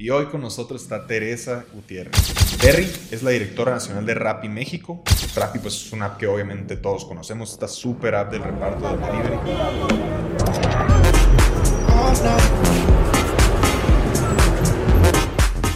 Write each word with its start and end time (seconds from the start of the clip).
y 0.00 0.08
hoy 0.08 0.24
con 0.26 0.40
nosotros 0.40 0.80
está 0.80 1.06
Teresa 1.06 1.66
Gutiérrez. 1.74 2.56
Terry 2.58 2.90
es 3.10 3.22
la 3.22 3.32
directora 3.32 3.72
nacional 3.72 4.06
de 4.06 4.14
Rappi 4.14 4.48
México. 4.48 5.02
Rappi 5.36 5.58
pues 5.58 5.74
es 5.74 5.92
una 5.92 6.06
app 6.06 6.16
que 6.16 6.26
obviamente 6.26 6.78
todos 6.78 7.04
conocemos, 7.04 7.52
esta 7.52 7.68
super 7.68 8.14
app 8.14 8.32
del 8.32 8.42
reparto 8.42 8.88
del 8.88 8.98
delivery. 8.98 9.36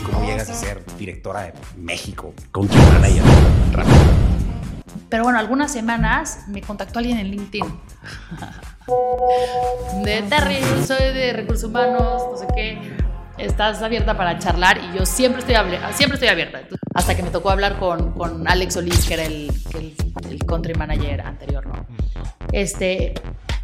¿Cómo 0.06 0.26
llegas 0.26 0.48
a 0.48 0.54
ser 0.54 0.82
directora 0.98 1.42
de 1.42 1.52
México? 1.76 2.32
Country 2.50 2.78
manager. 2.78 3.22
Rappi. 3.72 3.90
Pero 5.10 5.24
bueno, 5.24 5.38
algunas 5.38 5.70
semanas 5.70 6.44
me 6.48 6.62
contactó 6.62 6.98
alguien 6.98 7.18
en 7.18 7.30
LinkedIn. 7.30 7.66
De 10.04 10.22
Terry, 10.22 10.58
soy 10.86 11.14
de 11.14 11.32
recursos 11.32 11.70
humanos, 11.70 12.22
no 12.30 12.36
sé 12.36 12.46
qué. 12.54 13.03
Estás 13.38 13.82
abierta 13.82 14.16
para 14.16 14.38
charlar 14.38 14.78
y 14.78 14.96
yo 14.96 15.04
siempre 15.04 15.40
estoy, 15.40 15.56
siempre 15.92 16.14
estoy 16.14 16.28
abierta. 16.28 16.60
Hasta 16.94 17.16
que 17.16 17.22
me 17.22 17.30
tocó 17.30 17.50
hablar 17.50 17.78
con, 17.78 18.12
con 18.12 18.46
Alex 18.46 18.74
Solís, 18.74 19.04
que 19.06 19.14
era 19.14 19.24
el, 19.24 19.52
el, 19.74 19.94
el 20.30 20.46
country 20.46 20.74
manager 20.74 21.20
anterior, 21.20 21.66
¿no? 21.66 21.86
Este, 22.52 23.14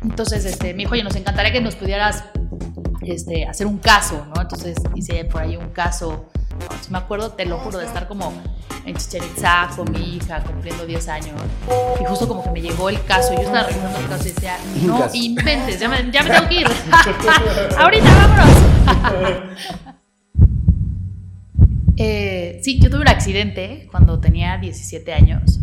entonces 0.03 0.45
este, 0.45 0.73
me 0.75 0.81
dijo, 0.81 0.93
oye, 0.93 1.05
nos 1.05 1.15
encantaría 1.15 1.53
que 1.53 1.61
nos 1.61 1.77
pudieras 1.77 2.25
este, 3.03 3.47
hacer 3.47 3.67
un 3.67 3.79
caso, 3.79 4.27
¿no? 4.35 4.43
Entonces 4.43 4.77
hice 4.95 5.25
por 5.25 5.43
ahí 5.43 5.57
un 5.57 5.71
caso, 5.71 6.29
no, 6.59 6.67
si 6.83 6.91
me 6.91 6.99
acuerdo, 6.99 7.31
te 7.33 7.45
lo 7.47 7.59
juro, 7.59 7.79
de 7.79 7.87
estar 7.87 8.09
como 8.09 8.33
en 8.85 8.97
Chichen 8.97 9.23
Itzá 9.25 9.69
con 9.77 9.91
mi 9.93 10.17
hija, 10.17 10.43
cumpliendo 10.43 10.87
10 10.87 11.09
años, 11.09 11.41
y 12.01 12.05
justo 12.05 12.27
como 12.27 12.43
que 12.43 12.51
me 12.51 12.61
llegó 12.61 12.89
el 12.89 13.03
caso, 13.05 13.35
yo 13.35 13.41
estaba 13.41 13.65
revisando 13.65 13.99
el 13.99 14.09
caso 14.09 14.29
y 14.29 14.33
decía, 14.33 14.57
no 14.83 15.07
inventes, 15.13 15.79
ya 15.79 15.89
me, 15.89 16.11
ya 16.11 16.23
me 16.23 16.31
tengo 16.31 16.49
que 16.49 16.55
ir, 16.57 16.67
ahorita 17.79 18.15
vámonos. 18.15 18.70
Eh, 22.03 22.61
sí, 22.63 22.81
yo 22.81 22.89
tuve 22.89 23.03
un 23.03 23.09
accidente 23.09 23.87
cuando 23.91 24.21
tenía 24.21 24.57
17 24.57 25.13
años. 25.13 25.61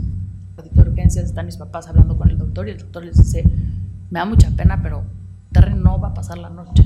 De 0.55 0.81
urgencias 0.81 1.25
están 1.25 1.47
mis 1.47 1.57
papás 1.57 1.87
hablando 1.87 2.15
con 2.15 2.29
el 2.29 2.37
doctor 2.37 2.67
y 2.67 2.71
el 2.71 2.77
doctor 2.77 3.03
les 3.03 3.17
dice, 3.17 3.43
me 4.11 4.19
da 4.19 4.25
mucha 4.25 4.51
pena, 4.51 4.79
pero 4.83 5.03
Terry 5.51 5.73
no 5.73 5.99
va 5.99 6.09
a 6.09 6.13
pasar 6.13 6.37
la 6.37 6.51
noche. 6.51 6.83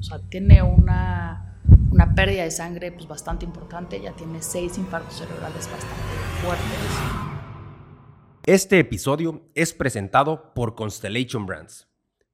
O 0.00 0.02
sea, 0.02 0.18
tiene 0.28 0.62
una, 0.62 1.60
una 1.92 2.14
pérdida 2.16 2.42
de 2.42 2.50
sangre 2.50 2.90
pues, 2.90 3.06
bastante 3.06 3.44
importante, 3.44 4.00
ya 4.00 4.10
tiene 4.10 4.42
seis 4.42 4.76
infartos 4.76 5.18
cerebrales 5.18 5.70
bastante 5.70 5.86
fuertes. 6.42 7.30
Este 8.44 8.80
episodio 8.80 9.42
es 9.54 9.72
presentado 9.72 10.52
por 10.54 10.74
Constellation 10.74 11.46
Brands. 11.46 11.86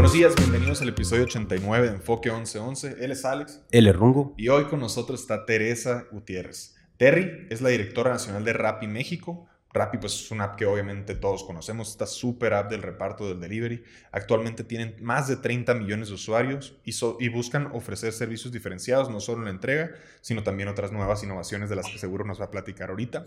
Buenos 0.03 0.15
días, 0.15 0.35
bienvenidos 0.35 0.83
al 0.83 0.89
episodio 0.89 1.23
89 1.23 1.87
de 1.87 1.95
Enfoque 1.95 2.29
1111. 2.29 2.97
Él 3.05 3.13
es 3.13 3.25
Alex 3.25 3.63
El 3.71 3.95
Rungo. 3.95 4.35
y 4.37 4.49
hoy 4.49 4.65
con 4.65 4.81
nosotros 4.81 5.21
está 5.21 5.47
Teresa 5.47 6.09
Gutiérrez. 6.11 6.75
Terry 6.97 7.47
es 7.51 7.61
la 7.61 7.69
directora 7.69 8.11
nacional 8.11 8.45
de 8.45 8.53
Rappi 8.53 8.89
México. 8.89 9.47
Rappi 9.75 9.99
pues 9.99 10.15
es 10.15 10.31
una 10.31 10.45
app 10.45 10.57
que 10.57 10.67
obviamente 10.67 11.15
todos 11.15 11.45
conocemos, 11.45 11.91
esta 11.91 12.07
super 12.07 12.53
app 12.55 12.71
del 12.71 12.83
reparto 12.83 13.27
del 13.29 13.41
delivery. 13.41 13.83
Actualmente 14.11 14.65
tienen 14.65 14.97
más 15.01 15.29
de 15.29 15.37
30 15.37 15.75
millones 15.75 16.09
de 16.09 16.15
usuarios 16.15 16.77
y, 16.85 17.29
buscan 17.31 17.71
ofrecer 17.73 18.13
servicios 18.13 18.53
diferenciados, 18.53 19.09
no 19.09 19.21
solo 19.21 19.39
en 19.39 19.45
la 19.47 19.51
entrega, 19.51 19.93
sino 20.21 20.43
también 20.43 20.69
otras 20.69 20.93
nuevas 20.93 21.23
innovaciones 21.23 21.71
de 21.71 21.77
las 21.77 21.87
que 21.89 21.99
seguro 21.99 22.25
nos 22.25 22.41
va 22.41 22.47
a 22.47 22.51
platicar 22.51 22.91
ahorita. 22.91 23.25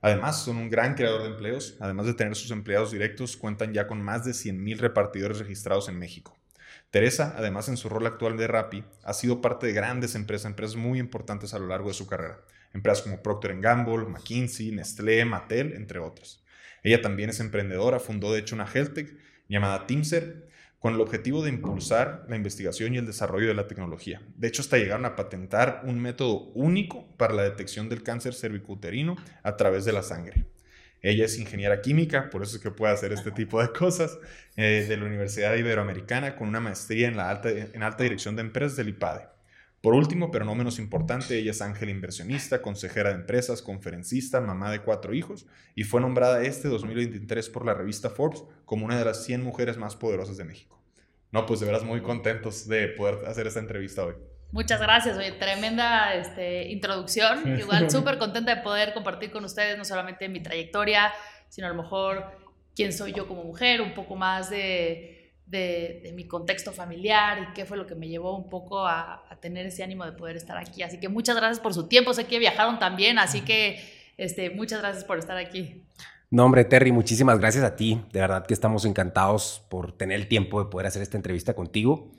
Además, 0.00 0.44
son 0.44 0.58
un 0.58 0.70
gran 0.70 0.94
creador 0.94 1.22
de 1.22 1.28
empleos. 1.30 1.76
Además 1.80 2.06
de 2.06 2.14
tener 2.14 2.36
sus 2.36 2.52
empleados 2.52 2.92
directos, 2.92 3.36
cuentan 3.36 3.72
ya 3.72 3.88
con 3.88 4.00
más 4.00 4.24
de 4.24 4.30
100.000 4.30 4.78
repartidores 4.78 5.40
registrados 5.40 5.88
en 5.88 5.98
México. 5.98 6.38
Teresa, 6.90 7.34
además 7.36 7.68
en 7.68 7.76
su 7.76 7.88
rol 7.88 8.06
actual 8.06 8.36
de 8.36 8.46
Rappi, 8.46 8.84
ha 9.02 9.12
sido 9.12 9.40
parte 9.40 9.66
de 9.66 9.72
grandes 9.72 10.14
empresas, 10.14 10.46
empresas 10.46 10.76
muy 10.76 10.98
importantes 10.98 11.52
a 11.52 11.58
lo 11.58 11.66
largo 11.66 11.88
de 11.88 11.94
su 11.94 12.06
carrera. 12.06 12.40
Empresas 12.74 13.02
como 13.02 13.22
Procter 13.22 13.58
Gamble, 13.60 14.06
McKinsey, 14.06 14.72
Nestlé, 14.72 15.24
Mattel, 15.24 15.72
entre 15.74 15.98
otras. 15.98 16.42
Ella 16.82 17.02
también 17.02 17.30
es 17.30 17.40
emprendedora, 17.40 17.98
fundó 17.98 18.32
de 18.32 18.40
hecho 18.40 18.54
una 18.54 18.70
health 18.72 18.94
tech 18.94 19.16
llamada 19.48 19.86
Teamser, 19.86 20.48
con 20.78 20.94
el 20.94 21.00
objetivo 21.00 21.42
de 21.42 21.50
impulsar 21.50 22.24
la 22.28 22.36
investigación 22.36 22.94
y 22.94 22.98
el 22.98 23.06
desarrollo 23.06 23.48
de 23.48 23.54
la 23.54 23.66
tecnología. 23.66 24.22
De 24.36 24.46
hecho, 24.46 24.62
hasta 24.62 24.78
llegaron 24.78 25.06
a 25.06 25.16
patentar 25.16 25.82
un 25.84 25.98
método 25.98 26.52
único 26.54 27.08
para 27.16 27.34
la 27.34 27.42
detección 27.42 27.88
del 27.88 28.04
cáncer 28.04 28.34
cervicuterino 28.34 29.16
a 29.42 29.56
través 29.56 29.84
de 29.84 29.92
la 29.92 30.02
sangre. 30.02 30.46
Ella 31.00 31.24
es 31.24 31.38
ingeniera 31.38 31.80
química, 31.80 32.30
por 32.30 32.42
eso 32.42 32.56
es 32.56 32.62
que 32.62 32.70
puede 32.70 32.92
hacer 32.92 33.12
este 33.12 33.30
tipo 33.30 33.60
de 33.60 33.72
cosas, 33.72 34.18
eh, 34.56 34.84
de 34.88 34.96
la 34.96 35.04
Universidad 35.04 35.54
Iberoamericana, 35.54 36.36
con 36.36 36.48
una 36.48 36.60
maestría 36.60 37.08
en, 37.08 37.16
la 37.16 37.30
alta, 37.30 37.50
en 37.50 37.82
alta 37.82 38.02
dirección 38.02 38.36
de 38.36 38.42
empresas 38.42 38.76
del 38.76 38.88
IPADE. 38.88 39.37
Por 39.80 39.94
último, 39.94 40.32
pero 40.32 40.44
no 40.44 40.56
menos 40.56 40.80
importante, 40.80 41.38
ella 41.38 41.52
es 41.52 41.62
ángel 41.62 41.88
inversionista, 41.88 42.62
consejera 42.62 43.10
de 43.10 43.16
empresas, 43.16 43.62
conferencista, 43.62 44.40
mamá 44.40 44.72
de 44.72 44.80
cuatro 44.80 45.14
hijos 45.14 45.46
y 45.76 45.84
fue 45.84 46.00
nombrada 46.00 46.42
este 46.42 46.66
2023 46.66 47.48
por 47.50 47.64
la 47.64 47.74
revista 47.74 48.10
Forbes 48.10 48.42
como 48.64 48.84
una 48.84 48.98
de 48.98 49.04
las 49.04 49.24
100 49.24 49.44
mujeres 49.44 49.76
más 49.76 49.94
poderosas 49.94 50.36
de 50.36 50.44
México. 50.44 50.82
No, 51.30 51.46
pues 51.46 51.60
de 51.60 51.66
veras 51.66 51.84
muy 51.84 52.00
contentos 52.00 52.66
de 52.66 52.88
poder 52.88 53.24
hacer 53.26 53.46
esta 53.46 53.60
entrevista 53.60 54.04
hoy. 54.04 54.14
Muchas 54.50 54.80
gracias, 54.80 55.16
oye, 55.16 55.32
tremenda 55.32 56.14
este, 56.14 56.68
introducción. 56.70 57.58
Igual 57.58 57.88
súper 57.90 58.18
contenta 58.18 58.56
de 58.56 58.62
poder 58.62 58.94
compartir 58.94 59.30
con 59.30 59.44
ustedes 59.44 59.78
no 59.78 59.84
solamente 59.84 60.28
mi 60.28 60.42
trayectoria, 60.42 61.12
sino 61.48 61.68
a 61.68 61.70
lo 61.70 61.80
mejor 61.80 62.32
quién 62.74 62.92
soy 62.92 63.12
yo 63.12 63.28
como 63.28 63.44
mujer, 63.44 63.80
un 63.80 63.94
poco 63.94 64.16
más 64.16 64.50
de, 64.50 65.17
de, 65.48 66.12
mi 66.14 66.26
contexto 66.26 66.72
familiar 66.72 67.48
y 67.50 67.54
qué 67.54 67.64
fue 67.64 67.76
lo 67.76 67.86
que 67.86 67.94
me 67.94 68.08
llevó 68.08 68.36
un 68.36 68.48
poco 68.48 68.86
a, 68.86 69.24
a, 69.30 69.40
tener 69.40 69.66
ese 69.66 69.82
ánimo 69.82 70.04
de 70.04 70.12
poder 70.12 70.36
estar 70.36 70.56
aquí. 70.58 70.82
Así 70.82 71.00
que 71.00 71.08
muchas 71.08 71.36
gracias 71.36 71.60
por 71.60 71.74
su 71.74 71.88
tiempo. 71.88 72.12
Sé 72.12 72.26
que 72.26 72.38
viajaron 72.38 72.78
también, 72.78 73.18
así 73.18 73.40
que 73.42 73.80
este, 74.16 74.50
muchas 74.50 74.80
gracias 74.80 75.04
por 75.04 75.18
estar 75.18 75.36
aquí. 75.36 75.84
No, 76.30 76.44
hombre, 76.44 76.64
Terry, 76.64 76.92
muchísimas 76.92 77.38
gracias 77.38 77.64
a 77.64 77.76
ti. 77.76 78.02
De 78.12 78.20
verdad 78.20 78.44
que 78.46 78.52
estamos 78.52 78.84
encantados 78.84 79.64
por 79.70 79.92
tener 79.92 80.20
el 80.20 80.28
tiempo 80.28 80.62
de 80.62 80.70
poder 80.70 80.86
hacer 80.86 81.00
esta 81.00 81.16
entrevista 81.16 81.54
contigo. 81.54 82.12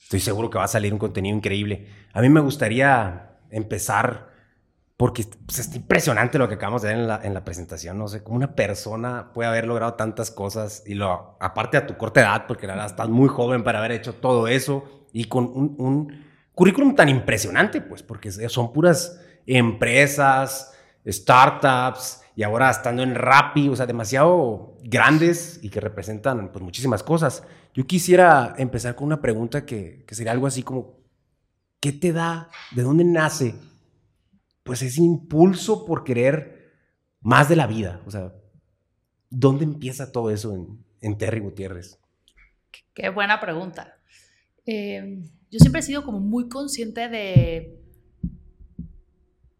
Estoy 0.00 0.20
seguro 0.20 0.48
que 0.48 0.56
va 0.56 0.64
a 0.64 0.68
salir 0.68 0.92
un 0.94 0.98
contenido 0.98 1.36
increíble. 1.36 1.86
A 2.12 2.22
mí 2.22 2.30
me 2.30 2.40
gustaría 2.40 3.32
empezar 3.50 4.29
porque 5.00 5.24
pues, 5.46 5.60
es 5.60 5.74
impresionante 5.74 6.36
lo 6.36 6.46
que 6.46 6.56
acabamos 6.56 6.82
de 6.82 6.88
ver 6.88 6.98
en 6.98 7.08
la, 7.08 7.20
en 7.24 7.32
la, 7.32 7.42
presentación. 7.42 7.96
No 7.96 8.06
sé 8.06 8.22
cómo 8.22 8.36
una 8.36 8.54
persona 8.54 9.32
puede 9.32 9.48
haber 9.48 9.66
logrado 9.66 9.94
tantas 9.94 10.30
cosas 10.30 10.82
y 10.84 10.92
lo, 10.92 11.38
aparte 11.40 11.78
a 11.78 11.86
tu 11.86 11.96
corta 11.96 12.20
edad, 12.20 12.44
porque 12.46 12.66
la 12.66 12.74
verdad 12.74 12.90
estás 12.90 13.08
muy 13.08 13.30
joven 13.30 13.64
para 13.64 13.78
haber 13.78 13.92
hecho 13.92 14.16
todo 14.16 14.46
eso 14.46 15.06
y 15.14 15.24
con 15.24 15.44
un, 15.44 15.74
un 15.78 16.26
currículum 16.54 16.94
tan 16.94 17.08
impresionante, 17.08 17.80
pues, 17.80 18.02
porque 18.02 18.30
son 18.30 18.74
puras 18.74 19.18
empresas, 19.46 20.74
startups 21.08 22.20
y 22.36 22.42
ahora 22.42 22.68
estando 22.68 23.02
en 23.02 23.14
Rappi, 23.14 23.70
o 23.70 23.76
sea, 23.76 23.86
demasiado 23.86 24.76
grandes 24.82 25.60
y 25.62 25.70
que 25.70 25.80
representan 25.80 26.52
pues 26.52 26.62
muchísimas 26.62 27.02
cosas. 27.02 27.42
Yo 27.72 27.86
quisiera 27.86 28.54
empezar 28.58 28.96
con 28.96 29.06
una 29.06 29.22
pregunta 29.22 29.64
que, 29.64 30.04
que 30.06 30.14
sería 30.14 30.32
algo 30.32 30.46
así 30.46 30.62
como, 30.62 30.98
¿qué 31.80 31.90
te 31.90 32.12
da? 32.12 32.50
¿De 32.72 32.82
dónde 32.82 33.04
nace? 33.04 33.54
Pues 34.62 34.82
ese 34.82 35.02
impulso 35.02 35.84
por 35.84 36.04
querer 36.04 36.72
más 37.20 37.48
de 37.48 37.56
la 37.56 37.66
vida. 37.66 38.02
O 38.06 38.10
sea, 38.10 38.32
¿dónde 39.30 39.64
empieza 39.64 40.12
todo 40.12 40.30
eso 40.30 40.54
en, 40.54 40.84
en 41.00 41.18
Terry 41.18 41.40
Gutiérrez? 41.40 41.98
Qué 42.94 43.08
buena 43.08 43.40
pregunta. 43.40 43.96
Eh, 44.66 45.22
yo 45.50 45.58
siempre 45.58 45.80
he 45.80 45.84
sido 45.84 46.04
como 46.04 46.20
muy 46.20 46.48
consciente 46.48 47.08
de, 47.08 47.80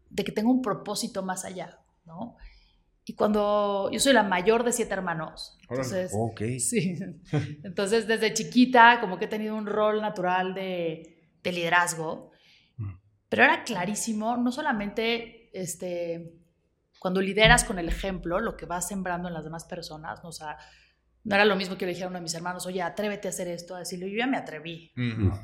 de 0.09 0.23
que 0.23 0.31
tengo 0.31 0.51
un 0.51 0.61
propósito 0.61 1.23
más 1.23 1.45
allá, 1.45 1.79
¿no? 2.05 2.37
Y 3.05 3.13
cuando 3.13 3.89
yo 3.91 3.99
soy 3.99 4.13
la 4.13 4.23
mayor 4.23 4.63
de 4.63 4.71
siete 4.71 4.93
hermanos, 4.93 5.57
entonces, 5.69 6.11
Ok. 6.13 6.41
sí, 6.59 6.97
entonces 7.63 8.07
desde 8.07 8.33
chiquita 8.33 8.99
como 9.01 9.17
que 9.17 9.25
he 9.25 9.27
tenido 9.27 9.55
un 9.55 9.65
rol 9.65 10.01
natural 10.01 10.53
de, 10.53 11.17
de 11.43 11.51
liderazgo. 11.51 12.30
Pero 13.31 13.45
era 13.45 13.63
clarísimo, 13.63 14.35
no 14.35 14.51
solamente 14.51 15.49
este, 15.53 16.33
cuando 16.99 17.21
lideras 17.21 17.63
con 17.63 17.79
el 17.79 17.87
ejemplo, 17.87 18.41
lo 18.41 18.57
que 18.57 18.65
vas 18.65 18.89
sembrando 18.89 19.29
en 19.29 19.33
las 19.33 19.45
demás 19.45 19.63
personas, 19.63 20.21
¿no? 20.21 20.27
o 20.27 20.33
sea, 20.33 20.57
no 21.23 21.35
era 21.35 21.45
lo 21.45 21.55
mismo 21.55 21.77
que 21.77 21.85
le 21.85 21.91
dijera 21.91 22.07
a 22.07 22.09
uno 22.09 22.17
de 22.17 22.23
mis 22.23 22.33
hermanos, 22.33 22.65
oye, 22.65 22.81
atrévete 22.81 23.29
a 23.29 23.31
hacer 23.31 23.47
esto, 23.47 23.73
a 23.73 23.79
decirle, 23.79 24.11
yo 24.11 24.17
ya 24.17 24.27
me 24.27 24.35
atreví, 24.35 24.91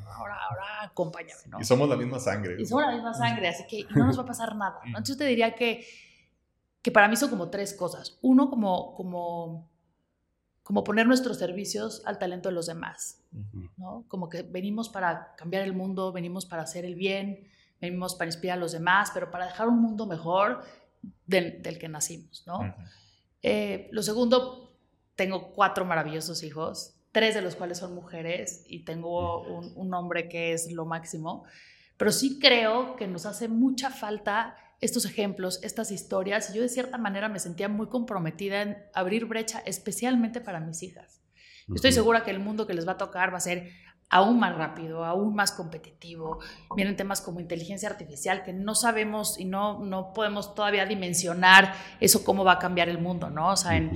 ahora, 0.06 0.36
ahora 0.50 0.82
acompáñame, 0.82 1.40
¿no? 1.46 1.60
Y 1.60 1.64
somos 1.64 1.88
la 1.88 1.96
misma 1.96 2.18
sangre. 2.18 2.60
Y 2.60 2.66
somos 2.66 2.84
la 2.84 2.92
misma 2.92 3.14
sangre, 3.14 3.48
así 3.48 3.64
que 3.66 3.86
no 3.94 4.04
nos 4.04 4.18
va 4.18 4.24
a 4.24 4.26
pasar 4.26 4.54
nada. 4.54 4.80
¿no? 4.80 4.88
Entonces 4.98 5.16
te 5.16 5.24
diría 5.24 5.54
que, 5.54 5.82
que 6.82 6.90
para 6.90 7.08
mí 7.08 7.16
son 7.16 7.30
como 7.30 7.48
tres 7.48 7.72
cosas. 7.72 8.18
Uno, 8.20 8.50
como, 8.50 8.94
como, 8.96 9.70
como 10.62 10.84
poner 10.84 11.06
nuestros 11.06 11.38
servicios 11.38 12.02
al 12.04 12.18
talento 12.18 12.50
de 12.50 12.54
los 12.54 12.66
demás. 12.66 13.24
¿no? 13.78 14.04
Como 14.08 14.28
que 14.28 14.42
venimos 14.42 14.90
para 14.90 15.34
cambiar 15.36 15.62
el 15.62 15.72
mundo, 15.72 16.12
venimos 16.12 16.44
para 16.44 16.64
hacer 16.64 16.84
el 16.84 16.94
bien, 16.94 17.48
venimos 17.80 18.14
para 18.14 18.28
inspirar 18.28 18.58
a 18.58 18.60
los 18.60 18.72
demás, 18.72 19.10
pero 19.12 19.30
para 19.30 19.46
dejar 19.46 19.68
un 19.68 19.80
mundo 19.80 20.06
mejor 20.06 20.62
del, 21.26 21.62
del 21.62 21.78
que 21.78 21.88
nacimos, 21.88 22.44
¿no? 22.46 22.60
Ujú. 22.60 22.72
Eh, 23.42 23.88
lo 23.92 24.02
segundo, 24.02 24.76
tengo 25.14 25.52
cuatro 25.52 25.84
maravillosos 25.84 26.42
hijos, 26.42 26.94
tres 27.12 27.34
de 27.34 27.42
los 27.42 27.56
cuales 27.56 27.78
son 27.78 27.94
mujeres 27.94 28.64
y 28.66 28.84
tengo 28.84 29.42
un, 29.42 29.72
un 29.76 29.94
hombre 29.94 30.28
que 30.28 30.52
es 30.52 30.72
lo 30.72 30.84
máximo, 30.84 31.44
pero 31.96 32.12
sí 32.12 32.38
creo 32.38 32.96
que 32.96 33.06
nos 33.06 33.26
hace 33.26 33.48
mucha 33.48 33.90
falta 33.90 34.56
estos 34.80 35.04
ejemplos, 35.04 35.60
estas 35.64 35.90
historias, 35.90 36.50
y 36.50 36.56
yo 36.56 36.62
de 36.62 36.68
cierta 36.68 36.98
manera 36.98 37.28
me 37.28 37.40
sentía 37.40 37.68
muy 37.68 37.88
comprometida 37.88 38.62
en 38.62 38.78
abrir 38.94 39.24
brecha 39.24 39.60
especialmente 39.66 40.40
para 40.40 40.60
mis 40.60 40.82
hijas. 40.82 41.20
Estoy 41.74 41.92
segura 41.92 42.24
que 42.24 42.30
el 42.30 42.38
mundo 42.38 42.66
que 42.66 42.72
les 42.72 42.88
va 42.88 42.92
a 42.92 42.96
tocar 42.96 43.32
va 43.32 43.36
a 43.36 43.40
ser 43.40 43.70
aún 44.10 44.38
más 44.38 44.56
rápido, 44.56 45.04
aún 45.04 45.34
más 45.34 45.52
competitivo. 45.52 46.38
Vienen 46.74 46.96
temas 46.96 47.20
como 47.20 47.40
inteligencia 47.40 47.88
artificial 47.88 48.42
que 48.42 48.52
no 48.52 48.74
sabemos 48.74 49.38
y 49.38 49.44
no, 49.44 49.84
no 49.84 50.12
podemos 50.12 50.54
todavía 50.54 50.86
dimensionar 50.86 51.74
eso 52.00 52.24
cómo 52.24 52.44
va 52.44 52.52
a 52.52 52.58
cambiar 52.58 52.88
el 52.88 52.98
mundo, 52.98 53.30
¿no? 53.30 53.52
O 53.52 53.56
sea, 53.56 53.76
en, 53.76 53.90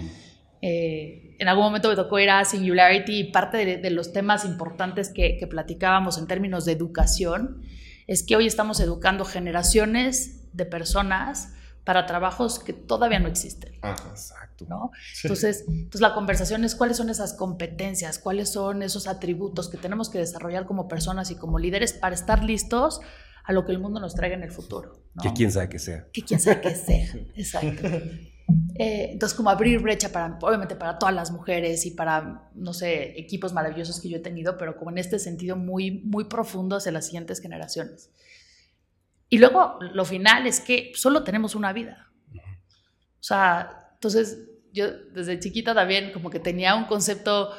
eh, 0.61 1.37
en 1.39 1.49
algún 1.49 1.65
momento 1.65 1.89
me 1.89 1.97
tocó 1.97 2.19
ir 2.19 2.31
a 2.31 2.45
Singularity 2.45 3.21
y 3.21 3.25
parte 3.33 3.65
de, 3.65 3.79
de 3.79 3.91
los 3.91 4.13
temas 4.13 4.45
importantes 4.45 5.11
que, 5.11 5.39
que 5.39 5.47
platicábamos 5.47 6.19
en 6.19 6.27
términos 6.27 6.65
de 6.65 6.73
educación 6.73 7.63
es 8.07 8.23
que 8.23 8.37
hoy 8.37 8.47
estamos 8.47 8.81
educando 8.81 9.25
generaciones 9.25 10.49
de 10.53 10.67
personas 10.67 11.55
para 11.85 12.07
trabajos 12.07 12.59
que 12.59 12.73
todavía 12.73 13.19
no 13.19 13.29
existen. 13.29 13.75
Exacto. 13.75 14.67
¿no? 14.69 14.91
Sí. 15.15 15.27
Entonces, 15.27 15.65
entonces, 15.67 16.01
la 16.01 16.15
conversación 16.15 16.65
es 16.65 16.75
cuáles 16.75 16.97
son 16.97 17.11
esas 17.11 17.35
competencias, 17.35 18.19
cuáles 18.19 18.51
son 18.51 18.83
esos 18.83 19.07
atributos 19.07 19.69
que 19.69 19.77
tenemos 19.77 20.09
que 20.09 20.19
desarrollar 20.19 20.67
como 20.67 20.89
personas 20.89 21.31
y 21.31 21.37
como 21.37 21.59
líderes 21.59 21.93
para 21.93 22.15
estar 22.15 22.45
listos 22.45 23.01
a 23.45 23.53
lo 23.53 23.65
que 23.65 23.73
el 23.73 23.81
mundo 23.81 23.99
nos 23.99 24.15
traiga 24.15 24.37
en 24.37 24.43
el 24.43 24.53
futuro. 24.53 25.03
¿no? 25.15 25.23
Que 25.23 25.33
quién 25.33 25.51
sabe 25.51 25.69
que 25.69 25.79
sea. 25.79 26.07
que 26.13 26.23
quién 26.23 26.41
sabe 26.41 26.61
qué 26.61 26.75
sea. 26.75 27.15
Exacto. 27.35 27.89
Eh, 28.75 29.11
entonces, 29.13 29.37
como 29.37 29.51
abrir 29.51 29.81
brecha 29.81 30.11
para, 30.11 30.39
obviamente, 30.41 30.77
para 30.77 30.99
todas 30.99 31.15
las 31.15 31.31
mujeres 31.31 31.87
y 31.87 31.93
para, 31.93 32.51
no 32.55 32.73
sé, 32.73 33.19
equipos 33.19 33.53
maravillosos 33.53 34.01
que 34.01 34.09
yo 34.09 34.19
he 34.19 34.21
tenido, 34.21 34.57
pero 34.59 34.77
como 34.77 34.91
en 34.91 34.99
este 34.99 35.19
sentido 35.19 35.57
muy, 35.57 36.03
muy 36.05 36.25
profundo 36.25 36.77
hacia 36.77 36.93
las 36.93 37.07
siguientes 37.07 37.41
generaciones. 37.41 38.11
Y 39.33 39.39
luego, 39.39 39.79
lo 39.95 40.05
final 40.05 40.47
es 40.47 40.61
que 40.61 40.93
solo 40.95 41.25
tenemos 41.25 41.55
una 41.55 41.73
vida. 41.73 42.13
O 42.35 43.23
sea, 43.23 43.89
entonces, 43.95 44.51
yo 44.75 44.93
desde 45.15 45.41
chiquita 45.41 45.75
también 45.75 46.13
como 46.13 46.29
que 46.29 46.39
tenía 46.39 46.75
un 46.75 46.85
concepto 46.85 47.51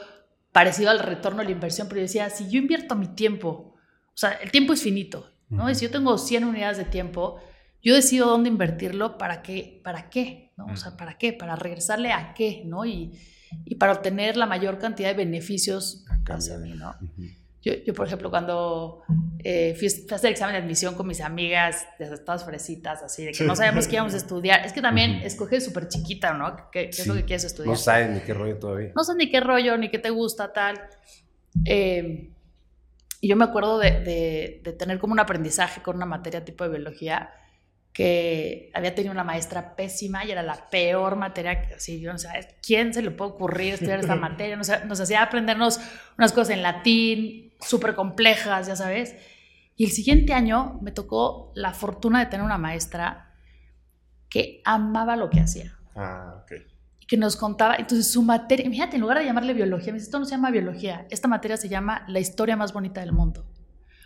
parecido 0.51 0.91
al 0.91 0.99
retorno 0.99 1.41
a 1.41 1.43
la 1.43 1.49
inversión, 1.49 1.87
pero 1.87 1.97
yo 1.97 2.03
decía, 2.03 2.29
si 2.29 2.47
yo 2.47 2.59
invierto 2.59 2.93
mi 2.93 3.07
tiempo, 3.07 3.75
o 4.05 4.13
sea, 4.13 4.33
el 4.33 4.51
tiempo 4.51 4.73
es 4.73 4.83
finito, 4.83 5.31
¿no? 5.49 5.67
Y 5.67 5.73
si 5.73 5.85
yo 5.85 5.91
tengo 5.91 6.15
100 6.19 6.43
unidades 6.43 6.77
de 6.77 6.85
tiempo, 6.85 7.41
yo 7.81 7.95
decido 7.95 8.27
dónde 8.27 8.49
invertirlo, 8.49 9.17
para 9.17 9.41
qué, 9.41 9.81
para 9.83 10.11
qué, 10.11 10.53
¿no? 10.55 10.67
O 10.67 10.77
sea, 10.77 10.95
¿para 10.95 11.17
qué? 11.17 11.33
Para 11.33 11.55
regresarle 11.55 12.11
a 12.11 12.35
qué, 12.35 12.61
¿no? 12.67 12.85
Y, 12.85 13.19
y 13.65 13.75
para 13.77 13.93
obtener 13.93 14.37
la 14.37 14.45
mayor 14.45 14.77
cantidad 14.77 15.09
de 15.09 15.15
beneficios 15.15 16.05
hacia 16.27 16.59
mí, 16.59 16.73
¿no? 16.73 16.93
Ujú. 17.01 17.42
Yo, 17.63 17.73
yo, 17.85 17.93
por 17.93 18.05
ejemplo, 18.05 18.29
cuando 18.29 19.03
eh, 19.39 19.73
fui, 19.79 19.87
a 19.87 20.15
hacer 20.15 20.27
el 20.27 20.33
examen 20.33 20.53
de 20.55 20.61
admisión 20.61 20.95
con 20.95 21.07
mis 21.07 21.21
amigas, 21.21 21.87
desde 21.97 22.17
todas 22.17 22.43
fresitas, 22.43 23.01
así, 23.03 23.23
de 23.25 23.31
que 23.31 23.43
no 23.45 23.55
sabíamos 23.55 23.87
qué 23.87 23.95
íbamos 23.95 24.13
a 24.13 24.17
estudiar. 24.17 24.65
Es 24.65 24.73
que 24.73 24.81
también 24.81 25.17
Ujú. 25.17 25.25
escoges 25.27 25.63
súper 25.65 25.87
chiquita, 25.87 26.33
¿no? 26.33 26.55
¿Qué, 26.71 26.89
qué 26.89 27.01
es 27.01 27.07
lo 27.07 27.13
Sí. 27.13 27.21
que 27.21 27.25
quieres 27.25 27.45
estudiar? 27.45 27.69
No 27.69 27.75
sabes 27.77 28.09
ni 28.09 28.19
qué 28.19 28.33
rollo 28.33 28.57
todavía. 28.59 28.91
no 28.95 29.03
sé 29.05 29.15
ni 29.15 29.29
qué 29.31 29.39
rollo, 29.39 29.77
ni 29.77 29.89
qué 29.89 29.97
te 29.99 30.09
gusta, 30.09 30.51
tal. 30.51 30.79
Eh, 31.65 32.29
y 33.21 33.27
yo 33.29 33.35
me 33.37 33.45
acuerdo 33.45 33.79
de, 33.79 33.91
de- 34.01 34.61
de 34.63 34.73
tener 34.73 34.99
como 34.99 35.13
un 35.13 35.19
aprendizaje 35.19 35.81
con 35.81 35.95
una 35.95 36.05
materia 36.05 36.43
tipo 36.43 36.63
de 36.65 36.69
biología 36.71 37.29
que 37.93 38.71
había 38.73 38.95
tenido 38.95 39.11
una 39.13 39.23
maestra 39.23 39.75
pésima 39.75 40.25
y 40.25 40.31
era 40.31 40.41
la 40.41 40.69
peor 40.71 41.15
materia 41.15 41.61
que 41.61 41.75
así, 41.75 41.99
yo 42.01 42.11
no 42.11 42.17
sé, 42.17 42.27
¿quién 42.65 42.93
se 42.93 43.03
le 43.03 43.11
puede 43.11 43.31
ocurrir 43.31 43.75
estudiar 43.75 43.99
esta 43.99 44.15
materia? 44.27 44.55
Nos, 44.55 44.69
nos 44.85 44.99
hacía 44.99 45.21
aprendernos 45.21 45.79
unas 46.17 46.31
cosas 46.33 46.49
en 46.55 46.63
latín 46.63 47.53
súper 47.61 47.93
complejas, 47.93 48.67
ya 48.67 48.75
sabes. 48.75 49.15
Y 49.75 49.85
el 49.85 49.91
siguiente 49.91 50.33
año 50.33 50.79
me 50.81 50.91
tocó 50.91 51.51
la 51.55 51.73
fortuna 51.73 52.19
de 52.19 52.25
tener 52.25 52.43
una 52.45 52.57
maestra 52.57 53.35
que 54.29 54.61
amaba 54.65 55.15
lo 55.15 55.29
que 55.29 55.39
hacía 55.39 55.77
Ah, 55.95 56.41
ok. 56.41 56.51
y 56.99 57.05
que 57.05 57.17
nos 57.17 57.35
contaba, 57.35 57.75
entonces 57.75 58.11
su 58.11 58.23
materia, 58.23 58.67
fíjate, 58.69 58.95
en 58.95 59.01
lugar 59.01 59.19
de 59.19 59.25
llamarle 59.25 59.53
biología, 59.53 59.93
me 59.93 59.99
dice, 59.99 60.05
esto 60.07 60.17
no 60.17 60.25
se 60.25 60.31
llama 60.31 60.49
biología, 60.49 61.05
esta 61.11 61.27
materia 61.27 61.57
se 61.57 61.69
llama 61.69 62.03
la 62.07 62.19
historia 62.19 62.55
más 62.55 62.73
bonita 62.73 63.01
del 63.01 63.11
mundo. 63.11 63.45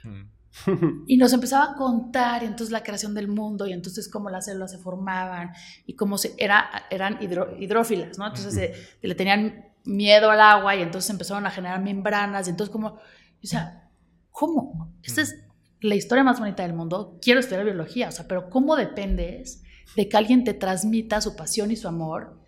Mm. 0.04 0.24
Y 1.07 1.17
nos 1.17 1.33
empezaba 1.33 1.71
a 1.71 1.75
contar, 1.75 2.44
y 2.44 2.45
entonces 2.45 2.71
la 2.71 2.83
creación 2.83 3.13
del 3.13 3.27
mundo, 3.27 3.67
y 3.67 3.73
entonces 3.73 4.09
cómo 4.09 4.29
las 4.29 4.45
células 4.45 4.71
se 4.71 4.77
formaban, 4.77 5.51
y 5.85 5.95
cómo 5.95 6.17
se, 6.17 6.33
era, 6.38 6.69
eran 6.89 7.19
hidro- 7.19 7.55
hidrófilas, 7.59 8.17
¿no? 8.17 8.27
Entonces 8.27 8.57
eh, 8.57 8.73
le 9.01 9.15
tenían 9.15 9.65
miedo 9.85 10.29
al 10.31 10.41
agua, 10.41 10.75
y 10.75 10.81
entonces 10.81 11.09
empezaron 11.09 11.45
a 11.45 11.51
generar 11.51 11.81
membranas, 11.81 12.47
y 12.47 12.49
entonces 12.51 12.71
como, 12.71 12.88
o 12.88 12.99
sea, 13.44 13.89
¿cómo? 14.31 14.94
Esta 15.03 15.21
es 15.21 15.35
la 15.81 15.95
historia 15.95 16.23
más 16.23 16.39
bonita 16.39 16.63
del 16.63 16.73
mundo, 16.73 17.19
quiero 17.21 17.39
estudiar 17.39 17.63
biología, 17.63 18.09
o 18.09 18.11
sea, 18.11 18.27
pero 18.27 18.49
¿cómo 18.49 18.75
dependes 18.75 19.61
de 19.95 20.09
que 20.09 20.17
alguien 20.17 20.44
te 20.44 20.53
transmita 20.53 21.21
su 21.21 21.35
pasión 21.35 21.71
y 21.71 21.75
su 21.75 21.88
amor 21.88 22.41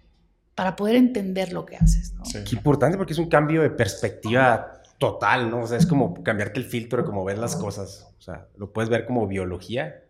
para 0.56 0.76
poder 0.76 0.96
entender 0.96 1.54
lo 1.54 1.66
que 1.66 1.78
haces, 1.78 2.14
¿no? 2.16 2.26
Sí. 2.26 2.40
Qué 2.44 2.56
importante 2.56 2.98
porque 2.98 3.14
es 3.14 3.20
un 3.20 3.30
cambio 3.30 3.62
de 3.62 3.70
perspectiva 3.70 4.79
total, 5.00 5.50
¿no? 5.50 5.62
O 5.62 5.68
sea, 5.68 5.78
es 5.78 5.88
como 5.88 6.22
cambiarte 6.24 6.60
el 6.60 6.66
filtro 6.66 7.02
de 7.02 7.08
cómo 7.08 7.24
ves 7.26 7.40
las 7.40 7.56
cosas. 7.56 8.14
O 8.20 8.22
sea, 8.22 8.48
lo 8.58 8.72
puedes 8.72 8.90
ver 8.90 9.06
como 9.06 9.26
biología 9.28 10.04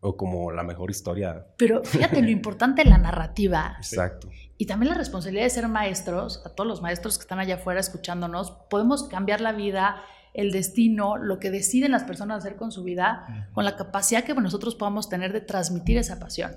o 0.00 0.16
como 0.16 0.50
la 0.50 0.64
mejor 0.64 0.90
historia. 0.90 1.46
Pero 1.56 1.82
fíjate 1.84 2.20
lo 2.20 2.28
importante 2.40 2.82
de 2.82 2.90
la 2.90 2.98
narrativa 2.98 3.76
Exacto. 3.78 4.28
y 4.58 4.66
también 4.66 4.90
la 4.90 4.98
responsabilidad 4.98 5.44
de 5.44 5.50
ser 5.50 5.68
maestros, 5.68 6.42
a 6.44 6.50
todos 6.50 6.66
los 6.66 6.82
maestros 6.82 7.18
que 7.18 7.22
están 7.22 7.38
allá 7.38 7.54
afuera 7.54 7.78
escuchándonos, 7.78 8.50
podemos 8.68 9.04
cambiar 9.04 9.40
la 9.40 9.52
vida, 9.52 10.02
el 10.34 10.50
destino, 10.50 11.16
lo 11.16 11.38
que 11.38 11.52
deciden 11.52 11.92
las 11.92 12.02
personas 12.02 12.38
hacer 12.38 12.56
con 12.56 12.72
su 12.72 12.82
vida, 12.82 13.48
con 13.54 13.64
la 13.64 13.76
capacidad 13.76 14.24
que 14.24 14.34
nosotros 14.34 14.74
podamos 14.74 15.08
tener 15.08 15.32
de 15.32 15.40
transmitir 15.40 15.98
esa 15.98 16.18
pasión. 16.18 16.56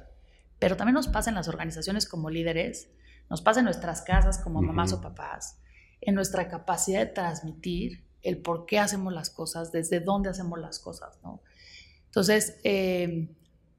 Pero 0.58 0.76
también 0.76 0.96
nos 0.96 1.08
pasa 1.08 1.30
en 1.30 1.36
las 1.36 1.48
organizaciones 1.48 2.10
como 2.10 2.32
líderes, 2.32 2.90
nos 3.30 3.44
pasa 3.44 3.60
en 3.60 3.66
nuestras 3.66 4.02
casas 4.02 4.40
como 4.40 4.64
mamás 4.64 4.92
o 4.92 5.02
papás, 5.02 5.60
en 6.02 6.16
nuestra 6.16 6.48
capacidad 6.48 7.00
de 7.00 7.14
transmitir 7.14 8.04
el 8.22 8.38
por 8.38 8.66
qué 8.66 8.80
hacemos 8.80 9.14
las 9.14 9.30
cosas, 9.30 9.72
desde 9.72 10.00
dónde 10.00 10.30
hacemos 10.30 10.60
las 10.60 10.80
cosas, 10.80 11.20
¿no? 11.24 11.42
Entonces, 12.06 12.58
eh, 12.64 13.30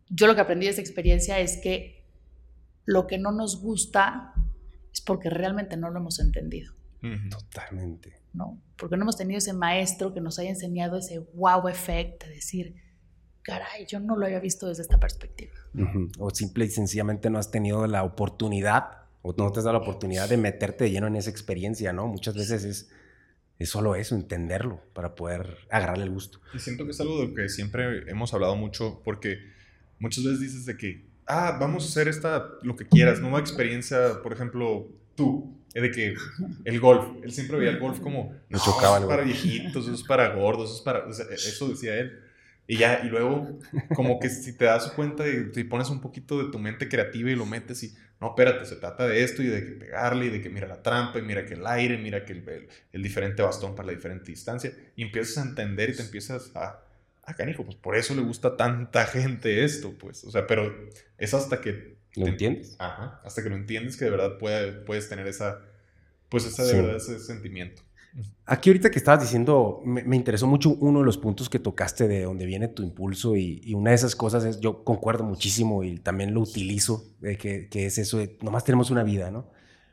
yo 0.09 0.27
lo 0.27 0.35
que 0.35 0.41
aprendí 0.41 0.67
de 0.67 0.71
esta 0.71 0.83
experiencia 0.83 1.41
es 1.41 1.59
que 1.59 2.05
lo 2.85 3.07
que 3.07 3.19
no 3.19 3.33
nos 3.33 3.61
gusta 3.61 4.35
es 4.93 5.01
porque 5.01 5.31
realmente 5.31 5.77
no 5.77 5.91
lo 5.91 5.99
hemos 5.99 6.21
entendido. 6.21 6.73
Totalmente. 7.31 8.21
¿no? 8.37 8.61
Porque 8.77 8.97
no 8.97 9.03
hemos 9.03 9.17
tenido 9.17 9.39
ese 9.39 9.53
maestro 9.53 10.13
que 10.13 10.21
nos 10.21 10.39
haya 10.39 10.51
enseñado 10.51 10.99
ese 10.99 11.21
wow 11.35 11.69
effect 11.69 12.25
de 12.25 12.35
decir, 12.35 12.75
caray, 13.43 13.87
yo 13.87 14.01
no 14.01 14.17
lo 14.17 14.27
había 14.27 14.41
visto 14.41 14.69
desde 14.69 14.83
esta 14.83 14.99
perspectiva. 15.01 15.55
Ujú. 15.75 16.11
O 16.19 16.31
simple 16.31 16.67
y 16.67 16.71
sencillamente 16.71 17.31
no 17.31 17.39
has 17.39 17.51
tenido 17.51 17.87
la 17.87 18.05
oportunidad 18.05 19.06
o 19.27 19.35
no 19.37 19.51
te 19.51 19.59
has 19.59 19.65
dado 19.65 19.79
la 19.79 19.83
oportunidad 19.83 20.29
de 20.29 20.37
meterte 20.37 20.85
de 20.85 20.91
lleno 20.91 21.09
en 21.09 21.17
esa 21.17 21.31
experiencia, 21.31 21.93
¿no? 21.93 22.07
Muchas 22.07 22.35
veces 22.37 22.65
es, 22.65 22.89
es 23.59 23.69
solo 23.69 23.97
eso, 23.97 24.15
entenderlo 24.15 24.81
para 24.93 25.15
poder 25.15 25.59
agarrarle 25.71 26.05
el 26.05 26.11
gusto. 26.11 26.41
Y 26.55 26.59
siento 26.61 26.85
que 26.85 26.93
es 26.93 27.01
algo 27.01 27.21
de 27.21 27.29
lo 27.29 27.35
que 27.35 27.49
siempre 27.49 28.09
hemos 28.09 28.33
hablado 28.35 28.55
mucho, 28.55 29.01
porque 29.05 29.39
muchas 29.99 30.25
veces 30.25 30.41
dices 30.41 30.67
de 30.67 30.77
que, 30.77 31.07
ah, 31.27 31.57
vamos 31.61 31.85
a 31.85 31.89
hacer 31.89 32.07
esta, 32.09 32.51
lo 32.63 32.77
que 32.77 32.87
quieras, 32.87 33.21
nueva 33.21 33.41
experiencia, 33.41 34.23
por 34.23 34.33
ejemplo, 34.33 34.89
tú, 35.17 35.59
eh, 35.75 35.81
de 35.81 35.91
que 35.91 36.15
el 36.65 36.81
golf, 36.81 37.05
él 37.23 37.33
siempre 37.33 37.59
veía 37.59 37.71
el 37.71 37.81
golf 37.81 37.99
como, 38.01 38.33
"No, 38.49 38.59
chocaba 38.59 38.99
eso 38.99 39.05
es 39.05 39.09
para 39.09 39.23
golf". 39.23 39.27
viejitos, 39.27 39.85
eso 39.87 39.95
es 39.95 40.05
para 40.05 40.35
gordos, 40.37 40.71
eso 40.71 40.79
es 40.79 40.83
para, 40.83 41.07
o 41.07 41.13
sea, 41.13 41.27
eso 41.35 41.69
decía 41.69 41.97
él. 41.97 42.23
Y 42.69 42.79
ya, 42.79 43.03
y 43.05 43.09
luego, 43.09 43.59
como 43.95 44.19
que 44.19 44.29
si 44.29 44.53
te 44.57 44.65
das 44.65 44.91
cuenta 44.93 45.27
y 45.29 45.53
te 45.53 45.65
pones 45.65 45.89
un 45.89 46.01
poquito 46.01 46.43
de 46.43 46.51
tu 46.51 46.59
mente 46.59 46.89
creativa 46.89 47.31
y 47.31 47.37
lo 47.37 47.47
metes 47.47 47.83
y, 47.85 47.95
no, 48.21 48.29
espérate, 48.29 48.65
se 48.67 48.77
trata 48.77 49.07
de 49.07 49.23
esto 49.23 49.43
y 49.43 49.47
de 49.47 49.65
que 49.65 49.73
pegarle 49.73 50.27
y 50.27 50.31
de 50.31 50.41
que 50.41 50.49
mira 50.49 50.67
la 50.67 50.83
trampa 50.83 51.19
y 51.19 51.23
mira 51.23 51.45
que 51.45 51.55
el 51.55 51.67
aire, 51.67 51.99
mira 51.99 52.25
que 52.25 52.33
el, 52.33 52.69
el, 52.93 53.03
diferente 53.03 53.43
bastón 53.43 53.75
para 53.75 53.87
la 53.87 53.93
diferente 53.93 54.31
distancia. 54.31 54.73
Y 54.97 55.03
empiezas 55.03 55.39
a 55.39 55.49
entender 55.49 55.91
y 55.91 55.97
te 55.97 56.03
empiezas 56.03 56.51
a, 56.57 56.81
ah, 57.23 57.35
canijo, 57.35 57.65
pues 57.65 57.77
por 57.77 57.95
eso 57.95 58.15
le 58.15 58.23
gusta 58.23 58.57
tanta 58.57 59.05
gente 59.05 59.65
esto, 59.65 59.93
pues. 59.99 60.25
O 60.25 60.31
sea, 60.31 60.47
pero 60.47 60.75
es 61.19 61.35
hasta 61.35 61.61
que... 61.61 61.97
¿Lo 62.15 62.27
entiendes? 62.27 62.77
Ajá, 62.79 63.21
hasta 63.25 63.43
que 63.43 63.51
lo 63.51 63.57
entiendes 63.57 63.99
que 63.99 64.07
de 64.07 64.11
verdad 64.11 64.39
puedes 64.39 65.09
tener 65.09 65.27
esa, 65.27 65.61
pues 66.31 66.47
esa 66.47 66.65
de 66.65 66.73
verdad, 66.73 66.97
ese 66.97 67.19
sentimiento. 67.21 67.83
Aquí 68.47 68.71
ahorita 68.71 68.91
que 68.91 68.99
estabas 68.99 69.21
diciendo, 69.23 69.83
me, 69.85 70.17
interesó 70.17 70.47
mucho 70.47 70.77
uno 70.81 71.01
de 71.01 71.05
los 71.05 71.19
puntos 71.19 71.51
que 71.51 71.59
tocaste 71.59 72.07
de 72.07 72.23
donde 72.23 72.47
viene 72.47 72.69
tu 72.69 72.83
impulso 72.83 73.37
y, 73.37 73.75
una 73.75 73.91
de 73.91 73.97
esas 73.97 74.15
cosas 74.15 74.45
es, 74.45 74.61
yo 74.61 74.85
concuerdo 74.85 75.25
muchísimo 75.25 75.83
y 75.83 75.99
también 75.99 76.33
lo 76.33 76.41
utilizo, 76.41 77.05
de 77.21 77.37
que, 77.37 77.69
es 77.73 77.99
eso 77.99 78.19
de, 78.19 78.39
nomás 78.43 78.65
tenemos 78.65 78.91
una 78.91 79.03
vida, 79.03 79.31
¿no? 79.31 79.51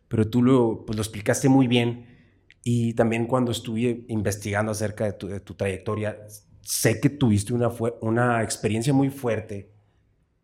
Pero 0.08 0.30
tú 0.30 0.44
lo, 0.44 0.86
pues 0.86 0.96
lo 0.96 1.02
explicaste 1.02 1.50
muy 1.50 1.68
bien 1.68 2.06
y 2.64 2.94
también 2.94 3.26
cuando 3.26 3.52
estuve 3.52 4.06
investigando 4.08 4.72
acerca 4.72 5.12
de 5.12 5.40
tu, 5.40 5.54
trayectoria, 5.56 6.18
sé 6.62 7.02
que 7.02 7.10
tuviste 7.10 7.54
una, 7.54 7.72
una 8.02 8.44
experiencia 8.44 8.94
muy 8.94 9.10
fuerte 9.10 9.72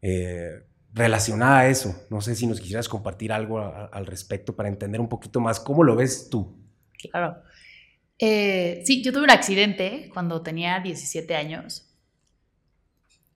eh, 0.01 0.63
relacionada 0.93 1.59
a 1.59 1.67
eso. 1.69 1.95
No 2.09 2.21
sé 2.21 2.35
si 2.35 2.47
nos 2.47 2.59
quisieras 2.59 2.89
compartir 2.89 3.31
algo 3.31 3.59
al 3.59 4.05
respecto 4.05 4.55
para 4.55 4.67
entender 4.67 4.99
un 4.99 5.07
poquito 5.07 5.39
más 5.39 5.59
cómo 5.59 5.83
lo 5.83 5.95
ves 5.95 6.29
tú. 6.29 6.57
Claro. 7.11 7.37
Eh, 8.19 8.83
sí, 8.85 9.01
yo 9.01 9.13
tuve 9.13 9.23
un 9.23 9.31
accidente 9.31 10.09
cuando 10.13 10.41
tenía 10.41 10.79
17 10.79 11.35
años. 11.35 11.89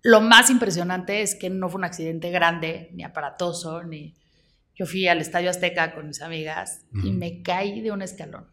Lo 0.03 0.19
más 0.19 0.49
impresionante 0.49 1.21
es 1.21 1.35
que 1.35 1.49
no 1.49 1.69
fue 1.69 1.79
un 1.79 1.85
accidente 1.85 2.29
grande, 2.29 2.89
ni 2.93 3.03
aparatoso, 3.03 3.83
ni... 3.83 4.15
Yo 4.75 4.85
fui 4.85 5.07
al 5.07 5.21
Estadio 5.21 5.51
Azteca 5.51 5.93
con 5.93 6.07
mis 6.07 6.21
amigas 6.21 6.81
y 7.03 7.11
me 7.11 7.43
caí 7.43 7.79
de 7.81 7.91
un 7.91 8.01
escalón. 8.01 8.47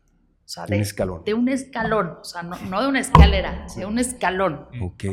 de, 0.68 0.76
un 0.76 0.82
escalón. 0.82 1.24
De 1.24 1.34
un 1.34 1.48
escalón, 1.48 2.18
o 2.20 2.24
sea, 2.24 2.42
no, 2.42 2.82
de 2.82 2.88
una 2.88 3.00
escalera, 3.00 3.66
de 3.74 3.86
un 3.86 3.98
escalón. 3.98 4.68
Ok. 4.82 5.04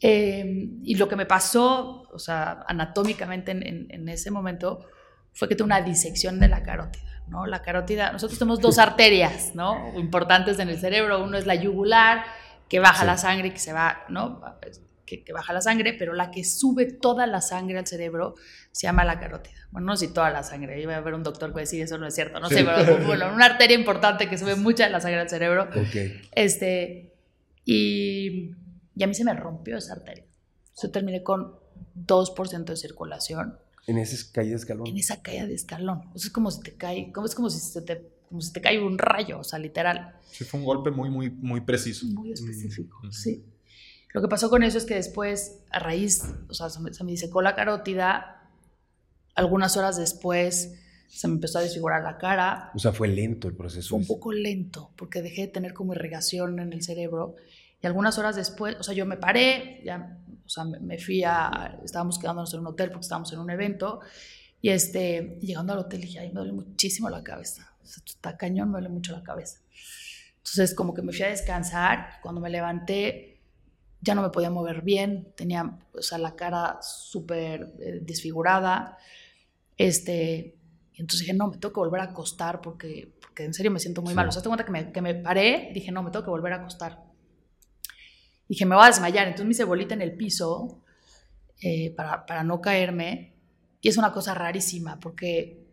Em, 0.00 0.80
y 0.82 0.96
lo 0.96 1.08
que 1.08 1.14
me 1.14 1.24
pasó, 1.24 2.02
o 2.12 2.18
sea, 2.18 2.64
anatómicamente 2.66 3.52
en, 3.52 3.86
en 3.88 4.08
ese 4.08 4.32
momento, 4.32 4.84
fue 5.32 5.48
que 5.48 5.54
tuve 5.54 5.66
una 5.66 5.80
disección 5.80 6.40
de 6.40 6.48
la 6.48 6.64
carótida. 6.64 7.15
¿No? 7.28 7.46
La 7.46 7.62
carótida, 7.62 8.12
nosotros 8.12 8.38
tenemos 8.38 8.60
dos 8.60 8.78
arterias, 8.78 9.54
¿no? 9.54 9.92
Importantes 9.98 10.58
en 10.58 10.68
el 10.68 10.78
cerebro. 10.78 11.22
Uno 11.22 11.36
es 11.36 11.46
la 11.46 11.54
yugular, 11.54 12.24
que 12.68 12.78
baja 12.78 13.04
la 13.04 13.16
sangre, 13.16 13.52
que 13.52 13.58
se 13.58 13.72
va, 13.72 14.04
¿no? 14.08 14.40
Que, 15.04 15.24
baja 15.32 15.52
la 15.52 15.60
sangre, 15.60 15.92
pero 15.92 16.14
la 16.14 16.30
que 16.30 16.44
sube 16.44 16.86
toda 16.86 17.26
la 17.26 17.40
sangre 17.40 17.78
al 17.78 17.86
cerebro 17.86 18.34
se 18.72 18.86
llama 18.86 19.04
la 19.04 19.20
carótida. 19.20 19.54
Bueno, 19.70 19.86
no 19.86 19.96
sé 19.96 20.06
si 20.06 20.12
toda 20.12 20.30
la 20.30 20.42
sangre, 20.42 20.80
iba 20.80 20.94
a 20.94 20.98
haber 20.98 21.14
un 21.14 21.22
doctor 21.22 21.50
que 21.50 21.54
va 21.54 21.60
a 21.60 21.62
decir 21.62 21.82
eso 21.82 21.98
no 21.98 22.06
es 22.06 22.14
cierto, 22.14 22.40
no 22.40 22.48
sé, 22.48 22.64
pero 22.64 22.98
bueno, 23.06 23.32
una 23.32 23.46
arteria 23.46 23.76
importante 23.76 24.28
que 24.28 24.38
sube 24.38 24.56
mucha 24.56 24.84
de 24.84 24.90
la 24.90 25.00
sangre 25.00 25.20
al 25.20 25.28
cerebro. 25.28 25.68
Este, 26.32 27.12
y, 27.64 28.52
y 28.96 29.04
a 29.04 29.06
mí 29.06 29.14
se 29.14 29.24
me 29.24 29.34
rompió 29.34 29.76
esa 29.76 29.94
arteria. 29.94 30.24
Yo 30.80 30.90
terminé 30.90 31.22
con 31.22 31.58
2% 31.96 32.64
de 32.64 32.76
circulación 32.76 33.58
en 33.86 33.98
esa 33.98 34.32
caída 34.32 34.50
de 34.50 34.56
escalón. 34.56 34.86
En 34.86 34.96
esa 34.96 35.22
caída 35.22 35.46
de 35.46 35.54
escalón. 35.54 36.02
O 36.14 36.18
sea, 36.18 36.26
es 36.26 36.32
como 36.32 36.50
si 36.50 36.60
te 36.60 36.74
cae, 36.74 37.12
como, 37.12 37.26
es 37.26 37.34
como 37.34 37.50
si 37.50 37.60
se 37.60 37.82
te, 37.82 38.02
como 38.28 38.40
si 38.40 38.52
te 38.52 38.60
cae 38.60 38.80
un 38.80 38.98
rayo, 38.98 39.38
o 39.38 39.44
sea, 39.44 39.58
literal. 39.58 40.16
Sí, 40.30 40.44
fue 40.44 40.60
un 40.60 40.66
golpe 40.66 40.90
muy, 40.90 41.10
muy, 41.10 41.30
muy 41.30 41.60
preciso. 41.60 42.06
Muy 42.06 42.32
específico, 42.32 42.98
sí. 43.10 43.44
Lo 44.12 44.22
que 44.22 44.28
pasó 44.28 44.50
con 44.50 44.62
eso 44.62 44.78
es 44.78 44.84
que 44.84 44.94
después, 44.94 45.60
a 45.70 45.78
raíz, 45.78 46.22
o 46.48 46.54
sea, 46.54 46.70
se 46.70 46.80
me, 46.80 46.92
se 46.92 47.04
me 47.04 47.12
disecó 47.12 47.42
la 47.42 47.54
carótida, 47.54 48.50
algunas 49.34 49.76
horas 49.76 49.96
después 49.96 50.80
se 51.08 51.28
me 51.28 51.34
empezó 51.34 51.58
a 51.58 51.62
desfigurar 51.62 52.02
la 52.02 52.18
cara. 52.18 52.70
O 52.74 52.78
sea, 52.78 52.92
fue 52.92 53.08
lento 53.08 53.46
el 53.48 53.54
proceso. 53.54 53.90
Fue 53.90 53.98
un 53.98 54.06
poco 54.06 54.32
lento, 54.32 54.90
porque 54.96 55.22
dejé 55.22 55.42
de 55.42 55.48
tener 55.48 55.72
como 55.72 55.94
irrigación 55.94 56.58
en 56.58 56.72
el 56.72 56.82
cerebro. 56.82 57.36
Y 57.80 57.86
algunas 57.86 58.18
horas 58.18 58.34
después, 58.36 58.76
o 58.80 58.82
sea, 58.82 58.94
yo 58.94 59.06
me 59.06 59.16
paré, 59.16 59.82
ya 59.84 60.18
o 60.46 60.48
sea, 60.48 60.64
me, 60.64 60.98
fui 60.98 61.24
a, 61.24 61.78
estábamos 61.84 62.18
quedándonos 62.18 62.52
en 62.54 62.60
un 62.60 62.68
hotel 62.68 62.90
porque 62.90 63.04
estábamos 63.04 63.32
en 63.32 63.40
un 63.40 63.50
evento, 63.50 64.00
y 64.62 64.70
este, 64.70 65.38
llegando 65.40 65.72
al 65.72 65.80
hotel 65.80 66.00
dije, 66.00 66.20
ay, 66.20 66.28
me 66.28 66.36
duele 66.36 66.52
muchísimo 66.52 67.10
la 67.10 67.22
cabeza, 67.22 67.74
o 67.82 67.86
sea, 67.86 68.02
está 68.06 68.36
cañón, 68.36 68.68
me 68.68 68.74
duele 68.74 68.88
mucho 68.88 69.12
la 69.12 69.22
cabeza. 69.22 69.60
Entonces, 70.38 70.74
como 70.74 70.94
que 70.94 71.02
me 71.02 71.12
fui 71.12 71.24
a 71.24 71.28
descansar, 71.28 72.20
cuando 72.22 72.40
me 72.40 72.48
levanté, 72.48 73.40
ya 74.00 74.14
no 74.14 74.22
me 74.22 74.30
podía 74.30 74.50
mover 74.50 74.82
bien, 74.82 75.32
tenía, 75.36 75.78
o 75.92 76.02
sea, 76.02 76.18
la 76.18 76.36
cara 76.36 76.78
súper 76.80 77.74
eh, 77.80 77.98
desfigurada, 78.02 78.96
este, 79.76 80.56
y 80.96 81.02
entonces 81.02 81.20
dije, 81.20 81.34
no, 81.34 81.48
me 81.48 81.58
tengo 81.58 81.74
que 81.74 81.80
volver 81.80 82.00
a 82.00 82.04
acostar 82.04 82.62
porque, 82.62 83.12
porque 83.20 83.44
en 83.44 83.52
serio 83.52 83.70
me 83.70 83.78
siento 83.78 84.00
muy 84.00 84.14
mal. 84.14 84.28
O 84.28 84.32
sea, 84.32 84.40
te 84.40 84.48
cuenta 84.48 84.64
que 84.64 84.72
me, 84.72 84.92
que 84.92 85.02
me 85.02 85.14
paré, 85.14 85.70
dije, 85.74 85.92
no, 85.92 86.02
me 86.02 86.10
tengo 86.10 86.24
que 86.24 86.30
volver 86.30 86.54
a 86.54 86.56
acostar. 86.56 87.04
Dije, 88.48 88.64
me 88.66 88.74
voy 88.74 88.84
a 88.84 88.88
desmayar. 88.88 89.26
Entonces 89.26 89.46
me 89.46 89.52
hice 89.52 89.64
bolita 89.64 89.94
en 89.94 90.02
el 90.02 90.16
piso 90.16 90.82
eh, 91.60 91.94
para, 91.96 92.26
para 92.26 92.44
no 92.44 92.60
caerme. 92.60 93.34
Y 93.80 93.88
es 93.88 93.96
una 93.96 94.12
cosa 94.12 94.34
rarísima 94.34 94.98
porque 95.00 95.66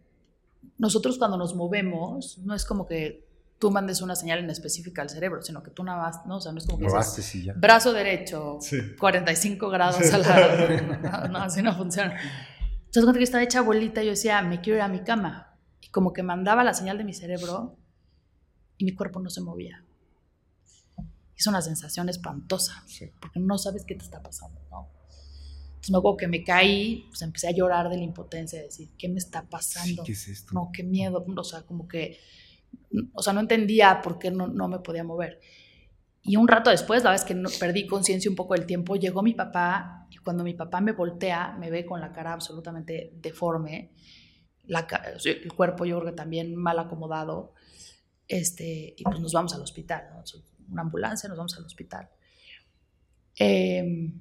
nosotros 0.77 1.17
cuando 1.17 1.37
nos 1.37 1.55
movemos, 1.55 2.37
no 2.39 2.53
es 2.53 2.65
como 2.65 2.85
que 2.85 3.27
tú 3.59 3.71
mandes 3.71 4.01
una 4.01 4.15
señal 4.15 4.39
en 4.39 4.49
específica 4.49 5.01
al 5.01 5.09
cerebro, 5.09 5.41
sino 5.41 5.63
que 5.63 5.71
tú 5.71 5.83
nada 5.83 6.01
más, 6.01 6.25
¿no? 6.25 6.37
O 6.37 6.41
sea, 6.41 6.51
no 6.51 6.57
es 6.57 6.65
como 6.65 6.79
que 6.79 6.85
dices, 6.85 7.53
brazo 7.55 7.93
derecho, 7.93 8.59
45 8.99 9.69
grados 9.69 10.13
al 10.13 10.21
lado. 10.21 11.29
No, 11.31 11.39
así 11.39 11.61
no 11.61 11.75
funciona. 11.75 12.11
Entonces, 12.13 13.03
cuando 13.03 13.19
yo 13.19 13.23
estaba 13.23 13.43
hecha 13.43 13.61
bolita, 13.61 14.03
yo 14.03 14.09
decía, 14.09 14.41
me 14.41 14.61
quiero 14.61 14.77
ir 14.77 14.83
a 14.83 14.89
mi 14.89 15.03
cama. 15.03 15.57
Y 15.81 15.87
como 15.89 16.11
que 16.13 16.23
mandaba 16.23 16.63
la 16.63 16.73
señal 16.73 16.97
de 16.97 17.05
mi 17.05 17.13
cerebro 17.13 17.77
y 18.77 18.85
mi 18.85 18.93
cuerpo 18.93 19.19
no 19.19 19.29
se 19.29 19.41
movía 19.41 19.83
es 21.43 21.47
una 21.47 21.61
sensación 21.61 22.07
espantosa, 22.07 22.83
porque 23.19 23.39
no 23.39 23.57
sabes 23.57 23.83
qué 23.85 23.95
te 23.95 24.03
está 24.03 24.23
pasando, 24.23 24.61
¿no? 24.71 24.89
Entonces 25.67 25.91
me 25.91 25.97
acuerdo 25.97 26.17
que 26.17 26.27
me 26.29 26.43
caí, 26.43 27.07
pues 27.09 27.21
empecé 27.21 27.49
a 27.49 27.51
llorar 27.51 27.89
de 27.89 27.97
la 27.97 28.03
impotencia, 28.03 28.59
de 28.59 28.65
decir, 28.65 28.91
¿qué 28.97 29.09
me 29.09 29.17
está 29.17 29.43
pasando? 29.49 30.03
¿Qué 30.03 30.13
es 30.13 30.27
esto? 30.29 30.53
No, 30.53 30.69
qué 30.73 30.83
miedo, 30.83 31.25
o 31.27 31.43
sea, 31.43 31.63
como 31.63 31.89
que, 31.89 32.17
o 33.13 33.21
sea, 33.21 33.33
no 33.33 33.41
entendía 33.41 34.01
por 34.01 34.17
qué 34.17 34.31
no, 34.31 34.47
no 34.47 34.69
me 34.69 34.79
podía 34.79 35.03
mover. 35.03 35.41
Y 36.21 36.37
un 36.37 36.47
rato 36.47 36.69
después, 36.69 37.03
la 37.03 37.11
vez 37.11 37.25
que 37.25 37.35
perdí 37.59 37.85
conciencia 37.85 38.31
un 38.31 38.37
poco 38.37 38.53
del 38.53 38.65
tiempo, 38.65 38.95
llegó 38.95 39.21
mi 39.21 39.33
papá 39.33 40.07
y 40.09 40.17
cuando 40.19 40.45
mi 40.45 40.53
papá 40.53 40.79
me 40.79 40.93
voltea, 40.93 41.57
me 41.59 41.69
ve 41.69 41.85
con 41.85 41.99
la 41.99 42.13
cara 42.13 42.31
absolutamente 42.31 43.11
deforme, 43.15 43.91
la, 44.63 44.87
el 45.25 45.53
cuerpo 45.53 45.83
yo 45.83 45.99
creo 45.99 46.11
que 46.11 46.15
también 46.15 46.55
mal 46.55 46.79
acomodado, 46.79 47.53
este, 48.25 48.95
y 48.97 49.03
pues 49.03 49.19
nos 49.19 49.33
vamos 49.33 49.53
al 49.53 49.61
hospital, 49.61 50.07
¿no? 50.13 50.23
Una 50.71 50.81
ambulancia, 50.81 51.29
nos 51.29 51.37
vamos 51.37 51.57
al 51.57 51.65
hospital. 51.65 52.09
Em, 53.35 54.13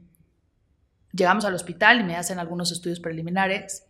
llegamos 1.13 1.45
al 1.45 1.55
hospital 1.55 2.01
y 2.01 2.05
me 2.05 2.17
hacen 2.17 2.39
algunos 2.39 2.73
estudios 2.73 3.01
preliminares. 3.01 3.85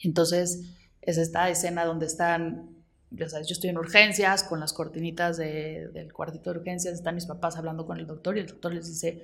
entonces 0.00 0.76
es 1.00 1.18
esta 1.18 1.48
escena 1.48 1.84
donde 1.84 2.06
están, 2.06 2.68
ya 3.10 3.28
sabes, 3.28 3.46
yo 3.46 3.52
estoy 3.52 3.70
en 3.70 3.78
urgencias 3.78 4.42
con 4.42 4.58
las 4.58 4.72
cortinitas 4.72 5.36
del 5.36 6.12
cuartito 6.12 6.52
de 6.52 6.58
urgencias, 6.58 6.94
están 6.94 7.14
mis 7.14 7.26
papás 7.26 7.56
hablando 7.56 7.86
con 7.86 7.98
el 7.98 8.06
doctor 8.06 8.36
y 8.36 8.40
el 8.40 8.46
doctor 8.46 8.74
les 8.74 8.88
dice, 8.88 9.22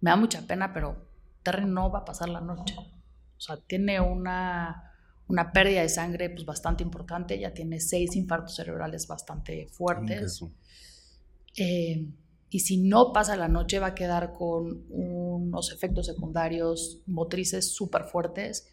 me 0.00 0.10
da 0.10 0.16
mucha 0.16 0.40
pena, 0.46 0.72
pero 0.72 1.06
Terry 1.42 1.66
no 1.66 1.90
va 1.90 2.00
a 2.00 2.04
pasar 2.04 2.30
la 2.30 2.40
noche. 2.40 2.74
O 2.78 3.40
sea, 3.40 3.58
tiene 3.58 4.00
una, 4.00 4.92
una 5.28 5.52
pérdida 5.52 5.82
de 5.82 5.88
sangre 5.88 6.30
pues, 6.30 6.44
bastante 6.44 6.82
importante, 6.82 7.38
ya 7.38 7.52
tiene 7.52 7.78
seis 7.78 8.16
infartos 8.16 8.56
cerebrales 8.56 9.06
bastante 9.06 9.68
fuertes. 9.68 10.42
Eh, 11.58 12.06
y 12.50 12.60
si 12.60 12.78
no 12.78 13.12
pasa 13.12 13.36
la 13.36 13.48
noche 13.48 13.78
va 13.78 13.88
a 13.88 13.94
quedar 13.94 14.32
con 14.32 14.86
unos 14.88 15.72
efectos 15.72 16.06
secundarios 16.06 17.02
motrices 17.06 17.74
súper 17.74 18.04
fuertes 18.04 18.68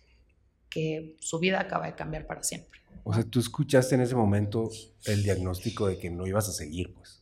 que 0.70 1.18
su 1.20 1.39
vida 1.39 1.60
acaba 1.60 1.88
de 1.88 1.96
cambiar 1.96 2.25
para 2.25 2.44
siempre. 2.44 2.82
O 3.04 3.13
sea, 3.13 3.24
tú 3.24 3.39
escuchaste 3.39 3.96
en 3.96 4.01
ese 4.01 4.15
momento 4.15 4.70
el 5.06 5.24
diagnóstico 5.24 5.88
de 5.88 5.98
que 5.98 6.10
no 6.10 6.25
ibas 6.25 6.48
a 6.50 6.51
seguir, 6.51 6.94
pues. 6.94 7.22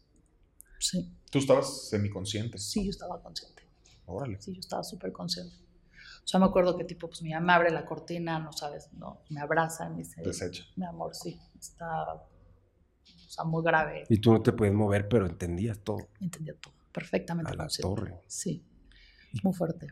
Sí. 0.79 1.11
¿Tú 1.29 1.39
estabas 1.39 1.89
semiconsciente? 1.89 2.57
Sí, 2.57 2.83
yo 2.83 2.91
estaba 2.91 3.21
consciente. 3.21 3.63
Órale. 4.05 4.39
Sí, 4.39 4.53
yo 4.53 4.59
estaba 4.59 4.83
súper 4.83 5.11
consciente. 5.11 5.55
O 6.23 6.27
sea, 6.27 6.39
me 6.39 6.45
acuerdo 6.45 6.77
que 6.77 6.85
tipo, 6.85 7.07
pues 7.07 7.21
mi 7.21 7.31
mamá 7.31 7.55
abre 7.55 7.71
la 7.71 7.85
cortina, 7.85 8.39
no 8.39 8.53
sabes, 8.53 8.93
no, 8.93 9.23
me 9.29 9.41
abraza, 9.41 9.89
me 9.89 9.99
dice... 9.99 10.21
Desecha. 10.21 10.63
Mi 10.75 10.85
amor, 10.85 11.13
sí, 11.15 11.37
está 11.59 12.23
sea, 13.33 13.43
muy 13.45 13.63
grave. 13.63 14.05
Y 14.09 14.17
tú 14.19 14.33
no 14.33 14.41
te 14.41 14.51
puedes 14.51 14.73
mover, 14.73 15.07
pero 15.07 15.25
entendías 15.25 15.79
todo. 15.79 16.09
Entendía 16.19 16.55
todo, 16.59 16.73
perfectamente. 16.91 17.51
A 17.51 17.55
la 17.55 17.67
torre. 17.67 18.15
Sí, 18.27 18.63
muy 19.43 19.53
fuerte. 19.53 19.87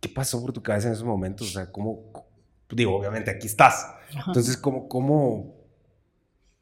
¿Qué 0.00 0.08
pasó 0.08 0.40
por 0.40 0.52
tu 0.52 0.62
cabeza 0.62 0.88
en 0.88 0.94
esos 0.94 1.06
momentos? 1.06 1.50
O 1.50 1.52
sea, 1.52 1.70
¿cómo? 1.70 2.12
Digo, 2.68 2.96
obviamente 2.96 3.30
aquí 3.30 3.46
estás. 3.46 3.86
Entonces, 4.26 4.56
¿cómo, 4.56 4.88
cómo 4.88 5.54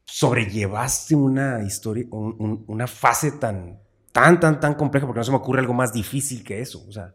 sobrellevaste 0.05 1.15
una 1.15 1.63
historia, 1.63 2.05
una 2.11 2.85
fase 2.87 3.31
tan 3.33 3.81
tan, 4.11 4.39
tan, 4.39 4.59
tan 4.59 4.73
compleja, 4.73 5.05
porque 5.05 5.19
no 5.19 5.23
se 5.23 5.31
me 5.31 5.37
ocurre 5.37 5.59
algo 5.59 5.73
más 5.73 5.93
difícil 5.93 6.43
que 6.43 6.61
eso. 6.61 6.83
O 6.87 6.91
sea, 6.91 7.13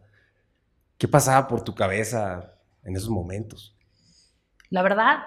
¿qué 0.99 1.09
pasaba 1.09 1.47
por 1.47 1.63
tu 1.63 1.75
cabeza 1.75 2.55
en 2.83 2.97
esos 2.97 3.11
momentos? 3.11 3.77
La 4.71 4.83
verdad, 4.83 5.19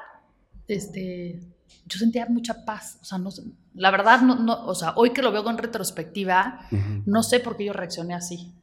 este, 0.68 1.40
yo 1.86 2.00
sentía 2.00 2.26
mucha 2.28 2.66
paz. 2.66 3.00
O 3.02 3.06
sea, 3.06 3.18
no, 3.18 3.30
la 3.74 3.92
verdad, 3.92 4.22
no, 4.22 4.36
no, 4.36 4.66
o 4.66 4.76
sea, 4.76 4.94
hoy 4.96 5.12
que 5.12 5.22
lo 5.22 5.32
veo 5.32 5.44
con 5.44 5.58
retrospectiva, 5.58 6.68
no 7.06 7.24
sé 7.24 7.40
por 7.40 7.58
qué 7.58 7.66
yo 7.66 7.74
reaccioné 7.74 8.14
así. 8.14 8.54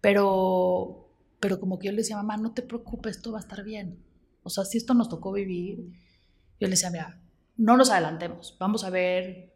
Pero, 0.00 1.08
pero 1.40 1.60
como 1.60 1.78
que 1.78 1.86
yo 1.86 1.92
le 1.92 1.98
decía, 1.98 2.16
mamá, 2.16 2.36
no 2.36 2.52
te 2.52 2.62
preocupes, 2.62 3.22
todo 3.22 3.34
va 3.34 3.40
a 3.40 3.42
estar 3.42 3.64
bien. 3.64 3.98
O 4.42 4.50
sea, 4.50 4.64
si 4.64 4.78
esto 4.78 4.94
nos 4.94 5.08
tocó 5.08 5.32
vivir, 5.32 5.78
yo 6.60 6.66
le 6.66 6.70
decía, 6.70 6.90
mira, 6.90 7.20
no 7.56 7.76
nos 7.76 7.90
adelantemos, 7.90 8.56
vamos 8.58 8.84
a 8.84 8.90
ver 8.90 9.54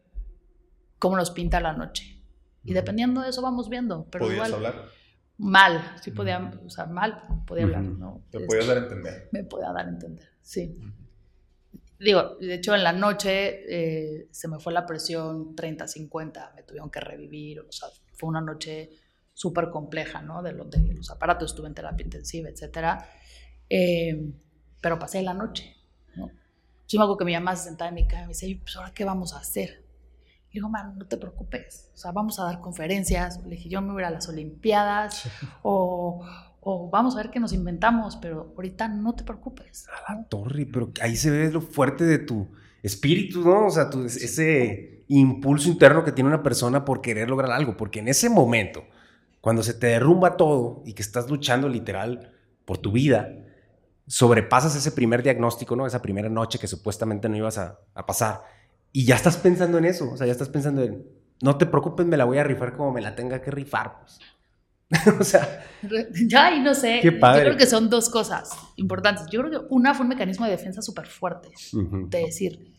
cómo 0.99 1.17
nos 1.17 1.31
pinta 1.31 1.61
la 1.61 1.73
noche. 1.73 2.23
Y 2.65 2.75
dependiendo 2.75 3.23
de 3.23 3.31
eso 3.31 3.41
vamos 3.41 3.69
viendo. 3.69 4.07
Pero 4.11 4.27
¿Podías 4.27 4.53
hablar? 4.53 4.85
Mal, 5.39 5.95
sí 6.03 6.11
podía, 6.11 6.53
o 6.67 6.71
sea, 6.71 6.87
mal 6.87 7.23
podía 7.47 7.65
hablar, 7.65 7.83
¿no? 7.83 8.23
Te 8.31 8.41
podías 8.41 8.67
dar 8.67 8.79
a 8.79 8.81
entender. 8.81 9.29
Me 9.33 9.45
podía 9.45 9.73
dar 9.73 9.87
a 9.87 9.89
entender, 9.89 10.29
sí. 10.43 10.77
Digo, 11.99 12.37
de 12.41 12.55
hecho 12.55 12.75
en 12.75 12.85
la 12.85 12.93
noche 12.93 13.65
eh, 13.69 14.29
se 14.31 14.47
me 14.47 14.61
fue 14.61 14.73
la 14.73 14.87
presión 14.87 15.57
30-50, 15.57 16.55
me 16.55 16.63
tuvieron 16.63 16.91
que 16.91 17.01
revivir, 17.01 17.61
o 17.61 17.73
sea, 17.73 17.89
fue 18.15 18.29
una 18.29 18.41
noche 18.41 18.91
súper 19.35 19.71
compleja, 19.71 20.23
¿no? 20.23 20.43
De, 20.43 20.53
los, 20.53 20.71
de 20.71 20.95
los 20.95 21.11
aparatos, 21.11 21.53
estuve 21.53 21.69
en 21.69 21.75
terapia 21.75 22.05
intensiva, 22.05 22.49
etcétera. 22.49 23.09
Eh, 23.69 24.33
pero 24.81 24.99
pasé 24.99 25.23
la 25.23 25.35
noche, 25.35 25.77
¿no? 26.17 26.31
Yo 26.87 26.99
me 26.99 27.05
acuerdo 27.05 27.19
que 27.19 27.25
mi 27.25 27.35
mamá 27.35 27.55
se 27.57 27.65
sentaba 27.65 27.89
en 27.89 27.95
mi 27.95 28.07
cama 28.07 28.23
y 28.23 28.27
me 28.27 28.29
decía, 28.29 28.57
pues 28.61 28.77
ahora 28.77 28.93
qué 28.95 29.05
vamos 29.05 29.35
a 29.35 29.39
hacer. 29.39 29.85
Le 30.49 30.55
digo, 30.55 30.69
man, 30.69 30.97
no 30.97 31.07
te 31.07 31.19
preocupes, 31.19 31.91
o 31.95 31.97
sea, 31.99 32.13
vamos 32.13 32.41
a 32.41 32.45
dar 32.45 32.61
conferencias. 32.61 33.43
Le 33.45 33.57
dije, 33.57 33.69
yo 33.69 33.83
me 33.83 33.93
voy 33.93 34.05
a 34.05 34.11
las 34.11 34.29
Olimpiadas 34.29 35.29
o, 35.63 36.25
o, 36.71 36.91
vamos 36.91 37.15
a 37.15 37.19
ver 37.23 37.31
qué 37.31 37.41
nos 37.41 37.55
inventamos, 37.55 38.17
pero 38.17 38.53
ahorita 38.55 38.89
no 38.89 39.15
te 39.15 39.25
preocupes. 39.25 39.87
A 40.07 40.13
la 40.13 40.25
torre, 40.25 40.67
pero 40.71 40.93
ahí 41.01 41.17
se 41.17 41.31
ve 41.31 41.51
lo 41.51 41.63
fuerte 41.63 42.05
de 42.05 42.19
tu 42.19 42.47
espíritu, 42.83 43.41
¿no? 43.43 43.67
O 43.67 43.71
sea, 43.71 43.89
tu, 43.89 44.05
ese 44.05 45.05
impulso 45.09 45.71
interno 45.71 46.05
que 46.05 46.13
tiene 46.13 46.29
una 46.29 46.43
persona 46.43 46.85
por 46.85 47.01
querer 47.01 47.31
lograr 47.31 47.53
algo, 47.53 47.79
porque 47.79 48.01
en 48.01 48.09
ese 48.09 48.29
momento, 48.29 48.85
cuando 49.41 49.63
se 49.63 49.73
te 49.73 49.87
derrumba 49.87 50.37
todo 50.37 50.83
y 50.85 50.93
que 50.93 51.01
estás 51.01 51.31
luchando 51.31 51.71
literal 51.71 52.35
por 52.67 52.77
tu 52.77 52.93
vida, 52.93 53.31
sobrepasas 54.07 54.77
ese 54.77 54.93
primer 54.93 55.23
diagnóstico, 55.23 55.75
¿no? 55.75 55.87
Esa 55.87 56.03
primera 56.03 56.29
noche 56.29 56.59
que 56.59 56.67
supuestamente 56.67 57.31
no 57.31 57.37
ibas 57.37 57.57
a, 57.57 57.79
pasar. 58.07 58.43
Y 58.93 59.07
ya 59.07 59.17
estás 59.17 59.39
pensando 59.39 59.79
en 59.79 59.87
eso, 59.87 60.11
o 60.11 60.19
sea, 60.19 60.27
ya 60.27 60.33
estás 60.33 60.51
pensando 60.51 60.83
en, 60.83 61.07
no 61.41 61.57
te 61.57 61.65
preocupes, 61.65 62.05
me 62.05 62.19
la 62.19 62.27
voy 62.27 62.37
a 62.37 62.45
rifar 62.45 62.75
como 62.75 62.93
me 62.93 63.01
la 63.01 63.15
tenga 63.15 63.41
que 63.41 63.51
rifar, 63.51 64.01
pues. 64.01 64.19
o 65.21 65.25
sea. 65.25 65.65
Ya, 66.27 66.55
y 66.55 66.61
no 66.61 66.75
sé. 66.75 67.01
Yo 67.03 67.13
creo 67.19 67.57
que 67.57 67.67
son 67.67 67.91
dos 67.91 68.09
cosas 68.09 68.51
importantes. 68.77 69.27
Yo 69.31 69.41
creo 69.41 69.51
que 69.51 69.67
una 69.71 69.95
fue 69.95 70.05
un 70.05 70.11
mecanismo 70.11 70.47
de 70.47 70.53
defensa 70.53 70.83
súper 70.83 71.07
fuerte. 71.07 71.51
De 71.73 72.25
decir, 72.25 72.75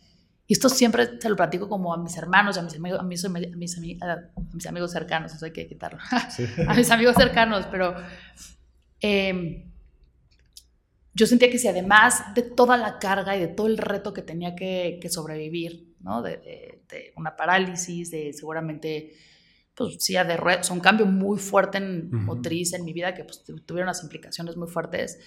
y 0.48 0.54
esto 0.54 0.70
siempre 0.70 1.20
se 1.20 1.30
lo 1.30 1.36
platico 1.36 1.70
como 1.70 1.94
a 1.94 1.98
mis 1.98 2.18
hermanos, 2.18 2.58
a 2.58 2.64
mis 2.64 2.76
amigos, 2.76 3.00
a 3.00 3.04
mis, 3.04 3.24
a 3.24 3.30
mis, 3.30 4.68
amigos 4.68 4.92
cercanos, 4.92 5.34
eso 5.34 5.46
hay 5.46 5.52
que 5.52 5.68
quitarlo. 5.68 6.00
a 6.68 6.74
mis 6.74 6.90
amigos 6.92 7.16
cercanos, 7.16 7.68
pero. 7.72 7.96
Eh, 9.02 9.66
yo 11.14 11.28
sentía 11.28 11.50
que 11.50 11.58
si 11.58 11.68
además 11.68 12.34
de 12.34 12.44
toda 12.44 12.78
la 12.78 12.98
carga 12.98 13.36
y 13.36 13.42
de 13.42 13.48
todo 13.48 13.68
el 13.68 13.78
reto 13.78 14.14
que 14.14 14.22
tenía 14.22 14.56
que, 14.56 15.00
sobrevivir, 15.10 15.96
¿no? 16.00 16.22
De, 16.22 16.82
una 17.16 17.36
parálisis, 17.36 18.10
de 18.10 18.32
seguramente, 18.32 19.14
pues 19.80 19.96
sí, 20.04 20.14
de 20.14 20.60
o 20.70 20.74
un 20.74 20.82
cambio 20.82 21.06
muy 21.06 21.40
fuerte 21.40 21.78
en 21.78 22.12
motriz 22.12 22.74
en 22.74 22.84
mi 22.84 22.92
vida 22.92 23.14
que 23.14 23.24
pues, 23.24 23.44
tuvieron 23.44 23.88
unas 23.88 24.04
implicaciones 24.04 24.58
muy 24.58 24.68
fuertes. 24.68 25.18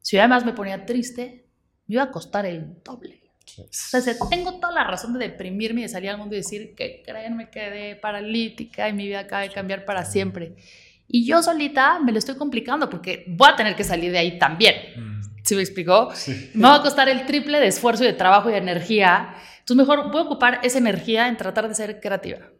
Si 0.00 0.16
además 0.16 0.44
me 0.44 0.52
ponía 0.52 0.86
triste, 0.86 1.48
me 1.88 1.94
iba 1.96 2.04
a 2.04 2.12
costar 2.12 2.46
el 2.46 2.80
doble. 2.84 3.24
O 3.58 3.66
sea, 3.72 4.14
tengo 4.30 4.60
toda 4.60 4.72
la 4.72 4.84
razón 4.84 5.14
de 5.14 5.18
deprimirme 5.18 5.80
y 5.80 5.82
de 5.84 5.88
salir 5.88 6.10
al 6.10 6.18
mundo 6.18 6.36
y 6.36 6.38
decir 6.38 6.76
que 6.76 7.02
creen, 7.04 7.36
me 7.36 7.50
quedé 7.50 7.96
paralítica 7.96 8.88
y 8.88 8.92
mi 8.92 9.08
vida 9.08 9.20
acaba 9.20 9.42
de 9.42 9.50
cambiar 9.50 9.84
para 9.84 10.04
siempre. 10.04 10.54
Y 11.08 11.26
yo 11.26 11.42
solita 11.42 11.98
me 11.98 12.12
lo 12.12 12.18
estoy 12.18 12.36
complicando 12.36 12.88
porque 12.88 13.24
voy 13.26 13.48
a 13.50 13.56
tener 13.56 13.74
que 13.74 13.82
salir 13.82 14.12
de 14.12 14.18
ahí 14.18 14.38
también. 14.38 14.76
Mm. 14.96 15.20
¿Sí 15.42 15.56
me 15.56 15.62
explicó? 15.62 16.12
Me 16.54 16.68
va 16.68 16.76
a 16.76 16.82
costar 16.82 17.08
el 17.08 17.26
triple 17.26 17.58
de 17.58 17.66
esfuerzo 17.66 18.04
y 18.04 18.06
de 18.06 18.12
trabajo 18.12 18.48
y 18.48 18.52
de 18.52 18.58
energía. 18.58 19.34
Entonces 19.58 19.76
mejor 19.76 20.12
voy 20.12 20.20
a 20.20 20.24
ocupar 20.24 20.60
esa 20.62 20.78
energía 20.78 21.26
en 21.26 21.36
tratar 21.36 21.66
de 21.66 21.74
ser 21.74 22.00
creativa. 22.00 22.50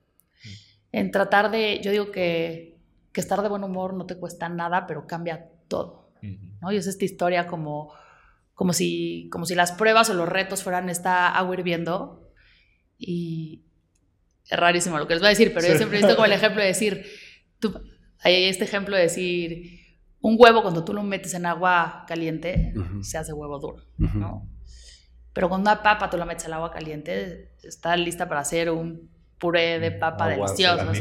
En 0.93 1.11
tratar 1.11 1.51
de, 1.51 1.81
yo 1.83 1.91
digo 1.91 2.11
que, 2.11 2.79
que 3.13 3.21
estar 3.21 3.43
de 3.43 3.49
buen 3.49 3.65
humor 3.65 3.95
no 3.95 4.07
te 4.07 4.17
cuesta 4.17 4.49
nada, 4.49 4.87
pero 4.87 5.07
cambia 5.07 5.51
todo. 5.69 6.11
¿no? 6.61 6.73
Y 6.73 6.77
es 6.77 6.87
esta 6.87 7.05
historia 7.05 7.47
como, 7.47 7.93
como, 8.55 8.73
si, 8.73 9.29
como 9.31 9.47
si 9.47 9.55
las 9.55 9.73
pruebas 9.73 10.11
o 10.11 10.15
los 10.15 10.29
retos 10.29 10.63
fueran 10.63 10.89
esta 10.89 11.29
agua 11.29 11.55
hirviendo. 11.55 12.31
Y 12.99 13.65
es 14.49 14.59
rarísimo 14.59 14.99
lo 14.99 15.07
que 15.07 15.15
les 15.15 15.21
voy 15.21 15.29
a 15.29 15.31
decir, 15.31 15.53
pero 15.55 15.69
yo 15.69 15.77
siempre 15.77 15.99
he 15.99 16.03
visto 16.03 16.17
como 16.17 16.27
el 16.27 16.33
ejemplo 16.33 16.61
de 16.61 16.69
decir, 16.69 17.07
tú, 17.59 17.81
hay 18.21 18.45
este 18.45 18.65
ejemplo 18.65 18.97
de 18.97 19.03
decir, 19.03 19.81
un 20.21 20.37
huevo 20.39 20.63
cuando 20.63 20.85
tú 20.85 20.93
lo 20.93 21.03
metes 21.03 21.35
en 21.35 21.47
agua 21.47 22.05
caliente, 22.09 22.73
se 23.03 23.19
hace 23.19 23.33
huevo 23.33 23.59
duro, 23.59 23.85
¿no? 23.97 24.49
Pero 25.33 25.49
cuando 25.49 25.71
una 25.71 25.83
papa 25.83 26.11
tú 26.11 26.17
la 26.17 26.25
metes 26.25 26.47
en 26.47 26.55
agua 26.55 26.73
caliente, 26.73 27.55
está 27.63 27.97
lista 27.97 28.29
para 28.29 28.41
hacer 28.41 28.71
un 28.71 29.11
puré 29.39 29.79
de 29.79 29.93
papa 29.93 30.29
delicioso. 30.29 30.93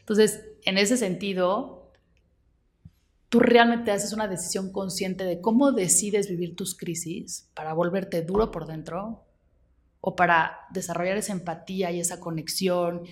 Entonces, 0.00 0.44
en 0.64 0.78
ese 0.78 0.96
sentido, 0.96 1.92
tú 3.28 3.40
realmente 3.40 3.90
haces 3.90 4.12
una 4.12 4.28
decisión 4.28 4.70
consciente 4.70 5.24
de 5.24 5.40
cómo 5.40 5.72
decides 5.72 6.28
vivir 6.28 6.54
tus 6.54 6.76
crisis 6.76 7.50
para 7.54 7.72
volverte 7.72 8.22
duro 8.22 8.50
por 8.50 8.66
dentro 8.66 9.24
o 10.00 10.14
para 10.14 10.60
desarrollar 10.70 11.16
esa 11.16 11.32
empatía 11.32 11.90
y 11.90 12.00
esa 12.00 12.20
conexión 12.20 13.02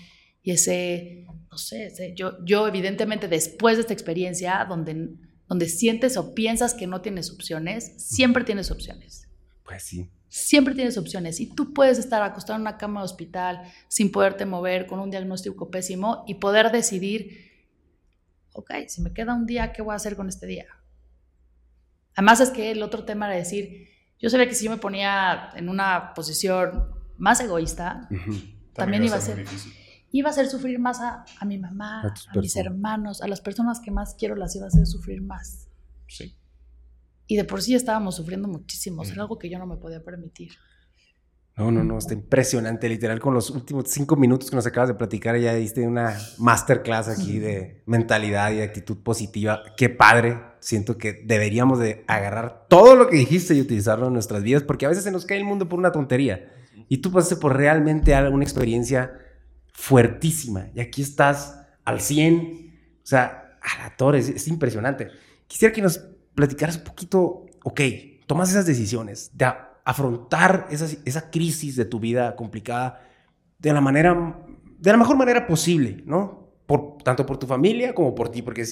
y 0.43 0.51
ese, 0.51 1.27
no 1.51 1.57
sé, 1.57 2.15
yo, 2.17 2.45
yo 2.45 2.69
evidentemente 2.69 3.29
después 3.29 3.77
de 3.77 3.83
esta 3.83 3.93
experiencia 3.93 4.65
donde, 4.69 5.15
donde 5.49 5.69
sientes 5.69 6.17
o 6.17 6.35
piensas 6.35 6.75
que 6.75 6.87
no 6.87 7.01
tienes 7.01 7.31
opciones, 7.31 7.95
siempre 7.97 8.45
tienes 8.45 8.71
opciones. 8.71 9.29
Pues 9.65 9.85
sí. 9.85 10.11
Siempre 10.35 10.75
tienes 10.75 10.97
opciones 10.97 11.41
y 11.41 11.47
tú 11.55 11.75
puedes 11.75 11.99
estar 11.99 12.23
acostado 12.23 12.57
en 12.57 12.63
una 12.63 12.79
cama 12.79 13.01
de 13.01 13.05
hospital 13.05 13.71
sin 13.89 14.11
poderte 14.11 14.47
mover, 14.47 14.87
con 14.87 14.99
un 14.99 15.11
diagnóstico 15.11 15.71
pésimo 15.71 16.25
y 16.27 16.37
poder 16.37 16.73
decidir, 16.73 17.69
ok, 18.55 18.71
si 18.89 19.03
me 19.03 19.13
queda 19.13 19.35
un 19.35 19.45
día, 19.45 19.75
¿qué 19.75 19.83
voy 19.83 19.93
a 19.93 19.97
hacer 19.97 20.17
con 20.17 20.31
este 20.31 20.47
día? 20.47 20.65
Además 22.15 22.41
es 22.41 22.49
que 22.49 22.71
el 22.71 22.83
otro 22.83 23.05
tema 23.05 23.27
era 23.27 23.37
decir, 23.37 23.91
yo 24.19 24.31
sabía 24.31 24.49
que 24.49 24.55
si 24.55 24.65
yo 24.65 24.71
me 24.71 24.79
ponía 24.79 25.51
en 25.55 25.69
una 25.69 26.15
posición 26.15 26.95
más 27.19 27.39
egoísta, 27.41 28.09
también, 28.73 29.05
iba 29.05 29.17
a 29.17 29.21
ser... 29.21 29.45
Iba 30.13 30.31
a 30.31 30.33
hacer 30.33 30.49
sufrir 30.49 30.79
más 30.79 30.99
a, 31.03 31.27
mi 31.45 31.59
mamá, 31.59 32.03
a, 32.03 32.39
mis 32.39 32.57
hermanos, 32.57 33.21
a 33.21 33.29
las 33.29 33.43
personas 33.43 33.81
que 33.81 33.91
más 33.91 34.15
quiero 34.15 34.35
las 34.35 34.57
iba 34.57 34.65
a 34.65 34.69
hacer 34.69 34.87
sufrir 34.87 35.21
más. 35.21 35.69
Sí. 36.09 36.35
Y 37.27 37.37
de 37.37 37.45
por 37.45 37.63
sí 37.63 37.75
estábamos 37.75 38.17
sufriendo 38.17 38.49
muchísimo, 38.49 39.03
era 39.05 39.23
algo 39.23 39.39
que 39.39 39.49
yo 39.49 39.59
no 39.59 39.67
me 39.67 39.77
podía 39.77 40.03
permitir. 40.03 40.53
No, 41.57 41.71
no, 41.71 41.85
no, 41.85 41.99
está 41.99 42.15
impresionante, 42.15 42.89
literal, 42.89 43.21
con 43.21 43.35
los 43.35 43.51
últimos 43.51 43.85
cinco 43.89 44.17
minutos 44.17 44.49
que 44.49 44.57
nos 44.57 44.67
acabas 44.67 44.89
de 44.89 44.95
platicar, 44.95 45.39
ya 45.39 45.53
diste 45.55 45.87
una 45.87 46.19
masterclass 46.39 47.09
aquí 47.09 47.39
de 47.39 47.83
mentalidad 47.85 48.53
y 48.53 48.57
de 48.57 48.63
actitud 48.63 49.03
positiva. 49.03 49.63
Qué 49.77 49.91
padre, 49.91 50.41
siento 50.61 50.97
que 50.97 51.13
deberíamos 51.25 51.79
de 51.79 52.05
agarrar 52.07 52.67
todo 52.69 52.97
lo 52.97 53.09
que 53.09 53.17
dijiste 53.17 53.55
y 53.55 53.61
utilizarlo 53.61 54.07
en 54.07 54.15
nuestras 54.15 54.43
vidas, 54.43 54.63
porque 54.63 54.87
a 54.87 54.89
veces 54.89 55.05
se 55.05 55.11
nos 55.11 55.27
cae 55.27 55.39
el 55.39 55.45
mundo 55.45 55.69
por 55.69 55.79
una 55.79 55.93
tontería. 55.93 56.51
Y 56.89 56.99
tú 56.99 57.13
pasaste 57.13 57.37
por 57.37 57.55
realmente 57.57 58.15
alguna 58.15 58.45
experiencia 58.45 59.13
fuertísima. 59.73 60.69
Y 60.75 60.81
aquí 60.81 61.03
estás 61.03 61.59
al 61.85 62.01
100. 62.01 62.99
O 63.03 63.07
sea, 63.07 63.59
a 63.61 63.83
la 63.83 63.97
torre, 63.97 64.19
es, 64.19 64.49
impresionante. 64.49 65.09
Quisiera 65.47 65.73
que 65.73 65.83
nos 65.83 65.99
platicaras 66.35 66.77
un 66.77 66.85
poquito, 66.85 67.47
ok, 67.65 67.81
tomas 68.27 68.51
esas 68.51 68.67
decisiones 68.67 69.31
de 69.35 69.53
afrontar 69.85 70.67
esa, 70.71 70.87
esa 71.05 71.31
crisis 71.31 71.77
de 71.77 71.85
tu 71.85 71.99
vida 72.01 72.37
complicada 72.37 73.01
de 73.59 73.73
la 73.73 73.81
manera, 73.81 74.39
de 74.79 74.91
la 74.91 74.97
mejor 74.97 75.17
manera 75.17 75.47
posible, 75.47 76.03
¿no? 76.05 76.51
Por, 76.67 76.99
tanto 76.99 77.27
por 77.27 77.39
tu 77.39 77.47
familia 77.47 77.95
como 77.95 78.15
por 78.15 78.31
ti, 78.31 78.43
porque 78.43 78.65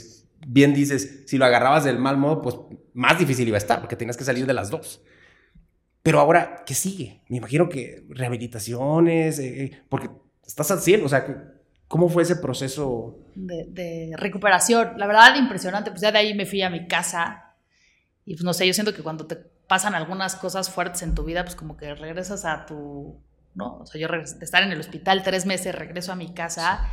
bien 0.46 0.74
dices, 0.74 1.22
si 1.26 1.38
lo 1.38 1.44
agarrabas 1.44 1.84
del 1.84 1.98
mal 1.98 2.16
modo, 2.16 2.40
pues 2.42 2.56
más 2.94 3.18
difícil 3.18 3.48
iba 3.48 3.56
a 3.56 3.58
estar, 3.58 3.80
porque 3.80 3.96
tenías 3.96 4.16
que 4.16 4.24
salir 4.24 4.46
de 4.46 4.54
las 4.54 4.70
dos. 4.70 5.02
Pero 6.02 6.18
ahora, 6.18 6.62
¿qué 6.66 6.74
sigue? 6.74 7.22
Me 7.28 7.36
imagino 7.36 7.68
que 7.68 8.04
rehabilitaciones, 8.08 9.38
eh, 9.38 9.64
eh, 9.64 9.82
porque 9.88 10.08
estás 10.46 10.70
al 10.70 10.80
cielo, 10.80 11.06
o 11.06 11.08
sea, 11.08 11.54
¿cómo 11.88 12.08
fue 12.08 12.22
ese 12.22 12.36
proceso? 12.36 13.18
De, 13.34 14.12
recuperación, 14.16 14.92
la 14.96 15.06
verdad 15.06 15.36
impresionante, 15.36 15.90
pues 15.90 16.00
ya 16.00 16.10
de 16.10 16.18
ahí 16.18 16.34
me 16.34 16.46
fui 16.46 16.62
a 16.62 16.70
mi 16.70 16.86
casa 16.86 17.49
y 18.30 18.34
pues 18.34 18.44
no 18.44 18.54
sé, 18.54 18.64
yo 18.64 18.72
siento 18.72 18.94
que 18.94 19.02
cuando 19.02 19.26
te 19.26 19.34
pasan 19.34 19.96
algunas 19.96 20.36
cosas 20.36 20.70
fuertes 20.70 21.02
en 21.02 21.16
tu 21.16 21.24
vida, 21.24 21.42
pues 21.42 21.56
como 21.56 21.76
que 21.76 21.96
regresas 21.96 22.44
a 22.44 22.64
tu, 22.64 23.20
¿no? 23.56 23.78
O 23.78 23.86
sea, 23.86 24.00
yo 24.00 24.06
de 24.06 24.22
estar 24.22 24.62
en 24.62 24.70
el 24.70 24.78
hospital 24.78 25.24
tres 25.24 25.46
meses, 25.46 25.74
regreso 25.74 26.12
a 26.12 26.14
mi 26.14 26.32
casa 26.32 26.88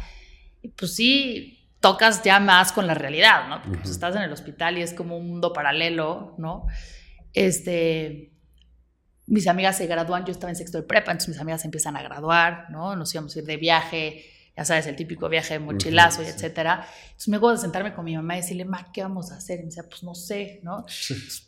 Y 0.63 0.69
pues 0.69 0.95
sí, 0.95 1.69
tocas 1.80 2.23
ya 2.23 2.39
más 2.39 2.71
con 2.71 2.88
la 2.88 2.95
realidad, 2.95 3.50
¿no? 3.50 3.62
Porque 3.62 3.78
pues, 3.78 3.91
estás 3.91 4.15
en 4.15 4.23
el 4.23 4.34
hospital 4.34 4.80
y 4.80 4.82
es 4.82 4.95
como 4.95 5.15
un 5.15 5.28
mundo 5.28 5.54
paralelo, 5.54 6.34
¿no? 6.39 6.65
Este, 7.34 8.34
mis 9.28 9.47
amigas 9.47 9.78
se 9.78 9.86
gradúan, 9.86 10.26
yo 10.26 10.32
estaba 10.32 10.50
en 10.50 10.56
sexto 10.56 10.80
de 10.80 10.88
prepa, 10.88 11.12
entonces 11.12 11.30
mis 11.30 11.39
amigas 11.39 11.63
empiezan 11.65 11.95
a 11.97 12.02
graduar, 12.02 12.71
¿no? 12.71 12.95
Nos 12.95 13.13
íbamos 13.13 13.36
a 13.36 13.39
ir 13.39 13.45
de 13.45 13.58
viaje, 13.58 14.26
ya 14.58 14.65
sabes, 14.65 14.88
el 14.88 14.96
típico 14.96 15.30
viaje 15.30 15.54
de 15.54 15.60
mochilazo 15.60 16.24
y 16.24 16.26
etcétera. 16.26 16.88
Entonces 17.06 17.28
me 17.28 17.38
acuerdo 17.38 17.56
de 17.58 17.62
sentarme 17.62 17.93
con 17.93 18.04
mi 18.04 18.15
mamá 18.15 18.36
y 18.38 18.41
decirle, 18.41 18.65
ma, 18.65 18.91
¿qué 18.91 19.04
vamos 19.04 19.32
a 19.32 19.36
hacer? 19.36 19.60
Y 19.60 19.63
me 19.63 19.65
decía, 19.67 19.84
pues 19.88 20.02
no 20.04 20.15
sé, 20.15 20.60
¿no? 20.63 20.86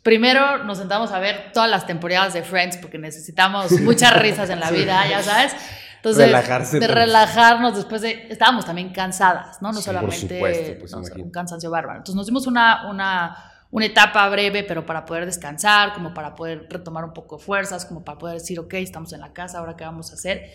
primero 0.02 0.62
nos 0.64 0.78
sentamos 0.78 1.10
a 1.10 1.18
ver 1.18 1.50
todas 1.52 1.68
las 1.68 1.86
temporadas 1.86 2.34
de 2.34 2.42
Friends 2.42 2.76
porque 2.76 2.98
necesitamos 2.98 3.72
muchas 3.80 4.16
risas 4.22 4.48
en 4.50 4.60
la 4.60 4.70
vida, 4.70 5.08
ya 5.08 5.22
sabes. 5.22 5.54
Entonces, 5.96 6.26
Relajarse 6.26 6.76
de 6.78 6.86
también. 6.86 7.06
relajarnos 7.06 7.76
después 7.76 8.00
de... 8.00 8.28
Estábamos 8.30 8.64
también 8.64 8.90
cansadas, 8.90 9.60
¿no? 9.60 9.70
No 9.70 9.78
Sí, 9.78 9.84
solamente 9.84 10.16
supuesto, 10.18 10.78
pues, 10.78 10.92
no 10.92 11.24
un 11.24 11.30
cansancio 11.30 11.70
bárbaro. 11.70 11.98
Entonces 11.98 12.16
nos 12.16 12.26
dimos 12.26 12.46
una, 12.46 12.88
una, 12.88 13.36
una 13.70 13.84
etapa 13.84 14.26
breve, 14.30 14.64
pero 14.64 14.86
para 14.86 15.04
poder 15.04 15.26
descansar, 15.26 15.92
como 15.92 16.14
para 16.14 16.34
poder 16.34 16.66
retomar 16.70 17.04
un 17.04 17.12
poco 17.12 17.36
de 17.36 17.42
fuerzas, 17.44 17.84
como 17.84 18.02
para 18.02 18.18
poder 18.18 18.38
decir, 18.38 18.58
ok, 18.58 18.72
estamos 18.74 19.12
en 19.12 19.20
la 19.20 19.34
casa, 19.34 19.58
ahora 19.58 19.76
qué 19.76 19.84
vamos 19.84 20.10
a 20.10 20.14
hacer. 20.14 20.50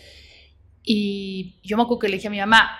Y 0.88 1.58
yo 1.64 1.76
me 1.76 1.82
acuerdo 1.82 1.98
que 1.98 2.08
le 2.08 2.16
dije 2.16 2.28
a 2.28 2.30
mi 2.30 2.38
mamá, 2.38 2.70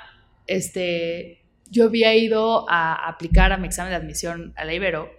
este, 0.47 1.45
yo 1.69 1.87
había 1.87 2.15
ido 2.15 2.71
a 2.71 3.09
aplicar 3.09 3.53
a 3.53 3.59
mi 3.59 3.67
examen 3.67 3.91
de 3.91 3.97
admisión 3.97 4.55
a 4.57 4.65
la 4.65 4.73
Ibero 4.73 5.11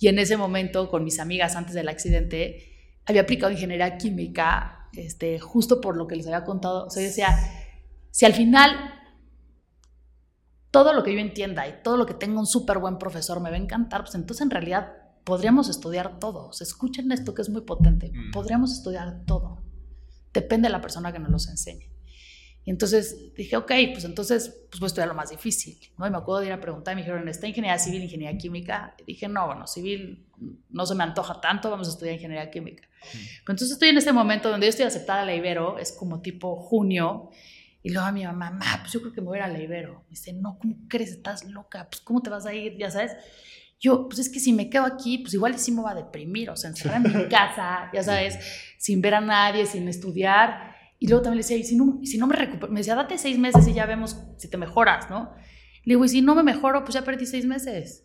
y 0.00 0.08
en 0.08 0.18
ese 0.18 0.38
momento 0.38 0.88
con 0.88 1.04
mis 1.04 1.20
amigas 1.20 1.54
antes 1.54 1.74
del 1.74 1.88
accidente 1.88 3.00
había 3.04 3.22
aplicado 3.22 3.52
ingeniería 3.52 3.98
química 3.98 4.88
este, 4.94 5.38
justo 5.38 5.82
por 5.82 5.98
lo 5.98 6.06
que 6.06 6.16
les 6.16 6.26
había 6.26 6.44
contado. 6.44 6.86
O 6.86 6.90
sea, 6.90 7.02
yo 7.02 7.08
decía, 7.08 7.36
si 8.10 8.24
al 8.24 8.32
final 8.32 8.94
todo 10.70 10.94
lo 10.94 11.02
que 11.02 11.12
yo 11.12 11.18
entienda 11.18 11.68
y 11.68 11.82
todo 11.82 11.98
lo 11.98 12.06
que 12.06 12.14
tenga 12.14 12.40
un 12.40 12.46
súper 12.46 12.78
buen 12.78 12.98
profesor 12.98 13.40
me 13.40 13.50
va 13.50 13.56
a 13.56 13.60
encantar, 13.60 14.02
pues 14.02 14.14
entonces 14.14 14.42
en 14.42 14.50
realidad 14.50 14.94
podríamos 15.24 15.68
estudiar 15.68 16.18
todo. 16.18 16.48
O 16.48 16.52
sea, 16.54 16.64
escuchen 16.64 17.12
esto 17.12 17.34
que 17.34 17.42
es 17.42 17.50
muy 17.50 17.62
potente. 17.62 18.12
Mm. 18.14 18.30
Podríamos 18.30 18.72
estudiar 18.72 19.24
todo. 19.26 19.62
Depende 20.32 20.68
de 20.68 20.72
la 20.72 20.80
persona 20.80 21.12
que 21.12 21.18
nos 21.18 21.30
los 21.30 21.48
enseñe. 21.48 21.97
Y 22.68 22.70
entonces 22.70 23.32
dije, 23.34 23.56
ok, 23.56 23.72
pues 23.94 24.04
entonces 24.04 24.54
pues 24.68 24.78
voy 24.78 24.84
a 24.84 24.88
estudiar 24.88 25.08
lo 25.08 25.14
más 25.14 25.30
difícil. 25.30 25.78
¿no? 25.96 26.06
Y 26.06 26.10
me 26.10 26.18
acuerdo 26.18 26.40
de 26.40 26.48
ir 26.48 26.52
a 26.52 26.60
preguntar, 26.60 26.94
me 26.94 27.00
dijeron, 27.00 27.26
¿está 27.26 27.46
ingeniería 27.46 27.78
civil, 27.78 28.02
ingeniería 28.02 28.36
química? 28.36 28.94
Y 28.98 29.04
dije, 29.04 29.26
no, 29.26 29.46
bueno, 29.46 29.66
civil 29.66 30.26
no 30.68 30.84
se 30.84 30.94
me 30.94 31.02
antoja 31.02 31.40
tanto, 31.40 31.70
vamos 31.70 31.88
a 31.88 31.92
estudiar 31.92 32.16
ingeniería 32.16 32.50
química. 32.50 32.86
Pero 33.00 33.54
entonces 33.54 33.70
estoy 33.70 33.88
en 33.88 33.96
ese 33.96 34.12
momento 34.12 34.50
donde 34.50 34.66
yo 34.66 34.68
estoy 34.68 34.84
aceptada 34.84 35.22
a 35.22 35.24
la 35.24 35.34
Ibero, 35.34 35.78
es 35.78 35.92
como 35.92 36.20
tipo 36.20 36.56
junio, 36.56 37.30
y 37.82 37.88
luego 37.88 38.06
a 38.06 38.12
mi 38.12 38.24
mamá, 38.24 38.50
ma, 38.50 38.80
pues 38.82 38.92
yo 38.92 39.00
creo 39.00 39.14
que 39.14 39.22
me 39.22 39.28
voy 39.28 39.38
a 39.38 39.40
ir 39.40 39.44
a 39.44 39.48
la 39.48 39.62
Ibero. 39.62 40.02
Me 40.02 40.10
dice, 40.10 40.34
no, 40.34 40.58
¿cómo 40.58 40.76
crees? 40.90 41.12
Estás 41.12 41.44
loca, 41.44 41.88
pues 41.88 42.02
¿cómo 42.02 42.20
te 42.20 42.28
vas 42.28 42.44
a 42.44 42.52
ir? 42.52 42.76
Ya 42.76 42.90
sabes. 42.90 43.12
Yo, 43.80 44.08
pues 44.10 44.18
es 44.18 44.28
que 44.28 44.40
si 44.40 44.52
me 44.52 44.68
quedo 44.68 44.84
aquí, 44.84 45.16
pues 45.16 45.32
igual 45.32 45.58
sí 45.58 45.72
me 45.72 45.80
va 45.80 45.92
a 45.92 45.94
deprimir, 45.94 46.50
o 46.50 46.56
sea, 46.56 46.68
encerrar 46.68 47.00
en 47.02 47.16
mi 47.16 47.28
casa, 47.30 47.88
ya 47.94 48.02
sabes, 48.02 48.38
sin 48.76 49.00
ver 49.00 49.14
a 49.14 49.22
nadie, 49.22 49.64
sin 49.64 49.88
estudiar. 49.88 50.67
Y 50.98 51.06
luego 51.08 51.22
también 51.22 51.38
le 51.38 51.42
decía, 51.44 51.56
y 51.56 51.64
si 51.64 51.76
no, 51.76 52.00
si 52.04 52.18
no 52.18 52.26
me 52.26 52.34
recupero, 52.34 52.72
me 52.72 52.80
decía, 52.80 52.94
date 52.96 53.18
seis 53.18 53.38
meses 53.38 53.66
y 53.68 53.72
ya 53.72 53.86
vemos 53.86 54.16
si 54.36 54.48
te 54.48 54.56
mejoras, 54.56 55.08
¿no? 55.10 55.30
Le 55.84 55.94
digo, 55.94 56.04
y 56.04 56.08
si 56.08 56.22
no 56.22 56.34
me 56.34 56.42
mejoro, 56.42 56.82
pues 56.82 56.94
ya 56.94 57.02
perdí 57.04 57.24
seis 57.26 57.46
meses. 57.46 58.04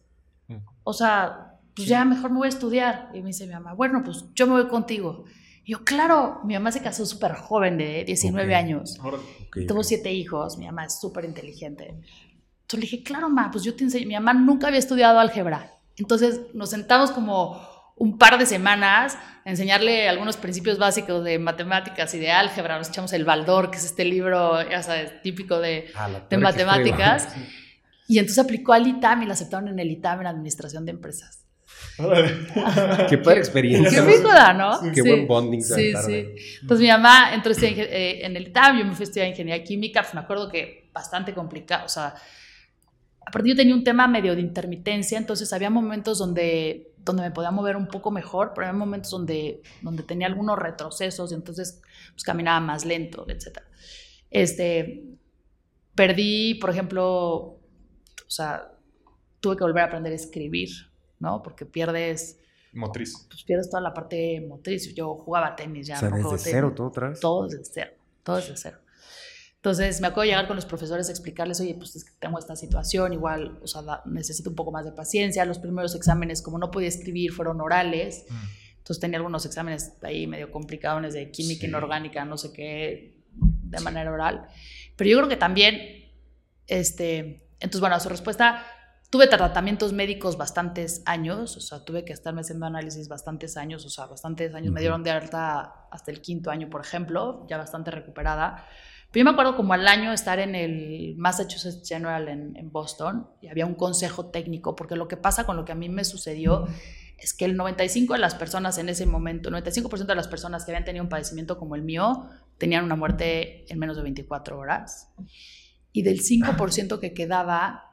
O 0.84 0.94
sea, 0.94 1.60
pues 1.76 1.88
ya 1.88 2.06
mejor 2.06 2.32
me 2.32 2.38
voy 2.38 2.46
a 2.46 2.50
estudiar. 2.50 3.10
Y 3.14 3.22
me 3.22 3.28
dice 3.28 3.48
mi 3.48 3.54
mamá, 3.54 3.74
bueno, 3.74 4.04
pues 4.04 4.26
yo 4.36 4.46
me 4.46 4.54
voy 4.54 4.68
contigo. 4.68 5.26
Y 5.66 5.72
yo, 5.72 5.84
claro, 5.84 6.42
mi 6.46 6.54
mamá 6.54 6.72
se 6.72 6.82
casó 6.82 7.06
súper 7.06 7.34
joven, 7.34 7.78
de 7.78 8.04
19 8.06 8.52
Ok. 8.54 8.58
años. 8.58 9.00
Ok, 9.02 9.58
Tuvo 9.68 9.84
siete 9.84 10.12
hijos, 10.14 10.58
mi 10.58 10.66
mamá 10.66 10.86
es 10.86 11.00
súper 11.00 11.26
inteligente. 11.26 11.86
Entonces 11.88 12.74
le 12.74 12.80
dije, 12.82 13.04
claro, 13.04 13.30
ma, 13.30 13.50
pues 13.50 13.64
yo 13.64 13.76
te 13.76 13.84
enseño. 13.86 14.08
Mi 14.08 14.14
mamá 14.14 14.34
nunca 14.34 14.68
había 14.68 14.80
estudiado 14.80 15.20
álgebra. 15.20 15.72
Entonces 15.98 16.42
nos 16.54 16.70
sentamos 16.70 17.12
como 17.12 17.60
un 17.96 18.18
par 18.18 18.38
de 18.38 18.46
semanas 18.46 19.18
a 19.46 19.50
enseñarle 19.50 20.10
algunos 20.10 20.38
principios 20.38 20.78
básicos 20.78 21.24
de 21.24 21.38
matemáticas 21.40 22.14
y 22.14 22.20
de 22.20 22.32
álgebra. 22.32 22.78
Nos 22.78 22.90
echamos 22.90 23.14
el 23.14 23.26
Baldor, 23.26 23.70
que 23.72 23.78
es 23.78 23.86
este 23.86 24.06
libro, 24.06 24.68
ya 24.70 24.82
sabes, 24.84 25.22
típico 25.22 25.60
de, 25.60 25.88
Ah, 25.96 26.08
de 26.30 26.38
matemáticas. 26.38 27.28
Y 28.08 28.20
entonces 28.20 28.44
aplicó 28.44 28.74
al 28.74 28.88
ITAM 28.88 29.24
y 29.24 29.26
la 29.26 29.34
aceptaron 29.34 29.68
en 29.70 29.80
el 29.80 29.90
ITAM 29.92 30.22
en 30.22 30.28
Administración 30.28 30.86
de 30.86 30.92
Empresas. 30.92 31.40
Qué 33.10 33.18
padre 33.18 33.40
experiencia. 33.40 34.04
Qué 34.04 34.06
rígida, 34.06 34.54
¿no? 34.54 34.80
Qué 34.94 35.02
buen 35.02 35.28
bonding 35.28 35.62
Sí, 35.62 35.94
sí. 36.06 36.26
Entonces 36.62 36.84
mi 36.84 36.88
mamá 36.92 37.34
entró 37.34 37.50
a 37.50 37.54
estudiar 37.54 37.74
ingen- 37.74 37.88
eh, 37.90 38.26
en 38.26 38.36
el 38.36 38.48
ITAM, 38.48 38.80
yo 38.80 38.86
me 38.86 38.94
fui 38.94 39.04
a 39.04 39.06
estudiar 39.06 39.28
ingeniería 39.28 39.64
química, 39.64 40.02
pues 40.02 40.14
me 40.14 40.22
acuerdo 40.22 40.50
que 40.50 40.90
bastante 40.94 41.34
complicado, 41.34 41.86
o 41.86 41.90
sea, 41.90 42.14
aparte 43.26 43.50
yo 43.50 43.56
tenía 43.56 43.74
un 43.74 43.84
tema 43.84 44.08
medio 44.08 44.36
de 44.36 44.42
intermitencia, 44.42 45.18
entonces 45.18 45.52
había 45.54 45.70
momentos 45.70 46.20
donde, 46.20 46.93
donde 47.04 47.24
me 47.24 47.32
podía 47.32 47.52
mover 47.52 47.76
un 47.76 47.88
poco 47.88 48.12
mejor, 48.12 48.54
pero 48.54 48.68
había 48.68 48.78
momentos 48.78 49.12
donde, 49.12 49.62
donde 49.82 50.04
tenía 50.04 50.28
algunos 50.28 50.58
retrocesos 50.58 51.32
y 51.32 51.36
entonces 51.36 51.82
pues 52.12 52.24
caminaba 52.24 52.60
más 52.60 52.86
lento, 52.86 53.26
etc. 53.28 53.60
Este, 54.30 55.04
perdí, 55.96 56.56
por 56.56 56.70
ejemplo, 56.70 57.06
o 57.06 57.60
sea, 58.28 58.72
tuve 59.40 59.58
que 59.58 59.64
volver 59.64 59.84
a 59.84 59.88
aprender 59.88 60.12
a 60.14 60.16
escribir, 60.16 60.70
¿no? 61.20 61.44
Porque 61.44 61.66
pierdes 61.66 62.40
Motriz. 62.74 63.28
pues 63.30 63.44
pierdes 63.44 63.70
toda 63.70 63.82
la 63.82 63.94
parte 63.94 64.42
motriz. 64.42 64.94
Yo 64.96 65.16
jugaba 65.16 65.56
tenis 65.56 65.88
ya. 65.88 65.98
O 65.98 66.00
sea, 66.00 66.10
no 66.10 66.32
desde 66.32 66.52
cero 66.52 66.74
todo 66.76 66.88
otra 66.88 67.10
vez. 67.10 67.20
Todo 67.20 67.48
desde 67.48 67.64
cero. 67.66 67.92
Todo 68.24 68.38
desde 68.38 68.58
cero. 68.58 68.78
Entonces 69.64 70.02
me 70.02 70.08
acuerdo 70.08 70.24
de 70.24 70.28
llegar 70.32 70.48
con 70.48 70.58
los 70.58 70.66
profesores 70.66 71.08
a 71.08 71.12
explicarles, 71.12 71.62
oye, 71.62 71.74
pues 71.76 71.96
es 71.96 72.04
que 72.04 72.12
tengo 72.20 72.38
esta 72.38 72.54
situación, 72.54 73.14
igual, 73.14 73.60
o 73.64 73.68
sea, 73.68 73.82
da- 73.82 74.02
necesito 74.06 74.50
un 74.50 74.58
poco 74.58 74.74
más 74.74 74.84
de 74.84 74.92
paciencia. 74.92 75.46
Los 75.46 75.58
primeros 75.60 75.96
exámenes, 75.96 76.42
como 76.42 76.58
no 76.58 76.70
podía 76.70 76.90
escribir, 76.90 77.32
fueron 77.32 77.62
orales. 77.62 78.26
Entonces 78.80 79.00
tenía 79.00 79.20
algunos 79.20 79.46
exámenes 79.46 79.94
ahí 80.02 80.28
medio 80.28 80.52
complicados 80.52 81.14
de 81.14 81.32
química 81.32 81.62
Sí. 81.62 81.68
inorgánica, 81.68 82.26
no 82.26 82.38
sé 82.38 82.52
qué, 82.52 83.24
de 83.36 83.80
manera 83.80 84.12
oral. 84.12 84.48
Pero 84.98 85.10
yo 85.10 85.18
creo 85.20 85.30
que 85.30 85.38
también, 85.38 86.12
este, 86.68 87.48
entonces 87.62 87.80
bueno, 87.80 87.96
a 87.96 88.02
su 88.02 88.10
respuesta, 88.10 88.66
tuve 89.10 89.28
tratamientos 89.28 89.94
médicos 89.94 90.36
bastantes 90.38 91.04
años, 91.06 91.56
o 91.56 91.62
sea, 91.62 91.86
tuve 91.86 92.04
que 92.04 92.12
estarme 92.12 92.42
haciendo 92.42 92.66
análisis 92.66 93.08
bastantes 93.08 93.56
años, 93.56 93.86
o 93.86 93.90
sea, 93.90 94.08
bastantes 94.08 94.54
años. 94.56 94.74
Me 94.74 94.80
Ujú. 94.80 94.82
dieron 94.82 95.04
de 95.04 95.12
alta 95.12 95.88
hasta 95.90 96.12
el 96.12 96.20
quinto 96.20 96.52
año, 96.52 96.70
por 96.70 96.82
ejemplo, 96.82 97.46
ya 97.48 97.56
bastante 97.58 97.92
recuperada. 97.92 98.68
Pero 99.14 99.22
yo 99.22 99.26
me 99.26 99.32
acuerdo 99.32 99.56
como 99.56 99.74
al 99.74 99.88
año 99.88 100.12
estar 100.12 100.40
en 100.40 100.56
el 100.56 101.14
Massachusetts 101.18 101.88
General 101.88 102.28
en, 102.28 102.58
en 102.58 102.72
Boston 102.72 103.28
y 103.42 103.48
había 103.48 103.68
un 103.68 103.76
consejo 103.76 104.32
técnico, 104.32 104.76
porque 104.76 104.96
lo 104.96 105.08
que 105.08 105.18
pasa 105.18 105.46
con 105.46 105.56
lo 105.56 105.66
que 105.66 105.72
a 105.72 105.76
mí 105.76 105.88
me 105.88 106.04
sucedió 106.04 106.66
es 107.20 107.36
que 107.36 107.46
el 107.46 107.56
95% 107.56 108.12
de 108.12 108.18
las 108.18 108.34
personas 108.34 108.80
en 108.80 108.90
ese 108.90 109.06
momento, 109.06 109.52
95% 109.52 110.08
de 110.08 110.16
las 110.16 110.28
personas 110.28 110.66
que 110.66 110.72
habían 110.72 110.84
tenido 110.84 111.04
un 111.04 111.10
padecimiento 111.10 111.60
como 111.60 111.76
el 111.76 111.84
mío, 111.84 112.28
tenían 112.58 112.84
una 112.84 112.96
muerte 112.96 113.72
en 113.72 113.78
menos 113.78 113.98
de 113.98 114.02
24 114.02 114.58
horas. 114.58 115.10
Y 115.92 116.02
del 116.02 116.22
5% 116.22 117.00
que 117.00 117.14
quedaba, 117.14 117.92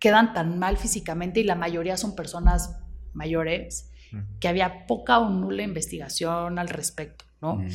quedan 0.00 0.34
tan 0.34 0.58
mal 0.58 0.76
físicamente 0.76 1.38
y 1.38 1.44
la 1.44 1.54
mayoría 1.54 1.96
son 1.96 2.16
personas 2.16 2.80
mayores 3.12 3.92
que 4.40 4.48
había 4.48 4.86
poca 4.86 5.20
o 5.20 5.30
nula 5.30 5.62
investigación 5.62 6.58
al 6.58 6.68
respecto, 6.68 7.26
¿no? 7.40 7.56
Mm. 7.56 7.68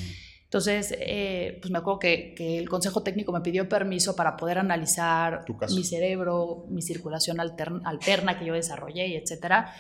Entonces, 0.54 0.96
eh, 1.00 1.58
pues 1.60 1.72
me 1.72 1.80
acuerdo 1.80 1.98
que, 1.98 2.36
que 2.36 2.60
el 2.60 2.70
Consejo 2.70 3.02
Técnico 3.02 3.32
me 3.32 3.42
pidió 3.42 3.68
permiso 3.68 4.16
para 4.16 4.38
poder 4.38 4.60
analizar 4.60 5.44
mi 5.76 5.84
cerebro, 5.84 6.68
mi 6.70 6.84
circulación 6.84 7.40
alterna, 7.40 7.82
alterna 7.90 8.38
que 8.38 8.46
yo 8.46 8.54
desarrollé 8.54 9.08
y 9.08 9.16
etcétera. 9.16 9.74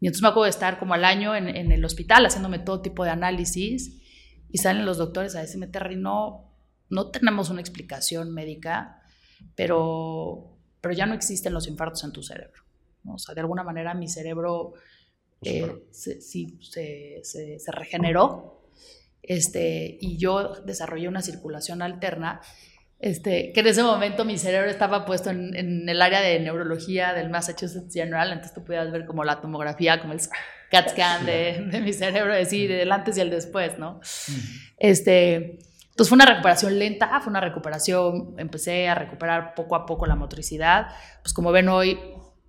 Y 0.00 0.08
entonces 0.08 0.22
me 0.22 0.28
acuerdo 0.30 0.46
de 0.46 0.50
estar 0.50 0.80
como 0.80 0.94
al 0.94 1.04
año 1.04 1.36
en, 1.36 1.46
en 1.46 1.70
el 1.70 1.84
hospital 1.84 2.26
haciéndome 2.26 2.58
todo 2.58 2.82
tipo 2.82 3.04
de 3.04 3.10
análisis 3.10 4.02
y 4.50 4.58
salen 4.58 4.84
los 4.86 4.98
doctores 4.98 5.36
a 5.36 5.40
decirme, 5.42 5.68
Terry, 5.68 5.94
no, 5.94 6.52
no 6.90 7.12
tenemos 7.12 7.48
una 7.50 7.60
explicación 7.60 8.34
médica, 8.34 9.00
pero, 9.54 10.58
pero 10.80 10.94
ya 10.94 11.06
no 11.06 11.14
existen 11.14 11.54
los 11.54 11.68
infartos 11.68 12.02
en 12.02 12.10
tu 12.10 12.24
cerebro. 12.24 12.60
¿no? 13.04 13.14
O 13.14 13.18
sea, 13.18 13.36
de 13.36 13.40
alguna 13.42 13.62
manera 13.62 13.94
mi 13.94 14.08
cerebro 14.08 14.72
eh, 15.42 15.60
Súper. 15.60 15.82
se, 15.92 16.20
sí, 16.20 16.58
se, 16.60 17.20
se- 17.22 17.60
se 17.60 17.70
regeneró 17.70 18.55
este, 19.26 19.98
y 20.00 20.18
yo 20.18 20.54
desarrollé 20.64 21.08
una 21.08 21.22
circulación 21.22 21.82
alterna, 21.82 22.40
este, 22.98 23.52
que 23.52 23.60
en 23.60 23.66
ese 23.66 23.82
momento 23.82 24.24
mi 24.24 24.38
cerebro 24.38 24.70
estaba 24.70 25.04
puesto 25.04 25.30
en, 25.30 25.54
en 25.54 25.88
el 25.88 26.00
área 26.00 26.20
de 26.20 26.40
neurología 26.40 27.12
del 27.12 27.28
Massachusetts 27.28 27.92
General, 27.92 28.28
entonces 28.28 28.54
tú 28.54 28.64
podías 28.64 28.90
ver 28.90 29.04
como 29.04 29.22
la 29.22 29.40
tomografía, 29.40 30.00
como 30.00 30.14
el 30.14 30.20
CAT 30.70 30.90
scan 30.90 31.26
de, 31.26 31.66
de 31.70 31.80
mi 31.80 31.92
cerebro, 31.92 32.34
decir, 32.34 32.70
del 32.70 32.90
antes 32.90 33.18
y 33.18 33.20
el 33.20 33.30
después, 33.30 33.78
¿no? 33.78 34.00
Este, 34.78 35.58
entonces 35.96 36.08
fue 36.10 36.16
una 36.16 36.26
recuperación 36.26 36.78
lenta, 36.78 37.20
fue 37.20 37.30
una 37.30 37.40
recuperación, 37.40 38.34
empecé 38.38 38.88
a 38.88 38.94
recuperar 38.94 39.54
poco 39.54 39.76
a 39.76 39.86
poco 39.86 40.06
la 40.06 40.14
motricidad, 40.14 40.88
pues 41.22 41.32
como 41.32 41.52
ven 41.52 41.68
hoy 41.68 41.98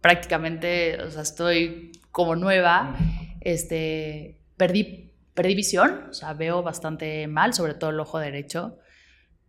prácticamente, 0.02 1.02
o 1.02 1.12
sea, 1.12 1.22
estoy 1.22 1.92
como 2.12 2.36
nueva, 2.36 2.96
este, 3.42 4.40
perdí, 4.58 5.07
perdí 5.38 5.54
visión, 5.54 6.08
o 6.10 6.14
sea, 6.16 6.34
veo 6.34 6.64
bastante 6.64 7.28
mal, 7.28 7.54
sobre 7.54 7.76
todo 7.76 7.92
el 7.92 8.00
ojo 8.00 8.18
derecho, 8.18 8.80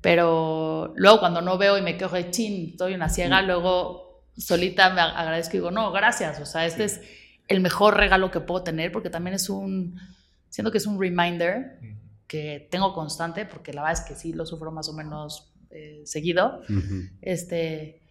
Pero 0.02 0.92
luego 0.96 1.18
cuando 1.18 1.40
no 1.40 1.56
veo 1.56 1.78
y 1.78 1.82
me 1.82 1.96
quejo 1.96 2.14
de 2.14 2.30
chin, 2.30 2.70
estoy 2.72 2.94
una 2.94 3.08
ciega, 3.08 3.40
luego 3.40 4.22
solita 4.36 4.90
me 4.90 5.00
agradezco 5.00 5.56
y 5.56 5.60
digo, 5.60 5.70
no, 5.70 5.90
gracias. 5.90 6.40
O 6.40 6.46
sea, 6.46 6.66
este 6.66 6.84
es 6.84 7.00
el 7.48 7.60
mejor 7.60 7.96
regalo 7.96 8.30
que 8.30 8.40
puedo 8.40 8.62
tener 8.62 8.92
porque 8.92 9.08
también 9.08 9.34
es 9.34 9.48
un, 9.48 9.98
siento 10.50 10.70
que 10.70 10.78
es 10.78 10.86
un 10.86 11.00
reminder 11.00 11.80
que 12.26 12.68
tengo 12.70 12.92
constante 12.92 13.46
porque 13.46 13.72
la 13.72 13.82
verdad 13.82 14.02
es 14.02 14.08
que 14.08 14.14
sí 14.14 14.34
lo 14.34 14.44
sufro 14.44 14.70
más 14.70 14.90
o 14.90 14.92
menos 14.92 15.54
eh, 15.70 16.02
seguido. 16.04 16.60
Este 17.22 18.02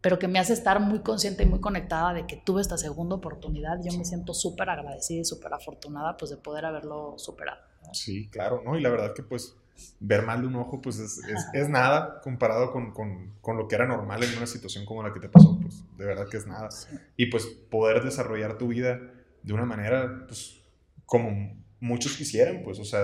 pero 0.00 0.18
que 0.18 0.28
me 0.28 0.38
hace 0.38 0.52
estar 0.52 0.80
muy 0.80 1.00
consciente 1.00 1.42
y 1.42 1.46
muy 1.46 1.60
conectada 1.60 2.14
de 2.14 2.26
que 2.26 2.36
tuve 2.36 2.62
esta 2.62 2.78
segunda 2.78 3.16
oportunidad. 3.16 3.78
Yo 3.84 3.96
me 3.96 4.04
siento 4.04 4.34
súper 4.34 4.70
agradecida 4.70 5.20
y 5.20 5.24
súper 5.24 5.52
afortunada 5.52 6.16
pues 6.16 6.30
de 6.30 6.36
poder 6.36 6.64
haberlo 6.64 7.14
superado. 7.18 7.60
Sí, 7.92 8.28
claro, 8.28 8.62
¿no? 8.64 8.78
Y 8.78 8.82
la 8.82 8.88
verdad 8.88 9.14
que 9.14 9.22
pues 9.22 9.54
ver 9.98 10.22
mal 10.22 10.42
de 10.42 10.46
un 10.46 10.56
ojo 10.56 10.80
pues 10.80 10.98
es, 10.98 11.20
es, 11.54 11.68
nada 11.68 12.20
comparado 12.20 12.70
con, 12.70 12.92
con, 12.92 13.32
con, 13.40 13.56
lo 13.56 13.66
que 13.66 13.76
era 13.76 13.86
normal 13.86 14.22
en 14.22 14.36
una 14.36 14.46
situación 14.46 14.84
como 14.84 15.02
la 15.02 15.12
que 15.12 15.20
te 15.20 15.28
pasó, 15.28 15.58
pues 15.60 15.84
de 15.96 16.04
verdad 16.04 16.28
que 16.28 16.36
es 16.36 16.46
nada. 16.46 16.68
Y 17.16 17.26
pues 17.26 17.46
poder 17.46 18.02
desarrollar 18.02 18.58
tu 18.58 18.68
vida 18.68 19.00
de 19.42 19.52
una 19.52 19.64
manera 19.64 20.24
pues 20.26 20.60
como 21.06 21.60
muchos 21.80 22.16
quisieran, 22.16 22.62
pues, 22.62 22.78
o 22.78 22.84
sea, 22.84 23.00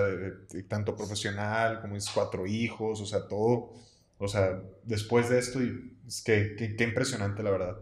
tanto 0.67 0.95
profesional 0.95 1.81
como 1.81 1.95
mis 1.95 2.09
cuatro 2.09 2.45
hijos, 2.45 3.01
o 3.01 3.05
sea, 3.05 3.27
todo 3.27 3.73
o 4.19 4.27
sea, 4.27 4.61
después 4.83 5.29
de 5.29 5.39
esto, 5.39 5.61
y 5.61 5.93
impresionante, 6.79 7.43
la 7.43 7.51
verdad. 7.51 7.77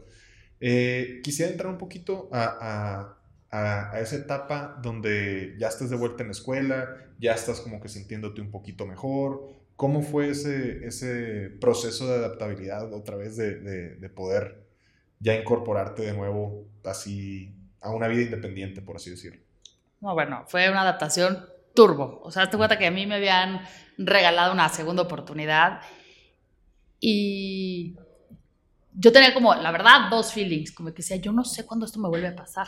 Eh, 0.60 1.22
quisiera 1.24 1.52
entrar 1.52 1.72
un 1.72 1.78
poquito 1.78 2.30
a, 2.32 3.18
a, 3.52 3.92
a, 3.92 4.00
esa 4.00 4.16
etapa 4.16 4.80
donde 4.82 5.56
ya 5.60 5.68
estás 5.68 5.90
de 5.90 5.96
vuelta 5.96 6.24
en 6.24 6.30
la 6.30 6.32
escuela, 6.32 6.88
ya 7.20 7.34
estás 7.34 7.62
como 7.62 7.80
que 7.80 7.90
sintiéndote 7.90 8.42
un 8.42 8.52
poquito 8.52 8.86
mejor. 8.86 9.48
¿Cómo 9.76 10.02
fue 10.02 10.30
ese, 10.30 10.86
ese 10.86 11.50
proceso 11.60 12.08
de 12.08 12.16
adaptabilidad 12.16 12.94
otra 12.94 13.18
vez 13.18 13.36
de, 13.36 13.60
de, 13.60 13.96
de 13.96 14.10
poder 14.10 14.66
ya 15.20 15.36
incorporarte 15.36 16.04
de 16.04 16.14
nuevo 16.14 16.66
así 16.86 17.54
a 17.82 17.92
una 17.92 18.08
vida 18.08 18.22
independiente, 18.22 18.82
por 18.82 18.96
así 18.96 19.10
decirlo? 19.10 19.42
No, 20.02 20.14
bueno, 20.14 20.46
fue 20.48 20.70
una 20.70 20.82
adaptación 20.82 21.46
turbo. 21.74 22.22
O 22.24 22.32
sea, 22.32 22.50
te 22.50 22.58
cuenta 22.58 22.78
que 22.78 22.88
a 22.88 22.92
mí 22.92 23.06
me 23.06 23.16
habían 23.16 23.62
regalado 23.98 24.54
una 24.54 24.70
segunda 24.70 25.04
oportunidad 25.04 25.82
y 27.08 27.96
yo 28.96 29.12
tenía 29.12 29.32
como, 29.32 29.54
la 29.54 29.72
verdad, 29.72 30.10
dos 30.10 30.34
feelings, 30.34 30.72
como 30.72 30.90
que 30.90 31.04
decía, 31.04 31.18
yo 31.18 31.32
no 31.32 31.46
sé 31.46 31.64
cuándo 31.64 31.86
esto 31.86 32.00
me 32.00 32.10
vuelve 32.10 32.30
a 32.30 32.36
pasar. 32.36 32.66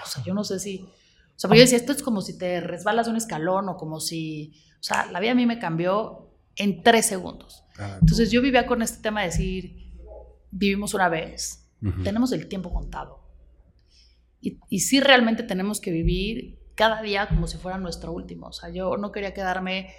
O 0.00 0.06
sea, 0.06 0.22
yo 0.22 0.34
no 0.34 0.44
sé 0.44 0.60
si... 0.60 0.82
O 0.82 1.34
sea, 1.34 1.48
porque 1.48 1.58
yo 1.58 1.64
decía, 1.64 1.78
esto 1.78 1.90
es 1.90 2.00
como 2.00 2.20
si 2.20 2.38
te 2.38 2.60
resbalas 2.60 3.08
un 3.08 3.16
escalón 3.16 3.68
o 3.68 3.76
como 3.76 3.98
si... 3.98 4.52
O 4.78 4.84
sea, 4.84 5.06
la 5.10 5.18
vida 5.18 5.32
a 5.32 5.34
mí 5.34 5.46
me 5.46 5.58
cambió 5.58 6.30
en 6.54 6.84
tres 6.84 7.06
segundos. 7.06 7.64
Ah, 7.76 7.98
Entonces 8.00 8.30
yo 8.30 8.40
vivía 8.40 8.66
con 8.66 8.82
este 8.82 9.02
tema 9.02 9.22
de 9.22 9.26
decir, 9.26 9.92
vivimos 10.52 10.94
una 10.94 11.08
vez, 11.08 11.68
tenemos 12.04 12.30
el 12.30 12.46
tiempo 12.46 12.72
contado. 12.72 13.18
Y, 14.40 14.60
y 14.68 14.78
sí 14.78 15.00
realmente 15.00 15.42
tenemos 15.42 15.80
que 15.80 15.90
vivir 15.90 16.60
cada 16.76 17.02
día 17.02 17.26
como 17.26 17.48
si 17.48 17.58
fuera 17.58 17.78
nuestro 17.78 18.12
último. 18.12 18.46
O 18.46 18.52
sea, 18.52 18.70
yo 18.70 18.96
no 18.96 19.10
quería 19.10 19.34
quedarme 19.34 19.92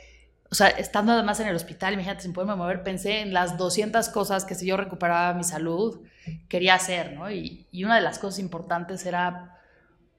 o 0.54 0.56
sea, 0.56 0.68
estando 0.68 1.13
además 1.13 1.39
en 1.39 1.48
el 1.48 1.56
hospital, 1.56 1.96
imagínate, 1.96 2.22
sin 2.22 2.32
poderme 2.32 2.56
mover, 2.56 2.84
pensé 2.84 3.22
en 3.22 3.34
las 3.34 3.58
200 3.58 4.08
cosas 4.10 4.46
que 4.46 4.54
si 4.54 4.68
yo 4.68 4.78
recuperaba 4.78 5.34
mi 5.34 5.44
salud, 5.44 6.02
quería 6.48 6.76
hacer, 6.76 7.13
¿no? 7.13 7.32
Y, 7.32 7.66
y 7.72 7.84
una 7.86 7.96
de 7.96 8.02
las 8.02 8.20
cosas 8.20 8.38
importantes 8.38 9.04
era 9.08 9.58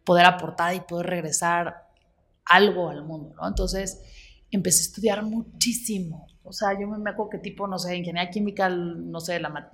poder 0.03 0.27
aportar 0.27 0.75
y 0.75 0.81
poder 0.81 1.07
regresar 1.07 1.87
algo 2.45 2.91
al 2.91 3.05
mundo, 3.05 3.37
¿no? 3.41 3.47
Entonces, 3.47 4.03
empecé 4.51 4.81
a 4.81 4.87
estudiar 4.87 5.23
muchísimo. 5.23 6.27
O 6.43 6.53
sea, 6.53 6.77
yo 6.77 6.89
me 6.89 7.11
acuerdo 7.11 7.31
que 7.31 7.39
tipo, 7.39 7.69
no 7.69 7.79
sé, 7.79 7.97
ingeniería 7.97 8.29
química, 8.33 8.69
no 8.69 9.21
sé, 9.21 9.39
la, 9.39 9.71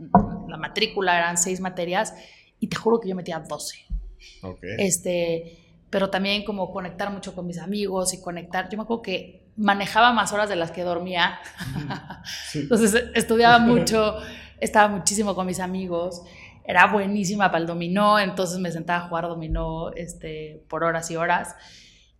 la 0.47 0.57
matrícula 0.59 1.17
eran 1.17 1.39
seis 1.39 1.63
materias 1.63 2.13
y 2.59 2.67
te 2.67 2.77
juro 2.77 3.01
que 3.01 3.09
yo 3.09 3.17
metía 3.17 3.41
12. 3.41 3.79
Okay. 4.43 4.77
Este, 4.77 5.85
pero 5.89 6.11
también 6.11 6.45
como 6.45 6.71
conectar 6.71 7.11
mucho 7.11 7.35
con 7.35 7.47
mis 7.47 7.57
amigos 7.57 8.13
y 8.13 8.21
conectar. 8.21 8.69
Yo 8.69 8.77
me 8.77 8.83
acuerdo 8.83 9.01
que 9.01 9.40
manejaba 9.61 10.13
más 10.13 10.33
horas 10.33 10.49
de 10.49 10.57
las 10.57 10.71
que 10.71 10.83
dormía. 10.83 11.39
Entonces 12.55 13.11
estudiaba 13.15 13.59
mucho, 13.61 14.17
estaba 14.59 14.89
muchísimo 14.89 15.35
con 15.35 15.47
mis 15.47 15.61
amigos, 15.61 16.23
era 16.65 16.87
buenísima 16.87 17.51
para 17.51 17.61
el 17.61 17.67
dominó, 17.67 18.19
entonces 18.19 18.59
me 18.59 18.73
sentaba 18.73 19.05
a 19.05 19.09
jugar 19.09 19.29
dominó 19.29 19.93
este, 19.93 20.65
por 20.69 20.83
horas 20.83 21.11
y 21.11 21.17
horas. 21.17 21.55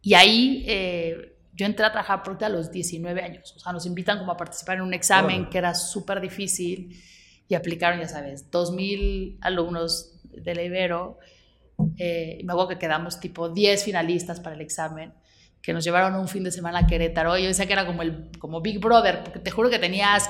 Y 0.03 0.15
ahí 0.15 0.65
eh, 0.67 1.37
yo 1.55 1.67
entré 1.67 1.87
a 1.87 1.93
trabajar 1.93 2.23
a 2.43 2.49
los 2.49 2.71
19 2.71 3.23
años. 3.23 3.55
O 3.57 3.59
sea, 3.59 3.73
nos 3.73 3.87
invitan 3.87 4.19
como 4.19 4.33
a 4.33 4.37
participar 4.37 4.77
en 4.77 4.83
un 4.83 4.95
examen 4.95 5.49
que 5.49 5.59
era 5.59 5.75
súper 5.75 6.21
difícil 6.21 6.97
y 7.49 7.55
aplicaron, 7.55 8.01
ya 8.01 8.09
sabes, 8.09 8.51
2.000 8.51 9.39
alumnos 9.41 10.21
de 10.25 10.55
la 10.55 10.63
Ibero. 10.63 11.19
Eh, 11.97 12.41
me 12.45 12.53
acuerdo 12.53 12.69
que 12.69 12.79
quedamos 12.79 13.19
tipo 13.19 13.49
10 13.49 13.85
finalistas 13.85 14.41
para 14.41 14.55
el 14.55 14.61
examen 14.61 15.13
que 15.63 15.73
nos 15.73 15.85
llevaron 15.85 16.15
un 16.15 16.29
fin 16.29 16.45
de 16.45 16.51
semana 16.51 16.81
a 16.81 16.87
Querétaro. 16.87 17.37
Yo 17.39 17.47
decía 17.47 17.67
que 17.67 17.73
era 17.73 17.87
como, 17.87 18.03
el, 18.03 18.31
como 18.39 18.61
Big 18.61 18.79
Brother, 18.79 19.23
porque 19.23 19.39
te 19.39 19.51
juro 19.51 19.71
que 19.71 19.79
tenías 19.79 20.29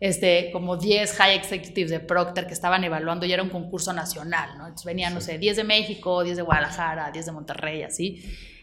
este, 0.00 0.50
como 0.52 0.76
10 0.76 1.12
high 1.12 1.36
executives 1.36 1.90
de 1.90 2.00
Procter 2.00 2.48
que 2.48 2.54
estaban 2.54 2.82
evaluando 2.82 3.24
y 3.24 3.32
era 3.32 3.42
un 3.42 3.50
concurso 3.50 3.92
nacional, 3.92 4.58
¿no? 4.58 4.64
Entonces 4.64 4.84
venían, 4.84 5.14
no 5.14 5.20
sé, 5.20 5.38
10 5.38 5.58
de 5.58 5.64
México, 5.64 6.24
10 6.24 6.38
de 6.38 6.42
Guadalajara, 6.42 7.12
10 7.12 7.26
de 7.26 7.32
Monterrey, 7.32 7.82
así, 7.84 8.20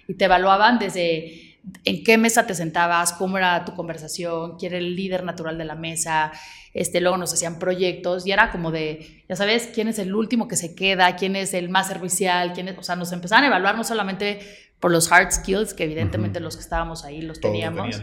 y 0.07 0.15
te 0.15 0.25
evaluaban 0.25 0.79
desde 0.79 1.57
en 1.85 2.03
qué 2.03 2.17
mesa 2.17 2.45
te 2.45 2.55
sentabas, 2.55 3.13
cómo 3.13 3.37
era 3.37 3.63
tu 3.63 3.73
conversación, 3.73 4.57
quién 4.57 4.73
era 4.73 4.79
el 4.79 4.95
líder 4.95 5.23
natural 5.23 5.57
de 5.57 5.63
la 5.63 5.75
mesa, 5.75 6.33
este, 6.73 7.01
luego 7.01 7.17
nos 7.17 7.33
hacían 7.33 7.57
proyectos 7.57 8.27
y 8.27 8.31
era 8.31 8.51
como 8.51 8.71
de, 8.71 9.23
ya 9.27 9.35
sabes, 9.35 9.69
quién 9.73 9.87
es 9.87 9.97
el 9.99 10.13
último 10.13 10.47
que 10.47 10.55
se 10.55 10.75
queda, 10.75 11.15
quién 11.15 11.35
es 11.35 11.53
el 11.53 11.69
más 11.69 11.87
servicial, 11.87 12.53
quién 12.53 12.67
es, 12.67 12.77
o 12.77 12.83
sea, 12.83 12.95
nos 12.95 13.11
empezaban 13.11 13.45
a 13.45 13.47
evaluar 13.47 13.77
no 13.77 13.83
solamente 13.83 14.39
por 14.79 14.91
los 14.91 15.11
hard 15.11 15.31
skills, 15.31 15.73
que 15.73 15.83
evidentemente 15.83 16.39
los 16.39 16.55
que 16.55 16.61
estábamos 16.61 17.03
ahí 17.03 17.21
los 17.21 17.39
teníamos, 17.39 18.01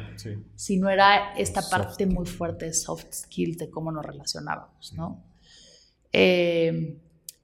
si 0.56 0.76
no 0.76 0.90
era 0.90 1.34
esta 1.36 1.62
parte 1.68 2.06
muy 2.06 2.26
fuerte 2.26 2.66
de 2.66 2.74
soft 2.74 3.06
skills, 3.12 3.58
de 3.58 3.70
cómo 3.70 3.90
nos 3.92 4.04
relacionábamos, 4.04 4.92
¿no? 4.92 5.24
Eh, 6.12 6.98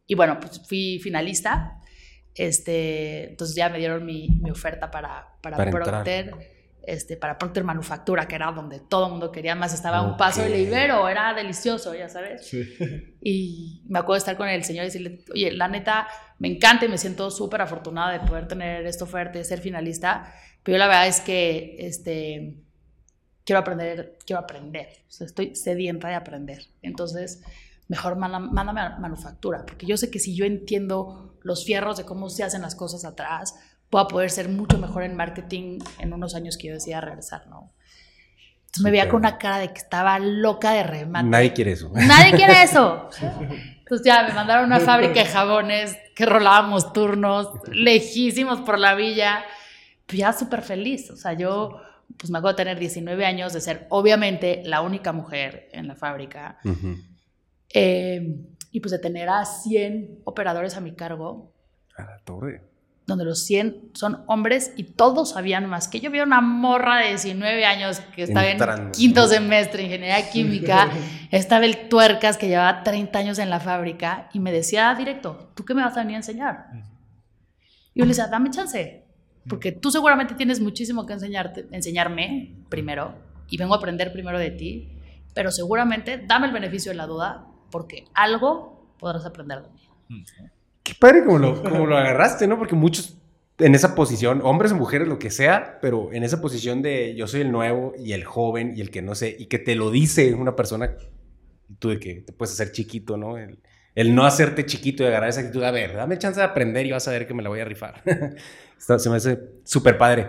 y 0.07 0.15
bueno, 0.15 0.39
pues 0.39 0.61
fui 0.67 0.99
finalista, 1.03 1.81
este, 2.35 3.31
entonces 3.31 3.57
ya 3.57 3.69
me 3.69 3.79
dieron 3.79 4.05
mi, 4.05 4.29
mi 4.41 4.51
oferta 4.51 4.91
para, 4.91 5.39
para, 5.41 5.57
para 5.57 5.71
Procter 5.71 6.52
este, 6.85 7.17
para 7.17 7.39
Procter 7.39 7.65
Manufactura, 7.65 8.27
que 8.27 8.35
era 8.35 8.51
donde 8.53 8.81
todo 8.81 9.07
el 9.07 9.13
mundo 9.13 9.31
quería 9.31 9.55
más, 9.55 9.73
estaba 9.73 10.03
un 10.03 10.17
paso 10.17 10.43
del 10.43 10.57
Ibero, 10.57 11.09
era 11.09 11.33
delicioso, 11.35 11.95
ya 11.95 12.09
sabes. 12.09 12.51
Y 13.25 13.83
me 13.87 14.01
acuerdo 14.01 14.15
de 14.15 14.19
estar 14.19 14.37
con 14.37 14.49
el 14.49 14.65
señor 14.65 14.83
y 14.83 14.87
decirle, 14.89 15.25
oye, 15.33 15.53
la 15.53 15.69
neta, 15.69 16.09
me 16.41 16.49
encanta 16.49 16.87
y 16.87 16.89
me 16.89 16.99
siento 16.99 17.31
súper 17.31 17.63
afortunada 17.63 18.13
de 18.13 18.27
poder 18.27 18.49
tener 18.49 18.85
esta 18.85 19.05
oferta 19.05 19.39
y 19.39 19.45
ser 19.45 19.61
finalista, 19.61 20.35
pero 20.65 20.77
la 20.77 20.89
verdad 20.89 21.07
es 21.07 21.21
que 21.21 21.77
este, 21.79 22.57
quiero 23.45 23.61
aprender, 23.61 24.19
quiero 24.27 24.41
aprender, 24.41 24.89
estoy 25.09 25.55
sedienta 25.55 26.09
de 26.09 26.17
aprender. 26.17 26.67
Entonces, 26.83 27.43
mejor 27.89 28.17
mándame 28.17 28.81
a 28.81 28.99
manufactura, 28.99 29.65
porque 29.67 29.87
yo 29.87 29.97
sé 29.97 30.11
que 30.11 30.19
si 30.19 30.35
yo 30.35 30.45
entiendo 30.45 31.39
los 31.43 31.65
fierros 31.65 31.99
de 31.99 32.05
cómo 32.05 32.29
se 32.29 32.43
hacen 32.43 32.63
las 32.63 32.75
cosas 32.75 33.05
atrás, 33.05 33.55
pueda 33.93 34.09
poder 34.09 34.31
ser 34.31 34.49
mucho 34.49 34.79
mejor 34.79 35.03
en 35.03 35.15
marketing 35.15 35.79
en 35.99 36.15
unos 36.15 36.35
años 36.35 36.57
que 36.57 36.69
yo 36.69 36.73
decía 36.73 37.03
regresar, 37.03 37.47
¿no? 37.49 37.75
Entonces 38.61 38.85
me 38.85 38.91
veía 38.91 39.07
con 39.07 39.21
una 39.21 39.37
cara 39.37 39.59
de 39.59 39.69
que 39.69 39.79
estaba 39.79 40.19
loca 40.19 40.73
de 40.73 40.83
remate. 40.83 41.29
Nadie 41.29 41.53
quiere 41.53 41.73
eso. 41.73 41.91
Nadie 41.95 42.33
quiere 42.33 42.63
eso. 42.63 43.11
Entonces 43.21 44.03
ya 44.03 44.23
me 44.27 44.33
mandaron 44.33 44.65
a 44.65 44.77
una 44.77 44.81
fábrica 44.81 45.23
de 45.23 45.27
jabones 45.27 45.95
que 46.17 46.25
rolábamos 46.25 46.95
turnos 46.95 47.51
lejísimos 47.71 48.63
por 48.63 48.79
la 48.79 48.95
villa. 48.95 49.45
Pues 50.07 50.21
ya 50.21 50.33
súper 50.33 50.63
feliz. 50.63 51.11
O 51.11 51.17
sea, 51.17 51.35
yo 51.35 51.83
pues 52.17 52.31
me 52.31 52.39
acuerdo 52.39 52.57
de 52.57 52.65
tener 52.65 52.79
19 52.79 53.27
años, 53.27 53.53
de 53.53 53.61
ser 53.61 53.87
obviamente 53.91 54.63
la 54.65 54.81
única 54.81 55.13
mujer 55.13 55.69
en 55.71 55.87
la 55.87 55.97
fábrica. 55.97 56.59
Eh, 57.69 58.41
y 58.71 58.81
pues 58.81 58.93
de 58.93 58.99
tener 59.01 59.29
a 59.29 59.45
100 59.45 60.21
operadores 60.25 60.79
a 60.79 60.81
mi 60.81 60.95
cargo. 60.95 61.53
A 61.99 62.05
la 62.05 62.19
torre 62.25 62.72
donde 63.07 63.25
los 63.25 63.45
100 63.45 63.91
son 63.95 64.23
hombres 64.27 64.73
y 64.77 64.85
todos 64.85 65.31
sabían 65.31 65.69
más 65.69 65.89
que 65.89 66.01
yo. 66.01 66.11
Vi 66.11 66.21
una 66.21 66.41
morra 66.41 66.99
de 66.99 67.09
19 67.09 67.65
años 67.65 68.01
que 68.15 68.23
estaba 68.23 68.47
en 68.47 68.91
quinto 68.93 69.27
semestre, 69.27 69.83
ingeniería 69.83 70.31
química, 70.31 70.91
estaba 71.31 71.65
el 71.65 71.89
tuercas 71.89 72.37
que 72.39 72.49
llevaba 72.49 72.83
30 72.83 73.19
años 73.19 73.39
en 73.39 73.51
la 73.51 73.61
fábrica 73.61 74.29
y 74.33 74.39
me 74.39 74.53
decía 74.53 74.95
directo, 74.95 75.51
¿tú 75.55 75.65
qué 75.65 75.75
me 75.75 75.83
vas 75.83 75.97
a 75.97 76.01
venir 76.01 76.15
a 76.15 76.19
enseñar? 76.19 76.67
Y 77.95 78.01
yo 78.01 78.05
le 78.05 78.11
decía, 78.11 78.29
dame 78.29 78.51
chance, 78.51 79.05
porque 79.49 79.73
tú 79.73 79.91
seguramente 79.91 80.35
tienes 80.35 80.61
muchísimo 80.61 81.05
que 81.05 81.15
enseñarte, 81.15 81.67
enseñarme 81.73 82.55
primero 82.69 83.15
y 83.49 83.57
vengo 83.57 83.75
a 83.75 83.79
aprender 83.79 84.13
primero 84.13 84.39
de 84.39 84.51
ti, 84.51 84.89
pero 85.35 85.51
seguramente 85.51 86.23
dame 86.25 86.47
el 86.47 86.53
beneficio 86.53 86.93
de 86.93 86.97
la 86.97 87.07
duda 87.07 87.47
porque 87.71 88.05
algo 88.15 88.95
podrás 88.99 89.27
aprender 89.27 89.63
de 89.63 89.71
mí. 89.71 89.81
Qué 90.83 90.95
padre 90.99 91.25
como 91.25 91.39
lo, 91.39 91.63
como 91.63 91.87
lo 91.87 91.97
agarraste, 91.97 92.47
¿no? 92.47 92.59
Porque 92.59 92.75
muchos 92.75 93.23
en 93.59 93.75
esa 93.75 93.95
posición, 93.95 94.41
hombres 94.43 94.73
o 94.73 94.77
mujeres, 94.77 95.09
lo 95.09 95.19
que 95.19 95.31
sea, 95.31 95.79
pero 95.81 96.13
en 96.13 96.25
esa 96.25 96.41
posición 96.41 96.83
de 96.83 97.15
yo 97.15 97.27
soy 97.27 97.43
el 97.43 97.53
nuevo 97.53 97.93
y 97.99 98.13
el 98.13 98.25
joven 98.25 98.75
y 98.77 98.81
el 98.81 98.91
que 98.91 99.03
no 99.03 99.15
sé, 99.15 99.37
y 99.39 99.47
que 99.47 99.59
te 99.59 99.75
lo 99.77 99.91
dice 99.91 100.35
una 100.35 100.57
persona, 100.57 100.97
tú 101.79 101.91
de 101.91 101.99
que 101.99 102.15
te 102.23 102.33
puedes 102.33 102.53
hacer 102.53 102.73
chiquito, 102.73 103.17
¿no? 103.17 103.39
El, 103.39 103.59
el 103.95 104.15
no 104.15 104.25
hacerte 104.25 104.65
chiquito 104.67 105.03
y 105.03 105.07
agarrar 105.07 105.29
esa 105.29 105.41
actitud, 105.41 105.63
a 105.63 105.71
ver, 105.71 105.95
dame 105.95 106.19
chance 106.19 106.41
de 106.41 106.47
aprender 106.47 106.87
y 106.87 106.93
vas 106.93 107.07
a 107.09 107.13
ver 107.13 107.27
que 107.27 107.35
me 107.35 107.43
la 107.43 107.51
voy 107.51 107.61
a 107.61 107.65
rifar. 107.65 108.03
se 108.77 109.11
me 109.11 109.17
hace 109.17 109.39
súper 109.65 109.99
padre. 109.99 110.29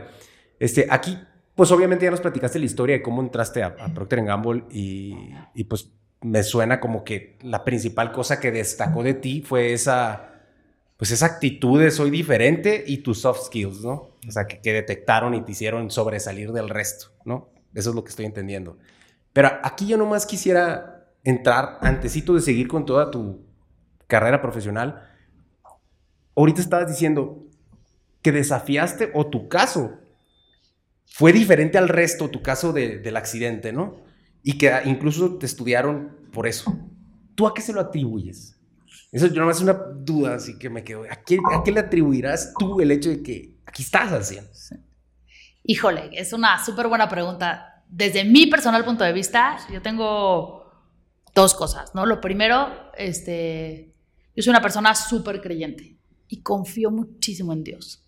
Este, 0.59 0.85
aquí, 0.89 1.17
pues 1.55 1.71
obviamente 1.71 2.05
ya 2.05 2.11
nos 2.11 2.21
platicaste 2.21 2.59
la 2.59 2.65
historia 2.65 2.97
de 2.97 3.01
cómo 3.01 3.21
entraste 3.21 3.63
a, 3.63 3.75
a 3.79 3.93
Procter 3.93 4.23
Gamble 4.23 4.65
y, 4.69 5.29
y 5.55 5.63
pues 5.63 5.91
me 6.21 6.43
suena 6.43 6.79
como 6.79 7.03
que 7.03 7.37
la 7.41 7.63
principal 7.63 8.11
cosa 8.11 8.39
que 8.39 8.51
destacó 8.51 9.03
de 9.03 9.13
ti 9.13 9.41
fue 9.41 9.73
esa 9.73 10.32
pues 11.03 11.11
esa 11.11 11.25
actitud 11.25 11.81
de 11.81 11.91
soy 11.91 12.09
diferente 12.09 12.81
y 12.87 12.99
tus 12.99 13.19
soft 13.19 13.47
skills, 13.47 13.81
¿no? 13.81 14.11
O 14.25 14.31
sea, 14.31 14.47
que, 14.47 14.71
detectaron 14.71 15.33
y 15.33 15.43
te 15.43 15.51
hicieron 15.51 15.91
sobresalir 15.91 16.53
del 16.53 16.69
resto, 16.69 17.07
¿no? 17.25 17.49
Eso 17.73 17.89
es 17.89 17.95
lo 17.97 18.05
que 18.05 18.11
estoy 18.11 18.25
entendiendo. 18.25 18.77
Pero 19.33 19.49
aquí 19.63 19.85
yo 19.85 19.97
nomás 19.97 20.25
quisiera 20.25 21.09
entrar, 21.25 21.77
antesito 21.81 22.33
de 22.33 22.39
seguir 22.39 22.69
con 22.69 22.85
toda 22.85 23.11
tu 23.11 23.45
carrera 24.07 24.41
profesional. 24.41 25.09
Ahorita 26.37 26.61
estabas 26.61 26.87
diciendo 26.87 27.49
que 28.21 28.31
desafiaste 28.31 29.11
o 29.13 29.27
tu 29.27 29.49
caso 29.49 29.99
fue 31.05 31.33
diferente 31.33 31.77
al 31.77 31.89
resto, 31.89 32.29
tu 32.29 32.41
caso 32.41 32.71
del 32.71 33.17
accidente, 33.17 33.73
¿no? 33.73 33.97
Y 34.41 34.57
que 34.57 34.71
incluso 34.85 35.37
te 35.37 35.47
estudiaron 35.47 36.15
por 36.31 36.47
eso. 36.47 36.79
¿Tú 37.35 37.45
a 37.45 37.53
qué 37.53 37.61
se 37.61 37.73
lo 37.73 37.81
atribuyes? 37.81 38.52
Eso 39.13 39.28
yo 39.28 39.41
nomás 39.41 39.58
es 39.58 39.63
una 39.63 39.73
duda, 39.73 40.34
así 40.34 40.58
que 40.58 40.71
me 40.71 40.84
quedo. 40.84 41.04
¿A 41.04 41.17
qué, 41.17 41.38
¿A 41.54 41.63
qué 41.63 41.71
le 41.71 41.82
atribuirás 41.82 42.52
tú 42.58 42.82
el 42.82 42.89
hecho 42.89 43.12
de 43.12 43.21
que 43.21 43.58
aquí 43.63 43.84
estás 43.84 44.12
haciendo? 44.12 44.49
Híjole, 45.63 46.10
es 46.13 46.34
una 46.34 46.63
súper 46.65 46.88
buena 46.88 47.08
pregunta. 47.08 47.84
Desde 47.88 48.26
mi 48.26 48.47
personal 48.47 48.84
punto 48.84 49.04
de 49.04 49.13
vista, 49.13 49.60
yo 49.71 49.84
tengo 49.84 50.65
dos 51.36 51.54
cosas, 51.54 51.93
¿no? 51.93 52.08
Lo 52.08 52.19
primero, 52.19 52.91
este, 52.97 53.93
yo 54.36 54.41
soy 54.41 54.49
una 54.49 54.63
persona 54.63 54.95
súper 54.95 55.41
creyente 55.41 55.95
y 56.28 56.41
confío 56.41 56.89
muchísimo 56.89 57.54
en 57.54 57.63
Dios. 57.63 58.04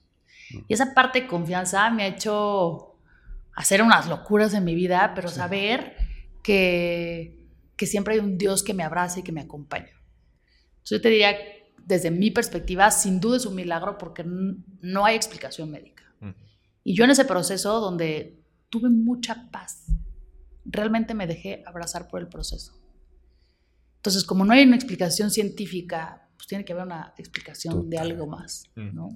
Y 0.67 0.73
esa 0.73 0.95
parte 0.95 1.21
de 1.21 1.27
confianza 1.27 1.87
me 1.91 2.01
ha 2.01 2.07
hecho 2.07 2.97
hacer 3.55 3.83
unas 3.83 4.07
locuras 4.07 4.55
en 4.55 4.63
mi 4.63 4.73
vida, 4.73 5.11
pero 5.13 5.27
saber 5.27 5.97
que, 6.41 7.45
que 7.75 7.85
siempre 7.85 8.15
hay 8.15 8.21
un 8.21 8.39
Dios 8.39 8.63
que 8.63 8.73
me 8.73 8.83
abraza 8.83 9.19
y 9.19 9.23
que 9.23 9.31
me 9.31 9.41
acompaña 9.41 9.95
yo 10.85 11.01
te 11.01 11.09
diría, 11.09 11.35
desde 11.83 12.11
mi 12.11 12.31
perspectiva, 12.31 12.91
sin 12.91 13.19
duda 13.19 13.37
es 13.37 13.45
un 13.45 13.55
milagro 13.55 13.97
porque 13.97 14.23
no 14.25 15.05
hay 15.05 15.15
explicación 15.15 15.71
médica. 15.71 16.03
Y 16.83 16.95
yo 16.95 17.03
en 17.03 17.09
ese 17.09 17.25
proceso 17.25 17.79
donde 17.79 18.39
tuve 18.69 18.89
mucha 18.89 19.49
paz, 19.51 19.87
realmente 20.65 21.15
me 21.15 21.25
dejé 21.25 21.63
abrazar 21.65 22.07
por 22.07 22.21
el 22.21 22.27
proceso. 22.27 22.79
Entonces, 23.97 24.23
como 24.23 24.45
no 24.45 24.53
hay 24.53 24.63
una 24.63 24.75
explicación 24.75 25.31
científica, 25.31 26.29
pues 26.35 26.47
tiene 26.47 26.63
que 26.63 26.73
haber 26.73 26.85
una 26.85 27.13
explicación 27.17 27.89
de 27.89 27.97
algo 27.97 28.27
más, 28.27 28.65
¿no? 28.75 29.09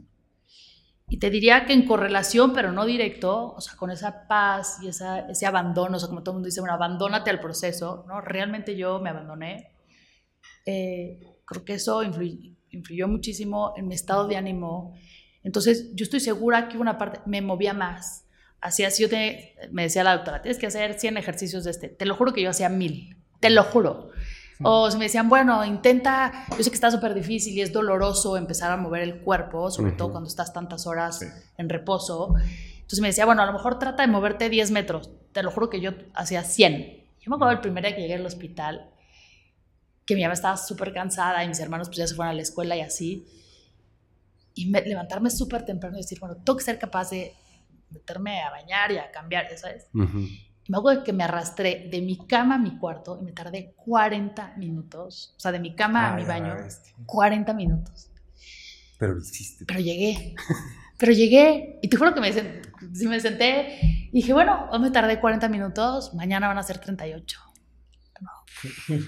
Y 1.07 1.17
te 1.17 1.29
diría 1.29 1.65
que 1.65 1.73
en 1.73 1.85
correlación, 1.85 2.53
pero 2.53 2.71
no 2.71 2.85
directo, 2.85 3.53
o 3.53 3.61
sea, 3.61 3.75
con 3.75 3.91
esa 3.91 4.27
paz 4.27 4.79
y 4.81 4.87
esa, 4.87 5.27
ese 5.29 5.45
abandono, 5.45 5.97
o 5.97 5.99
sea, 5.99 6.07
como 6.07 6.21
todo 6.21 6.33
el 6.33 6.35
mundo 6.37 6.47
dice, 6.47 6.61
bueno, 6.61 6.75
abandónate 6.75 7.29
al 7.29 7.39
proceso, 7.39 8.05
¿no? 8.07 8.21
Realmente 8.21 8.75
yo 8.75 8.99
me 8.99 9.09
abandoné. 9.09 9.75
Eh, 10.65 11.28
Creo 11.49 11.65
que 11.65 11.73
eso 11.73 12.03
influyó, 12.03 13.07
muchísimo 13.07 13.73
en 13.75 13.87
mi 13.87 13.95
estado 13.95 14.27
de 14.27 14.37
ánimo. 14.37 14.93
Entonces, 15.43 15.89
yo 15.95 16.03
estoy 16.03 16.19
segura 16.19 16.69
que 16.69 16.77
una 16.77 16.99
parte 16.99 17.21
me 17.25 17.41
movía 17.41 17.73
más. 17.73 18.27
Así, 18.61 18.83
así 18.83 19.01
yo 19.01 19.09
te, 19.09 19.55
me 19.71 19.81
decía 19.81 20.03
la 20.03 20.15
doctora, 20.15 20.43
tienes 20.43 20.59
que 20.59 20.67
hacer 20.67 20.99
100 20.99 21.17
ejercicios 21.17 21.63
de 21.63 21.71
este. 21.71 21.89
Te 21.89 22.05
lo 22.05 22.13
juro 22.13 22.33
que 22.33 22.43
yo 22.43 22.51
hacía 22.51 22.69
mil. 22.69 23.17
Te 23.39 23.49
lo 23.49 23.63
juro. 23.63 24.11
O 24.61 24.91
se 24.91 24.99
me 24.99 25.05
decían, 25.05 25.27
bueno, 25.27 25.65
intenta, 25.65 26.45
yo 26.55 26.63
sé 26.63 26.69
que 26.69 26.75
está 26.75 26.91
súper 26.91 27.15
difícil 27.15 27.57
y 27.57 27.61
es 27.61 27.73
doloroso 27.73 28.37
empezar 28.37 28.71
a 28.71 28.77
mover 28.77 29.01
el 29.01 29.21
cuerpo, 29.21 29.71
sobre 29.71 29.93
todo 29.93 30.11
cuando 30.11 30.29
estás 30.29 30.53
tantas 30.53 30.85
horas 30.85 31.21
en 31.57 31.67
reposo. 31.67 32.35
Entonces 32.75 32.99
me 32.99 33.07
decía, 33.07 33.25
bueno, 33.25 33.41
a 33.41 33.47
lo 33.47 33.53
mejor 33.53 33.79
trata 33.79 34.03
de 34.03 34.11
moverte 34.11 34.49
10 34.49 34.69
metros. 34.69 35.09
Te 35.31 35.41
lo 35.41 35.49
juro 35.49 35.71
que 35.71 35.81
yo 35.81 35.93
hacía 36.13 36.43
100. 36.43 37.05
Yo 37.21 37.31
me 37.31 37.37
acuerdo 37.37 37.53
el 37.53 37.61
primer 37.61 37.85
día 37.85 37.95
que 37.95 38.01
llegué 38.01 38.15
al 38.15 38.25
hospital, 38.25 38.91
que 40.09 40.15
mi 40.15 40.23
mamá 40.23 40.33
estaba 40.33 40.57
súper 40.57 40.91
cansada 40.91 41.43
y 41.43 41.47
mis 41.47 41.59
hermanos 41.59 41.87
pues 41.87 41.99
ya 41.99 42.07
se 42.07 42.15
fueron 42.15 42.31
a 42.31 42.35
la 42.35 42.41
escuela 42.41 42.75
y 42.75 42.81
así. 42.81 43.27
Y 44.55 44.71
levantarme 44.71 45.29
súper 45.29 45.63
temprano 45.63 45.97
y 45.97 46.01
decir, 46.01 46.19
bueno, 46.19 46.35
tengo 46.37 46.57
que 46.57 46.63
ser 46.63 46.79
capaz 46.79 47.11
de 47.11 47.35
meterme 47.91 48.41
a 48.41 48.49
bañar 48.49 48.91
y 48.91 48.97
a 48.97 49.11
cambiar, 49.11 49.55
¿sabes? 49.55 49.85
Y 49.93 50.71
me 50.71 50.79
acuerdo 50.79 51.03
que 51.03 51.13
me 51.13 51.23
arrastré 51.23 51.89
de 51.91 52.01
mi 52.01 52.17
cama 52.25 52.55
a 52.55 52.57
mi 52.57 52.79
cuarto 52.79 53.19
y 53.21 53.23
me 53.23 53.33
tardé 53.33 53.75
40 53.75 54.55
minutos. 54.57 55.35
O 55.37 55.39
sea, 55.39 55.51
de 55.51 55.59
mi 55.59 55.75
cama 55.75 56.11
a 56.11 56.15
mi 56.15 56.25
baño, 56.25 56.55
40 57.05 57.53
minutos. 57.53 58.09
Pero 58.97 59.13
lo 59.13 59.21
hiciste. 59.21 59.65
Pero 59.65 59.79
llegué. 59.79 60.33
Pero 60.97 61.11
llegué 61.11 61.79
y 61.83 61.87
te 61.87 61.97
juro 61.97 62.15
que 62.15 62.19
me, 62.19 62.31
me 62.31 63.19
senté 63.19 63.77
y 64.11 64.11
dije, 64.11 64.33
bueno, 64.33 64.69
hoy 64.71 64.79
me 64.79 64.89
tardé 64.89 65.19
40 65.19 65.47
minutos, 65.49 66.15
mañana 66.15 66.47
van 66.47 66.57
a 66.57 66.63
ser 66.63 66.79
38. 66.79 67.48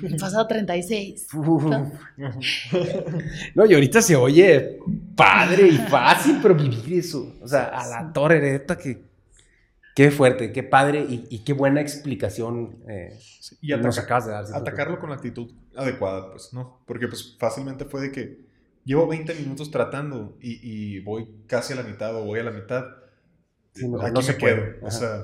He 0.03 0.17
pasado 0.17 0.47
36. 0.47 1.27
no, 3.55 3.65
y 3.65 3.73
ahorita 3.73 4.01
se 4.01 4.15
oye 4.15 4.79
padre 5.15 5.67
y 5.67 5.77
fácil, 5.77 6.39
pero 6.41 6.55
vivir 6.55 6.99
eso. 6.99 7.35
O 7.41 7.47
sea, 7.47 7.65
a 7.65 7.87
la 7.87 8.13
torre, 8.13 8.41
neta, 8.41 8.77
que. 8.77 9.11
Qué 9.93 10.09
fuerte, 10.09 10.53
qué 10.53 10.63
padre 10.63 11.05
y, 11.09 11.39
qué 11.39 11.51
buena 11.51 11.81
explicación 11.81 12.77
eh, 12.87 13.19
y 13.61 13.75
nos 13.75 13.99
acabas 13.99 14.25
de 14.25 14.31
dar. 14.31 14.45
Atacarlo 14.53 14.99
con 14.99 15.09
la 15.09 15.17
actitud 15.17 15.51
adecuada, 15.75 16.31
pues, 16.31 16.53
¿no? 16.53 16.79
Porque, 16.85 17.09
pues, 17.09 17.35
fácilmente 17.37 17.83
fue 17.83 17.99
de 17.99 18.11
que 18.11 18.39
llevo 18.85 19.05
20 19.07 19.35
minutos 19.35 19.69
tratando 19.69 20.37
y, 20.39 21.01
voy 21.01 21.27
casi 21.45 21.73
a 21.73 21.75
la 21.75 21.83
mitad 21.83 22.15
o 22.15 22.23
voy 22.23 22.39
a 22.39 22.43
la 22.43 22.51
mitad. 22.51 22.85
Aquí 23.75 24.13
no 24.13 24.21
se 24.21 24.37
quedo. 24.37 24.63
O 24.81 24.91
sea, 24.91 25.23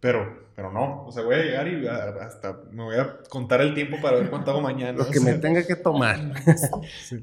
pero, 0.00 0.50
pero 0.56 0.72
no, 0.72 1.04
o 1.06 1.12
sea, 1.12 1.22
voy 1.22 1.34
a 1.34 1.42
llegar 1.42 1.68
y 1.68 1.86
hasta 1.86 2.58
me 2.72 2.82
voy 2.84 2.96
a 2.96 3.18
contar 3.28 3.60
el 3.60 3.74
tiempo 3.74 3.98
para 4.00 4.16
ver 4.16 4.30
cuánto 4.30 4.50
hago 4.50 4.62
mañana. 4.62 4.92
Lo 4.92 5.10
que 5.10 5.20
me 5.20 5.34
tenga 5.38 5.66
que 5.66 5.76
tomar. 5.76 6.18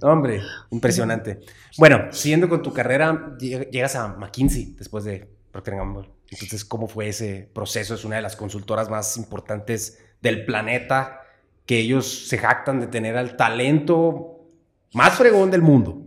Hombre, 0.03 0.41
impresionante. 0.69 1.39
Bueno, 1.77 2.11
siguiendo 2.11 2.47
con 2.47 2.61
tu 2.61 2.71
carrera, 2.71 3.35
llegas 3.39 3.95
a 3.95 4.09
McKinsey 4.09 4.75
después 4.77 5.03
de 5.03 5.27
Procter 5.51 5.75
Gamble. 5.75 6.09
Entonces, 6.29 6.63
¿cómo 6.63 6.87
fue 6.87 7.09
ese 7.09 7.49
proceso? 7.51 7.95
Es 7.95 8.05
una 8.05 8.17
de 8.17 8.21
las 8.21 8.35
consultoras 8.35 8.89
más 8.89 9.17
importantes 9.17 9.99
del 10.21 10.45
planeta, 10.45 11.21
que 11.65 11.79
ellos 11.79 12.27
se 12.27 12.37
jactan 12.37 12.79
de 12.79 12.87
tener 12.87 13.17
al 13.17 13.35
talento 13.37 14.45
más 14.93 15.15
fregón 15.15 15.49
del 15.49 15.61
mundo. 15.61 16.03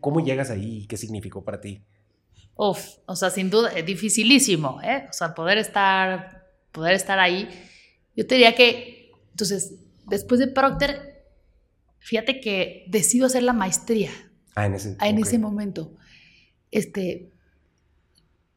¿Cómo 0.00 0.20
llegas 0.20 0.50
ahí? 0.50 0.86
¿Qué 0.86 0.96
significó 0.96 1.42
para 1.42 1.60
ti? 1.60 1.84
Uf, 2.56 2.98
o 3.06 3.16
sea, 3.16 3.30
sin 3.30 3.50
duda, 3.50 3.70
es 3.70 3.84
dificilísimo, 3.84 4.80
¿eh? 4.82 5.06
O 5.10 5.12
sea, 5.12 5.34
poder 5.34 5.58
estar, 5.58 6.46
poder 6.70 6.94
estar 6.94 7.18
ahí. 7.18 7.48
Yo 8.14 8.26
te 8.26 8.36
diría 8.36 8.54
que, 8.54 9.10
entonces, 9.30 9.74
después 10.06 10.38
de 10.38 10.46
Procter, 10.46 11.24
fíjate 11.98 12.40
que 12.40 12.84
decido 12.86 13.26
hacer 13.26 13.42
la 13.42 13.52
maestría. 13.52 14.10
Ah, 14.54 14.66
en 14.66 14.74
ese, 14.74 14.96
ah, 15.00 15.08
en 15.08 15.18
ese 15.18 15.38
momento. 15.38 15.92
Este, 16.70 17.32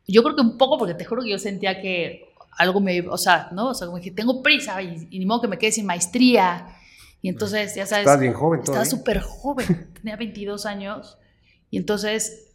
yo 0.07 0.21
creo 0.21 0.35
que 0.35 0.41
un 0.41 0.57
poco, 0.59 0.77
porque 0.77 0.93
te 0.93 1.05
juro 1.05 1.23
que 1.23 1.31
yo 1.31 1.39
sentía 1.39 1.81
que 1.81 2.27
algo 2.51 2.79
me, 2.79 3.01
o 3.01 3.17
sea, 3.17 3.49
¿no? 3.51 3.69
O 3.69 3.73
sea, 3.73 3.87
como 3.87 3.99
que 3.99 4.11
tengo 4.11 4.43
prisa 4.43 4.79
y, 4.81 5.07
ni 5.09 5.25
modo 5.25 5.41
que 5.41 5.47
me 5.47 5.57
quede 5.57 5.71
sin 5.71 5.87
maestría. 5.87 6.67
Y 7.23 7.29
entonces, 7.29 7.73
ya 7.73 7.87
sabes. 7.87 8.05
Estás 8.05 8.19
bien 8.19 8.33
joven 8.33 8.59
Estaba 8.59 8.85
súper 8.85 9.21
joven, 9.21 9.91
tenía 9.93 10.15
22 10.15 10.67
años. 10.67 11.17
Y 11.71 11.77
entonces 11.77 12.46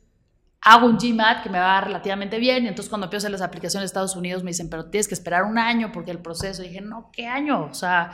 hago 0.64 0.86
un 0.86 0.96
GMAT 0.96 1.42
que 1.42 1.50
me 1.50 1.58
va 1.58 1.80
relativamente 1.80 2.38
bien 2.38 2.64
y 2.64 2.68
entonces 2.68 2.88
cuando 2.88 3.06
empiezo 3.06 3.28
las 3.28 3.42
aplicaciones 3.42 3.82
de 3.82 3.86
Estados 3.86 4.14
Unidos 4.14 4.44
me 4.44 4.52
dicen, 4.52 4.70
pero 4.70 4.86
tienes 4.86 5.08
que 5.08 5.14
esperar 5.14 5.42
un 5.42 5.58
año 5.58 5.90
porque 5.92 6.12
el 6.12 6.20
proceso, 6.20 6.62
y 6.62 6.68
dije, 6.68 6.80
no, 6.80 7.10
¿qué 7.12 7.26
año? 7.26 7.64
O 7.64 7.74
sea, 7.74 8.12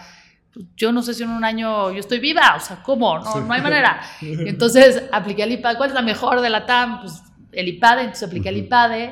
yo 0.75 0.91
no 0.91 1.03
sé 1.03 1.13
si 1.13 1.25
en 1.25 1.31
un 1.31 1.45
año 1.45 1.93
yo 1.93 1.99
estoy 1.99 2.21
viva, 2.21 2.55
o 2.57 2.61
sea, 2.61 2.83
¿cómo? 2.83 3.19
No, 3.19 3.41
no 3.43 3.53
hay 3.53 3.61
manera. 3.61 4.01
Y 4.23 4.49
entonces 4.49 5.05
apliqué 5.13 5.43
el 5.43 5.53
IPAD, 5.53 5.77
¿cuál 5.77 5.91
es 5.91 5.95
la 5.95 6.03
mejor 6.03 6.41
de 6.41 6.49
la 6.49 6.65
TAM? 6.65 7.03
Pues 7.03 7.23
el 7.53 7.69
IPAD, 7.69 7.99
entonces 8.01 8.27
apliqué 8.27 8.49
el 8.49 8.57
IPAD, 8.57 9.11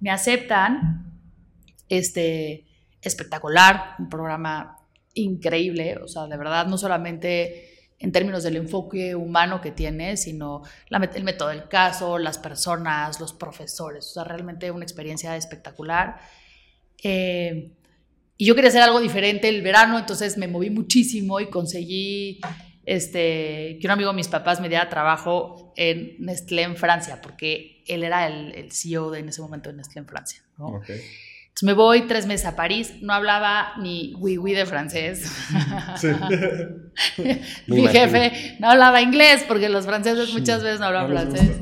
me 0.00 0.10
aceptan, 0.10 1.04
este, 1.86 2.64
espectacular, 3.02 3.96
un 3.98 4.08
programa 4.08 4.78
increíble, 5.12 5.98
o 6.02 6.08
sea, 6.08 6.26
de 6.26 6.36
verdad, 6.38 6.66
no 6.66 6.78
solamente 6.78 7.79
en 8.00 8.12
términos 8.12 8.42
del 8.42 8.56
enfoque 8.56 9.14
humano 9.14 9.60
que 9.60 9.72
tiene, 9.72 10.16
sino 10.16 10.62
el 10.88 11.22
método 11.22 11.50
del 11.50 11.68
caso, 11.68 12.18
las 12.18 12.38
personas, 12.38 13.20
los 13.20 13.34
profesores. 13.34 14.06
O 14.06 14.14
sea, 14.14 14.24
realmente 14.24 14.70
una 14.70 14.84
experiencia 14.84 15.36
espectacular. 15.36 16.18
Eh, 17.02 17.72
y 18.38 18.46
yo 18.46 18.54
quería 18.54 18.70
hacer 18.70 18.80
algo 18.80 19.00
diferente 19.00 19.50
el 19.50 19.60
verano, 19.60 19.98
entonces 19.98 20.38
me 20.38 20.48
moví 20.48 20.70
muchísimo 20.70 21.40
y 21.40 21.50
conseguí 21.50 22.40
este, 22.86 23.78
que 23.78 23.86
un 23.86 23.90
amigo 23.90 24.10
de 24.10 24.16
mis 24.16 24.28
papás 24.28 24.62
me 24.62 24.70
diera 24.70 24.88
trabajo 24.88 25.74
en 25.76 26.16
Nestlé 26.20 26.62
en 26.62 26.76
Francia, 26.76 27.20
porque 27.20 27.84
él 27.86 28.02
era 28.02 28.26
el, 28.26 28.72
CEO 28.72 29.14
en 29.14 29.28
ese 29.28 29.42
momento 29.42 29.68
de 29.68 29.76
Nestlé 29.76 30.00
en 30.00 30.06
Francia. 30.06 30.42
¿no? 30.56 30.80
Entonces 31.50 31.66
me 31.66 31.72
voy 31.72 32.02
tres 32.02 32.26
meses 32.26 32.46
a 32.46 32.56
París, 32.56 32.94
no 33.02 33.12
hablaba 33.12 33.72
ni 33.78 34.14
oui 34.18 34.38
oui 34.38 34.52
de 34.54 34.66
francés. 34.66 35.30
Sí. 35.96 36.08
Mi 37.66 37.86
jefe 37.88 38.56
no 38.60 38.70
hablaba 38.70 39.02
inglés 39.02 39.44
porque 39.46 39.68
los 39.68 39.84
franceses 39.84 40.32
muchas 40.32 40.62
veces 40.62 40.80
no 40.80 40.86
hablan 40.86 41.08
francés. 41.08 41.58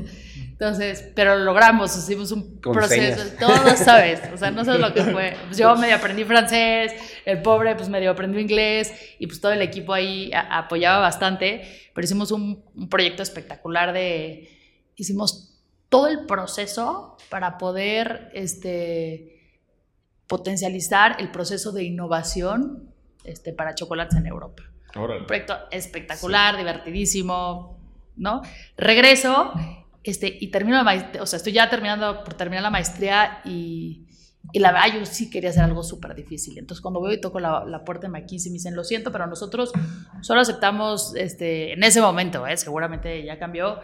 Entonces, 0.59 1.09
pero 1.15 1.37
lo 1.37 1.45
logramos, 1.45 1.97
hicimos 1.97 2.33
un 2.33 2.59
proceso, 2.59 3.23
todo 3.39 3.53
sabes, 3.77 4.21
o 4.33 4.37
sea, 4.37 4.51
no 4.51 4.65
sabes 4.65 4.81
lo 4.81 4.93
que 4.93 5.03
fue. 5.03 5.37
Pues 5.45 5.57
yo 5.57 5.73
medio 5.77 5.95
aprendí 5.95 6.25
francés, 6.25 6.93
el 7.25 7.41
pobre 7.41 7.75
pues 7.75 7.87
medio 7.87 8.11
aprendió 8.11 8.41
inglés 8.41 8.93
y 9.19 9.27
pues 9.27 9.39
todo 9.39 9.53
el 9.53 9.61
equipo 9.61 9.93
ahí 9.93 10.31
apoyaba 10.33 10.99
bastante, 10.99 11.61
pero 11.95 12.03
hicimos 12.03 12.31
un, 12.31 12.63
un 12.75 12.89
proyecto 12.89 13.23
espectacular 13.23 13.93
de, 13.93 14.49
hicimos 14.97 15.57
todo 15.87 16.07
el 16.07 16.25
proceso 16.25 17.17
para 17.29 17.57
poder 17.57 18.29
este, 18.33 19.38
potencializar 20.29 21.17
el 21.19 21.31
proceso 21.31 21.71
de 21.71 21.83
innovación 21.83 22.93
este, 23.23 23.51
para 23.51 23.73
chocolates 23.73 24.15
en 24.15 24.27
Europa. 24.27 24.63
Un 24.95 25.25
proyecto 25.25 25.57
espectacular, 25.71 26.55
divertidísimo, 26.55 27.77
¿no? 28.15 28.41
Regreso 28.77 29.51
este, 30.03 30.37
y 30.39 30.47
termino 30.47 30.77
la 30.77 30.83
maestría, 30.83 31.23
o 31.23 31.25
sea, 31.25 31.37
estoy 31.37 31.53
ya 31.53 31.69
terminando 31.69 32.23
por 32.23 32.35
terminar 32.35 32.61
la 32.61 32.69
maestría 32.69 33.41
y, 33.43 34.05
y 34.53 34.59
la 34.59 34.71
verdad 34.71 34.99
yo 34.99 35.05
sí 35.05 35.31
quería 35.31 35.49
hacer 35.49 35.63
algo 35.63 35.81
súper 35.81 36.13
difícil. 36.13 36.57
Entonces 36.59 36.81
cuando 36.81 36.99
voy 36.99 37.15
y 37.15 37.21
toco 37.21 37.39
la, 37.39 37.65
la, 37.65 37.83
puerta 37.83 38.07
de 38.07 38.09
McKinsey 38.09 38.51
me 38.51 38.57
dicen, 38.57 38.75
lo 38.75 38.83
siento, 38.83 39.11
pero 39.11 39.25
nosotros 39.25 39.71
solo 40.21 40.41
aceptamos, 40.41 41.15
este, 41.15 41.73
en 41.73 41.83
ese 41.83 42.01
momento, 42.01 42.45
¿eh? 42.45 42.55
seguramente 42.55 43.23
ya 43.25 43.39
cambió, 43.39 43.79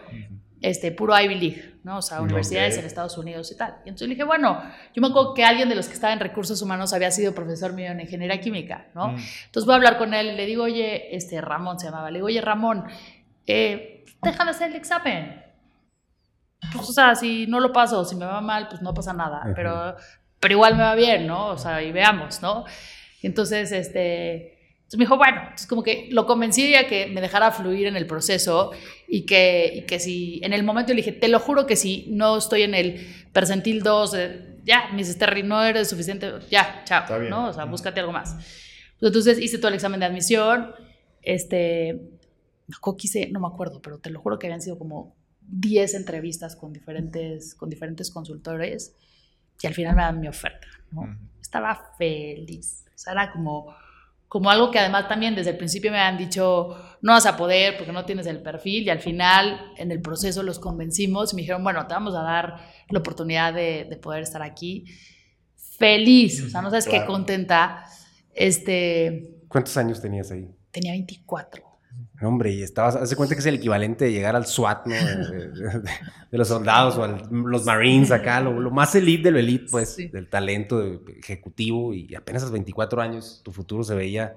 este, 0.60 0.90
puro 0.90 1.18
Ivy 1.18 1.34
League, 1.34 1.80
¿no? 1.84 1.98
O 1.98 2.02
sea, 2.02 2.20
universidades 2.20 2.78
en 2.78 2.84
Estados 2.84 3.16
Unidos 3.18 3.50
y 3.52 3.56
tal. 3.56 3.76
Y 3.84 3.90
entonces 3.90 4.08
le 4.08 4.14
dije, 4.14 4.24
bueno, 4.24 4.62
yo 4.94 5.02
me 5.02 5.08
acuerdo 5.08 5.34
que 5.34 5.44
alguien 5.44 5.68
de 5.68 5.74
los 5.74 5.86
que 5.86 5.94
estaba 5.94 6.12
en 6.12 6.20
recursos 6.20 6.60
humanos 6.62 6.92
había 6.92 7.10
sido 7.10 7.34
profesor 7.34 7.72
mío 7.72 7.92
en 7.92 8.00
ingeniería 8.00 8.40
química, 8.40 8.88
¿no? 8.94 9.08
Mm. 9.08 9.16
Entonces 9.46 9.64
voy 9.64 9.72
a 9.72 9.76
hablar 9.76 9.98
con 9.98 10.14
él 10.14 10.28
y 10.28 10.32
le 10.32 10.46
digo, 10.46 10.64
oye, 10.64 11.14
este, 11.14 11.40
Ramón 11.40 11.78
se 11.78 11.86
llamaba, 11.86 12.10
le 12.10 12.18
digo, 12.18 12.26
oye, 12.26 12.40
Ramón, 12.40 12.84
eh, 13.46 14.04
déjame 14.22 14.50
hacer 14.50 14.70
el 14.70 14.76
examen. 14.76 15.42
Pues, 16.72 16.88
o 16.88 16.92
sea, 16.92 17.14
si 17.14 17.46
no 17.46 17.60
lo 17.60 17.72
paso, 17.72 18.04
si 18.04 18.16
me 18.16 18.24
va 18.24 18.40
mal, 18.40 18.68
pues 18.68 18.80
no 18.82 18.94
pasa 18.94 19.12
nada, 19.12 19.52
pero, 19.54 19.94
pero 20.40 20.54
igual 20.54 20.76
me 20.76 20.82
va 20.82 20.94
bien, 20.94 21.26
¿no? 21.26 21.48
O 21.48 21.58
sea, 21.58 21.82
y 21.82 21.92
veamos, 21.92 22.42
¿no? 22.42 22.64
entonces, 23.22 23.72
este 23.72 24.55
entonces 24.86 24.98
me 24.98 25.04
dijo, 25.04 25.16
bueno, 25.16 25.40
entonces 25.40 25.66
como 25.66 25.82
que 25.82 26.08
lo 26.12 26.26
convencí 26.26 26.76
a 26.76 26.86
que 26.86 27.08
me 27.08 27.20
dejara 27.20 27.50
fluir 27.50 27.88
en 27.88 27.96
el 27.96 28.06
proceso 28.06 28.70
y 29.08 29.26
que, 29.26 29.72
y 29.74 29.82
que 29.82 29.98
si 29.98 30.38
en 30.44 30.52
el 30.52 30.62
momento 30.62 30.92
le 30.92 30.98
dije, 30.98 31.10
te 31.10 31.26
lo 31.26 31.40
juro 31.40 31.66
que 31.66 31.74
si 31.74 32.06
no 32.10 32.36
estoy 32.36 32.62
en 32.62 32.72
el 32.72 33.04
percentil 33.32 33.82
2, 33.82 34.16
ya, 34.62 34.90
mi 34.92 35.02
Terry, 35.02 35.42
no 35.42 35.64
eres 35.64 35.88
suficiente, 35.88 36.30
ya, 36.52 36.84
chao, 36.84 37.18
¿no? 37.28 37.48
O 37.48 37.52
sea, 37.52 37.64
búscate 37.64 37.98
algo 37.98 38.12
más. 38.12 38.36
Entonces 39.00 39.40
hice 39.40 39.58
todo 39.58 39.70
el 39.70 39.74
examen 39.74 39.98
de 39.98 40.06
admisión, 40.06 40.70
este, 41.20 42.00
no, 42.68 42.96
quise, 42.96 43.28
no 43.32 43.40
me 43.40 43.48
acuerdo, 43.48 43.82
pero 43.82 43.98
te 43.98 44.10
lo 44.10 44.20
juro 44.20 44.38
que 44.38 44.46
habían 44.46 44.62
sido 44.62 44.78
como 44.78 45.16
10 45.48 45.94
entrevistas 45.94 46.54
con 46.54 46.72
diferentes, 46.72 47.56
con 47.56 47.68
diferentes 47.68 48.12
consultores 48.12 48.94
y 49.60 49.66
al 49.66 49.74
final 49.74 49.96
me 49.96 50.02
dan 50.02 50.20
mi 50.20 50.28
oferta, 50.28 50.68
¿no? 50.92 51.18
Estaba 51.40 51.92
feliz, 51.98 52.84
o 52.86 52.98
sea, 52.98 53.14
era 53.14 53.32
como 53.32 53.74
como 54.28 54.50
algo 54.50 54.70
que 54.70 54.78
además 54.78 55.08
también 55.08 55.34
desde 55.34 55.50
el 55.50 55.56
principio 55.56 55.90
me 55.90 55.98
han 55.98 56.18
dicho, 56.18 56.76
no 57.02 57.12
vas 57.12 57.26
a 57.26 57.36
poder 57.36 57.76
porque 57.76 57.92
no 57.92 58.04
tienes 58.04 58.26
el 58.26 58.42
perfil 58.42 58.84
y 58.84 58.90
al 58.90 59.00
final 59.00 59.72
en 59.76 59.92
el 59.92 60.00
proceso 60.00 60.42
los 60.42 60.58
convencimos 60.58 61.32
y 61.32 61.36
me 61.36 61.42
dijeron, 61.42 61.62
bueno, 61.62 61.86
te 61.86 61.94
vamos 61.94 62.14
a 62.14 62.22
dar 62.22 62.56
la 62.90 62.98
oportunidad 62.98 63.54
de, 63.54 63.98
poder 64.02 64.22
estar 64.22 64.42
aquí. 64.42 64.84
Feliz, 65.78 66.42
o 66.42 66.50
sea, 66.50 66.62
no 66.62 66.70
sabes 66.70 66.86
qué 66.86 67.04
contenta. 67.04 67.84
Este, 68.34 69.42
¿Cuántos 69.48 69.76
años 69.76 70.00
tenías 70.00 70.30
ahí? 70.30 70.50
Tenía 70.70 70.92
24. 70.92 71.65
Hombre, 72.22 72.52
y 72.52 72.62
estabas, 72.62 72.96
hace 72.96 73.14
cuenta 73.14 73.34
que 73.34 73.40
es 73.40 73.46
el 73.46 73.56
equivalente 73.56 74.06
de 74.06 74.12
llegar 74.12 74.36
al 74.36 74.46
SWAT, 74.46 74.86
¿no? 74.86 74.94
De, 74.94 76.38
los 76.38 76.48
soldados 76.48 76.96
o 76.96 77.04
a 77.04 77.08
los 77.30 77.64
Marines 77.64 78.10
acá, 78.10 78.40
lo, 78.40 78.70
más 78.70 78.94
elite 78.94 79.24
de 79.24 79.30
lo 79.30 79.38
elite, 79.38 79.66
pues, 79.70 79.96
del 79.96 80.28
talento 80.28 80.82
ejecutivo 81.18 81.92
y 81.94 82.14
apenas 82.14 82.42
a 82.42 82.46
los 82.46 82.52
24 82.52 83.00
años 83.00 83.40
tu 83.44 83.52
futuro 83.52 83.84
se 83.84 83.94
veía 83.94 84.36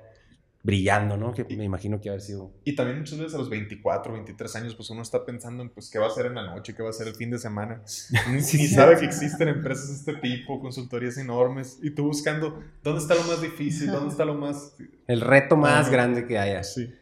brillando, 0.62 1.16
¿no? 1.16 1.34
Que 1.34 1.46
me 1.56 1.64
imagino 1.64 2.02
que 2.02 2.10
haber 2.10 2.22
sido. 2.22 2.52
Y 2.66 2.76
también 2.76 3.00
muchas 3.00 3.18
veces 3.18 3.34
a 3.34 3.38
los 3.38 3.50
24, 3.50 4.12
23 4.12 4.56
años, 4.58 4.76
pues 4.76 4.90
uno 4.90 5.02
está 5.02 5.26
pensando 5.26 5.64
en, 5.64 5.70
pues, 5.70 5.90
qué 5.90 6.00
va 6.00 6.06
a 6.06 6.10
hacer 6.10 6.26
en 6.26 6.36
la 6.36 6.46
noche, 6.46 6.76
qué 6.76 6.82
va 6.82 6.90
a 6.90 6.92
hacer 6.92 7.08
el 7.08 7.16
fin 7.16 7.32
de 7.32 7.38
semana. 7.38 7.82
Ni 8.30 8.42
sabe 8.42 8.98
que 8.98 9.06
existen 9.06 9.48
empresas 9.48 9.88
de 9.88 10.12
este 10.12 10.16
tipo, 10.16 10.60
consultorías 10.60 11.18
enormes, 11.18 11.80
y 11.82 11.92
tú 11.92 12.04
buscando 12.04 12.62
dónde 12.84 13.02
está 13.02 13.16
lo 13.16 13.24
más 13.24 13.42
difícil, 13.42 13.90
dónde 13.90 14.10
está 14.10 14.26
lo 14.26 14.36
más... 14.36 14.76
El 15.08 15.22
reto 15.22 15.56
más 15.56 15.90
grande 15.90 16.28
que 16.28 16.38
haya. 16.38 16.64
Sí 16.64 16.94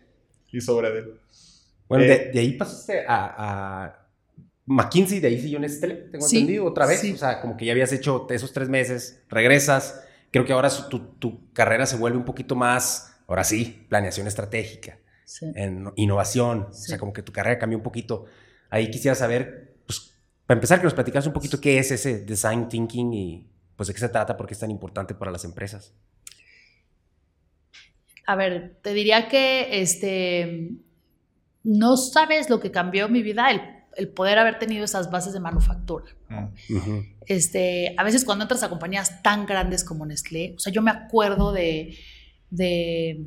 y 0.52 0.62
sobre 0.62 0.88
él. 0.89 1.20
Bueno, 1.88 2.04
eh, 2.04 2.32
de, 2.34 2.39
ahí 2.39 2.54
pasaste 2.54 3.06
a, 3.08 3.86
a, 3.86 4.08
McKinsey, 4.66 5.20
de 5.20 5.30
ahí 5.30 5.41
siguió 5.41 5.60
Nestlé, 5.60 5.95
tengo 6.12 6.26
entendido, 6.26 6.66
otra 6.66 6.86
vez. 6.86 7.04
O 7.14 7.18
sea, 7.18 7.39
como 7.41 7.56
que 7.56 7.66
ya 7.66 7.72
habías 7.72 7.91
hecho 7.93 8.28
esos 8.30 8.52
tres 8.52 8.70
meses, 8.70 9.24
regresas. 9.30 10.04
Creo 10.32 10.43
que 10.43 10.52
ahora 10.52 10.70
tu, 10.89 11.00
tu 11.00 11.54
carrera 11.54 11.86
se 11.86 11.95
vuelve 11.95 12.18
un 12.18 12.26
poquito 12.26 12.56
más, 12.56 13.16
ahora 13.28 13.45
sí, 13.45 13.86
planeación 13.88 14.28
estratégica, 14.28 15.00
en 15.56 15.89
innovación. 15.95 16.68
O 16.70 16.74
sea, 16.74 16.98
como 16.98 17.14
que 17.14 17.24
tu 17.24 17.32
carrera 17.32 17.58
cambió 17.58 17.78
un 17.78 17.84
poquito. 17.84 18.26
Ahí 18.70 18.91
quisiera 18.91 19.16
saber, 19.16 19.78
pues, 19.86 20.14
para 20.45 20.58
empezar, 20.58 20.80
que 20.80 20.84
nos 20.84 20.93
platicas 20.93 21.26
un 21.26 21.34
poquito 21.34 21.62
qué 21.62 21.80
es 21.80 21.91
ese 21.91 22.20
design 22.26 22.68
thinking 22.68 23.14
y 23.14 23.50
pues 23.78 23.88
de 23.88 23.93
qué 23.93 24.00
se 24.00 24.10
trata, 24.10 24.36
por 24.36 24.48
qué 24.48 24.54
es 24.54 24.60
tan 24.60 24.72
importante 24.72 25.14
para 25.14 25.32
las 25.32 25.45
empresas 25.45 25.93
a 28.28 28.36
ver, 28.36 28.78
te 28.84 28.94
diría 28.94 29.30
que 29.30 29.82
este, 29.82 30.72
no 31.64 31.96
sabes 31.96 32.50
lo 32.50 32.60
que 32.60 32.72
cambió 32.72 33.08
mi 33.08 33.24
vida, 33.24 33.50
el, 33.96 34.10
poder 34.10 34.38
haber 34.38 34.60
tenido 34.60 34.84
esas 34.84 35.10
bases 35.10 35.34
de 35.34 35.40
manufactura. 35.40 36.06
Ah. 36.30 36.50
este, 37.26 37.96
a 37.98 38.04
veces 38.04 38.26
cuando 38.26 38.44
entras 38.44 38.62
a 38.64 38.70
compañías 38.70 39.24
tan 39.24 39.46
grandes 39.46 39.86
como 39.86 40.06
Nestlé, 40.06 40.54
o 40.58 40.60
sea, 40.60 40.74
yo 40.74 40.82
me 40.82 40.92
acuerdo 40.92 41.54
de, 41.54 41.98
de, 42.50 43.26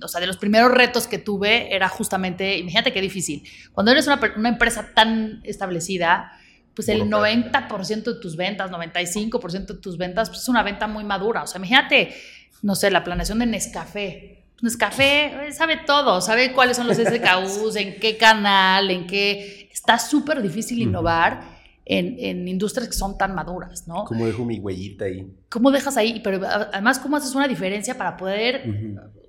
o 0.00 0.08
sea, 0.08 0.20
de 0.20 0.28
los 0.28 0.36
primeros 0.36 0.70
retos 0.70 1.08
que 1.08 1.18
tuve 1.18 1.74
era 1.74 1.88
justamente, 1.88 2.56
imagínate 2.56 2.92
qué 2.92 3.00
difícil, 3.00 3.42
cuando 3.72 3.90
eres 3.90 4.06
una, 4.06 4.20
una 4.36 4.48
empresa 4.48 4.92
tan 4.94 5.40
establecida, 5.42 6.30
pues 6.74 6.88
el 6.88 7.02
90% 7.02 8.02
de 8.02 8.14
tus 8.14 8.36
ventas, 8.36 8.70
95% 8.70 9.66
de 9.66 9.74
tus 9.74 9.98
ventas, 9.98 10.30
pues 10.30 10.42
es 10.42 10.48
una 10.48 10.62
venta 10.62 10.86
muy 10.86 11.04
madura. 11.04 11.42
O 11.42 11.46
sea, 11.46 11.58
imagínate 11.58 12.14
no 12.62 12.76
sé, 12.76 12.90
la 12.90 13.04
planeación 13.04 13.40
de 13.40 13.46
Nescafé. 13.46 14.44
Nescafé 14.62 15.52
sabe 15.52 15.80
todo, 15.84 16.20
sabe 16.20 16.52
cuáles 16.52 16.76
son 16.76 16.86
los 16.86 16.96
SKUs, 16.96 17.76
en 17.76 17.98
qué 17.98 18.16
canal, 18.16 18.90
en 18.90 19.06
qué... 19.06 19.68
Está 19.72 19.98
súper 19.98 20.40
difícil 20.40 20.80
innovar 20.80 21.42
en, 21.84 22.46
industrias 22.46 22.88
que 22.88 22.94
son 22.94 23.18
tan 23.18 23.34
maduras, 23.34 23.88
¿no? 23.88 24.04
¿Cómo 24.04 24.26
dejo 24.26 24.44
mi 24.44 24.60
huellita 24.60 25.06
ahí? 25.06 25.26
¿Cómo 25.48 25.72
dejas 25.72 25.96
ahí? 25.96 26.20
Pero 26.22 26.46
además, 26.46 27.00
¿cómo 27.00 27.16
haces 27.16 27.34
una 27.34 27.48
diferencia 27.48 27.98
para 27.98 28.16
poder, 28.16 28.62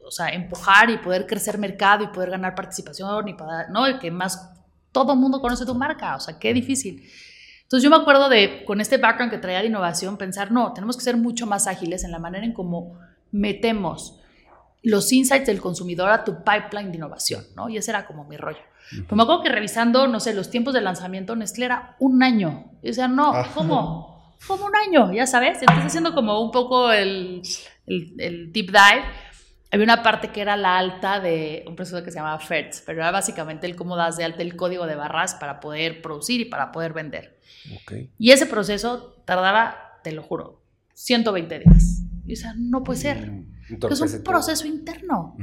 o 0.06 0.12
sea, 0.12 0.30
empujar 0.30 0.92
y 0.92 0.98
poder 0.98 1.26
crecer 1.26 1.58
mercado 1.58 2.04
y 2.04 2.08
poder 2.08 2.30
ganar 2.30 2.54
participación 2.54 3.28
y 3.30 3.34
para, 3.34 3.68
¿no? 3.70 3.90
Y 3.90 3.98
que 3.98 4.12
más 4.12 4.52
todo 4.92 5.14
el 5.14 5.20
mundo 5.20 5.42
conoce 5.42 5.66
tu 5.66 5.74
marca, 5.74 6.16
o 6.16 6.20
sea, 6.20 6.38
qué 6.38 6.54
difícil. 6.54 7.04
Entonces 7.74 7.90
yo 7.90 7.90
me 7.90 8.04
acuerdo 8.04 8.30
de, 8.30 8.64
con 8.66 8.82
este 8.82 8.98
background 8.98 9.32
que 9.32 9.40
traía 9.40 9.62
de 9.62 9.66
innovación, 9.66 10.16
pensar, 10.16 10.52
no, 10.52 10.74
tenemos 10.74 10.96
que 10.96 11.02
ser 11.02 11.18
mucho 11.18 11.48
más 11.48 11.66
ágiles 11.66 12.04
en 12.04 12.12
la 12.12 12.20
manera 12.20 12.46
en 12.46 12.54
cómo 12.54 13.00
metemos 13.32 14.20
los 14.84 15.12
insights 15.12 15.48
del 15.48 15.60
consumidor 15.60 16.12
a 16.12 16.24
tu 16.24 16.44
pipeline 16.44 16.92
de 16.92 16.98
innovación, 16.98 17.44
¿no? 17.56 17.70
Y 17.70 17.78
ese 17.78 17.90
era 17.90 18.06
como 18.06 18.26
mi 18.26 18.38
rollo. 18.38 18.60
Pero 18.92 19.16
me 19.16 19.24
acuerdo 19.24 19.42
que 19.42 19.50
revisando, 19.50 20.08
no 20.08 20.20
sé, 20.20 20.36
los 20.36 20.52
tiempos 20.52 20.76
de 20.76 20.82
lanzamiento, 20.82 21.36
Nestlé 21.36 21.66
era 21.66 21.96
un 21.98 22.22
año. 22.22 22.66
Y 22.84 22.90
decía, 22.90 23.08
no, 23.08 23.34
ah. 23.34 23.50
¿cómo? 23.56 24.36
Como 24.46 24.68
un 24.68 24.76
año, 24.76 25.12
ya 25.12 25.26
sabes. 25.26 25.58
Entonces, 25.60 25.86
haciendo 25.86 26.14
como 26.14 26.44
un 26.44 26.52
poco 26.52 26.92
el, 26.92 27.42
el, 27.88 28.54
deep 28.54 28.68
dive, 28.68 29.04
había 29.74 29.86
una 29.86 30.04
parte 30.04 30.30
que 30.30 30.40
era 30.40 30.56
la 30.56 30.78
alta 30.78 31.20
de 31.20 31.66
un 31.68 31.76
proceso 31.76 32.04
que 32.04 32.12
se 32.12 32.18
llamaba 32.18 32.38
FERTS, 32.38 32.84
pero 32.86 33.00
era 33.00 33.10
básicamente 33.10 33.66
el 33.66 33.76
cómo 33.76 33.96
das 33.96 34.18
de 34.18 34.24
alta 34.24 34.44
el 34.44 34.56
código 34.56 34.86
de 34.86 34.96
barras 34.96 35.34
para 35.34 35.60
poder 35.60 36.04
producir 36.04 36.42
y 36.42 36.46
para 36.46 36.72
poder 36.72 36.94
vender. 36.94 37.40
Y 38.20 38.32
ese 38.32 38.46
proceso 38.46 39.24
tardaba, 39.26 40.00
te 40.04 40.12
lo 40.12 40.22
juro, 40.22 40.62
120 40.94 41.60
días. 41.60 42.04
Y, 42.24 42.34
o 42.34 42.36
sea, 42.36 42.54
no 42.56 42.84
puede 42.84 43.00
ser. 43.00 43.32
Mm, 43.32 43.48
es 43.90 44.00
un 44.00 44.24
proceso 44.24 44.68
interno. 44.68 45.36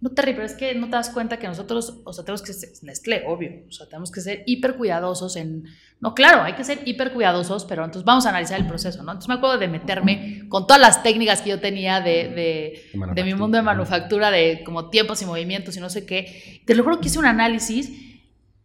No 0.00 0.10
te 0.10 0.22
pero 0.22 0.42
es 0.42 0.54
que 0.54 0.74
no 0.74 0.86
te 0.86 0.92
das 0.92 1.10
cuenta 1.10 1.38
que 1.38 1.46
nosotros, 1.46 2.02
o 2.04 2.12
sea, 2.12 2.24
tenemos 2.24 2.42
que 2.42 2.52
ser, 2.54 2.70
Nestlé, 2.82 3.22
obvio, 3.26 3.50
o 3.68 3.72
sea, 3.72 3.86
tenemos 3.86 4.10
que 4.10 4.20
ser 4.20 4.42
hiper 4.46 4.76
cuidadosos 4.76 5.36
en, 5.36 5.64
no, 6.00 6.14
claro, 6.14 6.42
hay 6.42 6.52
que 6.54 6.62
ser 6.64 6.80
hiper 6.84 7.12
cuidadosos, 7.12 7.64
pero 7.64 7.84
entonces 7.84 8.04
vamos 8.04 8.26
a 8.26 8.28
analizar 8.28 8.60
el 8.60 8.66
proceso, 8.66 9.02
¿no? 9.02 9.12
Entonces 9.12 9.28
me 9.28 9.34
acuerdo 9.34 9.58
de 9.58 9.68
meterme 9.68 10.42
con 10.48 10.66
todas 10.66 10.80
las 10.80 11.02
técnicas 11.02 11.40
que 11.40 11.50
yo 11.50 11.60
tenía 11.60 12.00
de, 12.00 12.28
de, 12.28 12.82
de 13.14 13.24
mi 13.24 13.34
mundo 13.34 13.56
de 13.56 13.62
manufactura, 13.62 14.30
de 14.30 14.62
como 14.64 14.90
tiempos 14.90 15.22
y 15.22 15.26
movimientos 15.26 15.76
y 15.76 15.80
no 15.80 15.88
sé 15.88 16.04
qué, 16.04 16.62
te 16.66 16.74
lo 16.74 16.84
juro 16.84 17.00
que 17.00 17.08
hice 17.08 17.18
un 17.18 17.26
análisis 17.26 17.90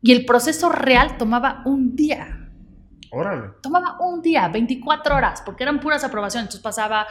Y 0.01 0.11
el 0.11 0.25
proceso 0.25 0.69
real 0.69 1.17
tomaba 1.17 1.61
un 1.65 1.95
día. 1.95 2.49
Órale. 3.11 3.49
Tomaba 3.61 3.97
un 3.99 4.21
día, 4.21 4.47
24 4.47 5.15
horas, 5.15 5.41
porque 5.45 5.63
eran 5.63 5.79
puras 5.79 6.03
aprobaciones. 6.03 6.45
Entonces 6.45 6.63
pasaba, 6.63 7.05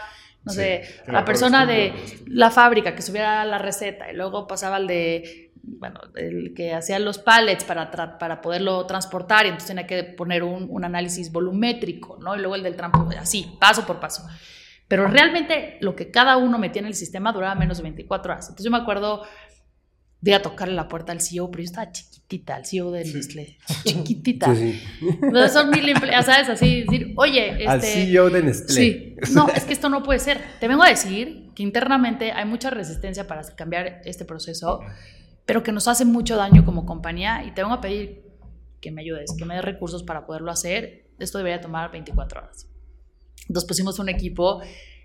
no 0.44 0.52
Sí, 0.52 0.58
sé, 0.58 0.82
la 1.06 1.24
persona 1.24 1.66
de 1.66 1.94
la 2.26 2.50
fábrica 2.50 2.94
que 2.94 3.02
subiera 3.02 3.44
la 3.44 3.58
receta 3.58 4.10
y 4.10 4.16
luego 4.16 4.46
pasaba 4.46 4.78
el 4.78 4.86
de, 4.86 5.49
bueno, 5.62 6.00
el 6.16 6.52
que 6.54 6.72
hacía 6.74 6.98
los 6.98 7.18
pallets 7.18 7.64
para, 7.64 7.90
tra- 7.90 8.18
para 8.18 8.40
poderlo 8.40 8.86
transportar 8.86 9.44
y 9.46 9.48
entonces 9.48 9.68
tenía 9.68 9.86
que 9.86 10.02
poner 10.04 10.42
un, 10.42 10.66
un 10.70 10.84
análisis 10.84 11.30
volumétrico, 11.32 12.18
¿no? 12.20 12.34
Y 12.36 12.38
luego 12.38 12.54
el 12.54 12.62
del 12.62 12.76
transporte, 12.76 13.16
así, 13.18 13.56
paso 13.60 13.86
por 13.86 14.00
paso. 14.00 14.26
Pero 14.88 15.06
realmente 15.06 15.78
lo 15.80 15.94
que 15.94 16.10
cada 16.10 16.36
uno 16.36 16.58
metía 16.58 16.80
en 16.80 16.86
el 16.86 16.94
sistema 16.94 17.32
duraba 17.32 17.54
menos 17.54 17.76
de 17.76 17.84
24 17.84 18.32
horas. 18.32 18.46
Entonces 18.46 18.64
yo 18.64 18.70
me 18.70 18.78
acuerdo 18.78 19.22
de 20.20 20.32
ir 20.32 20.34
a 20.36 20.42
tocarle 20.42 20.74
la 20.74 20.88
puerta 20.88 21.12
al 21.12 21.20
CEO, 21.20 21.50
pero 21.50 21.62
yo 21.62 21.66
estaba 21.66 21.92
chiquitita, 21.92 22.56
el 22.58 22.66
CEO 22.66 22.90
de. 22.90 23.04
Nestlé, 23.04 23.56
chiquitita. 23.84 24.54
Sí, 24.54 24.72
sí. 24.72 25.08
Entonces 25.22 25.52
son 25.52 25.70
mil 25.70 25.88
empleados, 25.88 26.26
¿sabes? 26.26 26.48
Así, 26.48 26.82
decir, 26.82 27.14
oye, 27.16 27.66
Al 27.66 27.78
este... 27.78 28.04
CEO 28.06 28.28
de 28.30 28.42
Nestlé. 28.42 28.74
Sí, 28.74 29.16
no, 29.32 29.48
es 29.48 29.64
que 29.64 29.72
esto 29.72 29.88
no 29.88 30.02
puede 30.02 30.18
ser. 30.18 30.38
Te 30.58 30.68
vengo 30.68 30.82
a 30.82 30.88
decir 30.88 31.46
que 31.54 31.62
internamente 31.62 32.32
hay 32.32 32.44
mucha 32.44 32.68
resistencia 32.70 33.26
para 33.26 33.42
cambiar 33.54 34.02
este 34.04 34.24
proceso, 34.26 34.80
pero 35.50 35.64
que 35.64 35.72
nos 35.72 35.88
hace 35.88 36.04
mucho 36.04 36.36
daño 36.36 36.64
como 36.64 36.86
compañía 36.86 37.42
y 37.44 37.50
te 37.50 37.62
vengo 37.62 37.74
a 37.74 37.80
pedir 37.80 38.22
que 38.80 38.92
me 38.92 39.00
ayudes, 39.00 39.34
que 39.36 39.44
me 39.44 39.56
des 39.56 39.64
recursos 39.64 40.04
para 40.04 40.24
poderlo 40.24 40.52
hacer. 40.52 41.08
Esto 41.18 41.38
debería 41.38 41.60
tomar 41.60 41.90
24 41.90 42.40
horas. 42.40 42.68
Entonces 43.48 43.66
pusimos 43.66 43.98
un 43.98 44.08
equipo 44.08 44.62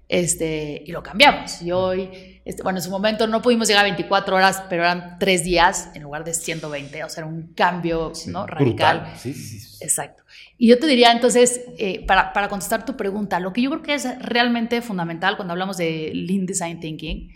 este, 0.08 0.84
y 0.86 0.92
lo 0.92 1.02
cambiamos. 1.02 1.64
Y 1.64 1.72
hoy, 1.72 2.42
este, 2.46 2.62
bueno, 2.62 2.78
en 2.78 2.84
su 2.84 2.92
momento 2.92 3.26
no 3.26 3.42
pudimos 3.42 3.68
llegar 3.68 3.86
a 3.86 3.88
24 3.88 4.36
horas, 4.36 4.62
pero 4.70 4.84
eran 4.84 5.18
tres 5.18 5.44
días 5.44 5.90
en 5.96 6.04
lugar 6.04 6.24
de 6.24 6.36
120, 6.36 7.04
o 7.04 7.10
sea, 7.10 7.24
era 7.24 7.28
un 7.28 7.54
cambio 7.56 8.14
Sí, 8.14 8.30
¿no? 8.30 8.46
radical. 8.46 9.14
Sí, 9.18 9.34
sí. 9.34 9.84
Exacto. 9.84 10.22
Y 10.60 10.68
yo 10.68 10.78
te 10.78 10.86
diría 10.86 11.12
entonces, 11.12 11.62
eh, 11.80 12.06
para, 12.06 12.34
para 12.34 12.50
contestar 12.50 12.86
tu 12.86 12.96
pregunta, 12.96 13.40
lo 13.40 13.52
que 13.52 13.64
yo 13.64 13.72
creo 13.72 13.82
que 13.82 13.96
es 13.96 14.20
realmente 14.20 14.84
fundamental 14.84 15.38
cuando 15.38 15.54
hablamos 15.54 15.78
de 15.78 16.12
Lean 16.14 16.46
Design 16.46 16.80
Thinking 16.80 17.32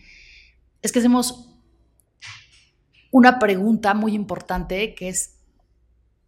es 0.84 0.92
que 0.92 1.00
hacemos 1.00 1.49
una 3.12 3.40
pregunta 3.40 3.94
muy 3.94 4.14
importante 4.14 4.94
que 4.96 5.10
es, 5.10 5.40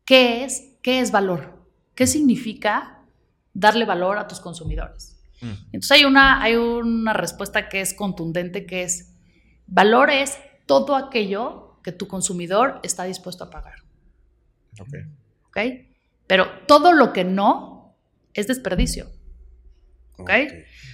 ¿qué 0.06 0.44
es, 0.44 0.74
qué 0.82 1.00
es 1.00 1.12
valor? 1.12 1.66
¿Qué 1.96 2.08
significa 2.08 3.04
darle 3.54 3.86
valor 3.86 4.18
a 4.18 4.28
tus 4.28 4.40
consumidores? 4.40 5.20
Mm. 5.42 5.54
Entonces 5.66 5.92
hay 5.92 6.06
una, 6.06 6.42
hay 6.42 6.56
una 6.56 7.14
respuesta 7.14 7.70
que 7.70 7.82
es 7.82 7.94
contundente, 7.94 8.66
que 8.66 8.84
es, 8.84 9.14
valor 9.68 10.10
es 10.10 10.38
todo 10.66 10.96
aquello 10.96 11.80
que 11.84 11.92
tu 11.92 12.08
consumidor 12.08 12.80
está 12.84 13.04
dispuesto 13.04 13.44
a 13.44 13.50
pagar. 13.50 13.80
Ok. 14.80 14.94
¿ok? 15.48 15.58
Pero 16.28 16.48
todo 16.68 16.94
lo 16.94 17.12
que 17.14 17.24
no 17.24 17.96
es 18.34 18.48
desperdicio. 18.48 19.08
¿ok? 20.18 20.30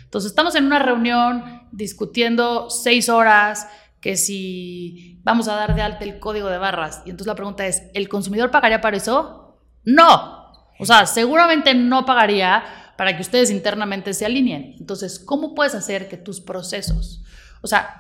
Entonces 0.03 0.31
estamos 0.31 0.55
en 0.55 0.65
una 0.65 0.79
reunión 0.79 1.67
discutiendo 1.71 2.69
seis 2.69 3.09
horas 3.09 3.67
que 3.99 4.15
si 4.15 5.19
vamos 5.23 5.47
a 5.47 5.55
dar 5.55 5.75
de 5.75 5.81
alta 5.81 6.05
el 6.05 6.19
código 6.19 6.49
de 6.49 6.57
barras 6.57 7.01
y 7.05 7.09
entonces 7.09 7.27
la 7.27 7.35
pregunta 7.35 7.65
es, 7.65 7.83
¿el 7.93 8.07
consumidor 8.09 8.51
pagaría 8.51 8.81
para 8.81 8.97
eso? 8.97 9.59
No. 9.83 10.51
O 10.79 10.85
sea, 10.85 11.05
seguramente 11.05 11.73
no 11.73 12.05
pagaría 12.05 12.63
para 12.97 13.15
que 13.15 13.21
ustedes 13.21 13.51
internamente 13.51 14.13
se 14.13 14.25
alineen. 14.25 14.75
Entonces, 14.79 15.19
¿cómo 15.19 15.55
puedes 15.55 15.75
hacer 15.75 16.07
que 16.07 16.17
tus 16.17 16.41
procesos, 16.41 17.23
o 17.61 17.67
sea, 17.67 17.99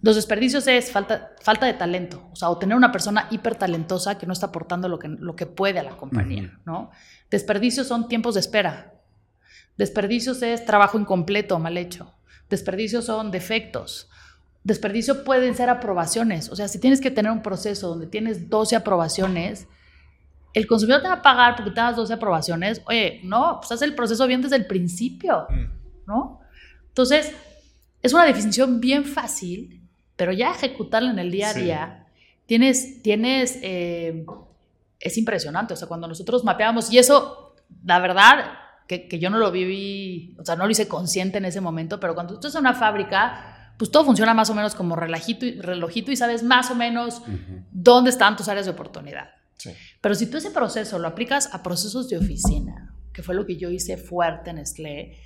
los 0.00 0.14
desperdicios 0.14 0.66
es 0.68 0.92
falta, 0.92 1.32
falta 1.42 1.66
de 1.66 1.74
talento, 1.74 2.28
o 2.32 2.36
sea, 2.36 2.50
o 2.50 2.58
tener 2.58 2.76
una 2.76 2.92
persona 2.92 3.26
hiper 3.30 3.56
talentosa 3.56 4.16
que 4.16 4.26
no 4.26 4.32
está 4.32 4.46
aportando 4.46 4.88
lo 4.88 4.98
que, 4.98 5.08
lo 5.08 5.34
que 5.34 5.46
puede 5.46 5.80
a 5.80 5.82
la 5.82 5.96
compañía, 5.96 6.56
¿no? 6.64 6.90
Desperdicios 7.30 7.88
son 7.88 8.08
tiempos 8.08 8.34
de 8.34 8.40
espera. 8.40 8.94
Desperdicios 9.76 10.40
es 10.42 10.64
trabajo 10.64 10.98
incompleto 10.98 11.58
mal 11.58 11.76
hecho. 11.76 12.14
Desperdicios 12.48 13.06
son 13.06 13.32
defectos. 13.32 14.08
Desperdicio 14.68 15.24
pueden 15.24 15.54
ser 15.54 15.70
aprobaciones. 15.70 16.50
O 16.50 16.54
sea, 16.56 16.68
si 16.68 16.78
tienes 16.78 17.00
que 17.00 17.10
tener 17.10 17.32
un 17.32 17.40
proceso 17.42 17.88
donde 17.88 18.06
tienes 18.06 18.50
12 18.50 18.76
aprobaciones, 18.76 19.66
el 20.52 20.66
consumidor 20.66 21.00
te 21.00 21.08
va 21.08 21.14
a 21.14 21.22
pagar 21.22 21.56
porque 21.56 21.70
te 21.70 21.80
das 21.80 21.96
12 21.96 22.12
aprobaciones. 22.12 22.82
Oye, 22.86 23.20
no, 23.24 23.60
pues 23.60 23.72
haz 23.72 23.80
el 23.80 23.94
proceso 23.94 24.26
bien 24.26 24.42
desde 24.42 24.56
el 24.56 24.66
principio. 24.66 25.46
Mm. 25.48 26.06
¿no? 26.06 26.40
Entonces, 26.88 27.32
es 28.02 28.12
una 28.12 28.24
definición 28.26 28.78
bien 28.78 29.06
fácil, 29.06 29.80
pero 30.16 30.32
ya 30.32 30.50
ejecutarla 30.50 31.12
en 31.12 31.18
el 31.18 31.30
día 31.30 31.48
a 31.48 31.54
Sí. 31.54 31.60
día, 31.62 32.06
tienes, 32.44 33.02
tienes, 33.02 33.58
eh, 33.62 34.26
es 35.00 35.16
impresionante, 35.16 35.72
o 35.72 35.76
sea, 35.78 35.88
cuando 35.88 36.08
nosotros 36.08 36.44
mapeábamos, 36.44 36.92
y 36.92 36.98
eso, 36.98 37.54
la 37.84 38.00
verdad, 38.00 38.52
que, 38.86 39.08
que 39.08 39.18
yo 39.18 39.30
no 39.30 39.38
lo 39.38 39.50
viví, 39.50 40.36
o 40.38 40.44
sea, 40.44 40.56
no 40.56 40.66
lo 40.66 40.70
hice 40.70 40.88
consciente 40.88 41.38
en 41.38 41.46
ese 41.46 41.62
momento, 41.62 41.98
pero 42.00 42.14
cuando 42.14 42.34
tú 42.34 42.40
estás 42.40 42.54
en 42.56 42.60
una 42.60 42.74
fábrica, 42.74 43.54
pues 43.78 43.90
todo 43.90 44.04
funciona 44.04 44.34
más 44.34 44.50
o 44.50 44.54
menos 44.54 44.74
como 44.74 44.96
relajito 44.96 45.46
y, 45.46 45.60
relojito 45.60 46.10
y 46.10 46.16
sabes 46.16 46.42
más 46.42 46.70
o 46.70 46.74
menos 46.74 47.20
Ujú. 47.20 47.64
dónde 47.70 48.10
están 48.10 48.36
tus 48.36 48.48
áreas 48.48 48.66
de 48.66 48.72
oportunidad. 48.72 49.30
Sí. 49.56 49.70
Pero 50.00 50.14
si 50.14 50.26
tú 50.26 50.36
ese 50.36 50.50
proceso 50.50 50.98
lo 50.98 51.08
aplicas 51.08 51.54
a 51.54 51.62
procesos 51.62 52.08
de 52.08 52.18
oficina, 52.18 52.94
que 53.12 53.22
fue 53.22 53.34
lo 53.34 53.46
que 53.46 53.56
yo 53.56 53.70
hice 53.70 53.96
fuerte 53.96 54.50
en 54.50 54.56
Nestlé, 54.56 55.16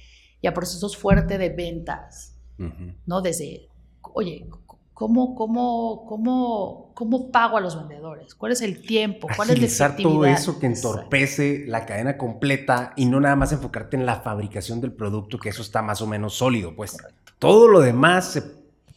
y 0.40 0.46
a 0.46 0.54
procesos 0.54 0.96
fuertes 0.96 1.38
de 1.38 1.48
ventas, 1.48 2.36
Ujú. 2.58 2.94
¿no? 3.06 3.22
Desde, 3.22 3.68
oye, 4.02 4.46
¿cómo, 4.92 5.34
cómo, 5.34 6.04
cómo, 6.06 6.92
cómo 6.94 7.30
pago 7.30 7.56
a 7.56 7.60
los 7.60 7.76
vendedores? 7.76 8.34
¿Cuál 8.34 8.52
es 8.52 8.60
el 8.60 8.82
tiempo? 8.82 9.28
¿Cuál 9.34 9.50
es 9.50 9.58
la 9.58 9.64
Agilizar 9.64 9.96
todo 9.96 10.26
eso 10.26 10.58
que 10.58 10.66
entorpece 10.66 11.64
la 11.66 11.86
cadena 11.86 12.18
completa 12.18 12.92
y 12.96 13.06
no 13.06 13.20
nada 13.20 13.36
más 13.36 13.52
enfocarte 13.52 13.96
en 13.96 14.04
la 14.04 14.20
fabricación 14.20 14.80
del 14.80 14.92
producto, 14.92 15.38
que 15.38 15.48
eso 15.48 15.62
está 15.62 15.80
más 15.80 16.02
o 16.02 16.06
menos 16.06 16.34
sólido, 16.34 16.74
pues. 16.76 16.96
Todo 17.42 17.68
lo 17.68 17.80
demás 17.80 18.32
se 18.32 18.42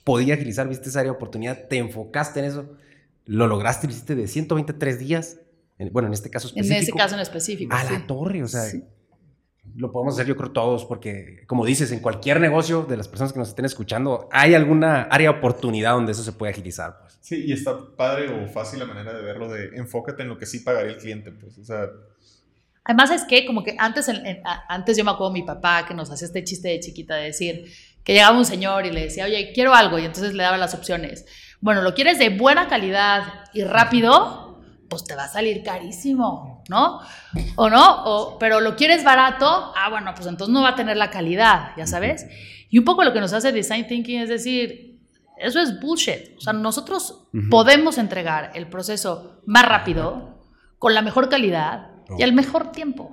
podía 0.04 0.36
agilizar, 0.36 0.70
viste 0.70 0.90
esa 0.90 1.00
área 1.00 1.12
de 1.12 1.16
oportunidad, 1.18 1.68
te 1.68 1.78
enfocaste 1.78 2.40
en 2.40 2.46
eso, 2.46 2.70
lo 3.26 3.48
lograste, 3.48 3.88
lo 3.88 3.92
hiciste 3.94 4.14
de 4.16 4.28
123 4.28 5.00
días, 5.00 5.40
en- 5.80 5.92
bueno, 5.92 6.08
en 6.08 6.14
este 6.14 6.30
caso 6.30 6.50
En 6.56 6.60
específico. 6.64 6.98
ese 6.98 7.04
caso 7.04 7.16
en 7.16 7.22
específico. 7.22 7.76
A 7.76 7.84
sí. 7.84 7.94
la 7.94 8.06
torre, 8.08 8.44
o 8.44 8.48
sea, 8.48 8.62
Sí. 8.62 8.84
lo 9.76 9.92
podemos 9.92 10.14
hacer 10.14 10.28
yo 10.28 10.36
creo 10.38 10.52
todos, 10.52 10.86
porque 10.86 11.44
como 11.48 11.66
dices, 11.66 11.92
en 11.92 12.00
cualquier 12.00 12.40
negocio 12.40 12.84
de 12.84 12.96
las 12.98 13.08
personas 13.08 13.34
que 13.34 13.40
nos 13.40 13.50
estén 13.50 13.66
escuchando, 13.66 14.30
hay 14.32 14.54
alguna 14.54 15.02
área 15.04 15.32
de 15.32 15.38
oportunidad 15.40 15.94
donde 15.94 16.12
eso 16.12 16.22
se 16.24 16.32
puede 16.32 16.52
agilizar, 16.54 17.00
pues. 17.02 17.18
Sí, 17.22 17.44
y 17.48 17.52
está 17.52 17.76
padre 17.98 18.30
o 18.30 18.48
fácil 18.48 18.78
la 18.78 18.86
manera 18.86 19.12
de 19.12 19.24
verlo 19.24 19.50
de 19.52 19.76
enfócate 19.76 20.22
en 20.22 20.30
lo 20.30 20.38
que 20.38 20.46
sí 20.46 20.60
pagaría 20.60 20.92
el 20.92 20.98
cliente, 21.00 21.32
pues, 21.32 21.58
o 21.58 21.64
sea, 21.66 21.88
Además 22.88 23.10
es 23.10 23.24
que 23.24 23.48
como 23.48 23.64
que 23.64 23.76
antes, 23.80 24.08
en- 24.10 24.24
en- 24.28 24.46
a- 24.46 24.64
antes 24.70 24.96
yo 24.96 25.04
me 25.04 25.10
acuerdo 25.10 25.34
de 25.34 25.40
mi 25.42 25.44
papá 25.48 25.88
que 25.88 25.96
nos 25.96 26.12
hacía 26.12 26.28
este 26.28 26.44
chiste 26.44 26.68
de 26.68 26.80
chiquita 26.80 27.16
de 27.16 27.24
decir 27.24 27.66
que 28.06 28.14
llegaba 28.14 28.38
un 28.38 28.46
señor 28.46 28.86
y 28.86 28.92
le 28.92 29.02
decía, 29.02 29.26
oye, 29.26 29.52
quiero 29.54 29.74
algo 29.74 29.98
y 29.98 30.06
entonces 30.06 30.34
le 30.34 30.44
daba 30.44 30.58
las 30.58 30.76
opciones. 30.76 31.26
Bueno, 31.60 31.82
lo 31.82 31.96
quieres 31.96 32.20
de 32.20 32.30
buena 32.30 32.68
calidad 32.68 33.24
y 33.54 33.64
rápido, 33.64 34.62
pues 34.88 35.04
te 35.04 35.16
va 35.16 35.24
a 35.24 35.28
salir 35.28 35.64
carísimo, 35.64 36.64
¿no? 36.70 37.00
O 37.56 37.70
no, 37.70 38.04
o, 38.06 38.38
pero 38.38 38.62
lo 38.62 38.76
quieres 38.76 39.04
barato, 39.04 39.74
ah, 39.76 39.90
bueno, 39.90 40.14
pues 40.16 40.28
entonces 40.28 40.54
no 40.54 40.62
va 40.62 40.70
a 40.70 40.76
tener 40.76 40.98
la 40.98 41.10
calidad, 41.10 41.72
ya 41.76 41.88
sabes. 41.88 42.28
Y 42.70 42.78
un 42.78 42.86
poco 42.86 43.04
lo 43.04 43.12
que 43.12 43.20
nos 43.20 43.34
hace 43.34 43.52
design 43.52 43.88
thinking 43.88 44.22
es 44.22 44.30
decir, 44.30 45.02
eso 45.38 45.60
es 45.60 45.80
bullshit. 45.80 46.38
O 46.38 46.42
sea, 46.42 46.54
nosotros 46.54 47.28
podemos 47.50 47.98
entregar 47.98 48.52
el 48.54 48.68
proceso 48.68 49.42
más 49.48 49.66
rápido, 49.66 50.40
con 50.78 50.94
la 50.94 51.02
mejor 51.02 51.30
calidad 51.30 51.90
y 52.20 52.22
al 52.22 52.34
mejor 52.34 52.72
tiempo. 52.72 53.12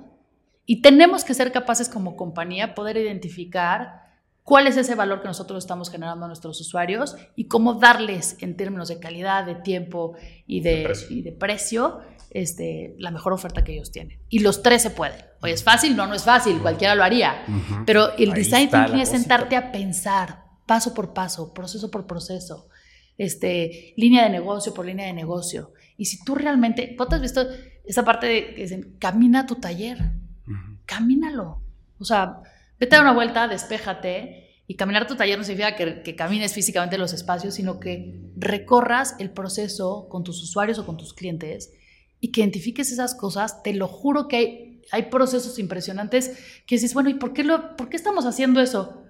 Y 0.67 0.83
tenemos 0.83 1.23
que 1.23 1.33
ser 1.33 1.51
capaces 1.51 1.89
como 1.89 2.15
compañía 2.15 2.75
poder 2.75 2.97
identificar 2.97 4.02
cuál 4.43 4.67
es 4.67 4.77
ese 4.77 4.95
valor 4.95 5.21
que 5.21 5.27
nosotros 5.27 5.63
estamos 5.63 5.89
generando 5.89 6.25
a 6.25 6.27
nuestros 6.27 6.59
usuarios 6.59 7.15
y 7.35 7.47
cómo 7.47 7.75
darles 7.75 8.37
en 8.39 8.55
términos 8.55 8.89
de 8.89 8.99
calidad, 8.99 9.45
de 9.45 9.55
tiempo 9.55 10.15
y 10.45 10.61
de, 10.61 10.83
precio. 10.83 11.07
y 11.15 11.21
de 11.21 11.31
precio 11.31 12.01
este, 12.33 12.95
la 12.97 13.11
mejor 13.11 13.33
oferta 13.33 13.63
que 13.63 13.73
ellos 13.73 13.91
tienen. 13.91 14.19
Y 14.27 14.39
los 14.39 14.63
tres 14.63 14.81
se 14.81 14.89
pueden. 14.89 15.19
Oye, 15.41 15.53
¿es 15.53 15.63
fácil? 15.63 15.95
No, 15.95 16.07
no 16.07 16.15
es 16.15 16.23
fácil, 16.23 16.59
cualquiera 16.59 16.95
lo 16.95 17.03
haría. 17.03 17.45
Ujú. 17.47 17.85
Pero 17.85 18.15
el 18.17 18.31
Ahí 18.31 18.43
design 18.43 18.69
thinking 18.69 18.99
es 18.99 19.09
sentarte 19.09 19.55
a 19.55 19.71
pensar 19.71 20.43
paso 20.65 20.93
por 20.93 21.13
paso, 21.13 21.53
proceso 21.53 21.91
por 21.91 22.07
proceso, 22.07 22.69
este, 23.17 23.93
línea 23.97 24.23
de 24.23 24.29
negocio 24.29 24.73
por 24.73 24.85
línea 24.85 25.05
de 25.05 25.13
negocio. 25.13 25.73
Y 25.97 26.05
si 26.05 26.23
tú 26.23 26.35
realmente, 26.35 26.95
¿tú 26.97 27.07
has 27.09 27.21
visto 27.21 27.45
esa 27.85 28.03
parte 28.03 28.27
de 28.27 28.55
que 28.55 28.61
dicen, 28.63 28.95
camina 28.97 29.45
tu 29.45 29.55
taller? 29.55 29.99
Ujú. 30.47 30.77
Camínalo. 30.85 31.61
O 31.99 32.05
sea, 32.05 32.41
vete 32.83 32.95
a 32.95 32.99
dar 32.99 33.05
una 33.05 33.13
vuelta, 33.13 33.47
despéjate. 33.47 34.39
Y 34.67 34.75
caminar 34.75 35.07
tu 35.07 35.15
taller 35.15 35.37
no 35.37 35.43
significa 35.43 35.75
que, 35.75 36.03
que 36.03 36.15
camines 36.15 36.53
físicamente 36.53 36.97
los 36.97 37.13
espacios, 37.13 37.55
sino 37.55 37.79
que 37.79 38.21
recorras 38.35 39.15
el 39.19 39.31
proceso 39.31 40.07
con 40.09 40.23
tus 40.23 40.41
usuarios 40.41 40.79
o 40.79 40.85
con 40.85 40.97
tus 40.97 41.13
clientes 41.13 41.73
y 42.19 42.31
que 42.31 42.41
identifiques 42.41 42.91
esas 42.91 43.15
cosas. 43.15 43.61
Te 43.63 43.73
lo 43.73 43.87
juro 43.87 44.27
que 44.27 44.35
hay, 44.37 44.81
hay 44.91 45.03
procesos 45.03 45.59
impresionantes 45.59 46.37
que 46.65 46.75
dices, 46.75 46.93
bueno, 46.93 47.09
¿y 47.09 47.15
por 47.15 47.33
qué, 47.33 47.43
lo, 47.43 47.75
por 47.75 47.89
qué 47.89 47.97
estamos 47.97 48.25
haciendo 48.25 48.61
eso? 48.61 49.03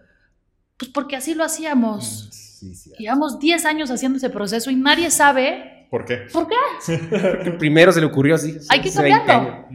Pues 0.78 0.92
porque 0.92 1.16
así 1.16 1.34
lo 1.36 1.44
hacíamos. 1.44 2.30
Sí, 2.32 2.76
sí. 2.76 2.92
Llevamos 2.98 3.40
10 3.40 3.66
años 3.66 3.92
haciendo 3.92 4.18
ese 4.18 4.30
proceso 4.30 4.72
y 4.72 4.76
nadie 4.76 5.12
sabe 5.12 5.74
¿Por 5.94 6.06
qué? 6.06 6.26
¿Por 6.34 6.48
qué? 6.48 6.56
Porque 6.88 7.52
primero 7.60 7.92
se 7.92 8.00
le 8.00 8.08
ocurrió 8.08 8.34
así. 8.34 8.58
Hay 8.70 8.82
que 8.82 8.90
hace 8.90 9.04
20 9.04 9.26
cambiarlo. 9.28 9.68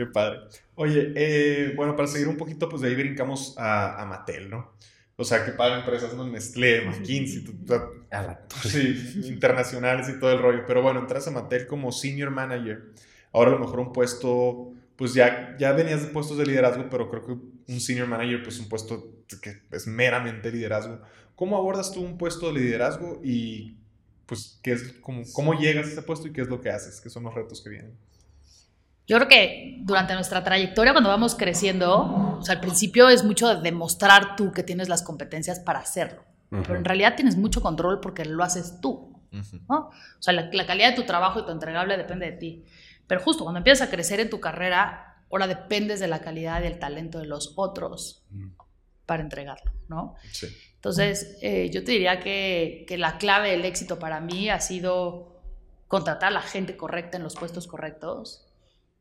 Qué 0.00 0.06
padre. 0.06 0.38
Oye, 0.76 1.12
eh, 1.14 1.74
bueno, 1.76 1.94
para 1.94 2.08
seguir 2.08 2.26
un 2.26 2.38
poquito, 2.38 2.70
pues 2.70 2.80
de 2.80 2.88
ahí 2.88 2.94
brincamos 2.94 3.54
a, 3.58 4.00
a 4.00 4.06
Mattel, 4.06 4.48
¿no? 4.48 4.72
O 5.16 5.24
sea, 5.24 5.44
que 5.44 5.52
pagan 5.52 5.80
empresas, 5.80 6.14
¿no? 6.14 6.26
Nestlé, 6.26 6.86
McKinsey, 6.86 7.44
sí, 8.62 9.28
internacionales 9.28 10.08
y 10.08 10.18
todo 10.18 10.32
el 10.32 10.38
rollo. 10.38 10.64
Pero 10.66 10.80
bueno, 10.80 11.00
entras 11.00 11.28
a 11.28 11.32
Mattel 11.32 11.66
como 11.66 11.92
senior 11.92 12.30
manager. 12.30 12.94
Ahora 13.30 13.50
a 13.50 13.54
lo 13.56 13.58
mejor 13.58 13.80
un 13.80 13.92
puesto, 13.92 14.72
pues 14.96 15.12
ya, 15.12 15.54
ya 15.58 15.72
venías 15.72 16.00
de 16.00 16.08
puestos 16.08 16.38
de 16.38 16.46
liderazgo, 16.46 16.88
pero 16.88 17.10
creo 17.10 17.26
que 17.26 17.32
un 17.70 17.80
senior 17.80 18.08
manager, 18.08 18.42
pues 18.42 18.58
un 18.58 18.70
puesto 18.70 19.18
que 19.42 19.60
es 19.70 19.86
meramente 19.86 20.50
liderazgo. 20.50 20.98
¿Cómo 21.36 21.58
abordas 21.58 21.92
tú 21.92 22.00
un 22.00 22.16
puesto 22.16 22.50
de 22.50 22.58
liderazgo 22.58 23.20
y 23.22 23.76
pues 24.24 24.58
qué 24.62 24.72
es, 24.72 24.94
cómo, 25.02 25.24
cómo 25.34 25.60
llegas 25.60 25.88
a 25.88 25.90
ese 25.90 26.02
puesto 26.02 26.26
y 26.26 26.32
qué 26.32 26.40
es 26.40 26.48
lo 26.48 26.62
que 26.62 26.70
haces? 26.70 27.02
¿Qué 27.02 27.10
son 27.10 27.24
los 27.24 27.34
retos 27.34 27.60
que 27.60 27.68
vienen? 27.68 27.94
Yo 29.10 29.16
creo 29.16 29.28
que 29.28 29.78
durante 29.80 30.14
nuestra 30.14 30.44
trayectoria, 30.44 30.92
cuando 30.92 31.10
vamos 31.10 31.34
creciendo, 31.34 32.36
o 32.38 32.42
sea, 32.44 32.54
al 32.54 32.60
principio 32.60 33.08
es 33.08 33.24
mucho 33.24 33.52
de 33.52 33.60
demostrar 33.60 34.36
tú 34.36 34.52
que 34.52 34.62
tienes 34.62 34.88
las 34.88 35.02
competencias 35.02 35.58
para 35.58 35.80
hacerlo. 35.80 36.22
Pero 36.48 36.76
en 36.76 36.84
realidad 36.84 37.16
tienes 37.16 37.36
mucho 37.36 37.60
control 37.60 37.98
porque 37.98 38.24
lo 38.24 38.44
haces 38.44 38.80
tú. 38.80 39.20
¿no? 39.68 39.76
O 39.88 39.92
sea, 40.20 40.32
la, 40.32 40.48
la 40.52 40.64
calidad 40.64 40.90
de 40.90 40.94
tu 40.94 41.02
trabajo 41.02 41.40
y 41.40 41.44
tu 41.44 41.50
entregable 41.50 41.96
depende 41.96 42.26
de 42.30 42.36
ti. 42.36 42.64
Pero 43.08 43.20
justo 43.20 43.42
cuando 43.42 43.58
empiezas 43.58 43.88
a 43.88 43.90
crecer 43.90 44.20
en 44.20 44.30
tu 44.30 44.38
carrera, 44.38 45.24
ahora 45.28 45.48
dependes 45.48 45.98
de 45.98 46.06
la 46.06 46.20
calidad 46.20 46.62
y 46.62 46.68
el 46.68 46.78
talento 46.78 47.18
de 47.18 47.26
los 47.26 47.54
otros 47.56 48.24
para 49.06 49.24
entregarlo, 49.24 49.72
¿no? 49.88 50.14
Sí. 50.30 50.46
Entonces, 50.76 51.36
eh, 51.42 51.68
yo 51.72 51.82
te 51.82 51.90
diría 51.90 52.20
que, 52.20 52.84
que 52.86 52.96
la 52.96 53.18
clave 53.18 53.50
del 53.50 53.64
éxito 53.64 53.98
para 53.98 54.20
mí 54.20 54.50
ha 54.50 54.60
sido 54.60 55.40
contratar 55.88 56.28
a 56.28 56.34
la 56.34 56.42
gente 56.42 56.76
correcta 56.76 57.16
en 57.16 57.24
los 57.24 57.34
puestos 57.34 57.66
correctos 57.66 58.46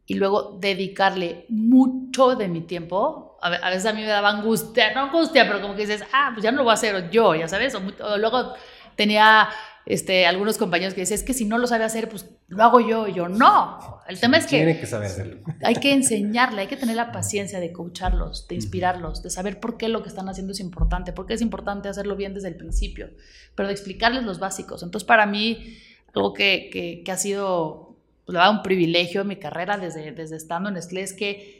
y 0.10 0.16
luego 0.16 0.58
dedicarle 0.60 1.46
mucho 1.50 2.36
de 2.36 2.48
mi 2.48 2.62
tiempo. 2.62 3.38
A, 3.42 3.50
ve- 3.52 3.60
a 3.62 3.70
veces 3.70 3.86
a 3.86 3.94
mí 3.94 4.02
me 4.02 4.08
daba 4.08 4.30
angustia, 4.30 4.94
no 4.94 5.02
angustia, 5.02 5.46
pero 5.48 5.62
como 5.62 5.76
que 5.76 5.82
dices, 5.86 6.04
ah, 6.12 6.32
pues 6.34 6.44
ya 6.44 6.52
no 6.52 6.58
lo 6.58 6.64
voy 6.64 6.72
a 6.72 6.74
hacer 6.74 7.10
yo, 7.12 7.36
ya 7.36 7.48
sabes. 7.48 7.76
O, 7.76 7.80
o 8.04 8.18
luego 8.18 8.54
tenía 8.96 9.48
este, 9.86 10.26
algunos 10.26 10.58
compañeros 10.58 10.94
que 10.96 11.02
decían, 11.02 11.20
es 11.20 11.24
que 11.24 11.34
si 11.34 11.46
no 11.46 11.58
lo 11.60 11.68
sabe 11.68 11.84
hacer, 11.84 12.10
pues 12.10 12.28
lo 12.48 12.64
hago 12.64 12.80
yo. 12.80 13.08
Y 13.08 13.14
yo, 13.14 13.30
no. 13.30 14.02
El 14.08 14.20
tema 14.20 14.38
es 14.38 14.46
que 14.48 14.58
Tiene 14.58 14.80
que 14.80 14.88
saber 14.88 15.08
hacerlo. 15.10 15.42
hay 15.64 15.76
que 15.76 15.94
enseñarle, 15.94 16.62
hay 16.62 16.68
que 16.68 16.76
tener 16.76 16.96
la 16.96 17.12
paciencia 17.12 17.60
de 17.60 17.72
coacharlos, 17.72 18.48
de 18.48 18.56
inspirarlos, 18.56 19.22
de 19.22 19.30
saber 19.30 19.60
por 19.60 19.78
qué 19.78 19.90
lo 19.90 20.02
que 20.02 20.10
están 20.10 20.28
haciendo 20.28 20.54
es 20.54 20.60
importante, 20.60 21.14
por 21.14 21.28
qué 21.28 21.36
es 21.36 21.42
importante 21.42 21.88
hacerlo 21.88 22.16
bien 22.16 22.34
desde 22.34 22.48
el 22.48 22.56
principio, 22.56 23.10
pero 23.56 23.68
de 23.68 23.74
explicarles 23.74 24.24
los 24.24 24.40
básicos. 24.40 24.82
Entonces, 24.82 25.06
para 25.08 25.28
mí, 25.28 25.78
algo 26.16 26.34
que, 26.34 26.70
que- 26.74 27.04
que 27.06 27.12
ha 27.12 27.18
sido 27.18 27.89
pues, 28.30 28.34
la 28.36 28.42
verdad, 28.42 28.58
un 28.58 28.62
privilegio 28.64 29.22
en 29.22 29.28
mi 29.28 29.38
carrera 29.38 29.78
desde, 29.80 30.12
desde 30.12 30.36
estando 30.36 30.70
en 30.70 30.76
Nestlé 30.76 31.02
es 31.02 31.14
que 31.14 31.58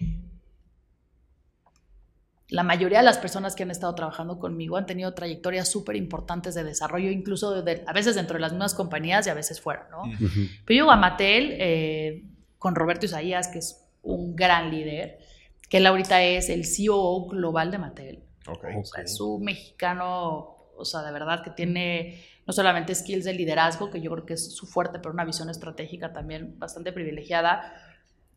la 2.48 2.64
mayoría 2.64 3.00
de 3.00 3.06
las 3.06 3.18
personas 3.20 3.56
que 3.56 3.64
han 3.64 3.72
estado 3.72 3.94
trabajando 3.96 4.38
conmigo 4.40 4.78
han 4.78 4.86
tenido 4.86 5.14
trayectorias 5.14 5.68
súper 5.68 5.96
importantes 5.96 6.54
de 6.56 6.64
desarrollo, 6.64 7.10
incluso 7.12 7.62
de- 7.64 7.84
a 7.88 7.94
veces 7.94 8.16
dentro 8.16 8.36
de 8.36 8.42
las 8.42 8.52
mismas 8.52 8.74
compañías 8.74 9.26
y 9.26 9.30
a 9.30 9.36
veces 9.36 9.62
fuera, 9.62 9.88
¿no? 9.92 10.04
Ujú. 10.04 10.28
Pero 10.66 10.68
yo 10.68 10.74
llego 10.84 10.92
a 10.92 10.96
Mattel 10.96 11.56
eh, 11.60 12.24
con 12.58 12.76
Roberto 12.76 13.06
Isaías, 13.06 13.48
que 13.48 13.60
es 13.60 13.84
un 14.02 14.36
gran 14.36 14.72
líder, 14.72 15.20
que 15.70 15.78
él 15.78 15.86
ahorita 15.86 16.24
es 16.24 16.50
el 16.50 16.64
COO 16.66 17.28
global 17.30 17.70
de 17.72 17.78
Mattel. 17.78 18.24
Ok. 18.48 18.66
O 18.80 18.86
sea, 18.86 19.04
es 19.04 19.20
un 19.20 19.44
mexicano, 19.44 20.56
o 20.76 20.86
sea, 20.86 21.02
de 21.04 21.12
verdad 21.12 21.44
que 21.44 21.52
tiene 21.52 22.24
no 22.50 22.54
solamente 22.54 22.96
skills 22.96 23.26
de 23.26 23.34
liderazgo, 23.36 23.92
que 23.92 24.02
yo 24.02 24.10
creo 24.10 24.26
que 24.26 24.34
es 24.34 24.56
su 24.56 24.66
fuerte, 24.66 24.98
pero 24.98 25.14
una 25.14 25.24
visión 25.24 25.52
estratégica 25.52 26.12
también 26.12 26.58
bastante 26.58 26.92
privilegiada. 26.92 27.72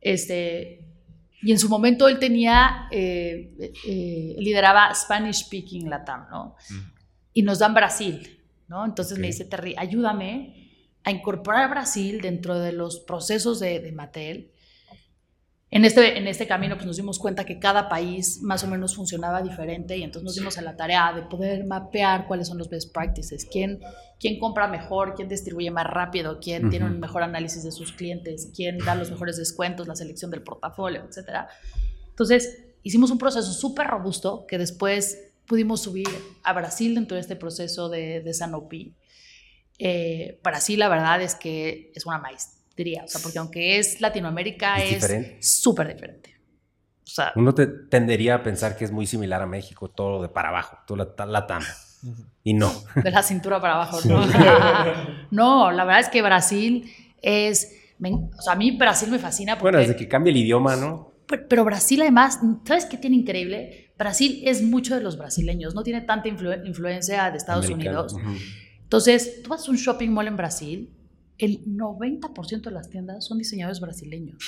Este, 0.03 0.85
y 1.41 1.51
en 1.51 1.59
su 1.59 1.71
momento 1.71 2.07
él 2.09 2.19
tenía, 2.19 2.89
eh, 2.91 3.73
eh, 3.87 4.35
lideraba 4.37 4.95
Spanish 4.95 5.47
Speaking 5.47 5.89
Latam, 5.89 6.27
¿no? 6.31 6.57
Mm. 6.69 6.93
y 7.33 7.43
nos 7.43 7.59
dan 7.61 7.73
Brasil, 7.73 8.39
¿no? 8.69 8.85
Entonces 8.85 9.17
me 9.19 9.29
Ok. 9.29 9.33
dice 9.33 9.47
Terry, 9.47 9.75
ayúdame 9.79 10.69
a 11.05 11.11
incorporar 11.11 11.71
Brasil 11.71 12.21
dentro 12.21 12.59
de 12.59 12.73
los 12.73 13.01
procesos 13.01 13.61
de, 13.61 13.81
de 13.81 13.93
Mattel. 13.93 14.52
En 15.75 15.87
este, 15.87 16.19
en 16.19 16.29
este 16.29 16.47
camino 16.47 16.75
pues 16.75 16.87
nos 16.87 16.99
dimos 16.99 17.19
cuenta 17.19 17.47
que 17.47 17.59
cada 17.59 17.89
país 17.89 18.43
más 18.43 18.63
o 18.63 18.69
menos 18.69 18.95
funcionaba 18.95 19.41
diferente 19.41 19.97
y 19.97 20.03
entonces 20.03 20.23
nos 20.23 20.35
dimos 20.35 20.59
a 20.59 20.63
la 20.63 20.77
tarea 20.77 21.15
de 21.15 21.23
poder 21.23 21.65
mapear 21.65 22.27
cuáles 22.27 22.49
son 22.49 22.59
los 22.59 22.69
best 22.69 22.93
practices, 22.93 23.49
quién, 23.51 23.81
quién 24.21 24.39
compra 24.39 24.69
mejor, 24.69 25.15
quién 25.15 25.31
distribuye 25.31 25.71
más 25.71 25.87
rápido, 25.87 26.41
quién 26.41 26.69
tiene 26.69 26.85
un 26.85 27.01
mejor 27.01 27.23
análisis 27.23 27.63
de 27.63 27.73
sus 27.73 27.91
clientes, 27.93 28.51
quién 28.55 28.77
da 28.77 28.95
los 28.95 29.11
mejores 29.11 29.39
descuentos, 29.39 29.89
la 29.89 29.97
selección 29.97 30.31
del 30.31 30.43
portafolio, 30.43 31.09
etc. 31.09 31.49
Entonces 32.11 32.67
hicimos 32.83 33.11
un 33.11 33.17
proceso 33.17 33.51
súper 33.51 33.87
robusto 33.87 34.45
que 34.47 34.59
después 34.59 35.33
pudimos 35.47 35.81
subir 35.81 36.09
a 36.43 36.53
Brasil 36.53 36.95
dentro 36.95 37.15
de 37.15 37.23
este 37.23 37.35
proceso 37.35 37.89
de, 37.89 38.21
de 38.21 38.35
Sanopi. 38.35 38.95
Eh, 39.79 40.39
Brasil, 40.45 40.79
la 40.79 40.91
verdad 40.91 41.23
es 41.23 41.35
que 41.35 41.93
es 41.95 42.05
una 42.05 42.19
maestría, 42.73 43.05
o 43.05 43.09
sea, 43.09 43.21
porque 43.23 43.39
aunque 43.39 43.79
es 43.79 44.01
Latinoamérica, 44.01 44.77
Es 44.77 44.85
es 44.85 44.91
diferente. 45.01 45.39
súper 45.43 45.89
diferente. 45.89 46.35
O 47.05 47.11
sea, 47.15 47.33
Uno 47.37 47.55
te- 47.55 47.67
tendería 47.67 48.37
a 48.37 48.43
pensar 48.43 48.77
que 48.77 48.85
es 48.85 48.91
muy 48.91 49.07
similar 49.07 49.43
a 49.43 49.47
México, 49.47 49.91
todo 49.91 50.23
de 50.23 50.29
para 50.29 50.49
abajo, 50.49 50.79
todo 50.87 50.97
la, 51.17 51.27
la 51.27 51.47
TAM. 51.47 51.63
Y 52.43 52.55
no. 52.55 52.73
de 53.03 53.11
la 53.11 53.23
cintura 53.23 53.61
para 53.61 53.75
abajo, 53.75 53.99
¿no? 54.07 54.25
no, 55.31 55.71
la 55.71 55.85
verdad 55.85 56.01
es 56.01 56.09
que 56.09 56.23
Brasil 56.23 56.91
es, 57.21 57.73
me 57.99 58.13
o 58.13 58.43
sea, 58.43 58.55
a 58.55 58.57
mí 58.57 58.77
Brasil 58.77 59.11
me 59.11 59.19
fascina 59.19 59.55
porque... 59.59 59.65
Bueno, 59.77 59.79
desde 59.79 59.95
que 59.97 60.09
cambia 60.09 60.31
el 60.31 60.39
idioma, 60.39 60.75
¿no? 60.77 61.13
Pero, 61.29 61.47
pero 61.49 61.65
Brasil 61.65 62.01
además, 62.03 62.41
¿sabes 62.65 62.87
qué 62.87 62.97
tiene 62.97 63.17
increíble? 63.17 63.93
Brasil 63.99 64.43
es 64.47 64.63
mucho 64.63 64.95
de 64.97 65.03
los 65.03 65.17
brasileños, 65.19 65.75
no 65.75 65.83
tiene 65.85 66.01
tanta 66.01 66.29
influ- 66.29 66.67
influencia 66.67 67.31
de 67.31 67.37
Estados 67.37 67.67
Americano. 67.67 68.03
Unidos. 68.05 68.15
Ujú. 68.15 68.43
Entonces, 68.83 69.43
tú 69.43 69.51
vas 69.51 69.67
a 69.69 69.71
un 69.71 69.77
shopping 69.77 70.09
mall 70.11 70.27
en 70.27 70.37
Brasil, 70.37 70.91
el 71.39 71.65
90% 71.65 72.63
de 72.63 72.71
las 72.71 72.91
tiendas 72.91 73.25
son 73.27 73.39
diseñadores 73.39 73.81
brasileños, 73.81 74.39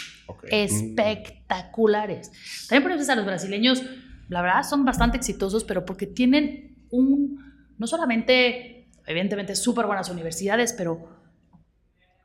espectaculares. 0.51 2.30
También 2.68 2.82
por 2.82 3.11
a 3.11 3.16
los 3.16 3.26
brasileños, 3.26 3.82
la 4.28 4.43
verdad, 4.43 4.62
son 4.62 4.85
bastante 4.85 5.16
exitosos, 5.16 5.64
pero 5.64 5.85
porque 5.85 6.07
tienen 6.07 6.76
un, 6.91 7.39
no 7.78 7.87
solamente, 7.87 8.89
evidentemente, 9.07 9.57
súper 9.57 9.87
buenas 9.87 10.09
universidades, 10.11 10.72
pero 10.72 11.09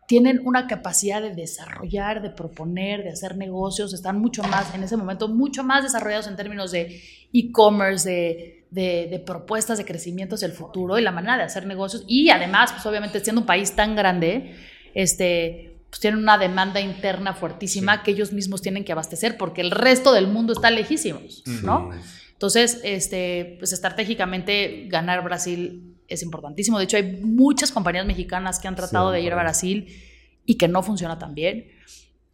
tienen 0.07 0.41
una 0.43 0.65
capacidad 0.65 1.21
de 1.21 1.35
desarrollar, 1.35 2.21
de 2.21 2.31
proponer, 2.31 3.03
de 3.03 3.11
hacer 3.11 3.37
negocios, 3.37 3.93
están 3.93 4.19
mucho 4.19 4.41
más, 4.41 4.73
en 4.73 4.81
ese 4.81 4.97
momento, 4.97 5.27
mucho 5.27 5.63
más 5.63 5.83
desarrollados 5.83 6.27
en 6.27 6.35
términos 6.35 6.71
de 6.71 6.99
e-commerce, 7.31 8.09
de, 8.09 8.58
de, 8.71 9.07
de 9.09 9.19
propuestas 9.19 9.77
de 9.77 9.85
crecimiento 9.85 10.35
hacia 10.35 10.45
el 10.45 10.51
futuro 10.53 10.99
y 10.99 11.01
la 11.01 11.11
manera 11.11 11.37
de 11.37 11.43
hacer 11.43 11.65
negocios. 11.65 12.03
Y 12.07 12.29
además, 12.29 12.71
pues 12.71 12.85
obviamente, 12.85 13.19
siendo 13.19 13.41
un 13.41 13.47
país 13.47 13.75
tan 13.75 13.95
grande, 13.95 14.55
este, 14.93 15.75
pues 15.89 15.99
tienen 15.99 16.19
una 16.19 16.37
demanda 16.37 16.79
interna 16.79 17.33
fuertísima 17.33 17.95
Sí. 17.97 18.01
que 18.05 18.11
ellos 18.11 18.31
mismos 18.31 18.61
tienen 18.61 18.83
que 18.83 18.91
abastecer 18.91 19.37
porque 19.37 19.61
el 19.61 19.71
resto 19.71 20.13
del 20.13 20.27
mundo 20.27 20.53
está 20.53 20.69
lejísimos, 20.69 21.43
¿no? 21.63 21.89
Entonces, 22.33 22.79
este, 22.83 23.55
pues 23.59 23.73
estratégicamente 23.73 24.85
ganar 24.87 25.23
Brasil 25.23 25.95
es 26.07 26.23
importantísimo. 26.23 26.77
De 26.77 26.85
hecho, 26.85 26.97
hay 26.97 27.19
muchas 27.21 27.71
compañías 27.71 28.05
mexicanas 28.05 28.59
que 28.59 28.67
han 28.67 28.75
tratado 28.75 29.09
Sí, 29.11 29.15
de 29.17 29.21
ir 29.21 29.33
a. 29.33 29.35
Brasil 29.35 29.87
y 30.45 30.55
que 30.55 30.67
no 30.67 30.81
funciona 30.81 31.19
tan 31.19 31.35
bien. 31.35 31.71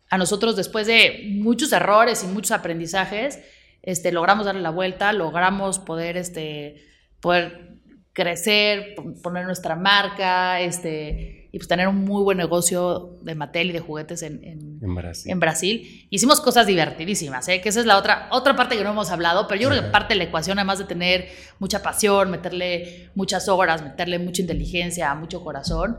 A 0.10 0.18
nosotros, 0.18 0.56
después 0.56 0.86
de 0.86 1.26
muchos 1.32 1.72
errores 1.72 2.24
y 2.24 2.28
muchos 2.28 2.52
aprendizajes, 2.52 3.40
este, 3.86 4.12
logramos 4.12 4.46
darle 4.46 4.62
la 4.62 4.72
vuelta, 4.72 5.14
logramos 5.14 5.80
poder, 5.80 6.18
este, 6.18 6.76
poder 7.22 7.76
crecer, 8.14 8.96
poner 9.22 9.46
nuestra 9.46 9.76
marca, 9.76 10.60
este, 10.62 11.50
y 11.52 11.58
pues 11.58 11.68
tener 11.68 11.88
un 11.88 12.04
muy 12.04 12.24
buen 12.24 12.38
negocio 12.38 13.18
de 13.22 13.36
Mattel 13.36 13.70
y 13.70 13.74
de 13.74 13.80
juguetes 13.80 14.22
en, 14.24 14.44
en- 14.44 14.80
En 14.82 14.96
Brasil. 14.96 15.32
en 15.32 15.40
Brasil. 15.40 16.08
Hicimos 16.10 16.42
cosas 16.42 16.66
divertidísimas, 16.68 17.48
¿eh? 17.50 17.62
que 17.62 17.70
esa 17.70 17.80
es 17.82 17.86
la 17.86 17.98
otra, 17.98 18.28
otra 18.32 18.56
parte 18.56 18.78
que 18.78 18.84
no 18.84 18.92
hemos 18.92 19.10
hablado, 19.12 19.48
pero 19.48 19.60
yo 19.62 19.70
creo 19.70 19.82
que 19.84 19.90
parte 19.90 20.14
de 20.14 20.18
la 20.18 20.24
ecuación, 20.26 20.58
además 20.60 20.80
de 20.80 20.86
tener 20.86 21.28
mucha 21.60 21.82
pasión, 21.84 22.32
meterle 22.32 23.10
muchas 23.16 23.48
horas, 23.50 23.84
meterle 23.84 24.18
mucha 24.20 24.42
inteligencia, 24.42 25.14
mucho 25.16 25.44
corazón, 25.44 25.98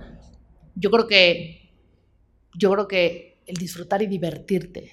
yo 0.74 0.90
creo 0.90 1.06
que, 1.06 1.70
yo 2.54 2.70
creo 2.72 2.88
que 2.88 3.42
el 3.46 3.56
disfrutar 3.56 4.02
y 4.02 4.06
divertirte 4.06 4.92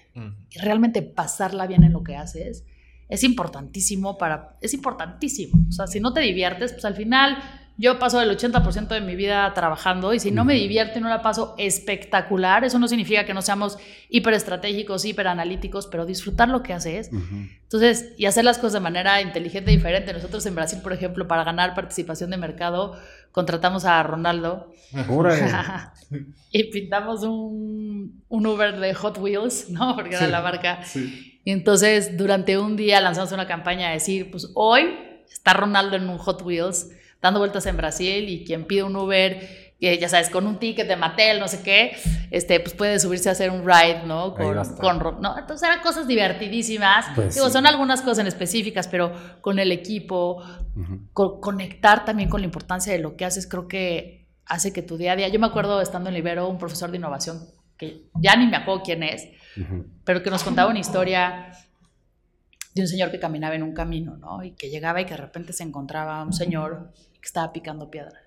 y 0.50 0.60
realmente 0.60 1.02
pasarla 1.02 1.68
bien 1.68 1.84
en 1.84 1.94
lo 1.94 2.04
que 2.04 2.16
haces 2.16 2.66
es 3.10 3.24
importantísimo 3.24 4.18
para, 4.18 4.58
es 4.62 4.74
importantísimo. 4.74 5.66
O 5.70 5.72
sea, 5.72 5.88
si 5.88 6.00
no 6.00 6.14
te 6.14 6.22
diviertes, 6.22 6.74
pues 6.74 6.86
al 6.86 6.96
final 6.96 7.38
yo 7.76 7.98
paso 7.98 8.22
el 8.22 8.30
80% 8.30 8.88
de 8.90 9.02
mi 9.02 9.16
vida 9.16 9.52
trabajando 9.56 10.14
y 10.14 10.20
si 10.20 10.30
no 10.30 10.46
me 10.46 10.54
divierto 10.54 11.00
y 11.00 11.02
no 11.02 11.10
la 11.10 11.24
paso 11.24 11.56
espectacular, 11.58 12.64
eso 12.64 12.78
no 12.78 12.88
significa 12.88 13.26
que 13.26 13.34
no 13.34 13.42
seamos 13.42 13.78
hiper 14.10 14.36
estratégicos, 14.36 15.06
hiper 15.06 15.28
analíticos, 15.28 15.88
pero 15.88 16.06
disfrutar 16.06 16.50
lo 16.50 16.62
que 16.62 16.74
haces. 16.74 17.10
Entonces, 17.12 18.14
y 18.16 18.28
hacer 18.28 18.46
las 18.46 18.58
cosas 18.58 18.74
de 18.74 18.80
manera 18.82 19.22
inteligente 19.22 19.72
y 19.72 19.78
diferente. 19.78 20.14
Nosotros 20.14 20.46
en 20.46 20.54
Brasil, 20.54 20.80
por 20.84 20.94
ejemplo, 20.94 21.28
para 21.28 21.44
ganar 21.44 21.74
participación 21.74 22.30
de 22.30 22.38
mercado, 22.38 22.96
contratamos 23.32 23.86
a 23.86 24.04
Ronaldo 24.04 24.72
y 26.52 26.64
pintamos 26.66 27.24
un, 27.24 28.24
un, 28.30 28.46
Uber 28.46 28.80
de 28.80 28.94
Hot 28.94 29.18
Wheels, 29.18 29.72
¿no? 29.72 29.96
Porque 29.96 30.16
era 30.16 30.28
la 30.28 30.42
marca. 30.44 30.82
Y 31.44 31.52
entonces 31.52 32.18
durante 32.18 32.58
un 32.58 32.76
día 32.76 33.02
lanzamos 33.02 33.32
una 33.32 33.48
campaña 33.48 33.90
a 33.90 33.92
decir, 33.94 34.32
pues 34.32 34.50
hoy 34.56 34.98
está 35.32 35.54
Ronaldo 35.54 35.98
en 35.98 36.10
un 36.10 36.18
Hot 36.18 36.42
Wheels 36.42 36.90
dando 37.22 37.40
vueltas 37.40 37.66
en 37.66 37.78
Brasil 37.78 38.30
y 38.30 38.44
quien 38.46 38.66
pide 38.66 38.84
un 38.84 38.96
Uber 38.96 39.64
ya 39.92 40.10
sabes, 40.10 40.30
con 40.30 40.48
un 40.48 40.60
ticket 40.60 40.88
de 40.88 40.96
Mattel, 40.96 41.40
no 41.40 41.48
sé 41.48 41.62
qué, 41.62 41.96
este, 42.32 42.60
pues 42.60 42.74
puede 42.74 43.00
subirse 43.00 43.30
a 43.30 43.34
hacer 43.34 43.50
un 43.50 43.66
ride, 43.66 44.04
¿no? 44.06 44.34
Con, 44.34 45.22
¿no? 45.22 45.38
Entonces 45.38 45.68
eran 45.68 45.82
cosas 45.82 46.08
divertidísimas. 46.08 47.08
Pues 47.16 47.36
Digo, 47.36 47.50
son 47.50 47.66
algunas 47.66 48.02
cosas 48.02 48.20
en 48.20 48.28
específicas, 48.28 48.88
pero 48.88 49.12
con 49.42 49.60
el 49.60 49.72
equipo, 49.72 50.42
conectar 51.14 52.06
también 52.06 52.30
con 52.30 52.42
la 52.42 52.46
importancia 52.46 52.94
de 52.94 53.00
lo 53.00 53.18
que 53.18 53.26
haces, 53.26 53.46
creo 53.48 53.68
que 53.68 54.28
hace 54.46 54.72
que 54.72 54.82
tu 54.82 54.98
día 54.98 55.14
a 55.14 55.16
día. 55.16 55.28
Yo 55.28 55.40
me 55.40 55.48
acuerdo 55.48 55.82
estando 55.82 56.10
en 56.10 56.16
Libero, 56.16 56.48
un 56.48 56.58
profesor 56.58 56.90
de 56.90 56.98
innovación, 56.98 57.42
que 57.78 58.04
ya 58.22 58.36
ni 58.38 58.48
me 58.48 58.58
acuerdo 58.58 58.84
quién 58.84 59.04
es, 59.04 59.28
pero 60.04 60.24
que 60.24 60.30
nos 60.30 60.44
contaba 60.44 60.70
una 60.70 60.80
historia 60.80 61.52
de 62.74 62.82
un 62.82 62.88
señor 62.88 63.12
que 63.12 63.20
caminaba 63.20 63.56
en 63.56 63.64
un 63.64 63.74
camino, 63.74 64.18
¿no? 64.18 64.44
Y 64.44 64.52
que 64.52 64.70
llegaba 64.70 65.02
y 65.02 65.06
que 65.06 65.12
de 65.12 65.22
repente 65.22 65.54
se 65.54 65.64
encontraba 65.64 66.24
un 66.24 66.34
señor 66.34 66.92
que 67.22 67.28
estaba 67.28 67.54
picando 67.54 67.90
piedra 67.92 68.24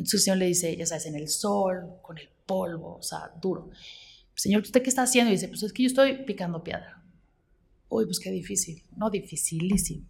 entonces 0.00 0.20
el 0.20 0.24
Señor 0.24 0.38
le 0.38 0.46
dice, 0.46 0.76
ya 0.76 0.86
sabes, 0.86 1.06
en 1.06 1.14
el 1.14 1.28
sol, 1.28 1.98
con 2.00 2.16
el 2.16 2.28
polvo, 2.46 2.96
o 2.96 3.02
sea, 3.02 3.30
duro. 3.40 3.70
Señor, 4.34 4.62
¿usted 4.62 4.82
qué 4.82 4.88
está 4.88 5.02
haciendo? 5.02 5.30
Y 5.30 5.34
dice, 5.34 5.48
pues 5.48 5.62
es 5.62 5.74
que 5.74 5.82
yo 5.82 5.88
estoy 5.88 6.24
picando 6.24 6.64
piedra. 6.64 7.02
Uy, 7.90 8.06
pues 8.06 8.18
qué 8.18 8.30
difícil. 8.30 8.82
No, 8.96 9.10
dificilísimo. 9.10 10.06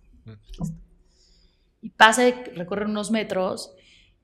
Y 1.83 1.91
pasa, 1.91 2.23
recorre 2.55 2.85
unos 2.85 3.11
metros 3.11 3.73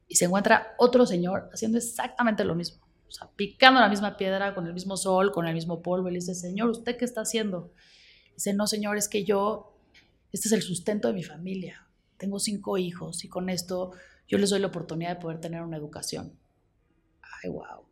y 0.07 0.15
se 0.15 0.27
encuentra 0.27 0.75
otro 0.79 1.05
señor 1.05 1.51
haciendo 1.53 1.79
exactamente 1.79 2.45
lo 2.45 2.55
mismo. 2.55 2.86
O 3.09 3.11
sea, 3.11 3.29
picando 3.37 3.81
la 3.81 3.89
misma 3.89 4.17
piedra, 4.17 4.55
con 4.55 4.67
el 4.67 4.75
mismo 4.75 4.97
sol, 4.97 5.33
con 5.33 5.47
el 5.47 5.55
mismo 5.55 5.83
polvo. 5.83 6.09
Y 6.09 6.13
le 6.13 6.19
dice, 6.19 6.35
Señor, 6.35 6.71
¿usted 6.71 6.97
qué 6.97 7.05
está 7.05 7.23
haciendo? 7.23 7.73
Dice, 8.35 8.53
no, 8.53 8.67
Señor, 8.67 8.97
es 8.97 9.09
que 9.09 9.25
yo, 9.25 9.79
este 10.33 10.49
es 10.49 10.53
el 10.53 10.63
sustento 10.63 11.09
de 11.09 11.15
mi 11.15 11.23
familia. 11.23 11.87
Tengo 12.17 12.39
cinco 12.39 12.79
hijos 12.79 13.25
y 13.25 13.29
con 13.29 13.49
esto 13.49 13.93
yo 14.29 14.39
les 14.39 14.51
doy 14.51 14.61
la 14.61 14.67
oportunidad 14.69 15.17
de 15.17 15.23
poder 15.23 15.41
tener 15.41 15.63
una 15.63 15.77
educación. 15.77 16.39
Ay, 17.43 17.51
wow. 17.51 17.87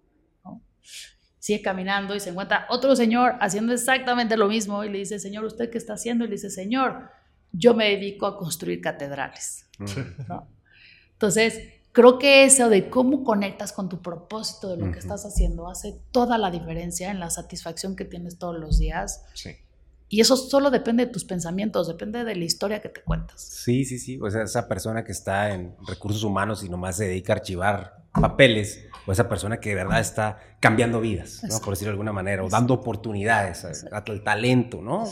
Sigue 1.38 1.60
caminando 1.60 2.14
y 2.14 2.20
se 2.20 2.30
encuentra 2.30 2.66
otro 2.70 2.96
señor 2.96 3.36
haciendo 3.38 3.74
exactamente 3.74 4.36
lo 4.36 4.48
mismo 4.48 4.82
y 4.82 4.90
le 4.90 4.98
dice, 4.98 5.18
Señor, 5.18 5.44
¿usted 5.44 5.70
qué 5.70 5.76
está 5.76 5.92
haciendo? 5.92 6.24
Y 6.24 6.28
le 6.28 6.36
dice, 6.36 6.48
Señor, 6.48 7.10
yo 7.52 7.74
me 7.74 7.90
dedico 7.90 8.26
a 8.26 8.38
construir 8.38 8.80
catedrales. 8.80 9.66
Entonces, 11.12 11.60
creo 11.94 12.18
que 12.18 12.44
eso 12.44 12.68
de 12.68 12.90
cómo 12.90 13.22
conectas 13.22 13.72
con 13.72 13.88
tu 13.88 14.02
propósito 14.02 14.68
de 14.68 14.76
lo 14.76 14.92
que 14.92 14.98
estás 14.98 15.24
haciendo 15.24 15.68
hace 15.68 15.96
toda 16.10 16.36
la 16.38 16.50
diferencia 16.50 17.10
en 17.10 17.20
la 17.20 17.30
satisfacción 17.30 17.94
que 17.94 18.04
tienes 18.04 18.36
todos 18.36 18.58
los 18.58 18.78
días. 18.78 19.22
Sí. 19.32 19.50
Y 20.08 20.20
eso 20.20 20.36
solo 20.36 20.70
depende 20.70 21.06
de 21.06 21.12
tus 21.12 21.24
pensamientos, 21.24 21.86
depende 21.86 22.24
de 22.24 22.34
la 22.34 22.44
historia 22.44 22.82
que 22.82 22.88
te 22.88 23.00
cuentas. 23.00 23.40
Sí, 23.40 23.84
sí, 23.84 23.98
sí. 24.00 24.18
O 24.20 24.28
sea, 24.28 24.42
esa 24.42 24.68
persona 24.68 25.04
que 25.04 25.12
está 25.12 25.54
en 25.54 25.76
recursos 25.86 26.24
humanos 26.24 26.64
y 26.64 26.68
nomás 26.68 26.96
se 26.96 27.06
dedica 27.06 27.32
a 27.32 27.36
archivar 27.36 28.04
papeles, 28.12 28.86
o 29.06 29.12
esa 29.12 29.28
persona 29.28 29.60
que 29.60 29.70
de 29.70 29.76
verdad 29.76 30.00
está 30.00 30.38
cambiando 30.60 31.00
vidas, 31.00 31.42
¿no? 31.48 31.58
por 31.60 31.74
decirlo 31.74 31.90
de 31.90 31.94
alguna 31.94 32.12
manera, 32.12 32.44
o 32.44 32.48
dando 32.48 32.74
oportunidades 32.74 33.64
al 33.64 34.22
talento, 34.22 34.82
¿no? 34.82 35.04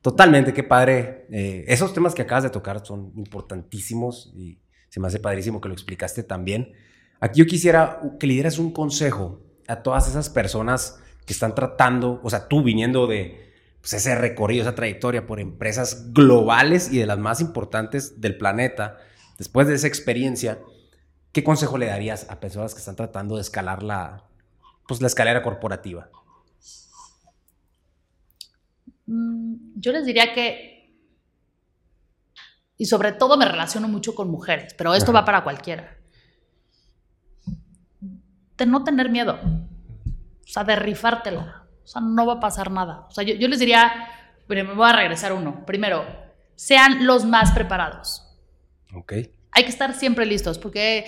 Totalmente, 0.00 0.52
qué 0.52 0.62
padre. 0.62 1.26
Eh, 1.30 1.64
esos 1.66 1.92
temas 1.92 2.14
que 2.14 2.22
acabas 2.22 2.44
de 2.44 2.50
tocar 2.50 2.84
son 2.84 3.12
importantísimos 3.16 4.32
y 4.34 4.58
se 4.94 5.00
me 5.00 5.08
hace 5.08 5.18
padrísimo 5.18 5.60
que 5.60 5.66
lo 5.66 5.74
explicaste 5.74 6.22
también. 6.22 6.72
Aquí 7.18 7.40
yo 7.40 7.46
quisiera 7.46 7.98
que 8.20 8.28
le 8.28 8.34
dieras 8.34 8.60
un 8.60 8.70
consejo 8.70 9.42
a 9.66 9.82
todas 9.82 10.06
esas 10.06 10.30
personas 10.30 11.00
que 11.26 11.32
están 11.32 11.56
tratando, 11.56 12.20
o 12.22 12.30
sea, 12.30 12.46
tú 12.46 12.62
viniendo 12.62 13.08
de, 13.08 13.52
pues, 13.80 13.94
ese 13.94 14.14
recorrido, 14.14 14.62
esa 14.62 14.76
trayectoria 14.76 15.26
por 15.26 15.40
empresas 15.40 16.12
globales 16.12 16.92
y 16.92 16.98
de 16.98 17.06
las 17.06 17.18
más 17.18 17.40
importantes 17.40 18.20
del 18.20 18.38
planeta, 18.38 18.98
después 19.36 19.66
de 19.66 19.74
esa 19.74 19.88
experiencia, 19.88 20.60
¿qué 21.32 21.42
consejo 21.42 21.76
le 21.76 21.86
darías 21.86 22.30
a 22.30 22.38
personas 22.38 22.72
que 22.72 22.78
están 22.78 22.94
tratando 22.94 23.34
de 23.34 23.40
escalar 23.40 23.82
la, 23.82 24.28
pues, 24.86 25.00
la 25.00 25.08
escalera 25.08 25.42
corporativa? 25.42 26.08
Mm, 29.06 29.54
yo 29.74 29.90
les 29.90 30.06
diría 30.06 30.32
que, 30.32 30.73
y 32.84 32.86
sobre 32.86 33.12
todo 33.12 33.38
me 33.38 33.46
relaciono 33.46 33.88
mucho 33.88 34.14
con 34.14 34.30
mujeres, 34.30 34.74
pero 34.74 34.94
esto 34.94 35.10
va 35.10 35.24
para 35.24 35.42
cualquiera, 35.42 35.96
de 38.58 38.66
no 38.66 38.84
tener 38.84 39.08
miedo, 39.08 39.38
o 39.42 40.46
sea, 40.46 40.64
de 40.64 40.76
rifártela 40.76 41.64
o 41.82 41.86
sea, 41.86 42.00
no 42.00 42.26
va 42.26 42.34
a 42.34 42.40
pasar 42.40 42.70
nada. 42.70 43.06
O 43.08 43.10
sea, 43.10 43.24
yo, 43.24 43.48
les 43.48 43.58
diría, 43.58 43.92
pero 44.46 44.64
me 44.64 44.74
voy 44.74 44.88
a 44.88 44.96
regresar 44.96 45.32
uno. 45.32 45.64
Primero, 45.66 46.04
sean 46.54 47.06
los 47.06 47.24
más 47.24 47.52
preparados. 47.52 48.22
Ok. 48.94 49.12
Hay 49.50 49.64
que 49.64 49.70
estar 49.70 49.94
siempre 49.94 50.24
listos 50.24 50.58
porque 50.58 51.04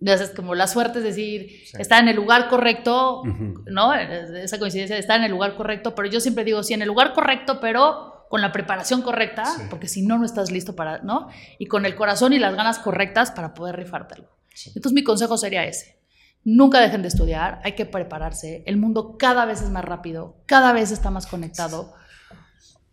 es 0.00 0.30
como 0.30 0.54
la 0.54 0.66
suerte 0.66 0.98
es 0.98 1.04
decir, 1.04 1.62
estar 1.78 2.02
en 2.02 2.08
el 2.08 2.16
lugar 2.16 2.48
correcto, 2.48 3.22
¿no? 3.66 3.94
Esa 3.94 4.58
coincidencia 4.58 4.96
de 4.96 5.00
estar 5.00 5.18
en 5.18 5.24
el 5.24 5.30
lugar 5.30 5.56
correcto, 5.56 5.94
pero 5.94 6.08
yo 6.08 6.20
siempre 6.20 6.44
digo, 6.44 6.62
sí, 6.62 6.74
en 6.74 6.82
el 6.82 6.88
lugar 6.88 7.12
correcto, 7.12 7.58
pero 7.60 8.09
con 8.30 8.42
la 8.42 8.52
preparación 8.52 9.02
correcta, 9.02 9.42
porque 9.70 9.88
si 9.88 10.02
no, 10.02 10.16
no 10.16 10.24
estás 10.24 10.52
listo 10.52 10.76
para, 10.76 10.98
¿no? 10.98 11.26
Y 11.58 11.66
con 11.66 11.84
el 11.84 11.96
corazón 11.96 12.32
y 12.32 12.38
las 12.38 12.54
ganas 12.54 12.78
correctas 12.78 13.32
para 13.32 13.54
poder 13.54 13.74
rifártelo. 13.74 14.28
Entonces 14.66 14.92
mi 14.92 15.02
consejo 15.02 15.36
sería 15.36 15.64
ese. 15.64 15.98
Nunca 16.44 16.78
dejen 16.78 17.02
de 17.02 17.08
estudiar, 17.08 17.60
hay 17.64 17.72
que 17.72 17.86
prepararse. 17.86 18.62
El 18.66 18.76
mundo 18.76 19.16
cada 19.18 19.46
vez 19.46 19.62
es 19.62 19.70
más 19.70 19.84
rápido, 19.84 20.36
cada 20.46 20.72
vez 20.72 20.92
está 20.92 21.10
más 21.10 21.26
conectado. 21.26 21.92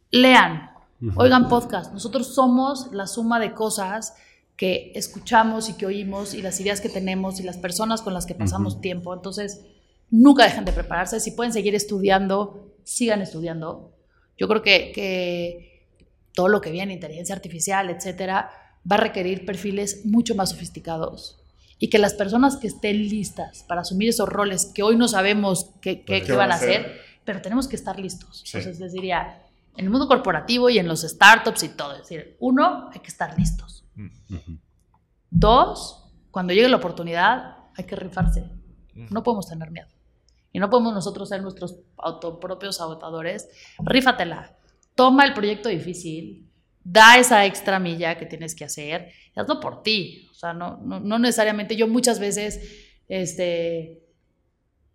Lean, 0.10 0.72
oigan 1.18 1.50
podcast. 1.50 1.94
Nosotros 1.94 2.34
somos 2.34 2.92
la 2.92 3.06
suma 3.06 3.40
de 3.40 3.54
cosas 3.54 4.16
que 4.56 4.92
escuchamos 4.96 5.70
y 5.70 5.74
que 5.74 5.86
oímos 5.86 6.34
y 6.34 6.42
las 6.42 6.60
ideas 6.60 6.82
que 6.82 6.90
tenemos 6.90 7.40
y 7.40 7.44
las 7.44 7.60
personas 7.60 8.02
con 8.02 8.16
las 8.16 8.26
que 8.26 8.34
pasamos 8.34 8.82
tiempo. 8.82 9.14
Entonces, 9.14 9.62
nunca 10.10 10.46
dejen 10.46 10.66
de 10.66 10.74
prepararse. 10.74 11.20
Si 11.20 11.30
pueden 11.30 11.54
seguir 11.54 11.76
estudiando, 11.76 12.74
sigan 12.84 13.22
estudiando. 13.22 13.97
Yo 14.38 14.48
creo 14.48 14.62
que, 14.62 14.92
que 14.94 15.88
todo 16.34 16.48
lo 16.48 16.62
que 16.62 16.72
viene, 16.72 16.94
inteligencia 16.94 17.36
artificial, 17.36 17.90
etcétera, 17.90 18.52
va 18.90 18.96
a 18.96 19.00
requerir 19.00 19.46
perfiles 19.46 20.06
mucho 20.06 20.36
más 20.36 20.52
sofisticados 20.52 21.40
y 21.80 21.90
que 21.90 22.00
las 22.00 22.14
personas 22.14 22.58
que 22.58 22.68
estén 22.68 22.98
listas 23.10 23.64
para 23.68 23.82
asumir 23.82 24.10
esos 24.10 24.28
roles 24.28 24.72
que 24.74 24.84
hoy 24.84 24.96
no 24.96 25.08
sabemos 25.08 25.72
qué, 25.82 26.02
qué, 26.02 26.24
pues, 26.26 26.38
van 26.38 26.52
a 26.52 26.56
hacer, 26.56 27.00
pero 27.24 27.42
tenemos 27.42 27.68
que 27.68 27.76
estar 27.76 28.00
listos. 28.00 28.44
Entonces 28.46 28.80
les 28.80 28.94
diría, 28.94 29.44
en 29.76 29.86
el 29.86 29.92
mundo 29.92 30.08
corporativo 30.08 30.70
y 30.70 30.80
en 30.80 30.88
los 30.88 31.02
startups 31.02 31.64
y 31.64 31.70
todo, 31.70 31.94
es 31.94 32.00
decir, 32.00 32.36
uno, 32.40 32.90
hay 32.92 33.00
que 33.00 33.10
estar 33.10 33.38
listos. 33.38 33.84
Dos, 35.30 36.04
cuando 36.32 36.54
llegue 36.54 36.70
la 36.70 36.78
oportunidad, 36.78 37.58
hay 37.76 37.84
que 37.84 37.96
rifarse. 37.96 38.44
No 38.94 39.22
podemos 39.22 39.48
tener 39.48 39.70
miedo. 39.70 39.88
Y 40.52 40.60
no 40.60 40.70
podemos 40.70 40.94
nosotros 40.94 41.30
ser 41.30 41.42
nuestros 41.42 41.78
auto, 41.98 42.40
propios 42.40 42.82
agotadores. 42.82 43.50
Rífatela. 43.80 44.56
Toma 44.96 45.26
el 45.26 45.34
proyecto 45.34 45.70
difícil, 45.70 46.48
da 46.84 47.18
esa 47.18 47.46
extra 47.46 47.80
milla 47.80 48.18
que 48.18 48.26
tienes 48.26 48.56
que 48.56 48.64
hacer, 48.64 49.12
hazlo 49.36 49.60
por 49.60 49.84
ti. 49.84 50.28
O 50.32 50.34
sea, 50.34 50.54
no, 50.54 50.78
no, 50.78 51.20
necesariamente 51.20 51.76
yo 51.76 51.88
muchas 51.88 52.20
veces, 52.20 52.62
este, 53.08 54.04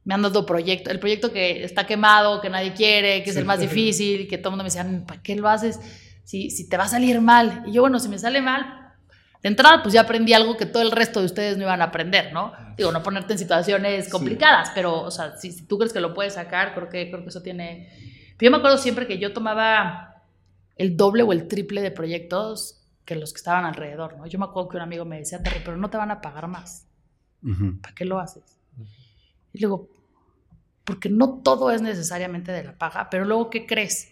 me 0.05 0.15
han 0.15 0.23
dado 0.23 0.45
proyecto, 0.47 0.91
el 0.91 0.99
proyecto 0.99 1.33
que 1.33 1.63
está 1.63 1.87
quemado, 1.87 2.41
que 2.41 2.51
nadie 2.51 2.73
quiere, 2.73 3.23
que 3.23 3.31
es 3.31 3.37
el 3.37 3.45
más 3.45 3.61
difícil, 3.61 4.27
que 4.27 4.39
todo 4.39 4.49
el 4.49 4.53
mundo 4.53 4.65
me 4.65 4.69
decía, 4.69 5.05
¿para 5.07 5.23
qué 5.23 5.37
lo 5.37 5.49
haces? 5.49 5.79
Si, 6.25 6.51
si 6.51 6.69
te 6.69 6.77
va 6.77 6.85
a 6.85 6.89
salir 6.89 7.21
mal. 7.21 7.63
Y 7.67 7.73
yo, 7.73 7.83
bueno, 7.83 7.99
si 7.99 8.09
me 8.09 8.19
sale 8.19 8.41
mal, 8.41 8.82
de 9.43 9.49
entrada, 9.49 9.83
pues 9.83 9.93
ya 9.93 10.03
aprendí 10.03 10.33
algo 10.33 10.57
que 10.57 10.67
todo 10.67 10.83
el 10.83 10.93
resto 10.93 11.21
de 11.21 11.27
ustedes 11.27 11.57
no 11.57 11.65
iban 11.65 11.83
a 11.83 11.87
aprender, 11.87 12.33
¿no? 12.33 12.53
Digo, 12.77 12.93
no 12.93 13.03
ponerte 13.03 13.33
en 13.33 13.39
situaciones 13.39 14.09
complicadas, 14.09 14.71
pero, 14.75 15.03
o 15.03 15.11
sea, 15.11 15.37
si, 15.37 15.51
si, 15.51 15.67
tú 15.67 15.79
crees 15.79 15.93
que 15.93 16.01
lo 16.01 16.15
puedes 16.15 16.35
sacar, 16.35 16.75
creo 16.75 16.89
que, 16.89 17.11
creo 17.11 17.23
que 17.23 17.29
eso 17.29 17.43
tiene... 17.43 17.89
Yo 18.39 18.51
me 18.51 18.59
acuerdo 18.59 18.79
siempre 18.79 19.07
que 19.07 19.19
yo 19.19 19.33
tomaba 19.33 20.23
el 20.77 20.97
doble 20.97 21.23
o 21.23 21.33
el 21.33 21.49
triple 21.49 21.83
de 21.83 21.91
proyectos 21.91 22.83
que 23.05 23.17
los 23.17 23.33
que 23.33 23.39
estaban 23.39 23.65
alrededor, 23.65 24.17
¿no? 24.17 24.27
Yo 24.27 24.39
me 24.39 24.45
acuerdo 24.45 24.69
que 24.69 24.77
un 24.77 24.83
amigo 24.85 25.05
me 25.05 25.19
decía, 25.19 25.43
Terry, 25.43 25.61
pero 25.65 25.77
no 25.77 25.91
te 25.91 25.97
van 25.97 26.11
a 26.11 26.21
pagar 26.21 26.47
más. 26.47 26.87
¿Para 27.81 27.95
qué 27.95 28.05
lo 28.05 28.21
haces? 28.21 28.61
Y 29.53 29.61
luego, 29.61 29.89
porque 30.85 31.09
no 31.09 31.41
todo 31.43 31.73
es 31.73 31.83
necesariamente 31.83 32.53
de 32.53 32.63
la 32.63 32.79
paga, 32.79 33.09
pero 33.11 33.25
luego, 33.25 33.51
¿qué 33.51 33.67
crees? 33.67 34.12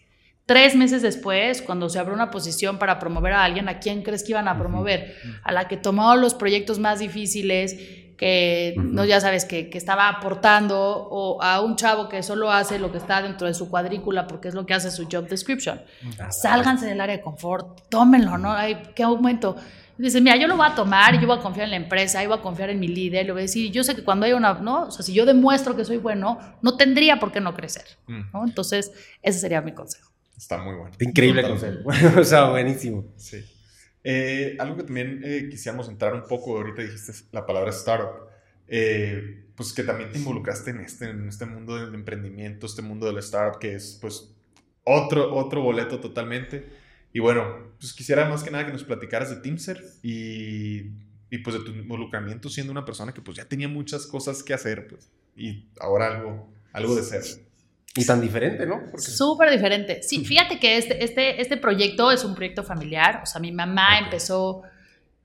Tres 0.51 0.75
meses 0.75 1.01
después, 1.01 1.63
cuando 1.63 1.89
se 1.89 2.01
abrió 2.01 2.13
una 2.13 2.33
posición 2.33 2.77
para 2.77 2.99
promover 2.99 3.35
a 3.35 3.45
alguien, 3.45 3.69
¿a 3.69 3.79
quién 3.79 4.03
crees 4.03 4.25
que 4.25 4.33
iban 4.33 4.49
a 4.49 4.59
promover? 4.59 5.15
A 5.45 5.53
la 5.53 5.69
que 5.69 5.77
tomó 5.77 6.17
los 6.17 6.35
proyectos 6.35 6.81
más 6.81 6.99
difíciles, 6.99 7.77
que 8.17 8.75
no 8.77 9.05
ya 9.05 9.21
sabes 9.21 9.45
que, 9.45 9.71
que, 9.71 9.79
estaba 9.79 10.09
aportando 10.09 10.77
o 10.77 11.41
a 11.41 11.61
un 11.61 11.77
chavo 11.77 12.09
que 12.09 12.25
solo 12.25 12.51
hace 12.51 12.81
lo 12.81 12.91
que 12.91 12.99
está 12.99 13.23
dentro 13.23 13.47
de 13.47 13.55
su 13.55 13.71
cuadrícula 13.71 14.27
porque 14.27 14.49
es 14.49 14.55
lo 14.55 14.67
que 14.67 14.75
hace 14.75 14.91
su 14.91 15.07
job 15.09 15.29
description. 15.29 15.83
Ah, 16.19 16.33
Sálganse 16.33 16.85
del 16.85 17.01
área 17.01 17.19
de 17.19 17.23
confort, 17.23 17.89
tómenlo, 17.89 18.37
¿no? 18.37 18.51
Hay, 18.51 18.75
¿Qué 18.93 19.05
aumento? 19.05 19.55
Dice, 19.99 20.21
mira, 20.21 20.35
yo 20.35 20.49
lo 20.49 20.57
voy 20.57 20.67
a 20.67 20.75
tomar 20.75 21.15
yo 21.21 21.29
voy 21.29 21.39
a 21.39 21.41
confiar 21.41 21.67
en 21.67 21.71
la 21.71 21.77
empresa, 21.77 22.25
y 22.25 22.27
voy 22.27 22.39
a 22.39 22.43
confiar 22.43 22.71
en 22.71 22.81
mi 22.81 22.89
líder, 22.89 23.25
le 23.25 23.31
voy 23.31 23.43
a 23.43 23.43
decir, 23.43 23.71
yo 23.71 23.85
sé 23.85 23.95
que 23.95 24.03
cuando 24.03 24.27
hay 24.27 24.33
una, 24.33 24.55
¿no? 24.55 24.89
O 24.89 24.91
sea, 24.91 25.05
si 25.05 25.15
yo 25.15 25.25
demuestro 25.27 25.77
que 25.77 25.85
soy 25.85 25.99
bueno, 25.99 26.41
no 26.61 26.77
tendría 26.77 27.21
por 27.21 27.31
qué 27.31 27.41
no 27.41 27.55
crecer, 27.55 27.85
¿no? 28.09 28.45
Entonces, 28.45 28.91
ese 29.23 29.39
sería 29.39 29.61
mi 29.61 29.71
consejo. 29.71 30.10
Está 30.41 30.57
muy 30.57 30.75
bueno. 30.75 30.97
Increíble 30.99 31.43
consejo. 31.43 31.81
o 32.19 32.25
sea, 32.25 32.49
buenísimo. 32.49 33.13
Sí. 33.17 33.45
Eh, 34.03 34.57
algo 34.59 34.79
que 34.79 34.85
también 34.85 35.21
eh, 35.23 35.49
quisiéramos 35.51 35.87
entrar 35.91 36.15
un 36.15 36.23
poco, 36.27 36.57
ahorita 36.57 36.81
dijiste 36.81 37.13
la 37.33 37.45
palabra 37.45 37.69
startup, 37.69 38.31
eh, 38.67 39.45
pues 39.55 39.75
que 39.75 39.83
también 39.83 40.11
te 40.11 40.19
involucraste 40.19 40.71
en 40.71 40.81
este, 40.81 41.11
en 41.11 41.29
este 41.29 41.45
mundo 41.45 41.77
del 41.77 41.95
emprendimiento, 41.95 42.65
este 42.65 42.81
mundo 42.81 43.07
del 43.07 43.19
startup, 43.19 43.61
que 43.61 43.75
es 43.75 43.99
pues 44.01 44.35
otro, 44.85 45.35
otro 45.35 45.61
boleto 45.61 46.01
totalmente. 46.01 46.71
Y 47.13 47.19
bueno, 47.19 47.75
pues 47.79 47.93
quisiera 47.93 48.27
más 48.27 48.43
que 48.43 48.51
nada 48.51 48.65
que 48.65 48.73
nos 48.73 48.85
platicaras 48.85 49.29
de 49.29 49.37
Teamser 49.37 49.85
y, 50.03 50.87
y 51.29 51.39
pues 51.45 51.55
de 51.59 51.63
tu 51.67 51.73
involucramiento 51.73 52.49
siendo 52.49 52.73
una 52.73 52.87
persona 52.87 53.13
que 53.13 53.21
pues 53.21 53.37
ya 53.37 53.45
tenía 53.45 53.69
muchas 53.69 54.07
cosas 54.07 54.43
que 54.43 54.55
hacer, 54.55 54.89
pues, 54.89 55.11
y 55.37 55.69
ahora 55.81 56.17
algo, 56.17 56.51
algo 56.73 56.97
de 56.97 57.03
ser. 57.03 57.50
Y 57.97 58.07
tan 58.07 58.21
diferente, 58.21 58.67
¿no? 58.67 58.83
Súper 58.97 59.51
diferente. 59.51 60.03
Sí, 60.03 60.25
fíjate 60.25 60.61
que 60.61 60.77
este, 60.77 61.03
este, 61.03 61.41
este 61.41 61.57
proyecto 61.57 62.13
es 62.13 62.25
un 62.25 62.37
proyecto 62.37 62.63
familiar. 62.63 63.21
O 63.23 63.27
sea, 63.27 63.41
mi 63.41 63.51
mamá 63.51 63.99
empezó 63.99 64.63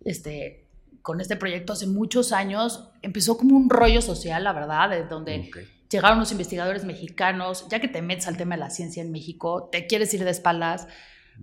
este, 0.03 0.65
con 1.03 1.21
este 1.21 1.35
proyecto 1.35 1.73
hace 1.73 1.85
muchos 1.85 2.31
años. 2.31 2.89
Empezó 3.03 3.37
como 3.37 3.55
un 3.55 3.69
rollo 3.69 4.01
social, 4.01 4.43
la 4.43 4.53
verdad, 4.53 4.89
de 4.89 5.03
donde 5.03 5.51
llegaron 5.91 6.17
los 6.17 6.31
investigadores 6.31 6.85
mexicanos. 6.85 7.67
Ya 7.69 7.79
que 7.79 7.87
te 7.87 8.01
metes 8.01 8.27
al 8.27 8.37
tema 8.37 8.55
de 8.55 8.61
la 8.61 8.71
ciencia 8.71 9.03
en 9.03 9.11
México, 9.11 9.69
te 9.71 9.85
quieres 9.85 10.11
ir 10.15 10.23
de 10.23 10.31
espaldas, 10.31 10.87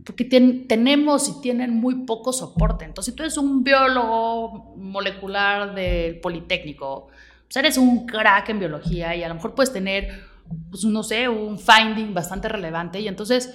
porque 0.04 0.24
tenemos 0.24 1.28
y 1.28 1.40
tienen 1.40 1.72
muy 1.72 2.04
poco 2.04 2.32
soporte. 2.32 2.84
Entonces, 2.84 3.12
si 3.12 3.16
tú 3.16 3.22
eres 3.22 3.38
un 3.38 3.62
biólogo 3.62 4.74
molecular 4.76 5.72
del 5.72 6.18
Politécnico, 6.18 7.08
pues 7.44 7.56
eres 7.58 7.78
un 7.78 8.06
crack 8.06 8.48
en 8.48 8.58
biología 8.58 9.14
y 9.14 9.22
a 9.22 9.28
lo 9.28 9.34
mejor 9.34 9.54
puedes 9.54 9.72
tener 9.72 10.31
pues 10.70 10.84
no 10.84 11.02
sé, 11.02 11.28
un 11.28 11.58
finding 11.58 12.14
bastante 12.14 12.48
relevante 12.48 13.00
y 13.00 13.08
entonces 13.08 13.54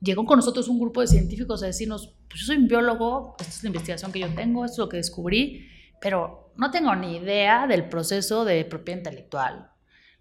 llegó 0.00 0.24
con 0.24 0.38
nosotros 0.38 0.68
un 0.68 0.78
grupo 0.78 1.00
de 1.00 1.06
científicos 1.06 1.62
a 1.62 1.66
decirnos, 1.66 2.14
pues 2.28 2.40
yo 2.40 2.46
soy 2.46 2.56
un 2.56 2.68
biólogo, 2.68 3.36
esta 3.38 3.52
es 3.52 3.62
la 3.62 3.68
investigación 3.68 4.12
que 4.12 4.20
yo 4.20 4.34
tengo, 4.34 4.64
esto 4.64 4.74
es 4.74 4.78
lo 4.78 4.88
que 4.88 4.96
descubrí, 4.98 5.68
pero 6.00 6.52
no 6.56 6.70
tengo 6.70 6.94
ni 6.94 7.16
idea 7.16 7.66
del 7.66 7.88
proceso 7.88 8.44
de 8.44 8.64
propiedad 8.64 8.98
intelectual. 8.98 9.70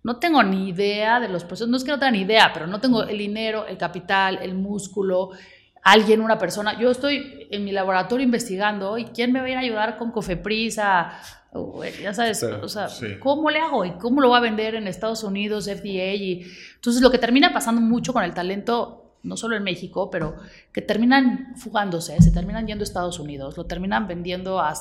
No 0.03 0.17
tengo 0.17 0.43
ni 0.43 0.69
idea 0.69 1.19
de 1.19 1.29
los 1.29 1.43
procesos, 1.43 1.69
no 1.69 1.77
es 1.77 1.83
que 1.83 1.91
no 1.91 1.97
tenga 1.97 2.11
ni 2.11 2.21
idea, 2.21 2.51
pero 2.53 2.67
no 2.67 2.79
tengo 2.79 3.03
el 3.03 3.17
dinero, 3.17 3.65
el 3.65 3.77
capital, 3.77 4.39
el 4.41 4.53
músculo, 4.53 5.31
alguien, 5.81 6.21
una 6.21 6.37
persona. 6.37 6.79
Yo 6.79 6.91
estoy 6.91 7.47
en 7.49 7.63
mi 7.63 7.71
laboratorio 7.71 8.23
investigando 8.23 8.97
y 8.97 9.05
¿quién 9.05 9.31
me 9.31 9.39
va 9.39 9.47
a 9.47 9.49
ir 9.49 9.57
a 9.57 9.61
ayudar 9.61 9.97
con 9.97 10.11
Cofepris 10.11 10.77
a, 10.77 11.11
ya 12.01 12.13
sabes, 12.13 12.43
o 12.43 12.67
sea, 12.67 12.87
¿cómo 13.19 13.49
le 13.49 13.59
hago? 13.59 13.85
¿Y 13.85 13.91
cómo 13.93 14.21
lo 14.21 14.29
va 14.29 14.37
a 14.37 14.41
vender 14.41 14.75
en 14.75 14.87
Estados 14.87 15.23
Unidos, 15.23 15.65
FDA? 15.65 16.13
Y, 16.13 16.45
entonces, 16.75 17.01
lo 17.01 17.11
que 17.11 17.17
termina 17.17 17.53
pasando 17.53 17.81
mucho 17.81 18.13
con 18.13 18.23
el 18.23 18.33
talento, 18.33 19.17
no 19.23 19.37
solo 19.37 19.55
en 19.55 19.63
México, 19.63 20.09
pero 20.09 20.35
que 20.71 20.81
terminan 20.81 21.55
fugándose, 21.55 22.21
se 22.21 22.31
terminan 22.31 22.67
yendo 22.67 22.83
a 22.83 22.85
Estados 22.85 23.19
Unidos, 23.19 23.57
lo 23.57 23.65
terminan 23.65 24.07
vendiendo 24.07 24.59
a 24.59 24.73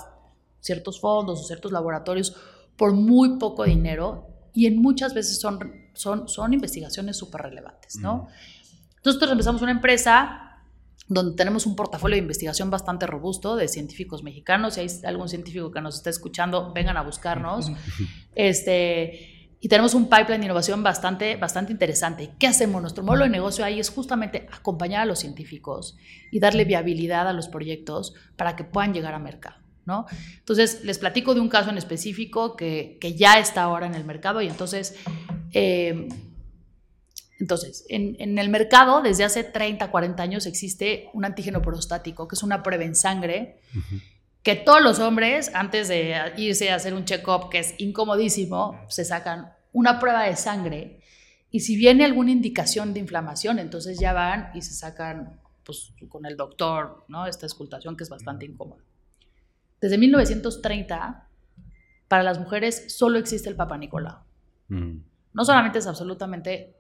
ciertos 0.61 1.01
fondos 1.01 1.41
o 1.41 1.45
ciertos 1.45 1.73
laboratorios 1.73 2.37
por 2.77 2.93
muy 2.93 3.39
poco 3.39 3.65
dinero 3.65 4.27
y 4.53 4.67
en 4.67 4.81
muchas 4.81 5.15
veces 5.15 5.41
son, 5.41 5.89
son, 5.93 6.29
son 6.29 6.55
investigaciones 6.55 7.17
súper 7.17 7.43
relevantes, 7.43 7.97
¿no? 7.97 8.29
Entonces, 8.97 9.05
nosotros 9.05 9.33
empezamos 9.33 9.63
una 9.63 9.73
empresa 9.73 10.44
donde 11.07 11.37
tenemos 11.37 11.67
un 11.67 11.77
portafolio 11.77 12.15
de 12.15 12.23
investigación 12.23 12.71
bastante 12.71 13.07
robusto 13.07 13.57
de 13.57 13.69
científicos 13.69 14.23
mexicanos. 14.23 14.75
Si 14.75 14.81
hay 14.81 14.89
algún 15.05 15.29
científico 15.29 15.71
que 15.71 15.81
nos 15.81 15.97
está 15.97 16.11
escuchando, 16.11 16.73
vengan 16.73 16.97
a 16.97 17.03
buscarnos. 17.03 17.71
Este, 18.35 19.49
y 19.61 19.69
tenemos 19.69 19.95
un 19.95 20.09
pipeline 20.09 20.41
de 20.41 20.47
innovación 20.47 20.83
bastante, 20.83 21.37
bastante 21.37 21.73
interesante. 21.73 22.33
¿Qué 22.39 22.47
hacemos? 22.47 22.81
Nuestro 22.81 23.05
modelo 23.05 23.25
de 23.25 23.31
negocio 23.31 23.65
ahí 23.65 23.81
es 23.81 23.91
justamente 23.91 24.47
acompañar 24.53 25.03
a 25.03 25.07
los 25.07 25.21
científicos 25.21 25.97
y 26.31 26.41
darle 26.41 26.65
viabilidad 26.65 27.29
a 27.29 27.33
los 27.33 27.49
proyectos 27.49 28.15
para 28.37 28.57
que 28.57 28.65
puedan 28.65 28.93
llegar 28.93 29.15
a 29.15 29.19
mercado. 29.19 29.57
¿no? 29.87 30.07
Entonces, 30.39 30.85
les 30.85 30.99
platico 30.99 31.35
de 31.35 31.41
un 31.41 31.49
caso 31.49 31.71
en 31.71 31.79
específico 31.79 32.57
que, 32.57 32.97
que 33.01 33.15
ya 33.15 33.39
está 33.39 33.63
ahora 33.63 33.87
en 33.87 33.95
el 33.95 34.05
mercado 34.05 34.41
y 34.41 34.49
entonces... 34.49 34.97
Eh, 35.53 36.09
entonces, 37.45 37.85
en, 37.91 38.39
el 38.39 38.49
mercado, 38.49 39.03
desde 39.03 39.23
hace 39.23 39.45
30, 39.45 39.91
40 39.91 40.23
años, 40.23 40.47
existe 40.47 41.11
un 41.13 41.27
antígeno 41.27 41.61
prostático, 41.61 42.27
que 42.27 42.37
es 42.37 42.43
una 42.43 42.63
prueba 42.63 42.85
en 42.85 42.95
sangre, 42.95 43.61
que 44.43 44.57
todos 44.57 44.81
los 44.81 44.99
hombres, 44.99 45.51
antes 45.55 45.89
de 45.89 46.17
irse 46.39 46.71
a 46.71 46.77
hacer 46.77 46.95
un 46.95 47.05
check-up, 47.05 47.51
que 47.51 47.59
es 47.59 47.75
incomodísimo, 47.77 48.81
se 48.89 49.05
sacan 49.05 49.53
una 49.73 50.01
prueba 50.01 50.23
de 50.23 50.37
sangre. 50.37 51.03
Y 51.51 51.61
si 51.61 51.77
viene 51.77 52.07
alguna 52.07 52.31
indicación 52.31 52.95
de 52.95 53.01
inflamación, 53.01 53.59
entonces 53.59 53.99
ya 53.99 54.15
van 54.15 54.49
y 54.55 54.63
se 54.63 54.73
sacan 54.73 55.39
pues, 55.65 55.93
con 56.09 56.25
el 56.25 56.39
doctor, 56.39 57.05
¿no? 57.09 57.27
Esta 57.27 57.45
escultación 57.45 57.95
que 57.95 58.05
es 58.05 58.09
bastante 58.09 58.47
incómoda. 58.47 58.83
Desde 59.83 59.99
1930, 59.99 61.29
para 62.09 62.23
las 62.23 62.41
mujeres 62.41 62.97
solo 62.97 63.19
existe 63.19 63.51
el 63.51 63.55
Papa 63.55 63.77
Nicolau. 63.77 64.17
No 64.71 65.45
solamente 65.45 65.81
es 65.81 65.87
absolutamente 65.87 66.75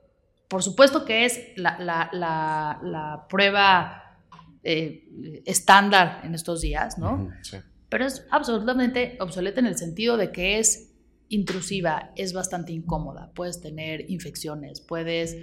por 0.49 0.63
supuesto 0.63 1.05
que 1.05 1.25
es 1.25 1.41
la, 1.57 3.27
prueba 3.29 4.19
eh, 4.63 5.43
estándar 5.45 6.21
en 6.25 6.35
estos 6.35 6.61
días, 6.61 6.99
¿no? 6.99 7.31
Sí. 7.43 7.59
Pero 7.89 8.07
es 8.07 8.27
absolutamente 8.31 9.17
obsoleta 9.21 9.61
en 9.61 9.67
el 9.67 9.77
sentido 9.77 10.17
de 10.17 10.33
que 10.33 10.59
es 10.59 10.95
intrusiva, 11.29 12.13
es 12.17 12.33
bastante 12.33 12.73
incómoda, 12.73 13.31
puedes 13.35 13.61
tener 13.61 14.11
infecciones, 14.11 14.81
puedes 14.81 15.37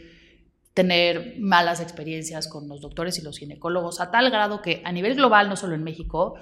tener 0.73 1.35
malas 1.39 1.81
experiencias 1.81 2.47
con 2.47 2.67
los 2.67 2.81
doctores 2.81 3.19
y 3.19 3.21
los 3.21 3.37
ginecólogos, 3.37 3.99
a 3.99 4.11
tal 4.11 4.29
grado 4.31 4.61
que 4.61 4.81
a 4.85 4.91
nivel 4.91 5.15
global, 5.15 5.49
no 5.49 5.55
solo 5.55 5.75
en 5.75 5.83
México, 5.83 6.35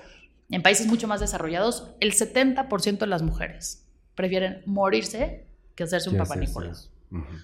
en 0.50 0.62
países 0.62 0.88
mucho 0.88 1.08
más 1.08 1.20
desarrollados, 1.20 1.92
el 2.00 2.14
70% 2.14 3.00
de 3.00 3.08
las 3.08 3.22
mujeres 3.22 3.88
prefieren 4.16 4.62
morirse 4.66 5.48
que 5.76 5.84
hacerse 5.84 6.10
un 6.10 6.18
papá 6.18 6.36
Nicolás. 6.36 6.92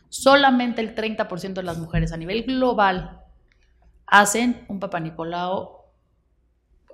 Solamente 0.10 0.82
el 0.82 0.96
30% 0.96 1.54
de 1.54 1.64
las 1.64 1.78
mujeres 1.78 2.12
a 2.12 2.18
nivel 2.18 2.44
global 2.44 3.22
hacen 4.06 4.66
un 4.68 4.80
papá 4.80 5.00
Nicolau, 5.00 5.86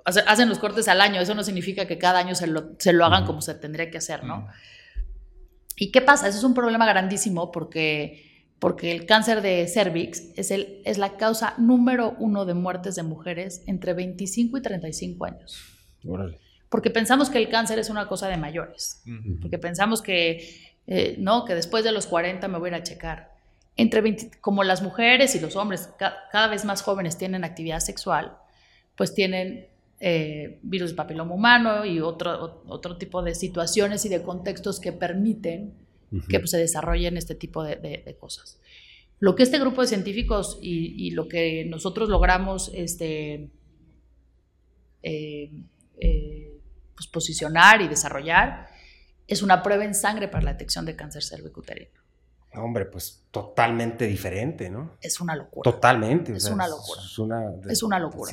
hacen 0.04 0.48
los 0.48 0.58
cortes 0.58 0.88
al 0.88 1.00
año. 1.00 1.20
Eso 1.20 1.34
no 1.34 1.44
significa 1.44 1.86
que 1.86 1.98
cada 1.98 2.18
año 2.18 2.34
se 2.34 2.46
lo, 2.46 3.04
hagan 3.04 3.26
como 3.26 3.42
se 3.42 3.54
tendría 3.54 3.90
que 3.90 3.98
hacer, 3.98 4.24
¿no? 4.24 4.48
¿Y 5.76 5.90
qué 5.90 6.00
pasa? 6.00 6.28
Eso 6.28 6.38
es 6.38 6.44
un 6.44 6.54
problema 6.54 6.86
grandísimo 6.86 7.50
porque, 7.50 8.46
porque 8.58 8.92
el 8.92 9.06
cáncer 9.06 9.42
de 9.42 9.66
cervix 9.68 10.30
es, 10.36 10.50
el, 10.50 10.80
es 10.84 10.98
la 10.98 11.16
causa 11.16 11.54
número 11.58 12.14
uno 12.18 12.44
de 12.44 12.54
muertes 12.54 12.94
de 12.94 13.02
mujeres 13.02 13.62
entre 13.66 13.94
25 13.94 14.58
y 14.58 14.62
35 14.62 15.24
años. 15.24 15.62
Porque 16.68 16.90
pensamos 16.90 17.30
que 17.30 17.38
el 17.38 17.48
cáncer 17.48 17.78
es 17.78 17.90
una 17.90 18.06
cosa 18.08 18.28
de 18.28 18.36
mayores. 18.36 19.02
Porque 19.40 19.58
pensamos 19.58 20.02
que 20.02 20.71
eh, 20.86 21.16
no, 21.18 21.44
que 21.44 21.54
después 21.54 21.84
de 21.84 21.92
los 21.92 22.06
40 22.06 22.46
me 22.48 22.58
voy 22.58 22.68
a 22.68 22.72
ir 22.72 22.74
a 22.74 22.82
checar. 22.82 23.32
Entre 23.76 24.30
como 24.40 24.64
las 24.64 24.82
mujeres 24.82 25.34
y 25.34 25.40
los 25.40 25.56
hombres 25.56 25.88
cada 25.98 26.48
vez 26.48 26.64
más 26.64 26.82
jóvenes 26.82 27.16
tienen 27.16 27.44
actividad 27.44 27.80
sexual, 27.80 28.36
pues 28.96 29.14
tienen 29.14 29.68
eh, 30.00 30.58
virus 30.62 30.90
de 30.90 30.96
papiloma 30.96 31.34
humano 31.34 31.86
y 31.86 32.00
otro, 32.00 32.62
otro 32.66 32.98
tipo 32.98 33.22
de 33.22 33.34
situaciones 33.34 34.04
y 34.04 34.08
de 34.08 34.22
contextos 34.22 34.80
que 34.80 34.92
permiten 34.92 35.74
que 36.28 36.40
pues, 36.40 36.50
se 36.50 36.58
desarrollen 36.58 37.16
este 37.16 37.34
tipo 37.34 37.64
de, 37.64 38.16
cosas. 38.20 38.58
Lo 39.18 39.34
que 39.34 39.44
este 39.44 39.58
grupo 39.58 39.80
de 39.80 39.86
científicos 39.86 40.58
y, 40.60 41.10
lo 41.12 41.26
que 41.26 41.64
nosotros 41.64 42.10
logramos 42.10 42.70
este, 42.74 43.48
eh, 45.02 45.50
pues, 46.94 47.06
posicionar 47.06 47.80
y 47.80 47.88
desarrollar 47.88 48.68
es 49.26 49.42
una 49.42 49.62
prueba 49.62 49.84
en 49.84 49.94
sangre 49.94 50.28
para 50.28 50.44
la 50.44 50.52
detección 50.52 50.84
de 50.84 50.96
cáncer 50.96 51.22
cervicuterino. 51.22 52.00
Hombre, 52.54 52.84
pues 52.84 53.24
totalmente 53.30 54.06
diferente, 54.06 54.68
¿no? 54.68 54.96
Es 55.00 55.20
una 55.20 55.34
locura. 55.34 55.70
Totalmente. 55.70 56.36
Es 56.36 56.44
una 56.46 56.68
locura. 56.68 57.00
Es 57.70 57.82
una, 57.82 57.98
locura. 57.98 58.32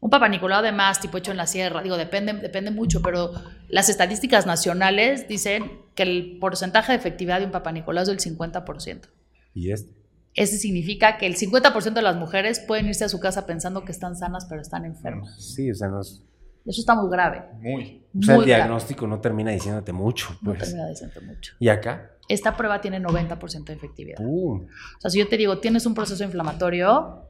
Un 0.00 0.10
Papa 0.10 0.28
Nicolau 0.28 0.60
además, 0.60 1.00
tipo 1.00 1.18
hecho 1.18 1.32
en 1.32 1.36
la 1.36 1.46
sierra, 1.46 1.82
digo, 1.82 1.98
depende, 1.98 2.32
depende 2.32 2.70
mucho, 2.70 3.02
pero 3.02 3.32
las 3.68 3.90
estadísticas 3.90 4.46
nacionales 4.46 5.28
dicen 5.28 5.82
que 5.94 6.02
el 6.02 6.38
porcentaje 6.40 6.92
de 6.92 6.98
efectividad 6.98 7.40
de 7.40 7.46
un 7.46 7.52
Papa 7.52 7.72
Nicolau 7.72 8.02
es 8.02 8.08
del 8.08 8.18
50%. 8.18 9.08
¿Y 9.54 9.70
este? 9.70 9.92
Ese 10.34 10.56
significa 10.56 11.18
que 11.18 11.26
el 11.26 11.36
50% 11.36 11.92
de 11.92 12.02
las 12.02 12.16
mujeres 12.16 12.58
pueden 12.58 12.86
irse 12.86 13.04
a 13.04 13.10
su 13.10 13.20
casa 13.20 13.44
pensando 13.44 13.84
que 13.84 13.92
están 13.92 14.16
sanas, 14.16 14.46
pero 14.46 14.62
están 14.62 14.86
enfermas. 14.86 15.36
Sí, 15.54 15.70
o 15.70 15.74
sea, 15.74 15.88
nos 15.88 16.22
Eso 16.66 16.80
está 16.80 16.94
muy 16.94 17.10
grave. 17.10 17.42
Muy. 17.60 18.02
O 18.18 18.22
sea, 18.22 18.34
el 18.36 18.40
grave. 18.42 18.44
diagnóstico 18.46 19.06
no 19.06 19.20
termina 19.20 19.50
diciéndote 19.50 19.92
mucho. 19.92 20.36
No 20.42 20.50
Pues. 20.52 20.60
termina 20.64 20.86
diciendo 20.88 21.20
mucho. 21.22 21.54
¿Y 21.58 21.68
acá? 21.68 22.10
Esta 22.28 22.56
prueba 22.56 22.80
tiene 22.80 23.00
90% 23.00 23.64
de 23.64 23.72
efectividad. 23.72 24.18
O 24.24 24.60
sea, 25.00 25.10
si 25.10 25.18
yo 25.18 25.28
te 25.28 25.36
digo, 25.36 25.58
tienes 25.58 25.84
un 25.86 25.94
proceso 25.94 26.22
inflamatorio, 26.22 27.28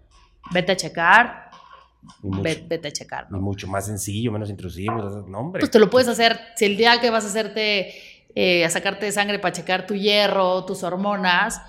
vete 0.53 0.73
a 0.73 0.77
checar, 0.77 1.51
mucho, 2.21 2.43
ve- 2.43 2.65
vete 2.69 2.89
a 2.89 2.93
checar. 2.93 3.27
y 3.31 3.33
¿no? 3.33 3.41
mucho 3.41 3.67
más 3.69 3.87
sencillo, 3.87 4.31
menos 4.33 4.51
intrusivo. 4.51 5.25
No, 5.29 5.39
hombre. 5.39 5.61
Pues 5.61 5.71
te 5.71 5.79
lo 5.79 5.89
puedes 5.89 6.09
hacer, 6.09 6.39
si 6.57 6.67
el 6.67 6.77
día 6.77 7.01
que 7.01 7.11
vas 7.11 7.25
a 7.25 7.29
hacerte, 7.29 7.95
eh, 8.35 8.65
a 8.65 8.71
sacarte 8.71 9.11
sangre 9.13 9.39
para 9.39 9.53
checar 9.53 9.87
tu 9.87 9.95
hierro, 9.95 10.65
tus 10.67 10.83
hormonas, 10.83 11.61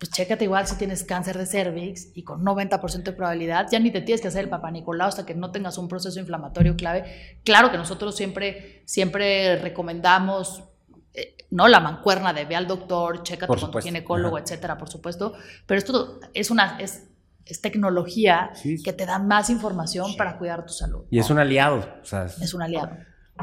pues 0.00 0.10
chécate 0.12 0.44
igual 0.44 0.66
si 0.66 0.76
tienes 0.76 1.04
cáncer 1.04 1.36
de 1.36 1.44
cervix 1.44 2.08
y 2.16 2.22
con 2.24 2.42
90% 2.42 3.02
de 3.02 3.12
probabilidad, 3.12 3.66
ya 3.70 3.78
ni 3.78 3.90
te 3.90 4.00
tienes 4.00 4.22
que 4.22 4.28
hacer 4.28 4.44
el 4.44 4.48
papá 4.48 4.70
Nicolau 4.70 5.06
hasta 5.08 5.26
que 5.26 5.34
no 5.34 5.50
tengas 5.52 5.76
un 5.76 5.88
proceso 5.88 6.18
inflamatorio 6.18 6.74
clave. 6.74 7.38
Claro 7.44 7.70
que 7.70 7.76
nosotros 7.76 8.16
siempre, 8.16 8.82
siempre 8.86 9.56
recomendamos, 9.56 10.64
eh, 11.12 11.36
¿no? 11.50 11.68
La 11.68 11.80
mancuerna 11.80 12.32
de 12.32 12.46
ve 12.46 12.56
al 12.56 12.66
doctor, 12.66 13.22
chécate 13.22 13.46
con 13.60 13.70
tu 13.70 13.78
ginecólogo, 13.78 14.36
Ajá. 14.38 14.44
etcétera, 14.44 14.78
por 14.78 14.88
supuesto. 14.88 15.34
Pero 15.66 15.76
esto 15.78 16.18
es 16.32 16.50
una, 16.50 16.78
es, 16.80 17.06
es 17.44 17.60
tecnología 17.60 18.52
Sí. 18.54 18.82
que 18.82 18.94
te 18.94 19.04
da 19.04 19.18
más 19.18 19.50
información 19.50 20.16
para 20.16 20.38
cuidar 20.38 20.64
tu 20.64 20.72
salud. 20.72 21.04
Y 21.10 21.18
es 21.18 21.28
un 21.28 21.38
aliado. 21.38 21.86
O 22.00 22.04
sea, 22.06 22.24
Es 22.24 22.54
un 22.54 22.62
aliado. 22.62 22.96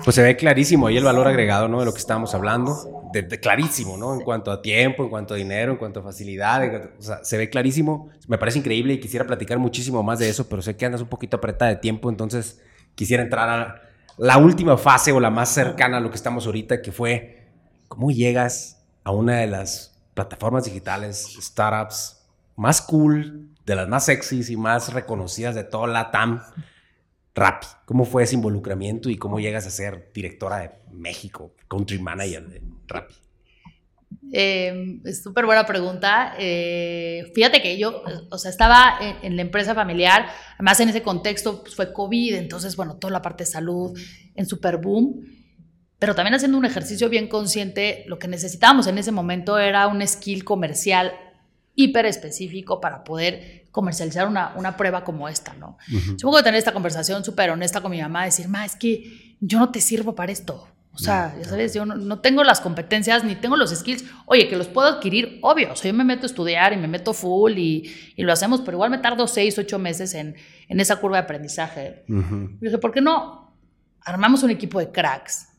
Pues 0.04 0.16
se 0.16 0.22
ve 0.22 0.36
clarísimo 0.36 0.88
ahí 0.88 0.98
el 0.98 1.04
valor 1.04 1.28
agregado, 1.28 1.68
¿no? 1.68 1.80
De 1.80 1.86
lo 1.86 1.93
que 1.93 2.00
estábamos 2.00 2.34
hablando. 2.36 2.76
De, 3.14 3.22
de 3.24 3.39
clarísimo, 3.39 3.98
¿no? 3.98 4.14
En 4.14 4.22
cuanto 4.22 4.52
a 4.52 4.62
tiempo, 4.62 5.04
en 5.04 5.10
cuanto 5.10 5.34
a 5.34 5.38
dinero, 5.38 5.72
en 5.74 5.78
cuanto 5.78 6.00
a 6.02 6.04
facilidad. 6.04 6.70
cuanto- 6.70 6.89
o 7.00 7.02
sea, 7.02 7.24
se 7.24 7.38
ve 7.38 7.50
clarísimo. 7.50 8.10
Me 8.28 8.38
parece 8.38 8.60
increíble 8.60 8.93
y 8.93 9.00
quisiera 9.00 9.26
platicar 9.26 9.58
muchísimo 9.60 10.04
más 10.04 10.20
de 10.20 10.30
eso, 10.30 10.48
pero 10.50 10.62
sé 10.62 10.76
que 10.76 10.86
andas 10.86 11.02
un 11.02 11.08
poquito 11.08 11.38
apretada 11.38 11.70
de 11.72 11.78
tiempo, 11.78 12.10
entonces 12.10 12.62
quisiera 12.95 13.24
entrar 13.24 13.50
a 13.50 13.82
la 14.18 14.38
última 14.38 14.78
fase 14.78 15.12
o 15.12 15.20
la 15.20 15.30
más 15.30 15.50
cercana 15.50 15.98
a 15.98 16.00
lo 16.00 16.10
que 16.10 16.16
estamos 16.16 16.45
ahorita, 16.45 16.82
que 16.82 16.91
fue 16.91 17.48
cómo 17.88 18.12
llegas 18.12 18.84
a 19.04 19.12
una 19.12 19.38
de 19.38 19.48
las 19.48 19.98
plataformas 20.14 20.66
digitales, 20.66 21.38
startups 21.39 22.24
más 22.56 22.82
cool, 22.82 23.50
de 23.66 23.76
las 23.76 23.88
más 23.88 24.06
sexys 24.06 24.50
y 24.50 24.58
más 24.58 24.91
reconocidas 24.93 25.54
de 25.56 25.64
toda 25.64 25.88
la 25.88 26.10
TAM. 26.12 26.41
Rappi. 27.38 27.68
¿Cómo 27.86 28.04
fue 28.04 28.24
ese 28.24 28.34
involucramiento 28.34 29.12
y 29.12 29.16
cómo 29.16 29.40
llegas 29.40 29.68
a 29.68 29.70
ser 29.70 30.12
directora 30.12 30.58
de 30.58 30.72
México, 30.92 31.54
country 31.68 32.00
manager 32.00 32.48
de 32.48 32.64
Rappi? 32.88 33.14
Eh, 34.34 35.00
súper 35.14 35.46
buena 35.46 35.64
pregunta. 35.66 36.34
Eh, 36.40 37.32
fíjate 37.36 37.62
que 37.62 37.78
yo, 37.78 38.02
o 38.32 38.38
sea, 38.40 38.50
estaba 38.50 38.98
en, 39.00 39.18
en 39.22 39.36
la 39.36 39.44
empresa 39.44 39.76
familiar, 39.76 40.26
además 40.56 40.80
en 40.80 40.90
ese 40.90 41.04
contexto 41.04 41.62
pues, 41.62 41.76
fue 41.76 41.94
COVID, 41.94 42.34
entonces, 42.34 42.76
bueno, 42.76 42.98
toda 42.98 43.14
la 43.14 43.22
parte 43.22 43.44
de 43.44 43.52
salud 43.52 43.98
en 44.34 44.46
super 44.48 44.78
boom, 44.78 45.22
pero 46.00 46.16
también 46.16 46.34
haciendo 46.34 46.58
un 46.58 46.66
ejercicio 46.66 47.08
bien 47.08 47.28
consciente, 47.28 48.04
lo 48.08 48.18
que 48.18 48.28
necesitábamos 48.28 48.88
en 48.88 48.98
ese 48.98 49.12
momento 49.12 49.60
era 49.60 49.88
un 49.88 50.06
skill 50.08 50.44
comercial 50.44 51.14
hiper 51.78 52.08
específico 52.08 52.82
para 52.82 53.04
poder 53.04 53.68
comercializar 53.72 54.28
una, 54.28 54.54
una 54.56 54.76
prueba 54.76 55.04
como 55.04 55.30
esta, 55.30 55.54
¿no? 55.54 55.78
Yo 55.88 56.30
puedo 56.30 56.44
tener 56.44 56.58
esta 56.58 56.74
conversación 56.74 57.24
súper 57.24 57.52
honesta 57.52 57.82
con 57.82 57.92
mi 57.92 58.02
mamá, 58.02 58.26
decir, 58.26 58.50
ma, 58.50 58.66
es 58.66 58.76
que 58.76 59.38
yo 59.40 59.60
no 59.60 59.72
te 59.72 59.80
sirvo 59.80 60.16
para 60.16 60.32
esto. 60.32 60.68
O 60.92 60.98
sea, 60.98 61.36
ya 61.38 61.48
sabes, 61.48 61.76
yo 61.76 61.86
no, 61.86 61.96
no 61.96 62.20
tengo 62.22 62.44
las 62.44 62.60
competencias 62.60 63.24
ni 63.24 63.36
tengo 63.36 63.56
los 63.56 63.70
skills. 63.70 64.04
Oye, 64.26 64.48
que 64.48 64.56
los 64.56 64.68
puedo 64.68 64.88
adquirir, 64.88 65.38
obvio. 65.44 65.74
O 65.74 65.76
sea, 65.76 65.92
yo 65.92 65.96
me 65.96 66.04
meto 66.04 66.24
a 66.24 66.26
estudiar 66.26 66.74
y 66.74 66.78
me 66.78 66.88
meto 66.88 67.14
full 67.14 67.56
y, 67.56 67.94
y 68.16 68.24
lo 68.24 68.34
hacemos, 68.34 68.62
pero 68.62 68.78
igual 68.78 68.90
me 68.90 68.98
tardo 68.98 69.28
seis, 69.28 69.60
ocho 69.60 69.78
meses 69.78 70.16
en, 70.16 70.36
en 70.68 70.80
esa 70.80 70.96
curva 70.96 71.18
de 71.18 71.24
aprendizaje. 71.26 72.04
Ujú. 72.10 72.58
Y 72.60 72.66
dije, 72.66 72.80
¿por 72.80 72.92
qué 72.92 73.02
no 73.02 73.56
armamos 74.02 74.42
un 74.42 74.50
equipo 74.50 74.80
de 74.80 74.92
cracks? 74.92 75.50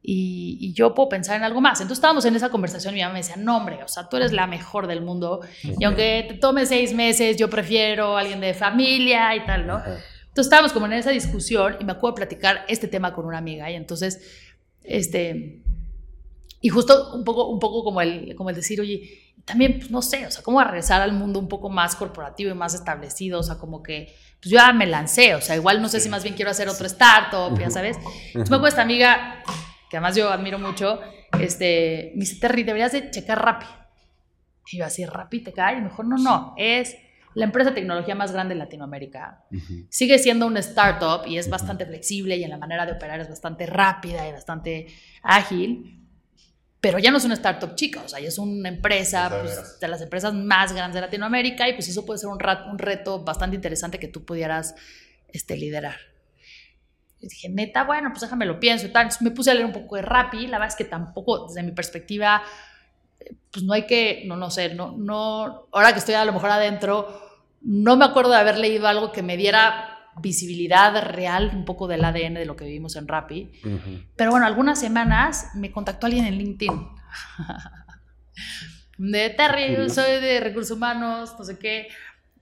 Y, 0.00 0.58
y 0.60 0.72
yo 0.72 0.94
puedo 0.94 1.08
pensar 1.08 1.36
en 1.36 1.44
algo 1.44 1.60
más. 1.60 1.80
Entonces 1.80 1.98
estábamos 1.98 2.24
en 2.24 2.36
esa 2.36 2.48
conversación 2.48 2.94
y 2.94 2.98
mi 2.98 3.02
mamá 3.02 3.14
me 3.14 3.18
decía, 3.20 3.36
no, 3.36 3.56
hombre, 3.56 3.82
o 3.82 3.88
sea, 3.88 4.08
tú 4.08 4.16
eres 4.16 4.32
la 4.32 4.46
mejor 4.46 4.86
del 4.86 5.02
mundo. 5.02 5.40
Y 5.62 5.84
aunque 5.84 6.26
te 6.28 6.34
tome 6.34 6.66
seis 6.66 6.94
meses, 6.94 7.36
yo 7.36 7.50
prefiero 7.50 8.16
a 8.16 8.20
alguien 8.20 8.40
de 8.40 8.54
familia 8.54 9.34
y 9.34 9.44
tal, 9.44 9.66
¿no? 9.66 9.76
Ajá. 9.76 9.98
Entonces 10.38 10.52
estábamos 10.52 10.72
como 10.72 10.86
en 10.86 10.92
esa 10.92 11.10
discusión 11.10 11.76
y 11.80 11.84
me 11.84 11.90
acuerdo 11.90 12.14
de 12.14 12.26
platicar 12.26 12.64
este 12.68 12.86
tema 12.86 13.12
con 13.12 13.24
una 13.24 13.38
amiga 13.38 13.68
y 13.72 13.74
entonces, 13.74 14.20
este, 14.84 15.62
y 16.60 16.68
justo 16.68 17.12
un 17.12 17.24
poco, 17.24 17.48
un 17.48 17.58
poco 17.58 17.82
como, 17.82 18.00
el, 18.00 18.36
como 18.36 18.50
el 18.50 18.54
decir, 18.54 18.80
oye, 18.80 19.34
también, 19.44 19.78
pues 19.80 19.90
no 19.90 20.00
sé, 20.00 20.28
o 20.28 20.30
sea, 20.30 20.44
cómo 20.44 20.62
regresar 20.62 21.02
al 21.02 21.12
mundo 21.12 21.40
un 21.40 21.48
poco 21.48 21.70
más 21.70 21.96
corporativo 21.96 22.52
y 22.52 22.54
más 22.54 22.72
establecido, 22.74 23.40
o 23.40 23.42
sea, 23.42 23.56
como 23.56 23.82
que, 23.82 24.14
pues 24.40 24.52
yo 24.52 24.58
ya 24.58 24.72
me 24.72 24.86
lancé, 24.86 25.34
o 25.34 25.40
sea, 25.40 25.56
igual 25.56 25.82
no 25.82 25.88
sé 25.88 25.98
si 25.98 26.08
más 26.08 26.22
bien 26.22 26.36
quiero 26.36 26.52
hacer 26.52 26.68
otro 26.68 26.86
startup, 26.86 27.58
ya 27.58 27.70
sabes. 27.70 27.96
Entonces 27.96 28.50
me 28.50 28.56
acuerdo 28.56 28.68
esta 28.68 28.82
amiga, 28.82 29.42
que 29.90 29.96
además 29.96 30.16
yo 30.16 30.30
admiro 30.30 30.58
mucho, 30.58 31.00
este, 31.40 32.12
me 32.14 32.20
dice, 32.20 32.40
Terry, 32.40 32.62
deberías 32.62 32.92
de 32.92 33.10
checar 33.10 33.42
Rappi. 33.42 33.66
Y 34.70 34.78
yo 34.78 34.84
así, 34.84 35.04
Rappi 35.06 35.40
te 35.40 35.52
cae, 35.52 35.78
y 35.78 35.80
mejor 35.80 36.06
no, 36.06 36.16
no, 36.16 36.54
es 36.56 36.96
la 37.34 37.44
empresa 37.44 37.70
de 37.70 37.76
tecnología 37.76 38.14
más 38.14 38.32
grande 38.32 38.54
de 38.54 38.58
Latinoamérica 38.58 39.44
sigue 39.88 40.18
siendo 40.18 40.46
un 40.46 40.56
startup 40.56 41.26
y 41.26 41.38
es 41.38 41.48
bastante 41.48 41.86
flexible 41.86 42.36
y 42.36 42.42
en 42.42 42.50
la 42.50 42.58
manera 42.58 42.84
de 42.84 42.92
operar 42.92 43.20
es 43.20 43.28
bastante 43.28 43.66
rápida 43.66 44.28
y 44.28 44.32
bastante 44.32 44.86
ágil, 45.22 46.04
pero 46.80 46.98
ya 46.98 47.10
no 47.10 47.18
es 47.18 47.24
una 47.24 47.34
startup 47.34 47.74
chica, 47.74 48.02
o 48.04 48.08
sea, 48.08 48.18
ya 48.18 48.28
es 48.28 48.38
una 48.38 48.68
empresa 48.68 49.28
De 49.28 49.40
pues, 49.40 49.78
de 49.80 49.88
las 49.88 50.00
empresas 50.00 50.34
más 50.34 50.72
grandes 50.72 50.94
de 50.94 51.00
Latinoamérica 51.02 51.68
y 51.68 51.74
pues 51.74 51.88
eso 51.88 52.04
puede 52.04 52.18
ser 52.18 52.28
un, 52.28 52.38
un 52.70 52.78
reto 52.78 53.22
bastante 53.22 53.56
interesante 53.56 53.98
que 53.98 54.08
tú 54.08 54.24
pudieras 54.24 54.74
este, 55.28 55.56
liderar. 55.56 55.96
Y 57.20 57.28
dije, 57.28 57.48
neta, 57.48 57.84
bueno, 57.84 58.10
pues 58.10 58.20
déjame 58.20 58.46
lo 58.46 58.60
pienso 58.60 58.86
y 58.86 58.90
tal. 58.90 59.02
Entonces 59.02 59.22
me 59.22 59.30
puse 59.30 59.50
a 59.50 59.54
leer 59.54 59.66
un 59.66 59.72
poco 59.72 59.96
de 59.96 60.02
Rappi, 60.02 60.46
la 60.46 60.58
verdad 60.58 60.68
es 60.68 60.76
que 60.76 60.84
tampoco, 60.84 61.48
desde 61.48 61.62
mi 61.62 61.72
perspectiva, 61.72 62.42
eh, 63.20 63.34
pues 63.50 63.64
no 63.64 63.72
hay 63.72 63.86
que, 63.86 64.22
no, 64.26 64.36
no 64.36 64.50
sé, 64.50 64.74
no, 64.74 64.96
no, 64.96 65.66
ahora 65.72 65.92
que 65.92 65.98
estoy 65.98 66.14
a 66.14 66.24
lo 66.24 66.32
mejor 66.32 66.50
adentro, 66.50 67.20
no 67.62 67.96
me 67.96 68.04
acuerdo 68.04 68.30
de 68.30 68.38
haber 68.38 68.58
leído 68.58 68.86
algo 68.86 69.10
que 69.10 69.22
me 69.22 69.36
diera 69.36 69.96
visibilidad 70.20 71.02
real 71.10 71.50
un 71.54 71.64
poco 71.64 71.86
del 71.86 72.04
ADN 72.04 72.34
de 72.34 72.44
lo 72.44 72.56
que 72.56 72.64
vivimos 72.64 72.96
en 72.96 73.08
Rappi. 73.08 73.52
Ujú. 73.64 74.02
Pero 74.16 74.30
bueno, 74.30 74.46
algunas 74.46 74.80
semanas 74.80 75.50
me 75.54 75.70
contactó 75.70 76.06
alguien 76.06 76.24
en 76.24 76.38
LinkedIn. 76.38 76.88
De 78.98 79.30
Terry, 79.30 79.88
soy 79.90 80.20
de 80.20 80.40
recursos 80.40 80.76
humanos, 80.76 81.36
no 81.38 81.44
sé 81.44 81.56
qué. 81.56 81.86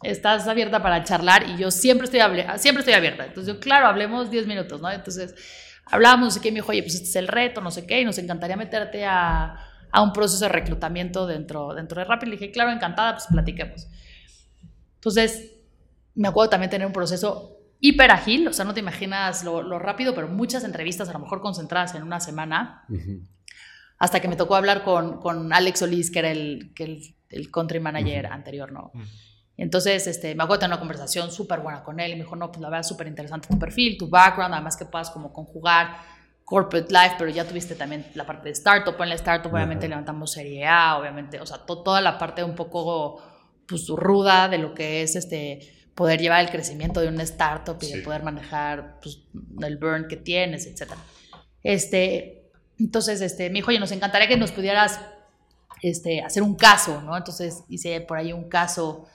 Estás 0.02 0.46
abierta 0.46 0.82
para 0.82 1.02
charlar 1.04 1.48
y 1.48 1.56
yo 1.56 1.70
siempre 1.70 2.04
estoy, 2.04 2.20
siempre 2.58 2.80
estoy 2.80 2.94
abierta. 2.94 3.24
Entonces 3.24 3.54
yo, 3.54 3.60
claro, 3.60 3.86
hablemos 3.86 4.30
10 4.30 4.46
minutos, 4.46 4.80
¿no? 4.80 4.90
Entonces 4.90 5.34
hablábamos, 5.86 6.26
no 6.26 6.30
sé 6.30 6.40
qué, 6.40 6.48
y 6.48 6.52
me 6.52 6.56
dijo, 6.56 6.70
oye, 6.70 6.82
pues 6.82 6.94
este 6.94 7.08
es 7.08 7.16
el 7.16 7.28
reto, 7.28 7.60
no 7.60 7.70
sé 7.70 7.86
qué, 7.86 8.00
y 8.00 8.04
nos 8.04 8.18
encantaría 8.18 8.56
meterte 8.56 9.04
a, 9.04 9.56
a 9.90 10.02
un 10.02 10.12
proceso 10.12 10.44
de 10.44 10.50
reclutamiento 10.50 11.26
dentro, 11.26 11.74
dentro 11.74 12.00
de 12.00 12.04
Rappi. 12.04 12.26
Le 12.26 12.32
dije, 12.32 12.50
claro, 12.50 12.70
encantada, 12.70 13.14
pues 13.14 13.26
platiquemos. 13.28 13.86
Entonces, 14.96 15.52
me 16.14 16.28
acuerdo 16.28 16.50
también 16.50 16.70
tener 16.70 16.86
un 16.86 16.92
proceso 16.92 17.56
hiper 17.80 18.10
ágil, 18.10 18.48
o 18.48 18.52
sea, 18.52 18.64
no 18.64 18.74
te 18.74 18.80
imaginas 18.80 19.44
lo, 19.44 19.62
lo 19.62 19.78
rápido, 19.78 20.14
pero 20.14 20.28
muchas 20.28 20.64
entrevistas 20.64 21.08
a 21.08 21.12
lo 21.12 21.20
mejor 21.20 21.40
concentradas 21.40 21.94
en 21.94 22.02
una 22.02 22.20
semana, 22.20 22.84
Ujú. 22.88 23.20
hasta 23.98 24.20
que 24.20 24.28
me 24.28 24.36
tocó 24.36 24.56
hablar 24.56 24.82
con, 24.82 25.20
con 25.20 25.52
Alex 25.52 25.80
Solís, 25.80 26.10
que 26.10 26.18
era 26.18 26.30
el, 26.30 26.72
que 26.74 26.84
el, 26.84 27.14
el 27.28 27.50
country 27.50 27.80
manager 27.80 28.26
anterior, 28.26 28.72
¿no? 28.72 28.90
Ujú. 28.94 29.04
Y 29.04 29.35
Entonces, 29.58 30.06
este, 30.06 30.34
me 30.34 30.42
acuerdo 30.42 30.58
de 30.58 30.64
tener 30.66 30.72
una 30.74 30.78
conversación 30.80 31.30
súper 31.30 31.60
buena 31.60 31.82
con 31.82 31.98
él 31.98 32.10
y 32.12 32.14
me 32.14 32.22
dijo, 32.24 32.36
no, 32.36 32.50
pues 32.50 32.60
la 32.60 32.68
verdad 32.68 32.80
es 32.80 32.88
súper 32.88 33.06
interesante 33.06 33.48
tu 33.48 33.58
perfil, 33.58 33.96
tu 33.98 34.08
background, 34.08 34.52
además 34.54 34.76
que 34.76 34.84
puedas 34.84 35.10
como 35.10 35.32
conjugar 35.32 35.96
corporate 36.44 36.92
life, 36.92 37.14
pero 37.18 37.30
ya 37.30 37.44
tuviste 37.44 37.74
también 37.74 38.06
la 38.14 38.24
parte 38.26 38.44
de 38.44 38.52
startup, 38.52 38.94
en 39.02 39.08
la 39.08 39.14
startup 39.16 39.52
obviamente 39.52 39.88
levantamos 39.88 40.30
serie 40.32 40.66
A, 40.66 40.98
obviamente, 40.98 41.40
o 41.40 41.46
sea, 41.46 41.58
to- 41.58 41.82
toda 41.82 42.00
la 42.00 42.18
parte 42.18 42.44
un 42.44 42.54
poco 42.54 43.20
pues 43.66 43.88
ruda 43.88 44.48
de 44.48 44.58
lo 44.58 44.72
que 44.74 45.02
es 45.02 45.16
este 45.16 45.72
poder 45.96 46.20
llevar 46.20 46.40
el 46.44 46.50
crecimiento 46.50 47.00
de 47.00 47.08
una 47.08 47.22
startup 47.24 47.78
y 47.82 47.86
de 47.86 48.02
poder 48.04 48.22
manejar 48.22 49.00
pues, 49.02 49.22
el 49.62 49.76
burn 49.78 50.06
que 50.06 50.16
tienes, 50.16 50.66
etcétera. 50.66 51.00
Este, 51.62 52.50
entonces, 52.78 53.20
este, 53.22 53.48
me 53.48 53.54
dijo, 53.56 53.70
oye, 53.70 53.80
nos 53.80 53.90
encantaría 53.92 54.28
que 54.28 54.36
nos 54.36 54.52
pudieras 54.52 55.00
este, 55.82 56.20
hacer 56.22 56.42
un 56.42 56.54
caso, 56.54 57.00
¿no? 57.02 57.16
Entonces 57.16 57.64
hice 57.68 58.00
por 58.02 58.18
ahí 58.18 58.32
un 58.32 58.48
caso, 58.48 59.06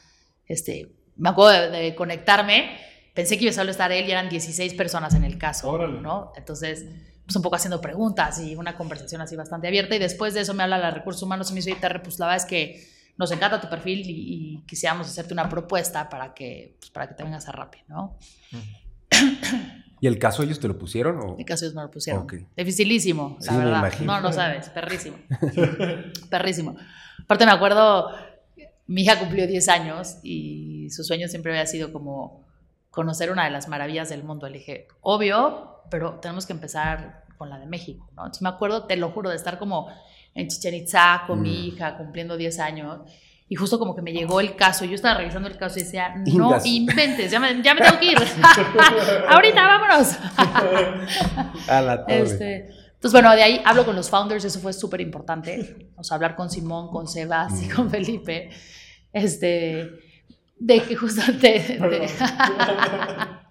este, 0.47 0.91
me 1.17 1.29
acuerdo 1.29 1.71
de, 1.71 1.79
de 1.79 1.95
conectarme, 1.95 2.77
pensé 3.13 3.37
que 3.37 3.43
iba 3.45 3.51
a 3.51 3.55
solo 3.55 3.71
estar 3.71 3.91
él 3.91 4.07
y 4.07 4.11
eran 4.11 4.29
16 4.29 4.73
personas 4.75 5.13
en 5.13 5.23
el 5.23 5.37
caso, 5.37 5.69
Órale. 5.69 5.99
¿no? 6.01 6.31
Entonces, 6.35 6.85
pues 7.25 7.35
un 7.35 7.41
poco 7.41 7.55
haciendo 7.55 7.79
preguntas 7.81 8.39
y 8.39 8.55
una 8.55 8.75
conversación 8.75 9.21
así 9.21 9.35
bastante 9.35 9.67
abierta 9.67 9.95
y 9.95 9.99
después 9.99 10.33
de 10.33 10.41
eso 10.41 10.53
me 10.53 10.63
habla 10.63 10.77
la 10.77 10.91
recursos 10.91 11.21
humanos 11.23 11.49
y 11.51 11.53
me 11.53 11.57
dice, 11.59 11.71
oye, 11.71 11.79
Terry, 11.81 11.99
pues 11.99 12.19
la 12.19 12.25
verdad 12.27 12.43
es 12.43 12.49
que 12.49 12.87
nos 13.17 13.31
encanta 13.31 13.61
tu 13.61 13.69
perfil 13.69 13.99
y, 14.09 14.11
y 14.11 14.63
quisiéramos 14.65 15.07
hacerte 15.07 15.33
una 15.33 15.47
propuesta 15.47 16.09
para 16.09 16.33
que, 16.33 16.75
pues, 16.79 16.89
para 16.89 17.07
que 17.07 17.13
te 17.13 17.23
vengas 17.23 17.47
a 17.47 17.51
Rappi, 17.51 17.79
¿no? 17.87 18.17
¿Y 19.99 20.07
el 20.07 20.17
caso 20.17 20.41
ellos 20.41 20.59
te 20.59 20.67
lo 20.67 20.79
pusieron? 20.79 21.19
O? 21.19 21.35
Mi 21.35 21.45
caso 21.45 21.65
ellos 21.65 21.75
me 21.75 21.83
lo 21.83 21.91
pusieron. 21.91 22.23
Ok. 22.23 22.33
Dificilísimo, 22.57 23.37
la 23.41 23.51
Sí, 23.51 23.57
verdad. 23.57 23.93
No, 23.99 24.19
no 24.19 24.33
sabes, 24.33 24.69
perrísimo. 24.69 25.17
perrísimo. 26.29 26.75
Aparte 27.23 27.45
me 27.45 27.51
acuerdo, 27.51 28.09
mi 28.91 29.03
hija 29.03 29.17
cumplió 29.19 29.47
10 29.47 29.69
años 29.69 30.17
y 30.23 30.89
su 30.89 31.03
sueño 31.03 31.27
siempre 31.27 31.51
había 31.53 31.65
sido 31.65 31.93
como 31.93 32.43
conocer 32.89 33.31
una 33.31 33.45
de 33.45 33.51
las 33.51 33.67
maravillas 33.69 34.09
del 34.09 34.23
mundo. 34.23 34.47
Le 34.49 34.57
dije, 34.59 34.87
obvio, 35.01 35.81
pero 35.89 36.19
tenemos 36.19 36.45
que 36.45 36.53
empezar 36.53 37.23
con 37.37 37.49
la 37.49 37.57
de 37.57 37.65
México, 37.65 38.05
¿no? 38.15 38.23
Entonces 38.23 38.41
me 38.41 38.49
acuerdo, 38.49 38.85
te 38.85 38.97
lo 38.97 39.09
juro, 39.11 39.29
de 39.29 39.35
estar 39.37 39.57
como 39.57 39.87
en 40.35 40.47
Chichen 40.49 40.73
Itza 40.75 41.23
con 41.25 41.41
mi 41.41 41.49
Mm. 41.49 41.65
hija 41.67 41.97
cumpliendo 41.97 42.35
10 42.37 42.59
años. 42.59 42.99
Y 43.47 43.55
justo 43.55 43.79
como 43.79 43.95
que 43.95 44.01
me 44.01 44.13
llegó 44.13 44.39
el 44.39 44.55
caso, 44.55 44.85
yo 44.85 44.95
estaba 44.95 45.17
revisando 45.17 45.47
el 45.49 45.57
caso 45.57 45.77
y 45.79 45.83
decía, 45.83 46.13
no 46.25 46.57
inventes, 46.63 47.31
ya 47.31 47.39
me, 47.39 47.61
ya 47.61 47.73
me 47.73 47.81
tengo 47.81 47.99
que 47.99 48.05
ir. 48.07 48.17
Ahorita, 49.29 49.67
vámonos. 49.67 50.17
A 51.67 51.81
la 51.81 52.05
torre. 52.05 52.21
Este, 52.21 52.55
entonces, 52.93 53.11
bueno, 53.11 53.31
de 53.35 53.43
ahí 53.43 53.61
hablo 53.65 53.85
con 53.85 53.95
los 53.95 54.09
founders, 54.09 54.45
eso 54.45 54.59
fue 54.59 54.73
súper 54.73 55.01
importante. 55.01 55.89
O 55.97 56.03
sea, 56.03 56.15
hablar 56.15 56.35
con 56.35 56.49
Simón, 56.49 56.89
con 56.91 57.07
Sebas 57.07 57.61
y 57.63 57.67
con 57.69 57.89
Felipe. 57.89 58.49
Este, 59.13 59.89
de 60.57 60.83
que 60.83 60.95
justo 60.95 61.21
te... 61.39 61.79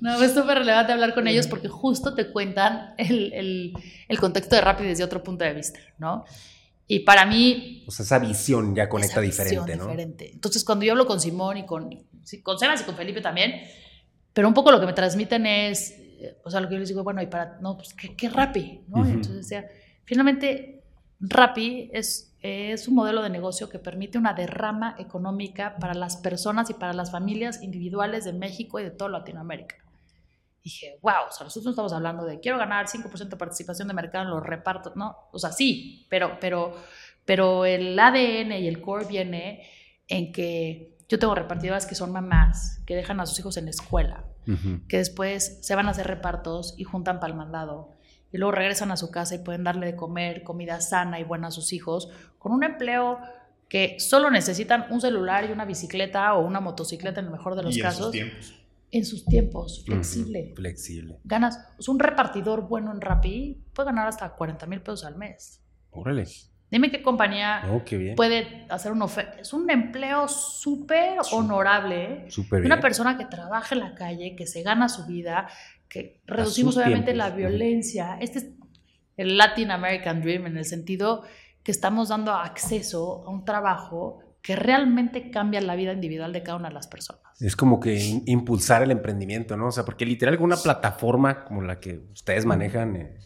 no, 0.00 0.22
es 0.22 0.34
súper 0.34 0.58
relevante 0.58 0.92
hablar 0.92 1.14
con 1.14 1.28
ellos 1.28 1.46
porque 1.46 1.68
justo 1.68 2.14
te 2.14 2.30
cuentan 2.30 2.94
el, 2.96 3.32
el, 3.32 3.72
el 4.08 4.18
contexto 4.18 4.56
de 4.56 4.62
Rappi 4.62 4.84
desde 4.84 5.04
otro 5.04 5.22
punto 5.22 5.44
de 5.44 5.54
vista, 5.54 5.78
¿no? 5.98 6.24
Y 6.86 7.00
para 7.00 7.24
mí, 7.24 7.84
O 7.86 7.92
sea, 7.92 8.02
esa 8.02 8.18
visión 8.18 8.74
ya 8.74 8.88
conecta 8.88 9.12
esa 9.12 9.20
visión 9.20 9.64
diferente, 9.64 9.76
¿no? 9.76 9.84
diferente. 9.84 10.30
Entonces, 10.32 10.64
cuando 10.64 10.84
yo 10.84 10.90
hablo 10.90 11.06
con 11.06 11.20
Simón 11.20 11.58
y 11.58 11.64
con, 11.64 11.88
con 12.42 12.58
Sebas 12.58 12.80
y 12.80 12.84
con 12.84 12.96
Felipe 12.96 13.20
también, 13.20 13.60
pero 14.32 14.48
un 14.48 14.54
poco 14.54 14.72
lo 14.72 14.80
que 14.80 14.86
me 14.86 14.92
transmiten 14.92 15.46
es, 15.46 15.92
eh, 15.92 16.36
o 16.44 16.50
sea, 16.50 16.60
lo 16.60 16.68
que 16.68 16.74
yo 16.74 16.80
les 16.80 16.88
digo, 16.88 17.04
bueno, 17.04 17.22
y 17.22 17.26
para, 17.26 17.58
no, 17.60 17.76
pues, 17.76 17.94
¿qué, 17.94 18.16
qué 18.16 18.28
Rappi? 18.28 18.80
¿no? 18.88 19.06
Entonces, 19.06 19.36
decía, 19.36 19.68
finalmente, 20.04 20.79
Rappi 21.20 21.90
es, 21.92 22.34
es 22.40 22.88
un 22.88 22.94
modelo 22.94 23.22
de 23.22 23.30
negocio 23.30 23.68
que 23.68 23.78
permite 23.78 24.16
una 24.18 24.32
derrama 24.32 24.96
económica 24.98 25.76
para 25.76 25.94
las 25.94 26.16
personas 26.16 26.70
y 26.70 26.74
para 26.74 26.92
las 26.92 27.10
familias 27.10 27.62
individuales 27.62 28.24
de 28.24 28.32
México 28.32 28.80
y 28.80 28.84
de 28.84 28.90
toda 28.90 29.10
Latinoamérica. 29.10 29.76
Dije, 30.62 30.98
wow, 31.02 31.28
o 31.28 31.32
sea, 31.32 31.44
nosotros 31.44 31.64
no 31.64 31.70
estamos 31.70 31.92
hablando 31.92 32.24
de 32.24 32.40
quiero 32.40 32.58
ganar 32.58 32.86
5% 32.86 33.28
de 33.28 33.36
participación 33.36 33.88
de 33.88 33.94
mercado 33.94 34.24
en 34.24 34.30
los 34.30 34.42
repartos, 34.42 34.94
no, 34.94 35.16
o 35.32 35.38
sea, 35.38 35.52
sí, 35.52 36.06
pero, 36.10 36.38
pero, 36.38 36.74
pero 37.24 37.64
el 37.64 37.98
ADN 37.98 38.52
y 38.52 38.68
el 38.68 38.80
core 38.80 39.06
viene 39.06 39.62
en 40.06 40.32
que 40.32 40.98
yo 41.08 41.18
tengo 41.18 41.34
repartidoras 41.34 41.86
que 41.86 41.94
son 41.94 42.12
mamás, 42.12 42.82
que 42.86 42.94
dejan 42.94 43.20
a 43.20 43.26
sus 43.26 43.38
hijos 43.38 43.56
en 43.56 43.64
la 43.66 43.70
escuela, 43.70 44.24
Ujú. 44.46 44.86
que 44.86 44.98
después 44.98 45.58
se 45.62 45.74
van 45.74 45.86
a 45.86 45.90
hacer 45.90 46.06
repartos 46.06 46.74
y 46.76 46.84
juntan 46.84 47.20
para 47.20 47.32
el 47.32 47.38
mandado, 47.38 47.92
y 48.32 48.38
luego 48.38 48.52
regresan 48.52 48.90
a 48.90 48.96
su 48.96 49.10
casa 49.10 49.34
y 49.34 49.38
pueden 49.38 49.64
darle 49.64 49.86
de 49.86 49.96
comer 49.96 50.42
comida 50.42 50.80
sana 50.80 51.18
y 51.20 51.24
buena 51.24 51.48
a 51.48 51.50
sus 51.50 51.72
hijos, 51.72 52.08
con 52.38 52.52
un 52.52 52.62
empleo 52.64 53.18
que 53.68 53.98
solo 54.00 54.30
necesitan 54.30 54.86
un 54.90 55.00
celular 55.00 55.44
y 55.48 55.52
una 55.52 55.64
bicicleta 55.64 56.34
o 56.34 56.44
una 56.44 56.60
motocicleta 56.60 57.20
en 57.20 57.26
el 57.26 57.32
mejor 57.32 57.54
de 57.56 57.62
los 57.62 57.76
y 57.76 57.80
en 57.80 57.86
sus 57.86 57.94
casos, 57.96 58.10
tiempos. 58.12 58.54
en 58.90 59.04
sus 59.04 59.24
tiempos, 59.26 59.82
flexible. 59.86 60.52
Flexible. 60.56 61.18
ganas, 61.24 61.58
o 61.78 61.82
sea, 61.82 61.92
un 61.94 62.00
repartidor 62.00 62.68
bueno 62.68 62.90
en 62.92 63.00
Rappi 63.00 63.62
puede 63.72 63.86
ganar 63.86 64.08
hasta 64.08 64.28
40 64.34 64.66
mil 64.66 64.80
pesos 64.80 65.04
al 65.04 65.16
mes. 65.16 65.62
Órale. 65.90 66.26
Dime 66.70 66.88
qué 66.92 67.02
compañía 67.02 67.62
Oh, 67.72 67.82
qué 67.84 67.96
bien. 67.96 68.14
puede 68.14 68.64
hacer 68.68 68.92
una 68.92 69.06
oferta. 69.06 69.40
Es 69.40 69.52
un 69.52 69.68
empleo 69.70 70.28
súper 70.28 71.18
honorable. 71.32 72.26
Súper. 72.30 72.64
Una 72.64 72.78
persona 72.80 73.18
que 73.18 73.24
trabaja 73.24 73.74
en 73.74 73.80
la 73.80 73.94
calle, 73.96 74.36
que 74.36 74.46
se 74.46 74.62
gana 74.62 74.88
su 74.88 75.04
vida, 75.06 75.48
que 75.90 76.22
reducimos 76.26 76.76
obviamente 76.78 77.12
tiempos. 77.12 77.30
la 77.30 77.36
violencia. 77.36 78.16
Este 78.20 78.38
es 78.38 78.46
el 79.18 79.36
Latin 79.36 79.70
American 79.72 80.22
Dream 80.22 80.46
en 80.46 80.56
el 80.56 80.64
sentido 80.64 81.22
que 81.62 81.72
estamos 81.72 82.08
dando 82.08 82.32
acceso 82.32 83.24
a 83.26 83.30
un 83.30 83.44
trabajo 83.44 84.20
que 84.40 84.56
realmente 84.56 85.30
cambia 85.30 85.60
la 85.60 85.74
vida 85.74 85.92
individual 85.92 86.32
de 86.32 86.42
cada 86.42 86.56
una 86.56 86.68
de 86.68 86.74
las 86.74 86.86
personas. 86.88 87.20
Es 87.40 87.54
como 87.56 87.78
que 87.80 88.02
in- 88.02 88.22
impulsar 88.26 88.82
el 88.82 88.90
emprendimiento, 88.90 89.56
¿no? 89.58 89.66
O 89.66 89.72
sea, 89.72 89.84
porque 89.84 90.06
literal 90.06 90.36
con 90.38 90.46
una 90.46 90.56
plataforma 90.56 91.44
como 91.44 91.60
la 91.60 91.78
que 91.80 91.98
ustedes 92.12 92.46
manejan, 92.46 92.96
eh, 92.96 93.16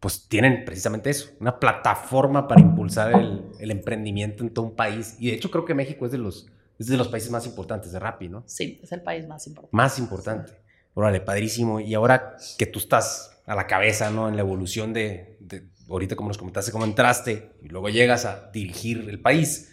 pues 0.00 0.28
tienen 0.28 0.64
precisamente 0.64 1.10
eso, 1.10 1.30
una 1.40 1.60
plataforma 1.60 2.48
para 2.48 2.60
impulsar 2.60 3.12
el, 3.12 3.44
el 3.60 3.70
emprendimiento 3.70 4.42
en 4.42 4.50
todo 4.52 4.64
un 4.64 4.74
país. 4.74 5.16
Y 5.20 5.28
de 5.28 5.34
hecho 5.36 5.50
creo 5.50 5.64
que 5.64 5.74
México 5.74 6.06
es 6.06 6.10
de 6.12 6.18
los, 6.18 6.48
es 6.78 6.86
de 6.88 6.96
los 6.96 7.06
países 7.08 7.30
más 7.30 7.46
importantes 7.46 7.92
de 7.92 7.98
Rappi, 8.00 8.28
¿no? 8.28 8.42
Sí, 8.46 8.80
es 8.82 8.90
el 8.92 9.02
país 9.02 9.26
más 9.28 9.46
importante. 9.46 9.76
Más 9.76 9.98
importante. 10.00 10.52
Órale, 10.98 11.20
padrísimo. 11.20 11.78
Y 11.78 11.94
ahora 11.94 12.34
que 12.58 12.66
tú 12.66 12.80
estás 12.80 13.40
a 13.46 13.54
la 13.54 13.68
cabeza, 13.68 14.10
¿no? 14.10 14.28
En 14.28 14.34
la 14.34 14.42
evolución 14.42 14.92
de, 14.92 15.36
de- 15.38 15.62
ahorita 15.88 16.16
como 16.16 16.28
nos 16.30 16.38
comentaste, 16.38 16.72
cómo 16.72 16.84
entraste 16.84 17.52
y 17.62 17.68
luego 17.68 17.88
llegas 17.88 18.24
a 18.24 18.50
dirigir 18.50 19.06
el 19.08 19.20
país, 19.20 19.72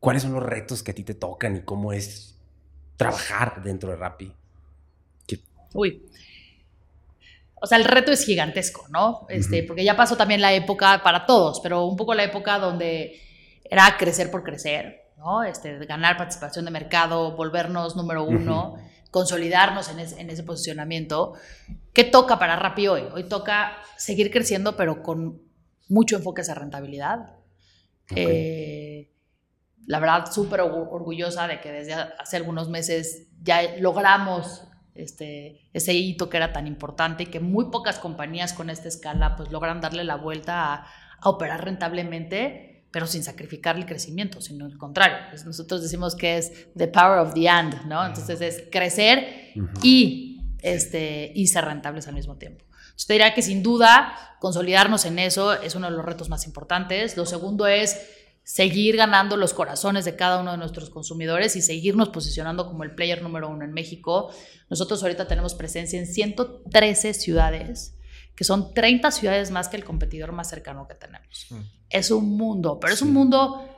¿cuáles 0.00 0.20
son 0.20 0.34
los 0.34 0.42
retos 0.42 0.82
que 0.82 0.90
a 0.90 0.94
ti 0.94 1.04
te 1.04 1.14
tocan 1.14 1.56
y 1.56 1.62
cómo 1.62 1.94
es 1.94 2.38
trabajar 2.98 3.62
dentro 3.62 3.88
de 3.88 3.96
Rappi? 3.96 4.30
Uy. 5.72 6.02
O 7.54 7.66
sea, 7.66 7.78
el 7.78 7.84
reto 7.86 8.12
es 8.12 8.26
gigantesco, 8.26 8.86
¿no? 8.90 9.24
Este. 9.30 9.62
Porque 9.62 9.84
ya 9.84 9.96
pasó 9.96 10.18
también 10.18 10.42
la 10.42 10.52
época 10.52 11.00
para 11.02 11.24
todos, 11.24 11.60
pero 11.62 11.86
un 11.86 11.96
poco 11.96 12.12
la 12.12 12.24
época 12.24 12.58
donde 12.58 13.18
era 13.64 13.96
crecer 13.96 14.30
por 14.30 14.44
crecer, 14.44 15.06
¿no? 15.16 15.42
Este, 15.44 15.78
ganar 15.86 16.18
participación 16.18 16.66
de 16.66 16.70
mercado, 16.70 17.34
volvernos 17.34 17.96
número 17.96 18.22
uno, 18.24 18.76
consolidarnos 19.14 19.88
en, 19.90 20.00
ese- 20.00 20.20
en 20.20 20.28
ese 20.28 20.42
posicionamiento. 20.42 21.34
¿Qué 21.92 22.02
toca 22.02 22.36
para 22.40 22.56
Rappi 22.56 22.88
hoy? 22.88 23.02
Hoy 23.14 23.28
toca 23.28 23.76
seguir 23.96 24.32
creciendo, 24.32 24.74
pero 24.76 25.04
con 25.04 25.40
mucho 25.88 26.16
enfoque 26.16 26.40
hacia 26.40 26.56
rentabilidad. 26.56 27.20
Ok. 28.10 28.16
Eh, 28.16 29.12
la 29.86 30.00
verdad, 30.00 30.32
súper 30.32 30.60
orgu- 30.62 30.88
orgullosa 30.90 31.46
de 31.46 31.60
que 31.60 31.70
desde 31.70 31.94
hace 31.94 32.38
algunos 32.38 32.68
meses 32.70 33.28
ya 33.40 33.76
logramos 33.78 34.66
este, 34.96 35.60
ese 35.72 35.92
hito 35.94 36.28
que 36.28 36.38
era 36.38 36.52
tan 36.52 36.66
importante 36.66 37.22
y 37.22 37.26
que 37.26 37.38
muy 37.38 37.66
pocas 37.70 38.00
compañías 38.00 38.52
con 38.52 38.68
esta 38.68 38.88
escala 38.88 39.36
pues 39.36 39.52
logran 39.52 39.80
darle 39.80 40.02
la 40.02 40.16
vuelta 40.16 40.74
a, 40.74 40.86
a 41.20 41.28
operar 41.28 41.64
rentablemente, 41.64 42.73
pero 42.94 43.08
sin 43.08 43.24
sacrificar 43.24 43.74
el 43.76 43.86
crecimiento, 43.86 44.40
sino 44.40 44.66
al 44.66 44.78
contrario. 44.78 45.16
Pues 45.28 45.44
nosotros 45.44 45.82
decimos 45.82 46.14
que 46.14 46.38
es 46.38 46.68
the 46.76 46.86
power 46.86 47.18
of 47.18 47.34
the 47.34 47.48
and, 47.48 47.86
¿no? 47.86 48.06
Entonces 48.06 48.40
es 48.40 48.62
crecer 48.70 49.50
Ujú. 49.56 49.66
y, 49.82 50.40
este, 50.62 51.32
y 51.34 51.48
ser 51.48 51.64
rentables 51.64 52.06
al 52.06 52.14
mismo 52.14 52.36
tiempo. 52.36 52.64
Entonces, 52.70 53.06
te 53.08 53.14
diría 53.14 53.34
que 53.34 53.42
sin 53.42 53.64
duda 53.64 54.36
consolidarnos 54.38 55.06
en 55.06 55.18
eso 55.18 55.54
es 55.54 55.74
uno 55.74 55.90
de 55.90 55.96
los 55.96 56.04
retos 56.04 56.28
más 56.28 56.46
importantes. 56.46 57.16
Lo 57.16 57.26
segundo 57.26 57.66
es 57.66 58.00
seguir 58.44 58.96
ganando 58.96 59.36
los 59.36 59.54
corazones 59.54 60.04
de 60.04 60.14
cada 60.14 60.40
uno 60.40 60.52
de 60.52 60.58
nuestros 60.58 60.88
consumidores 60.88 61.56
y 61.56 61.62
seguirnos 61.62 62.10
posicionando 62.10 62.68
como 62.68 62.84
el 62.84 62.94
player 62.94 63.22
número 63.22 63.48
uno 63.48 63.64
en 63.64 63.72
México. 63.72 64.32
Nosotros 64.70 65.02
ahorita 65.02 65.26
tenemos 65.26 65.56
presencia 65.56 65.98
en 65.98 66.06
113 66.06 67.12
ciudades, 67.14 67.96
que 68.36 68.44
son 68.44 68.74
30 68.74 69.10
ciudades 69.10 69.50
más 69.50 69.68
que 69.68 69.76
el 69.76 69.84
competidor 69.84 70.32
más 70.32 70.48
cercano 70.48 70.86
que 70.88 70.94
tenemos. 70.94 71.46
Mm. 71.50 71.56
Es 71.90 72.10
un 72.10 72.36
mundo, 72.36 72.78
pero 72.80 72.92
es 72.92 72.98
Sí. 72.98 73.04
un 73.04 73.12
mundo 73.12 73.68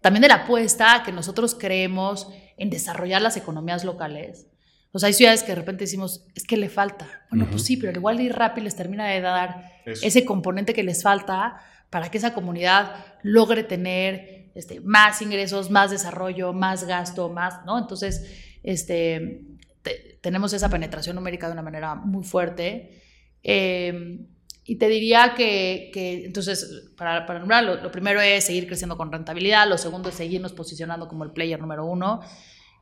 también 0.00 0.22
de 0.22 0.28
la 0.28 0.36
apuesta 0.44 1.02
que 1.04 1.12
nosotros 1.12 1.54
creemos 1.54 2.28
en 2.56 2.70
desarrollar 2.70 3.20
las 3.22 3.36
economías 3.36 3.84
locales. 3.84 4.46
O 4.92 4.98
sea, 4.98 5.08
hay 5.08 5.12
ciudades 5.12 5.42
que 5.42 5.48
de 5.52 5.56
repente 5.56 5.84
decimos, 5.84 6.24
es 6.34 6.44
que 6.44 6.56
le 6.56 6.68
falta. 6.70 7.06
Bueno, 7.30 7.44
Ujú. 7.44 7.52
pues 7.52 7.64
sí, 7.64 7.76
pero 7.76 7.92
igual 7.98 8.20
y 8.20 8.30
Rappi 8.30 8.62
les 8.62 8.76
termina 8.76 9.06
de 9.06 9.20
dar 9.20 9.72
Eso. 9.84 10.06
ese 10.06 10.24
componente 10.24 10.72
que 10.72 10.82
les 10.82 11.02
falta 11.02 11.60
para 11.90 12.10
que 12.10 12.16
esa 12.18 12.32
comunidad 12.32 13.04
logre 13.22 13.62
tener 13.64 14.34
este, 14.54 14.80
más 14.80 15.20
ingresos, 15.20 15.70
más 15.70 15.90
desarrollo, 15.90 16.54
más 16.54 16.84
gasto, 16.84 17.28
más, 17.28 17.62
¿no? 17.66 17.78
Entonces, 17.78 18.24
este, 18.62 19.42
te- 19.82 20.18
tenemos 20.22 20.52
esa 20.54 20.70
penetración 20.70 21.14
numérica 21.16 21.46
de 21.46 21.52
una 21.52 21.60
manera 21.62 21.94
muy 21.94 22.24
fuerte. 22.24 23.02
Eh, 23.48 24.26
y 24.64 24.76
te 24.76 24.88
diría 24.88 25.34
que, 25.36 25.92
que, 25.94 26.24
entonces, 26.24 26.90
para, 26.96 27.24
para 27.24 27.38
nombrar, 27.38 27.62
lo, 27.62 27.92
primero 27.92 28.20
es 28.20 28.44
seguir 28.44 28.66
creciendo 28.66 28.96
con 28.96 29.12
rentabilidad, 29.12 29.68
lo 29.68 29.78
segundo 29.78 30.08
es 30.08 30.16
seguirnos 30.16 30.52
posicionando 30.52 31.06
como 31.06 31.22
el 31.22 31.30
player 31.30 31.60
número 31.60 31.86
uno, 31.86 32.20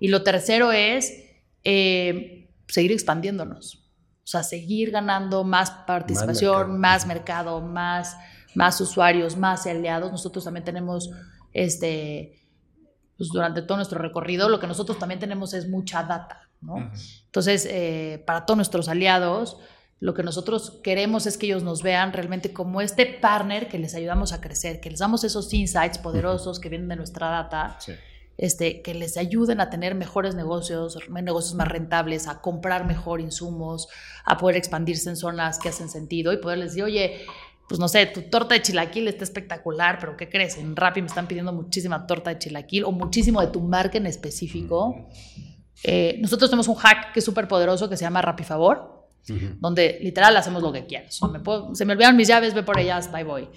y 0.01 0.09
lo 0.09 0.23
tercero 0.23 0.73
es 0.73 1.13
eh, 1.63 2.51
seguir 2.69 2.91
expandiéndonos, 2.93 3.87
o 4.25 4.27
sea, 4.27 4.43
seguir 4.43 4.93
ganando 4.93 5.45
más 5.45 5.71
participación, 5.87 6.81
más 6.81 7.07
mercado, 7.07 7.61
más, 7.61 8.17
más, 8.55 8.81
usuarios, 8.81 9.37
más 9.37 9.67
aliados. 9.67 10.11
Nosotros 10.11 10.45
también 10.45 10.65
tenemos, 10.65 11.11
este, 11.53 12.41
pues 13.19 13.29
durante 13.29 13.61
todo 13.61 13.77
nuestro 13.77 14.01
recorrido, 14.01 14.49
lo 14.49 14.59
que 14.59 14.67
nosotros 14.67 14.99
también 14.99 15.21
tenemos 15.21 15.53
es 15.53 15.69
mucha 15.69 16.03
data, 16.05 16.49
¿no? 16.63 16.91
Entonces, 17.27 17.69
eh, 17.71 18.25
para 18.27 18.47
todos 18.47 18.57
nuestros 18.57 18.89
aliados, 18.89 19.59
lo 20.05 20.13
que 20.13 20.23
nosotros 20.23 20.81
queremos 20.83 21.27
es 21.27 21.39
que 21.39 21.47
ellos 21.47 21.63
nos 21.63 21.83
vean 21.83 22.13
realmente 22.13 22.53
como 22.53 22.83
este 22.83 23.07
partner 23.07 23.69
que 23.69 23.79
les 23.79 23.95
ayudamos 23.95 24.35
a 24.35 24.41
crecer, 24.43 24.79
que 24.79 24.91
les 24.91 24.99
damos 24.99 25.25
esos 25.25 25.51
insights 25.55 25.97
poderosos 25.97 26.61
que 26.61 26.69
vienen 26.69 26.89
de 26.91 26.97
nuestra 26.97 27.31
data, 27.31 27.79
Sí. 27.81 27.93
este, 28.37 28.83
que 28.83 28.93
les 28.93 29.17
ayuden 29.17 29.63
a 29.63 29.71
tener 29.71 29.95
mejores 29.95 30.35
negocios, 30.35 30.99
negocios 31.09 31.55
más 31.55 31.69
rentables, 31.69 32.29
a 32.29 32.43
comprar 32.43 32.87
mejor 32.87 33.23
insumos, 33.23 33.89
a 34.27 34.37
poder 34.37 34.57
expandirse 34.57 35.09
en 35.09 35.17
zonas 35.17 35.59
que 35.59 35.71
hacen 35.71 35.89
sentido 35.89 36.35
y 36.35 36.37
poderles 36.37 36.73
decir, 36.73 36.85
oye, 36.85 37.23
pues 37.67 37.81
no 37.81 37.89
sé, 37.89 38.05
tu 38.05 38.21
torta 38.29 38.57
de 38.57 38.61
chilaquil 38.61 39.09
está 39.09 39.25
espectacular, 39.25 39.97
pero 39.99 40.19
¿qué 40.19 40.29
crees? 40.29 40.59
En 40.59 40.77
Rappi 40.77 41.01
me 41.01 41.07
están 41.09 41.27
pidiendo 41.27 41.55
muchísima 41.55 42.07
torta 42.07 42.29
de 42.29 42.39
chilaquil 42.41 42.85
o 42.85 42.93
muchísimo 42.93 43.41
de 43.41 43.47
tu 43.47 43.63
marca 43.63 43.97
en 43.97 44.05
específico. 44.07 45.09
Eh, 45.83 46.19
nosotros 46.21 46.51
tenemos 46.51 46.69
un 46.69 46.75
hack 46.75 47.15
que 47.15 47.21
es 47.21 47.25
súper 47.25 47.49
poderoso 47.49 47.89
que 47.89 47.97
se 47.97 48.05
llama 48.05 48.21
Donde 49.59 49.99
literal 50.03 50.37
hacemos 50.37 50.63
lo 50.63 50.73
que 50.73 50.85
quieras. 50.87 51.23
O 51.23 51.29
me 51.29 51.41
puedo- 51.41 51.75
se 51.75 51.85
me 51.85 51.93
olvidaron 51.95 52.17
mis 52.17 52.29
llaves, 52.29 52.53
ve 52.55 52.63
por 52.63 52.79
ellas, 52.79 53.11
bye 53.11 53.25
voy. 53.25 53.49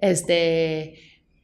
Este, 0.00 0.98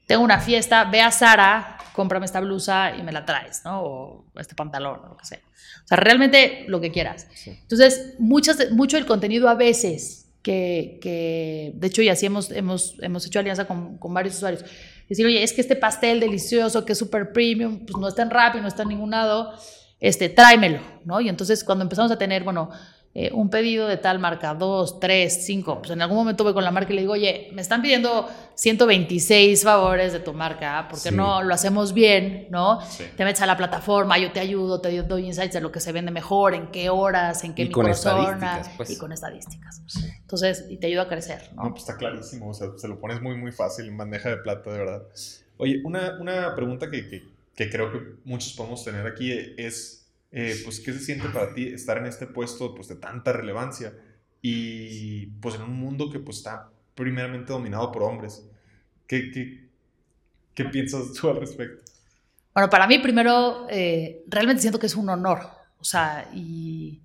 tengo 0.06 0.22
una 0.22 0.38
fiesta, 0.40 0.84
ve 0.84 1.00
a 1.00 1.10
Sara, 1.10 1.78
cómprame 1.94 2.26
esta 2.26 2.40
blusa 2.40 2.94
y 2.96 3.02
me 3.02 3.12
la 3.12 3.24
traes, 3.24 3.62
¿no? 3.64 3.82
O 3.82 4.24
este 4.38 4.54
pantalón, 4.54 5.00
o 5.04 5.08
lo 5.08 5.16
que 5.16 5.24
sea. 5.24 5.40
O 5.84 5.88
sea, 5.88 5.96
realmente 5.96 6.64
lo 6.68 6.80
que 6.80 6.90
quieras. 6.92 7.26
Entonces, 7.46 8.14
muchas, 8.18 8.70
mucho 8.70 8.96
del 8.96 9.06
contenido 9.06 9.48
a 9.48 9.54
veces 9.54 10.26
que, 10.42 10.98
que 11.02 11.72
de 11.74 11.86
hecho, 11.86 12.02
y 12.02 12.08
así 12.08 12.26
hemos, 12.26 12.50
hemos, 12.50 12.96
hemos 13.00 13.26
hecho 13.26 13.38
alianza 13.38 13.66
con, 13.66 13.98
con 13.98 14.12
varios 14.14 14.36
usuarios, 14.36 14.64
decir, 15.08 15.26
oye, 15.26 15.42
es 15.42 15.52
que 15.52 15.60
este 15.60 15.76
pastel 15.76 16.20
delicioso 16.20 16.84
que 16.84 16.92
es 16.92 16.98
súper 16.98 17.32
premium, 17.32 17.80
pues 17.86 17.96
no 18.00 18.08
está 18.08 18.22
en 18.22 18.30
Rappi, 18.30 18.60
no 18.60 18.68
está 18.68 18.82
en 18.84 18.90
ningún 18.90 19.10
lado, 19.10 19.52
este, 20.00 20.28
tráemelo, 20.28 20.80
¿no? 21.04 21.20
Y 21.20 21.28
entonces 21.28 21.64
cuando 21.64 21.82
empezamos 21.82 22.10
a 22.12 22.16
tener, 22.18 22.44
bueno, 22.44 22.70
eh, 23.12 23.30
un 23.32 23.50
pedido 23.50 23.88
de 23.88 23.96
tal 23.96 24.18
marca, 24.20 24.54
dos, 24.54 25.00
tres, 25.00 25.44
cinco, 25.44 25.78
pues 25.78 25.90
en 25.90 26.00
algún 26.00 26.16
momento 26.18 26.44
voy 26.44 26.52
con 26.54 26.62
la 26.62 26.70
marca 26.70 26.92
y 26.92 26.96
le 26.96 27.02
digo, 27.02 27.14
oye, 27.14 27.48
me 27.52 27.60
están 27.60 27.82
pidiendo 27.82 28.28
126 28.54 29.64
favores 29.64 30.12
de 30.12 30.20
tu 30.20 30.32
marca, 30.32 30.86
¿por 30.88 31.02
qué 31.02 31.08
Sí. 31.10 31.14
no 31.16 31.42
lo 31.42 31.52
hacemos 31.52 31.92
bien, 31.92 32.46
¿no? 32.50 32.80
Sí. 32.82 33.04
Te 33.16 33.24
metes 33.24 33.42
a 33.42 33.46
la 33.46 33.56
plataforma, 33.56 34.16
yo 34.18 34.30
te 34.32 34.38
ayudo, 34.40 34.80
te 34.80 35.02
doy 35.02 35.26
insights 35.26 35.54
de 35.54 35.60
lo 35.60 35.72
que 35.72 35.80
se 35.80 35.90
vende 35.92 36.12
mejor, 36.12 36.54
en 36.54 36.68
qué 36.68 36.88
horas, 36.88 37.42
en 37.42 37.54
qué 37.54 37.64
microzona, 37.64 38.62
pues. 38.76 38.90
y 38.90 38.96
con 38.96 39.12
estadísticas. 39.12 39.82
Entonces, 40.20 40.66
y 40.70 40.76
te 40.76 40.86
ayuda 40.86 41.02
a 41.02 41.08
crecer, 41.08 41.50
¿no? 41.56 41.64
No, 41.64 41.70
pues 41.70 41.82
está 41.82 41.96
clarísimo, 41.96 42.50
o 42.50 42.54
sea, 42.54 42.68
se 42.76 42.86
lo 42.86 43.00
pones 43.00 43.20
muy, 43.20 43.36
muy 43.36 43.50
fácil 43.50 43.86
en 43.88 43.96
bandeja 43.96 44.28
de 44.28 44.36
plata, 44.36 44.70
de 44.70 44.78
verdad. 44.78 45.02
Oye, 45.56 45.80
una, 45.84 46.16
una 46.20 46.54
pregunta 46.54 46.88
que, 46.90 47.08
que, 47.08 47.24
que 47.56 47.68
creo 47.70 47.90
que 47.92 47.98
muchos 48.24 48.52
podemos 48.54 48.84
tener 48.84 49.06
aquí 49.06 49.32
es, 49.58 49.99
eh, 50.32 50.60
pues, 50.64 50.80
¿qué 50.80 50.92
se 50.92 51.00
siente 51.00 51.28
para 51.28 51.52
ti 51.52 51.68
estar 51.68 51.98
en 51.98 52.06
este 52.06 52.26
puesto, 52.26 52.74
pues, 52.74 52.88
de 52.88 52.96
tanta 52.96 53.32
relevancia 53.32 53.92
y, 54.40 55.26
pues, 55.40 55.56
en 55.56 55.62
un 55.62 55.74
mundo 55.74 56.10
que, 56.10 56.20
pues, 56.20 56.38
está 56.38 56.70
primeramente 56.94 57.52
dominado 57.52 57.90
por 57.90 58.04
hombres? 58.04 58.46
¿Qué, 59.06 59.30
qué, 59.30 59.68
qué 60.54 60.64
piensas 60.66 61.12
tú 61.12 61.28
al 61.30 61.40
respecto? 61.40 61.82
Bueno, 62.54 62.70
para 62.70 62.86
mí 62.86 62.98
primero, 62.98 63.66
eh, 63.70 64.22
realmente 64.28 64.60
siento 64.60 64.78
que 64.78 64.86
es 64.86 64.96
un 64.96 65.08
honor, 65.08 65.40
o 65.78 65.84
sea, 65.84 66.28
y 66.32 67.00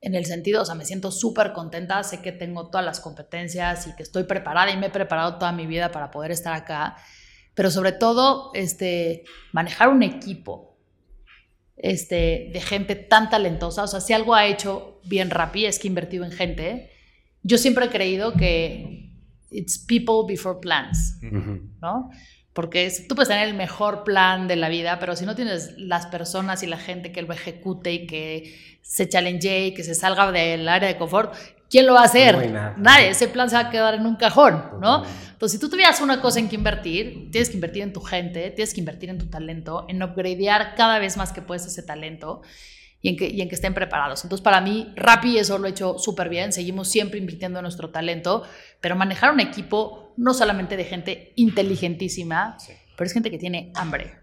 en 0.00 0.14
el 0.14 0.24
sentido, 0.24 0.62
o 0.62 0.64
sea, 0.64 0.74
me 0.74 0.84
siento 0.84 1.10
súper 1.10 1.52
contenta, 1.52 2.02
sé 2.02 2.22
que 2.22 2.32
tengo 2.32 2.68
todas 2.68 2.84
las 2.84 3.00
competencias 3.00 3.86
y 3.86 3.94
que 3.96 4.02
estoy 4.02 4.24
preparada 4.24 4.70
y 4.70 4.76
me 4.76 4.86
he 4.86 4.90
preparado 4.90 5.38
toda 5.38 5.52
mi 5.52 5.66
vida 5.66 5.90
para 5.90 6.10
poder 6.10 6.30
estar 6.30 6.54
acá, 6.54 6.96
pero 7.54 7.70
sobre 7.70 7.92
todo, 7.92 8.50
este, 8.54 9.24
manejar 9.52 9.88
un 9.88 10.02
equipo 10.02 10.75
este, 11.76 12.50
de 12.52 12.60
gente 12.60 12.94
tan 12.96 13.28
talentosa, 13.30 13.82
o 13.84 13.86
sea, 13.86 14.00
si 14.00 14.12
algo 14.12 14.34
ha 14.34 14.46
hecho 14.46 15.00
bien 15.04 15.30
Rappi 15.30 15.66
es 15.66 15.78
que 15.78 15.88
ha 15.88 15.90
invertido 15.90 16.24
en 16.24 16.32
gente, 16.32 16.90
yo 17.42 17.58
siempre 17.58 17.86
he 17.86 17.88
creído 17.90 18.32
que 18.32 19.10
it's 19.50 19.78
people 19.78 20.24
before 20.26 20.58
plans. 20.60 21.18
¿no? 21.80 22.10
Porque 22.52 22.86
es- 22.86 23.06
tú 23.06 23.14
puedes 23.14 23.28
tener 23.28 23.46
el 23.46 23.54
mejor 23.54 24.02
plan 24.04 24.48
de 24.48 24.56
la 24.56 24.68
vida, 24.68 24.98
pero 24.98 25.14
si 25.14 25.26
no 25.26 25.34
tienes 25.36 25.74
las 25.76 26.06
personas 26.06 26.62
y 26.62 26.66
la 26.66 26.78
gente 26.78 27.12
que 27.12 27.22
lo 27.22 27.32
ejecute 27.32 27.92
y 27.92 28.06
que 28.06 28.54
se 28.82 29.08
challenge 29.08 29.66
y 29.66 29.74
que 29.74 29.84
se 29.84 29.94
salga 29.94 30.32
del 30.32 30.66
área 30.68 30.88
de 30.88 30.96
confort, 30.96 31.34
¿quién 31.70 31.86
lo 31.86 31.94
va 31.94 32.00
a 32.02 32.04
hacer? 32.04 32.36
No 32.36 32.52
nada. 32.52 32.74
Nadie. 32.78 33.10
Ese 33.10 33.28
plan 33.28 33.48
se 33.50 33.56
va 33.56 33.62
a 33.62 33.70
quedar 33.70 33.94
en 33.94 34.06
un 34.06 34.16
cajón, 34.16 34.62
¿no? 34.80 35.04
Entonces, 35.32 35.58
si 35.58 35.60
tú 35.60 35.68
tuvieras 35.68 36.00
una 36.00 36.20
cosa 36.20 36.38
en 36.38 36.48
que 36.48 36.54
invertir, 36.56 37.30
tienes 37.30 37.50
que 37.50 37.56
invertir 37.56 37.82
en 37.82 37.92
tu 37.92 38.00
gente, 38.00 38.50
tienes 38.50 38.72
que 38.72 38.80
invertir 38.80 39.10
en 39.10 39.18
tu 39.18 39.26
talento, 39.26 39.84
en 39.88 40.02
upgradear 40.02 40.74
cada 40.76 40.98
vez 40.98 41.16
más 41.16 41.32
que 41.32 41.42
puedes 41.42 41.66
ese 41.66 41.82
talento 41.82 42.40
y 43.02 43.10
en 43.10 43.16
que, 43.16 43.28
y 43.28 43.42
en 43.42 43.48
que 43.48 43.54
estén 43.54 43.74
preparados. 43.74 44.24
Entonces, 44.24 44.42
para 44.42 44.60
mí, 44.62 44.92
Rappi 44.96 45.36
eso 45.36 45.58
lo 45.58 45.66
he 45.66 45.70
hecho 45.70 45.98
súper 45.98 46.30
bien. 46.30 46.52
Seguimos 46.52 46.88
siempre 46.88 47.18
invirtiendo 47.18 47.58
en 47.58 47.64
nuestro 47.64 47.90
talento, 47.90 48.44
pero 48.80 48.96
manejar 48.96 49.30
un 49.32 49.40
equipo 49.40 50.14
no 50.16 50.32
solamente 50.32 50.76
de 50.78 50.84
gente 50.84 51.32
inteligentísima, 51.36 52.56
Sí. 52.58 52.72
pero 52.96 53.06
es 53.06 53.12
gente 53.12 53.30
que 53.30 53.38
tiene 53.38 53.72
hambre. 53.74 54.14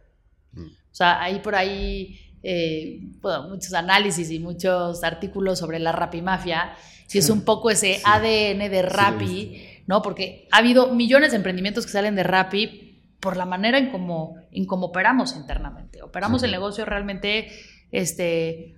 Mm. 0.54 0.66
O 0.66 0.96
sea, 0.96 1.22
hay 1.22 1.40
por 1.40 1.56
ahí 1.56 2.33
eh, 2.44 3.00
bueno, 3.22 3.50
muchos 3.50 3.74
análisis 3.74 4.30
y 4.30 4.40
muchos 4.40 5.04
artículos 5.04 5.60
sobre 5.60 5.80
la 5.80 5.94
Rappi 5.94 6.22
Mafia, 6.22 6.74
si 7.08 7.18
es 7.18 7.30
un 7.30 7.44
poco 7.44 7.70
ese 7.70 7.96
Sí. 7.96 8.02
ADN 8.06 8.70
de 8.70 8.82
Rappi, 8.82 9.62
¿no? 9.88 10.02
Porque 10.02 10.48
ha 10.52 10.58
habido 10.58 10.94
millones 10.94 11.32
de 11.32 11.38
emprendimientos 11.38 11.86
que 11.86 11.92
salen 11.92 12.16
de 12.16 12.24
Rappi 12.24 13.02
por 13.20 13.38
la 13.38 13.46
manera 13.46 13.78
en 13.78 13.90
cómo, 13.90 14.36
en 14.52 14.66
cómo 14.66 14.88
operamos 14.88 15.36
internamente. 15.36 16.02
Operamos 16.04 16.44
el 16.44 16.52
negocio 16.52 16.84
realmente, 16.84 17.48
este, 17.92 18.76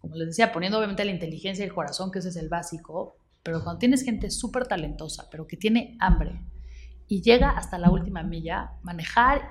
como 0.00 0.16
les 0.16 0.28
decía, 0.28 0.52
poniendo 0.52 0.78
obviamente 0.78 1.04
la 1.04 1.10
inteligencia 1.10 1.62
y 1.62 1.68
el 1.68 1.74
corazón, 1.74 2.10
que 2.10 2.20
ese 2.20 2.30
es 2.30 2.36
el 2.36 2.48
básico, 2.48 3.18
pero 3.42 3.62
cuando 3.62 3.78
tienes 3.78 4.02
gente 4.02 4.30
súper 4.30 4.66
talentosa, 4.66 5.28
pero 5.30 5.46
que 5.46 5.56
tiene 5.56 5.96
hambre 6.00 6.40
y 7.08 7.20
llega 7.20 7.50
hasta 7.50 7.76
la 7.76 7.90
última 7.90 8.22
milla, 8.22 8.70
manejar, 8.82 9.42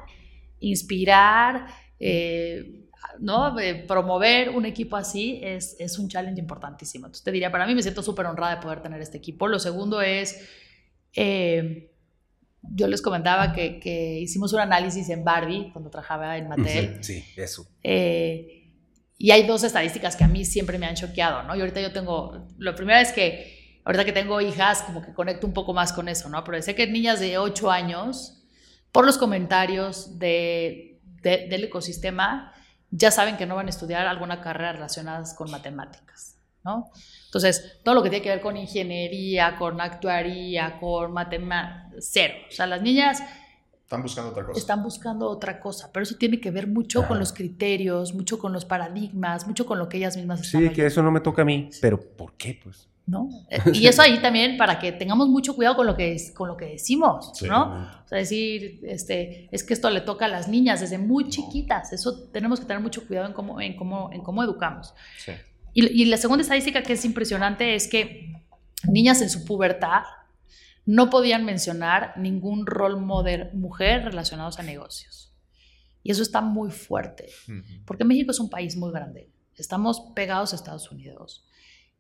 inspirar, 0.60 1.68
eh, 2.00 2.81
¿no? 3.20 3.58
Eh, 3.60 3.76
promover 3.88 4.50
un 4.50 4.66
equipo 4.66 4.96
así 4.96 5.40
es, 5.44 5.76
es 5.80 5.98
un 6.00 6.08
challenge 6.10 6.40
importantísimo. 6.40 7.06
Entonces 7.08 7.24
te 7.24 7.32
diría, 7.32 7.52
para 7.52 7.66
mí 7.66 7.76
me 7.76 7.82
siento 7.82 8.02
súper 8.04 8.26
honrada 8.26 8.56
de 8.56 8.62
poder 8.62 8.82
tener 8.82 9.02
este 9.02 9.18
equipo. 9.18 9.48
Lo 9.48 9.60
segundo 9.60 10.02
es, 10.02 10.48
eh, 11.14 11.92
yo 12.64 12.88
les 12.88 13.02
comentaba 13.02 13.54
que, 13.54 13.80
que 13.80 14.20
hicimos 14.20 14.54
un 14.54 14.60
análisis 14.60 15.10
en 15.10 15.24
Barbie 15.24 15.72
cuando 15.74 15.90
trabajaba 15.90 16.38
en 16.38 16.48
Mattel. 16.48 17.04
Sí, 17.04 17.24
eso. 17.36 17.68
Eh, 17.84 18.58
y 19.18 19.32
hay 19.32 19.44
dos 19.46 19.64
estadísticas 19.64 20.16
que 20.16 20.24
a 20.24 20.28
mí 20.28 20.46
siempre 20.46 20.78
me 20.78 20.86
han 20.88 20.96
choqueado, 20.96 21.44
¿no? 21.44 21.56
Y 21.56 21.60
ahorita 21.60 21.82
yo 21.82 21.92
tengo, 21.92 22.48
lo 22.58 22.76
primero 22.76 23.00
es 23.00 23.12
que, 23.12 23.80
ahorita 23.84 24.06
que 24.06 24.12
tengo 24.14 24.42
hijas, 24.42 24.82
como 24.84 25.02
que 25.02 25.14
conecto 25.14 25.46
un 25.46 25.54
poco 25.54 25.74
más 25.74 25.94
con 25.94 26.08
eso, 26.10 26.28
¿no? 26.30 26.44
Pero 26.44 26.62
sé 26.62 26.74
que 26.76 26.88
niñas 26.88 27.20
de 27.20 27.38
8 27.38 27.70
años, 27.72 28.44
por 28.92 29.06
los 29.06 29.18
comentarios 29.20 30.18
de, 30.20 31.00
de- 31.22 31.48
del 31.50 31.66
ecosistema, 31.66 32.52
ya 32.92 33.10
saben 33.12 33.38
que 33.38 33.46
no 33.46 33.56
van 33.56 33.68
a 33.68 33.70
estudiar 33.70 34.06
alguna 34.08 34.42
carrera 34.42 34.74
relacionada 34.74 35.24
con 35.36 35.50
matemáticas, 35.50 36.36
¿no? 36.64 36.92
Entonces, 37.26 37.80
todo 37.84 37.96
lo 37.96 38.04
que 38.04 38.10
tiene 38.10 38.22
que 38.24 38.30
ver 38.30 38.42
con 38.42 38.58
ingeniería, 38.58 39.56
con 39.58 39.80
actuaría, 39.80 40.78
con 40.80 41.14
matemáticas, 41.14 42.06
cero. 42.12 42.34
O 42.50 42.52
sea, 42.52 42.68
las 42.68 42.82
niñas 42.82 43.24
Están 43.84 44.02
buscando 44.04 44.32
otra 44.32 44.46
cosa. 44.46 44.60
están 44.60 44.84
buscando 44.84 45.30
otra 45.30 45.60
cosa, 45.60 45.90
pero 45.94 46.04
eso 46.04 46.16
tiene 46.18 46.40
que 46.42 46.52
ver 46.52 46.68
mucho 46.68 47.00
Ajá. 47.00 47.08
con 47.10 47.20
los 47.20 47.32
criterios, 47.34 48.14
mucho 48.14 48.38
con 48.40 48.52
los 48.54 48.66
paradigmas, 48.66 49.48
mucho 49.48 49.66
con 49.66 49.80
lo 49.80 49.88
que 49.90 49.98
ellas 49.98 50.18
mismas 50.18 50.42
están 50.42 50.62
Sí, 50.62 50.70
que 50.72 50.86
eso 50.86 51.02
no 51.02 51.12
me 51.12 51.22
toca 51.22 51.42
a 51.42 51.46
mí. 51.46 51.70
Pero 51.82 52.00
¿por 52.00 52.34
qué? 52.34 52.60
Pues. 52.62 52.88
¿No? 53.06 53.30
Eh, 53.50 53.60
Y 53.74 53.88
eso 53.88 54.02
ahí 54.02 54.20
también 54.20 54.58
para 54.58 54.80
que 54.80 54.92
tengamos 54.92 55.28
mucho 55.28 55.56
cuidado 55.56 55.76
con 55.78 55.88
lo 55.88 55.96
que, 55.96 56.18
con 56.34 56.48
lo 56.48 56.58
que 56.58 56.66
decimos, 56.66 57.32
Sí. 57.34 57.48
¿no? 57.48 57.74
O 58.04 58.08
sea, 58.08 58.18
decir, 58.18 58.80
este, 58.84 59.50
es 59.52 59.64
que 59.64 59.74
esto 59.74 59.90
le 59.90 60.02
toca 60.02 60.26
a 60.26 60.28
las 60.30 60.48
niñas 60.48 60.82
desde 60.82 60.98
muy 60.98 61.30
chiquitas, 61.30 61.94
eso 61.94 62.24
tenemos 62.32 62.60
que 62.60 62.66
tener 62.66 62.82
mucho 62.82 63.06
cuidado 63.08 63.28
en 63.28 63.34
cómo, 63.34 63.62
en 63.62 63.76
cómo, 63.76 64.12
en 64.12 64.22
cómo 64.22 64.44
educamos. 64.44 64.94
Sí. 65.18 65.32
Y, 65.74 66.02
y 66.02 66.06
la 66.06 66.18
segunda 66.18 66.42
estadística 66.42 66.84
que 66.84 66.94
es 66.94 67.06
impresionante 67.06 67.76
es 67.76 67.88
que 67.88 68.34
niñas 68.84 69.22
en 69.22 69.30
su 69.30 69.46
pubertad 69.46 70.04
no 70.86 71.10
podían 71.10 71.46
mencionar 71.46 72.14
ningún 72.18 72.66
rol 72.66 73.00
model 73.00 73.50
mujer 73.54 74.04
relacionados 74.04 74.60
a 74.60 74.64
negocios. 74.64 75.32
Y 76.04 76.12
eso 76.12 76.24
está 76.24 76.42
muy 76.42 76.72
fuerte, 76.72 77.30
porque 77.86 78.04
México 78.04 78.32
es 78.32 78.40
un 78.40 78.50
país 78.50 78.76
muy 78.76 78.92
grande. 78.92 79.30
Estamos 79.56 80.02
pegados 80.16 80.52
a 80.52 80.56
Estados 80.56 80.92
Unidos. 80.92 81.46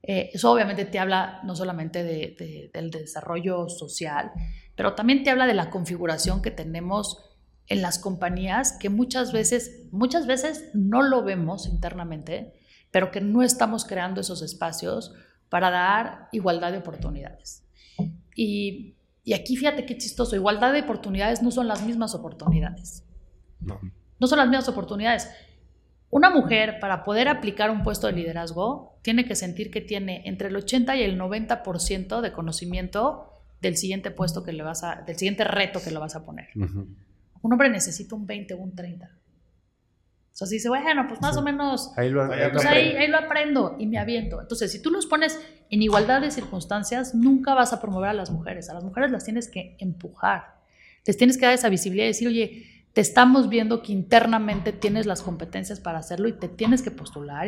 Eh, 0.03 0.32
eso 0.34 0.52
obviamente 0.52 0.86
te 0.86 0.99
habla 0.99 1.41
no 1.44 1.56
solamente 1.56 2.03
de- 2.03 2.36
de- 2.38 2.72
del 2.73 2.90
desarrollo 2.90 3.69
social, 3.69 4.32
pero 4.76 4.95
también 4.95 5.23
te 5.23 5.30
habla 5.30 5.45
de 5.48 5.53
la 5.53 5.69
configuración 5.69 6.41
que 6.41 6.49
tenemos 6.52 7.23
en 7.68 7.82
las 7.82 7.99
compañías 7.99 8.73
que 8.80 8.90
muchas 8.90 9.32
veces, 9.32 9.84
muchas 9.91 10.26
veces 10.28 10.69
no 10.73 11.02
lo 11.03 11.23
vemos 11.23 11.68
internamente, 11.68 12.53
pero 12.90 13.11
que 13.11 13.22
no 13.22 13.44
estamos 13.44 13.86
creando 13.86 14.22
esos 14.22 14.41
espacios 14.41 15.14
para 15.49 15.69
dar 15.69 16.28
igualdad 16.32 16.72
de 16.72 16.80
oportunidades. 16.80 17.64
Y, 18.36 18.95
y 19.23 19.34
aquí 19.34 19.56
fíjate 19.56 19.86
qué 19.86 19.98
chistoso, 19.98 20.36
igualdad 20.36 20.73
de 20.73 20.82
oportunidades 20.82 21.41
no 21.44 21.52
son 21.52 21.68
las 21.68 21.84
mismas 21.84 22.15
oportunidades. 22.15 23.03
No. 23.60 23.80
No 24.19 24.28
son 24.28 24.40
las 24.40 24.48
mismas 24.48 24.68
oportunidades. 24.69 25.30
Una 26.12 26.30
mujer 26.30 26.80
para 26.80 27.04
poder 27.04 27.28
aplicar 27.30 27.72
un 27.72 27.84
puesto 27.84 28.08
de 28.08 28.14
liderazgo 28.14 29.00
tiene 29.02 29.26
que 29.26 29.36
sentir 29.36 29.72
que 29.72 29.82
tiene 29.82 30.22
entre 30.26 30.50
el 30.50 30.56
80 30.56 30.96
y 30.98 31.04
el 31.04 31.18
90% 31.20 32.22
de 32.22 32.32
conocimiento 32.34 33.28
del 33.62 33.78
siguiente 33.78 34.12
puesto 34.12 34.44
que 34.44 34.52
le 34.52 34.62
vas 34.64 34.84
a, 34.84 35.04
del 35.08 35.18
siguiente 35.18 35.44
reto 35.46 35.82
que 35.84 35.90
le 35.92 35.98
vas 36.00 36.16
a 36.16 36.26
poner. 36.26 36.50
Ujú. 36.56 36.88
Un 37.42 37.54
hombre 37.54 37.70
necesita 37.70 38.14
un 38.16 38.28
20 38.28 38.54
o 38.56 38.58
un 38.58 38.76
30. 38.76 39.06
O 39.06 40.34
sea, 40.34 40.48
si 40.48 40.56
dice, 40.56 40.70
bueno, 40.70 41.06
pues 41.08 41.22
más 41.22 41.34
Sí. 41.36 41.40
o 41.40 41.44
menos 41.44 41.92
Ahí 41.98 42.10
lo, 42.10 42.24
Ahí 42.24 42.40
ahí 42.40 42.46
lo 42.48 42.52
pues 42.54 42.66
ahí, 42.66 42.90
ahí 42.96 43.08
lo 43.08 43.18
aprendo 43.18 43.76
y 43.80 43.88
me 43.88 43.98
aviento. 43.98 44.42
Entonces, 44.42 44.72
si 44.72 44.82
tú 44.82 44.90
los 44.92 45.06
pones 45.06 45.40
en 45.70 45.82
igualdad 45.82 46.22
de 46.22 46.32
circunstancias, 46.32 47.14
nunca 47.16 47.54
vas 47.54 47.74
a 47.74 47.82
promover 47.82 48.10
a 48.10 48.14
las 48.14 48.32
mujeres. 48.32 48.70
A 48.70 48.74
las 48.74 48.84
mujeres 48.84 49.12
las 49.12 49.24
tienes 49.24 49.48
que 49.50 49.76
empujar. 49.80 50.56
Les 51.06 51.18
tienes 51.18 51.38
que 51.38 51.46
dar 51.46 51.54
esa 51.56 51.70
visibilidad 51.70 52.06
y 52.06 52.10
decir, 52.10 52.28
oye, 52.28 52.81
te 52.93 53.01
estamos 53.01 53.49
viendo 53.49 53.81
que 53.81 53.93
internamente 53.93 54.73
tienes 54.73 55.05
las 55.05 55.22
competencias 55.22 55.80
para 55.80 55.99
hacerlo 55.99 56.27
y 56.27 56.34
te 56.34 56.49
tienes 56.49 56.81
que 56.81 56.91
postular. 56.91 57.47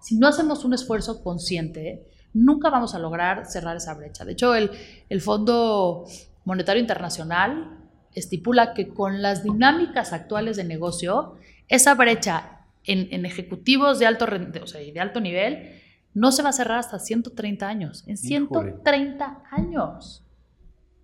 Si 0.00 0.18
no 0.18 0.28
hacemos 0.28 0.64
un 0.64 0.74
esfuerzo 0.74 1.22
consciente, 1.22 2.06
nunca 2.34 2.70
vamos 2.70 2.94
a 2.94 2.98
lograr 2.98 3.46
cerrar 3.46 3.76
esa 3.76 3.94
brecha. 3.94 4.24
De 4.24 4.32
hecho, 4.32 4.54
el, 4.54 4.70
el 5.08 5.20
Fondo 5.20 6.04
Monetario 6.44 6.80
Internacional 6.80 7.78
estipula 8.14 8.74
que 8.74 8.88
con 8.88 9.22
las 9.22 9.42
dinámicas 9.42 10.12
actuales 10.12 10.56
de 10.56 10.64
negocio, 10.64 11.36
esa 11.68 11.94
brecha 11.94 12.66
en, 12.84 13.24
ejecutivos 13.24 13.98
de 13.98 14.06
alto, 14.06 14.26
o 14.62 14.66
sea, 14.66 14.80
de 14.80 15.00
alto 15.00 15.20
nivel 15.20 15.80
no 16.14 16.32
se 16.32 16.42
va 16.42 16.50
a 16.50 16.52
cerrar 16.52 16.78
hasta 16.78 16.98
130 16.98 17.66
años. 17.66 18.04
En 18.06 18.16
130 18.16 19.44
años. 19.50 20.26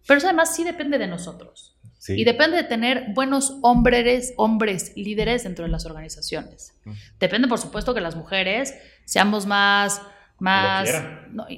Pero 0.07 0.19
eso 0.19 0.27
además 0.27 0.55
sí 0.55 0.65
depende 0.65 0.99
de 0.99 1.07
nosotros. 1.07 1.78
Y 2.09 2.25
depende 2.25 2.57
de 2.57 2.65
tener 2.65 3.07
buenos 3.15 3.59
hombres, 3.63 4.33
hombres 4.37 4.93
líderes 4.97 5.45
dentro 5.45 5.65
de 5.65 5.71
las 5.71 5.87
organizaciones. 5.87 6.75
Depende, 7.19 7.49
por 7.49 7.59
supuesto, 7.59 7.95
que 7.95 8.01
las 8.01 8.17
mujeres 8.17 8.75
seamos 9.05 9.47
más 9.47 10.03
más 10.41 10.89
no, 11.33 11.49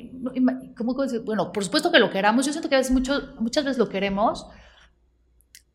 ¿cómo, 0.74 0.96
bueno 1.24 1.52
por 1.52 1.62
supuesto 1.62 1.92
que 1.92 1.98
lo 1.98 2.08
queramos 2.08 2.46
yo 2.46 2.52
siento 2.52 2.70
que 2.70 2.76
a 2.76 2.78
veces 2.78 2.90
mucho, 2.90 3.34
muchas 3.38 3.62
veces 3.62 3.76
lo 3.76 3.90
queremos 3.90 4.46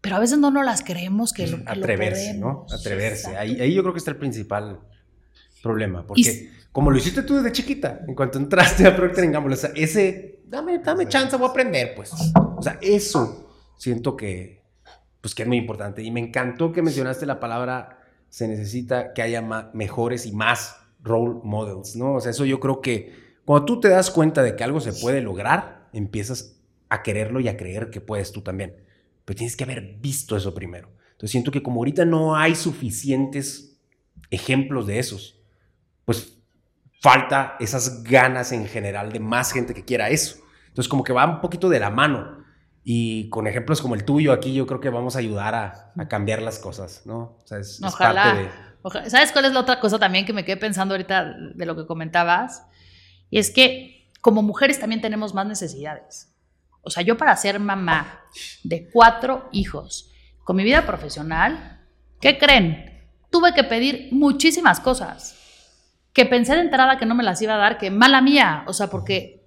pero 0.06 0.18
a 0.18 0.20
veces 0.20 0.38
no 0.38 0.52
nos 0.52 0.64
las 0.64 0.84
creemos 0.84 1.34
que 1.34 1.48
lo, 1.48 1.58
que 1.58 1.64
Atreverse, 1.66 2.36
¿no? 2.36 2.68
Atreverse. 2.72 3.36
Ahí, 3.38 3.60
ahí, 3.60 3.74
yo 3.74 3.82
creo 3.82 3.92
que 3.92 3.98
está 3.98 4.12
el 4.12 4.18
principal 4.18 4.80
problema. 5.64 6.06
Porque 6.06 6.52
como 6.72 6.92
lo 6.92 6.98
hiciste 7.00 7.24
tú 7.24 7.38
desde 7.38 7.52
chiquita, 7.52 8.02
en 8.08 8.14
cuanto 8.14 8.38
entraste 8.38 8.86
a 8.86 8.96
Procter 8.96 9.32
Gamble, 9.32 9.56
o 9.56 9.58
sea, 9.58 9.72
ese, 9.74 10.44
dame, 10.46 10.78
dame 10.78 11.08
chance, 11.08 11.36
voy 11.38 11.48
a 11.48 11.50
aprender, 11.50 11.96
pues. 11.96 12.12
O 12.14 12.62
sea, 12.62 12.78
eso 12.84 13.50
siento 13.78 14.16
que, 14.16 14.62
pues 15.26 15.36
que 15.36 15.44
es 15.44 15.48
muy 15.48 15.58
importante. 15.58 16.04
Y 16.04 16.12
me 16.12 16.20
encantó 16.20 16.72
que 16.72 16.82
mencionaste 16.82 17.26
la 17.26 17.40
palabra, 17.40 18.00
se 18.30 18.48
necesita 18.48 19.14
que 19.14 19.22
haya 19.22 19.42
mejores 19.74 20.26
y 20.26 20.32
más 20.32 20.78
role 21.02 21.40
models, 21.44 21.96
¿no? 21.96 22.14
O 22.16 22.22
sea, 22.22 22.32
eso 22.32 22.46
yo 22.46 22.60
creo 22.60 22.82
que 22.82 23.14
cuando 23.44 23.66
tú 23.66 23.80
te 23.80 23.90
das 23.90 24.12
cuenta 24.12 24.44
de 24.44 24.56
que 24.56 24.64
algo 24.64 24.80
se 24.82 24.94
puede 24.94 25.22
lograr, 25.22 25.90
empiezas 25.94 26.62
a 26.90 27.04
quererlo 27.04 27.40
y 27.40 27.48
a 27.48 27.58
creer 27.58 27.90
que 27.90 28.02
puedes 28.02 28.32
tú 28.32 28.42
también 28.42 28.86
pero 29.26 29.38
tienes 29.38 29.58
que 29.58 29.64
haber 29.64 29.98
visto 30.00 30.38
eso 30.38 30.54
primero. 30.54 30.90
Entonces 31.14 31.32
siento 31.32 31.52
que 31.52 31.64
como 31.64 31.82
ahorita 31.82 32.06
no 32.06 32.36
hay 32.36 32.56
suficientes 32.56 33.80
ejemplos 34.30 34.86
de 34.86 35.00
esos, 35.00 35.42
pues 36.06 36.38
falta 37.02 37.56
esas 37.60 38.04
ganas 38.04 38.52
en 38.52 38.68
general 38.68 39.12
de 39.12 39.20
más 39.20 39.52
gente 39.52 39.74
que 39.74 39.84
quiera 39.84 40.10
eso. 40.10 40.38
Entonces 40.68 40.88
como 40.88 41.04
que 41.04 41.14
va 41.14 41.26
un 41.26 41.42
poquito 41.42 41.70
de 41.70 41.80
la 41.80 41.90
mano. 41.90 42.45
Y 42.88 43.30
con 43.30 43.48
ejemplos 43.48 43.82
como 43.82 43.96
el 43.96 44.06
tuyo 44.06 44.32
aquí 44.32 44.54
yo 44.54 44.68
creo 44.68 44.80
que 44.80 44.92
vamos 44.92 45.16
a 45.16 45.20
ayudar 45.20 45.56
a, 45.56 46.08
cambiar 46.08 46.44
las 46.44 46.60
cosas, 46.60 47.02
¿no? 47.06 47.40
O 47.44 47.44
sea, 47.44 47.58
es, 47.58 47.82
Ojalá. 47.84 48.52
¿Sabes 49.08 49.32
cuál 49.32 49.46
es 49.46 49.54
la 49.54 49.62
otra 49.62 49.80
cosa 49.80 49.98
también 49.98 50.24
que 50.24 50.34
me 50.34 50.46
quedé 50.46 50.58
pensando 50.58 50.94
ahorita 50.94 51.34
de 51.56 51.66
lo 51.66 51.76
que 51.76 51.88
comentabas? 51.88 52.62
Y 53.32 53.40
es 53.40 53.50
que 53.50 54.12
como 54.22 54.44
mujeres 54.44 54.80
también 54.80 55.02
tenemos 55.02 55.34
más 55.34 55.48
necesidades. 55.48 56.32
O 56.84 56.92
sea, 56.92 57.02
yo 57.02 57.18
para 57.18 57.36
ser 57.36 57.60
mamá 57.60 58.22
de 58.64 58.88
cuatro 58.94 59.50
hijos 59.52 60.12
con 60.44 60.56
mi 60.56 60.64
vida 60.64 60.86
profesional, 60.86 61.82
¿qué 62.22 62.38
creen? 62.38 63.10
Tuve 63.32 63.56
que 63.56 63.64
pedir 63.64 64.10
muchísimas 64.12 64.80
cosas 64.80 65.36
que 66.14 66.28
pensé 66.28 66.54
de 66.54 66.62
entrada 66.62 67.00
que 67.00 67.08
no 67.08 67.16
me 67.16 67.24
las 67.24 67.42
iba 67.42 67.56
a 67.56 67.58
dar, 67.58 67.80
que 67.80 67.90
mala 67.90 68.22
mía, 68.22 68.64
o 68.68 68.74
sea, 68.74 68.92
porque 68.92 69.44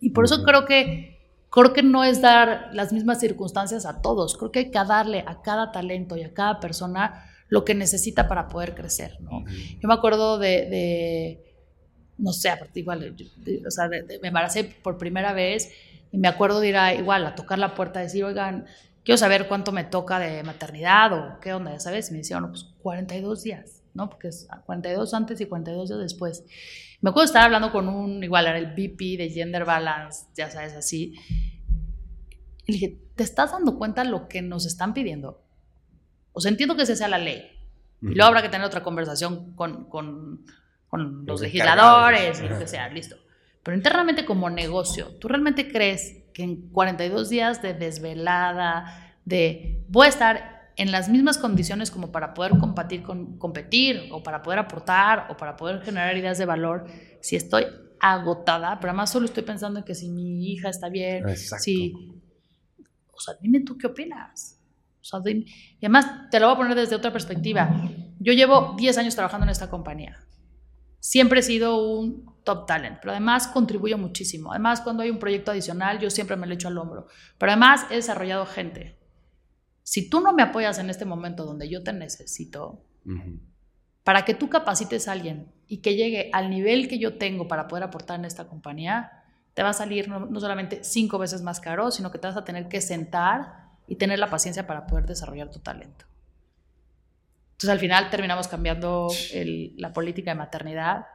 y 0.00 0.10
por 0.10 0.26
eso 0.26 0.44
creo 0.44 0.66
que 0.66 1.11
creo 1.52 1.72
que 1.74 1.82
no 1.82 2.02
es 2.02 2.22
dar 2.22 2.70
las 2.72 2.92
mismas 2.92 3.20
circunstancias 3.20 3.84
a 3.84 4.00
todos, 4.00 4.36
creo 4.36 4.50
que 4.50 4.58
hay 4.60 4.70
que 4.70 4.78
darle 4.84 5.22
a 5.26 5.42
cada 5.42 5.70
talento 5.70 6.16
y 6.16 6.22
a 6.22 6.32
cada 6.32 6.58
persona 6.58 7.26
lo 7.48 7.64
que 7.64 7.74
necesita 7.74 8.26
para 8.26 8.48
poder 8.48 8.74
crecer, 8.74 9.18
¿no? 9.20 9.44
Yo 9.78 9.86
me 9.86 9.92
acuerdo 9.92 10.38
de, 10.38 11.44
no 12.16 12.32
sé, 12.32 12.50
igual, 12.74 13.14
o 13.66 13.70
sea, 13.70 13.88
me 13.88 14.28
embaracé 14.28 14.64
por 14.64 14.96
primera 14.96 15.34
vez 15.34 15.70
y 16.10 16.16
me 16.16 16.28
acuerdo 16.28 16.60
de 16.60 16.68
ir 16.68 16.76
a, 16.78 16.94
igual 16.94 17.26
a 17.26 17.34
tocar 17.34 17.58
la 17.58 17.74
puerta 17.74 18.00
y 18.00 18.04
decir, 18.04 18.24
oigan, 18.24 18.64
quiero 19.04 19.18
saber 19.18 19.46
cuánto 19.48 19.72
me 19.72 19.84
toca 19.84 20.18
de 20.18 20.42
maternidad 20.42 21.12
o 21.12 21.40
qué 21.40 21.52
onda, 21.52 21.72
ya 21.72 21.80
sabes. 21.80 22.08
Y 22.08 22.12
me 22.12 22.18
decían, 22.18 22.48
pues 22.48 22.64
42 22.82 23.42
días, 23.42 23.81
¿no? 23.94 24.08
Porque 24.10 24.28
es 24.28 24.48
42 24.66 25.14
antes 25.14 25.40
y 25.40 25.46
42 25.46 25.88
días 25.88 26.00
después. 26.00 26.44
Me 27.00 27.10
acuerdo 27.10 27.26
estar 27.26 27.44
hablando 27.44 27.72
con 27.72 27.88
un, 27.88 28.22
igual 28.22 28.46
era 28.46 28.58
el 28.58 28.74
VP 28.74 29.16
de 29.16 29.30
Gender 29.30 29.64
Balance, 29.64 30.26
ya 30.34 30.50
sabes, 30.50 30.74
así. 30.74 31.14
Y 32.66 32.72
le 32.72 32.78
dije, 32.78 32.98
¿te 33.16 33.24
estás 33.24 33.52
dando 33.52 33.76
cuenta 33.76 34.04
lo 34.04 34.28
que 34.28 34.42
nos 34.42 34.66
están 34.66 34.94
pidiendo? 34.94 35.42
O 36.32 36.40
sea, 36.40 36.50
entiendo 36.50 36.76
que 36.76 36.82
esa 36.82 36.96
sea 36.96 37.08
la 37.08 37.18
ley. 37.18 37.50
Y 38.00 38.14
luego 38.14 38.24
habrá 38.24 38.42
que 38.42 38.48
tener 38.48 38.66
otra 38.66 38.82
conversación 38.82 39.54
con, 39.54 39.84
con, 39.88 40.44
con 40.88 41.24
los, 41.24 41.40
legisladores 41.40 42.40
y 42.40 42.48
lo 42.48 42.58
que 42.58 42.66
sea, 42.66 42.88
listo. 42.88 43.16
Pero 43.62 43.76
internamente 43.76 44.24
como 44.24 44.50
negocio, 44.50 45.08
¿tú 45.20 45.28
realmente 45.28 45.70
crees 45.70 46.24
que 46.34 46.42
en 46.42 46.68
42 46.70 47.28
días 47.28 47.62
de 47.62 47.74
desvelada, 47.74 49.16
de 49.24 49.84
voy 49.88 50.06
a 50.06 50.08
estar 50.08 50.61
en 50.82 50.90
las 50.90 51.08
mismas 51.08 51.38
condiciones 51.38 51.90
como 51.90 52.10
para 52.10 52.34
poder 52.34 52.58
competir, 52.58 53.02
con, 53.02 53.38
competir 53.38 54.08
o 54.10 54.22
para 54.22 54.42
poder 54.42 54.58
aportar 54.58 55.28
o 55.30 55.36
para 55.36 55.56
poder 55.56 55.80
generar 55.82 56.16
ideas 56.16 56.38
de 56.38 56.44
valor, 56.44 56.86
si 57.20 57.36
estoy 57.36 57.64
agotada, 58.00 58.80
pero 58.80 58.90
además 58.90 59.10
solo 59.10 59.26
estoy 59.26 59.44
pensando 59.44 59.78
en 59.78 59.84
que 59.84 59.94
si 59.94 60.08
mi 60.08 60.52
hija 60.52 60.68
está 60.68 60.88
bien, 60.88 61.24
si... 61.36 61.92
O 63.12 63.20
sea, 63.20 63.34
dime 63.40 63.60
tú 63.60 63.78
qué 63.78 63.86
opinas. 63.86 64.58
O 65.00 65.04
sea, 65.04 65.20
y 65.24 65.46
además 65.80 66.28
te 66.30 66.40
lo 66.40 66.46
voy 66.46 66.54
a 66.54 66.58
poner 66.58 66.74
desde 66.74 66.96
otra 66.96 67.12
perspectiva. 67.12 67.70
Yo 68.18 68.32
llevo 68.32 68.74
10 68.76 68.98
años 68.98 69.14
trabajando 69.14 69.44
en 69.44 69.50
esta 69.50 69.70
compañía. 69.70 70.18
Siempre 70.98 71.40
he 71.40 71.42
sido 71.44 71.80
un 71.80 72.42
top 72.42 72.66
talent, 72.66 72.98
pero 73.00 73.12
además 73.12 73.46
contribuyo 73.46 73.98
muchísimo. 73.98 74.50
Además, 74.50 74.80
cuando 74.80 75.04
hay 75.04 75.10
un 75.10 75.18
proyecto 75.20 75.52
adicional, 75.52 76.00
yo 76.00 76.10
siempre 76.10 76.36
me 76.36 76.48
lo 76.48 76.54
echo 76.54 76.66
al 76.66 76.78
hombro. 76.78 77.06
Pero 77.38 77.52
además 77.52 77.86
he 77.90 77.96
desarrollado 77.96 78.46
gente. 78.46 79.01
Si 79.82 80.08
tú 80.08 80.20
no 80.20 80.32
me 80.32 80.42
apoyas 80.42 80.78
en 80.78 80.90
este 80.90 81.04
momento 81.04 81.44
donde 81.44 81.68
yo 81.68 81.82
te 81.82 81.92
necesito, 81.92 82.84
para 84.04 84.24
que 84.24 84.34
tú 84.34 84.48
capacites 84.48 85.08
a 85.08 85.12
alguien 85.12 85.52
y 85.66 85.78
que 85.78 85.96
llegue 85.96 86.30
al 86.32 86.50
nivel 86.50 86.88
que 86.88 86.98
yo 86.98 87.18
tengo 87.18 87.48
para 87.48 87.68
poder 87.68 87.84
aportar 87.84 88.18
en 88.18 88.24
esta 88.24 88.46
compañía, 88.46 89.24
te 89.54 89.62
va 89.62 89.70
a 89.70 89.74
salir 89.74 90.08
no, 90.08 90.20
no 90.20 90.40
solamente 90.40 90.82
cinco 90.82 91.18
veces 91.18 91.42
más 91.42 91.60
caro, 91.60 91.90
sino 91.90 92.10
que 92.10 92.18
te 92.18 92.26
vas 92.26 92.36
a 92.36 92.44
tener 92.44 92.68
que 92.68 92.80
sentar 92.80 93.70
y 93.86 93.96
tener 93.96 94.18
la 94.18 94.30
paciencia 94.30 94.66
para 94.66 94.86
poder 94.86 95.06
desarrollar 95.06 95.50
tu 95.50 95.58
talento. 95.58 96.06
Entonces 97.52 97.70
al 97.70 97.78
final 97.78 98.10
terminamos 98.10 98.48
cambiando 98.48 99.08
la 99.76 99.92
política 99.92 100.30
de 100.30 100.36
maternidad 100.36 101.06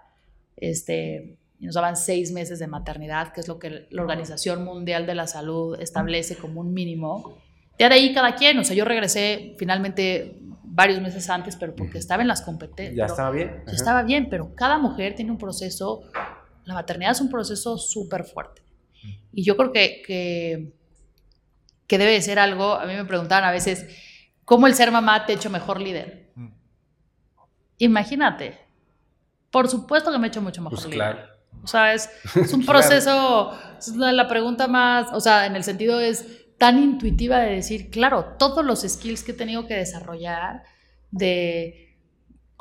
este, 0.57 1.37
nos 1.59 1.75
daban 1.75 1.95
seis 1.95 2.31
meses 2.31 2.59
de 2.59 2.67
maternidad, 2.67 3.31
que 3.31 3.41
es 3.41 3.47
lo 3.47 3.59
que 3.59 3.87
la 3.89 4.01
Organización 4.01 4.65
Mundial 4.65 5.05
de 5.05 5.15
la 5.15 5.27
Salud 5.27 5.79
establece 5.79 6.35
como 6.35 6.61
un 6.61 6.73
mínimo. 6.73 7.37
Ya 7.79 7.89
de 7.89 7.95
ahí 7.95 8.13
cada 8.13 8.35
quien, 8.35 8.57
o 8.59 8.63
sea, 8.63 8.75
yo 8.75 8.85
regresé 8.85 9.55
finalmente 9.57 10.39
varios 10.63 11.01
meses 11.01 11.29
antes, 11.29 11.55
pero 11.55 11.75
porque 11.75 11.97
estaba 11.97 12.21
en 12.21 12.27
las 12.27 12.41
competencias. 12.41 12.95
Ya 12.95 13.05
estaba 13.05 13.31
bien. 13.31 13.63
Ya 13.65 13.73
estaba 13.73 14.03
bien, 14.03 14.27
pero 14.29 14.53
cada 14.55 14.77
mujer 14.77 15.15
tiene 15.15 15.31
un 15.31 15.37
proceso, 15.37 16.03
la 16.65 16.73
maternidad 16.73 17.11
es 17.11 17.21
un 17.21 17.29
proceso 17.29 17.77
súper 17.77 18.23
fuerte. 18.23 18.61
Y 19.31 19.43
yo 19.43 19.55
creo 19.55 19.71
que, 19.71 20.01
que, 20.05 20.73
que 21.85 21.97
debe 21.97 22.11
de 22.11 22.21
ser 22.21 22.39
algo, 22.39 22.73
a 22.73 22.85
mí 22.85 22.93
me 22.93 23.05
preguntaban 23.05 23.43
a 23.43 23.51
veces, 23.51 23.87
¿cómo 24.45 24.67
el 24.67 24.73
ser 24.73 24.91
mamá 24.91 25.25
te 25.25 25.33
ha 25.33 25.35
hecho 25.35 25.49
mejor 25.49 25.79
líder? 25.79 26.31
Mm. 26.35 26.47
Imagínate, 27.79 28.57
por 29.51 29.67
supuesto 29.67 30.11
que 30.11 30.17
me 30.17 30.27
he 30.27 30.29
hecho 30.29 30.41
mucho 30.41 30.61
mejor. 30.61 30.79
Pues 30.79 30.93
claro. 30.93 31.19
O 31.63 31.67
sea, 31.67 31.93
es, 31.93 32.09
un 32.53 32.65
proceso, 32.65 33.51
es 33.77 33.95
la 33.95 34.27
pregunta 34.27 34.67
más, 34.67 35.07
o 35.13 35.19
sea, 35.19 35.45
en 35.45 35.55
el 35.55 35.63
sentido 35.63 35.99
es 35.99 36.46
tan 36.57 36.79
intuitiva 36.81 37.39
de 37.39 37.55
decir, 37.55 37.89
claro, 37.89 38.35
todos 38.39 38.65
los 38.65 38.81
skills 38.81 39.23
que 39.23 39.31
he 39.31 39.35
tenido 39.35 39.67
que 39.67 39.75
desarrollar, 39.75 40.63
de, 41.11 41.95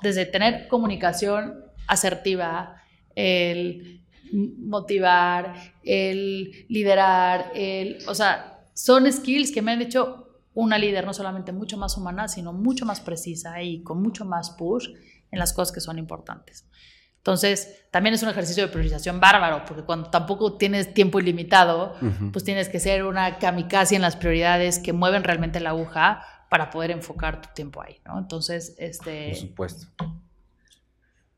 desde 0.03 0.27
tener 0.27 0.69
comunicación 0.69 1.65
asertiva, 1.87 2.83
el 3.15 4.03
motivar, 4.33 5.55
el 5.83 6.67
liderar, 6.69 7.53
el, 7.55 7.99
o 8.09 8.15
sea, 8.15 8.69
son 8.75 9.11
skills 9.11 9.53
que 9.53 9.63
me 9.63 9.73
han 9.73 9.83
hecho 9.83 10.27
una 10.55 10.79
líder 10.79 11.07
no 11.07 11.15
solamente 11.15 11.53
mucho 11.53 11.77
más 11.77 11.97
humana, 11.97 12.29
sino 12.29 12.53
mucho 12.53 12.87
más 12.87 13.01
precisa 13.01 13.63
y 13.63 13.83
con 13.83 14.03
mucho 14.03 14.25
más 14.25 14.51
push 14.51 14.89
en 15.31 15.39
las 15.39 15.53
cosas 15.53 15.73
que 15.73 15.81
son 15.81 15.99
importantes. 15.99 16.67
Entonces, 17.27 17.85
también 17.91 18.15
es 18.15 18.23
un 18.23 18.29
ejercicio 18.29 18.65
de 18.65 18.69
priorización 18.69 19.19
bárbaro, 19.19 19.65
porque 19.67 19.83
cuando 19.83 20.11
tampoco 20.11 20.57
tienes 20.57 20.95
tiempo 20.95 21.19
ilimitado, 21.19 21.97
pues 22.33 22.45
tienes 22.45 22.69
que 22.69 22.79
ser 22.79 23.03
una 23.03 23.39
kamikaze 23.39 23.97
en 23.97 24.03
las 24.03 24.15
prioridades 24.15 24.79
que 24.79 24.93
mueven 24.93 25.25
realmente 25.25 25.59
la 25.59 25.71
aguja 25.71 26.23
para 26.49 26.71
poder 26.71 26.93
enfocar 26.93 27.43
tu 27.43 27.49
tiempo 27.53 27.83
ahí, 27.83 27.97
¿no? 28.05 28.17
Entonces, 28.17 28.77
este... 28.79 29.31
Por 29.31 29.39
supuesto. 29.39 29.87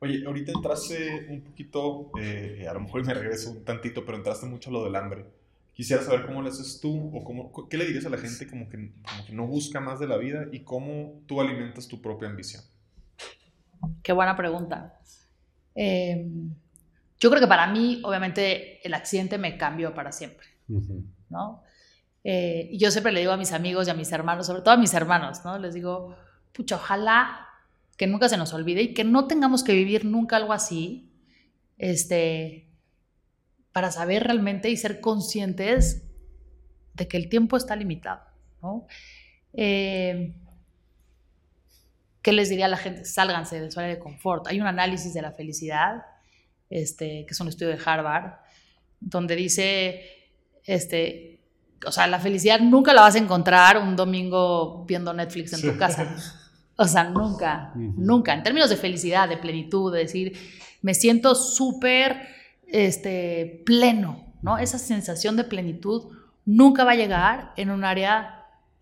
Oye, 0.01 0.27
ahorita 0.27 0.53
entraste 0.53 1.27
un 1.31 1.41
poquito, 1.41 2.11
eh, 2.21 2.67
a 2.69 2.75
lo 2.75 2.81
mejor 2.81 3.07
me 3.07 3.15
regreso 3.15 3.51
un 3.51 3.65
tantito, 3.65 4.05
pero 4.05 4.19
entraste 4.19 4.45
mucho 4.45 4.69
a 4.69 4.75
lo 4.75 4.85
del 4.85 4.95
hambre. 4.95 5.25
Quisiera 5.73 6.03
saber 6.03 6.27
cómo 6.27 6.43
lo 6.43 6.51
haces 6.51 6.81
tú 6.83 7.17
o 7.17 7.25
cómo, 7.25 7.51
qué 7.67 7.79
le 7.79 7.87
dirías 7.87 8.05
a 8.05 8.11
la 8.11 8.19
gente 8.19 8.47
como 8.47 8.69
que, 8.69 8.93
como 9.09 9.27
que 9.27 9.33
no 9.33 9.47
busca 9.47 9.81
más 9.81 9.99
de 10.01 10.07
la 10.07 10.19
vida 10.19 10.49
y 10.53 10.65
cómo 10.65 11.23
tú 11.25 11.41
alimentas 11.41 11.89
tu 11.89 12.03
propia 12.03 12.29
ambición. 12.29 12.63
Qué 14.03 14.13
buena 14.13 14.37
pregunta. 14.37 14.95
Eh, 15.81 16.27
yo 17.21 17.31
creo 17.31 17.41
que 17.41 17.47
para 17.47 17.69
mí, 17.69 18.01
obviamente, 18.05 18.85
el 18.85 18.95
accidente 18.95 19.39
me 19.39 19.57
cambió 19.57 19.95
para 19.95 20.11
siempre, 20.11 20.49
¿no? 21.29 21.63
Eh, 22.25 22.69
y 22.73 22.79
yo 22.79 22.91
siempre 22.91 23.13
le 23.13 23.21
digo 23.21 23.31
a 23.31 23.37
mis 23.37 23.53
amigos 23.53 23.87
y 23.87 23.91
a 23.91 23.95
mis 23.95 24.11
hermanos, 24.11 24.47
sobre 24.47 24.63
todo 24.63 24.73
a 24.75 24.77
mis 24.77 24.93
hermanos, 24.93 25.45
¿no? 25.45 25.57
Les 25.57 25.75
digo, 25.75 26.17
pucha, 26.53 26.75
ojalá 26.75 27.47
que 27.97 28.09
nunca 28.09 28.29
se 28.29 28.37
nos 28.37 28.53
olvide 28.53 28.83
y 28.83 28.95
que 28.95 29.05
no 29.05 29.29
tengamos 29.29 29.63
que 29.63 29.73
vivir 29.73 30.05
nunca 30.05 30.37
algo 30.37 30.53
así, 30.53 31.13
este, 31.77 32.69
para 33.73 33.93
saber 33.93 34.25
realmente 34.25 34.69
y 34.69 34.77
ser 34.77 35.01
conscientes 35.01 36.03
de 36.95 37.07
que 37.07 37.17
el 37.17 37.29
tiempo 37.29 37.57
está 37.57 37.77
limitado, 37.77 38.23
¿no? 38.63 38.89
Eh, 39.53 40.35
¿Qué 42.23 42.33
les 42.33 42.49
diría 42.49 42.67
a 42.67 42.69
la 42.69 42.77
gente? 42.77 43.05
Sálganse 43.05 43.61
de 43.61 43.71
su 43.71 43.79
área 43.81 43.95
de 43.95 44.01
confort. 44.01 44.47
Hay 44.49 44.61
un 44.61 44.67
análisis 44.67 45.15
de 45.15 45.23
la 45.23 45.33
felicidad, 45.33 46.03
este, 46.69 47.25
que 47.27 47.33
es 47.33 47.41
un 47.41 47.49
estudio 47.49 47.69
de 47.69 47.79
Harvard, 47.85 48.35
donde 49.01 49.37
dice, 49.37 50.03
este, 50.65 51.41
o 51.87 51.93
sea, 51.93 52.07
la 52.07 52.19
felicidad 52.19 52.61
nunca 52.61 52.93
la 52.93 53.03
vas 53.03 53.15
a 53.15 53.19
encontrar 53.19 53.79
un 53.79 53.95
domingo 53.97 54.85
viendo 54.87 55.13
Netflix 55.13 55.53
en 55.53 55.63
tu 55.63 55.79
casa. 55.79 56.17
O 56.77 56.85
sea, 56.85 57.05
nunca, 57.05 57.73
nunca. 57.75 58.35
En 58.35 58.43
términos 58.43 58.71
de 58.71 58.77
felicidad, 58.77 59.29
de 59.29 59.37
plenitud, 59.37 59.93
de 59.93 60.01
decir, 60.01 60.37
me 60.83 60.95
siento 60.95 61.35
súper 61.35 62.29
este, 62.67 63.63
pleno, 63.67 64.35
¿no? 64.43 64.59
Esa 64.59 64.79
sensación 64.79 65.37
de 65.37 65.45
plenitud 65.45 66.13
nunca 66.45 66.85
va 66.85 66.93
a 66.93 66.97
llegar 66.97 67.53
en 67.57 67.71
un 67.71 67.85
área 67.85 68.38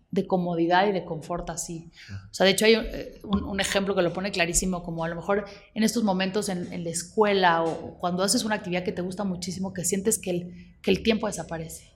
de 0.09 0.25
comodidad 0.25 0.87
y 0.87 0.93
de 0.93 1.03
confort 1.03 1.49
así. 1.49 1.91
O 2.31 2.33
sea, 2.33 2.45
de 2.45 2.53
hecho 2.53 2.65
hay 2.65 2.75
eh, 2.75 3.19
un, 3.23 3.59
ejemplo 3.59 3.93
que 3.93 4.01
lo 4.01 4.13
pone 4.13 4.31
clarísimo, 4.31 4.81
como 4.81 5.03
a 5.03 5.09
lo 5.09 5.15
mejor 5.15 5.45
en 5.73 5.83
estos 5.83 6.03
momentos 6.03 6.49
en, 6.49 6.83
la 6.83 6.89
escuela 6.89 7.63
o 7.63 7.97
cuando 7.99 8.23
haces 8.23 8.43
una 8.45 8.55
actividad 8.55 8.83
que 8.83 8.93
te 8.93 9.01
gusta 9.01 9.23
muchísimo, 9.23 9.73
que 9.73 9.83
sientes 9.83 10.17
que 10.17 10.31
el, 10.31 10.77
que 10.81 10.91
el 10.91 11.03
tiempo 11.03 11.27
desaparece, 11.27 11.91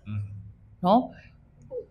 ¿no? 0.81 1.11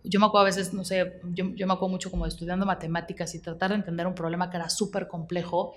Yo 0.03 0.19
me 0.19 0.25
acuerdo 0.25 0.43
a 0.43 0.45
veces, 0.45 0.73
no 0.73 0.83
sé, 0.83 1.19
yo, 1.33 1.53
yo 1.55 1.67
me 1.67 1.73
acuerdo 1.73 1.89
mucho 1.89 2.11
como 2.11 2.25
estudiando 2.25 2.65
matemáticas 2.65 3.33
y 3.35 3.39
tratar 3.39 3.69
de 3.69 3.77
entender 3.77 4.07
un 4.07 4.15
problema 4.15 4.49
que 4.49 4.57
era 4.57 4.69
súper 4.69 5.07
complejo 5.07 5.73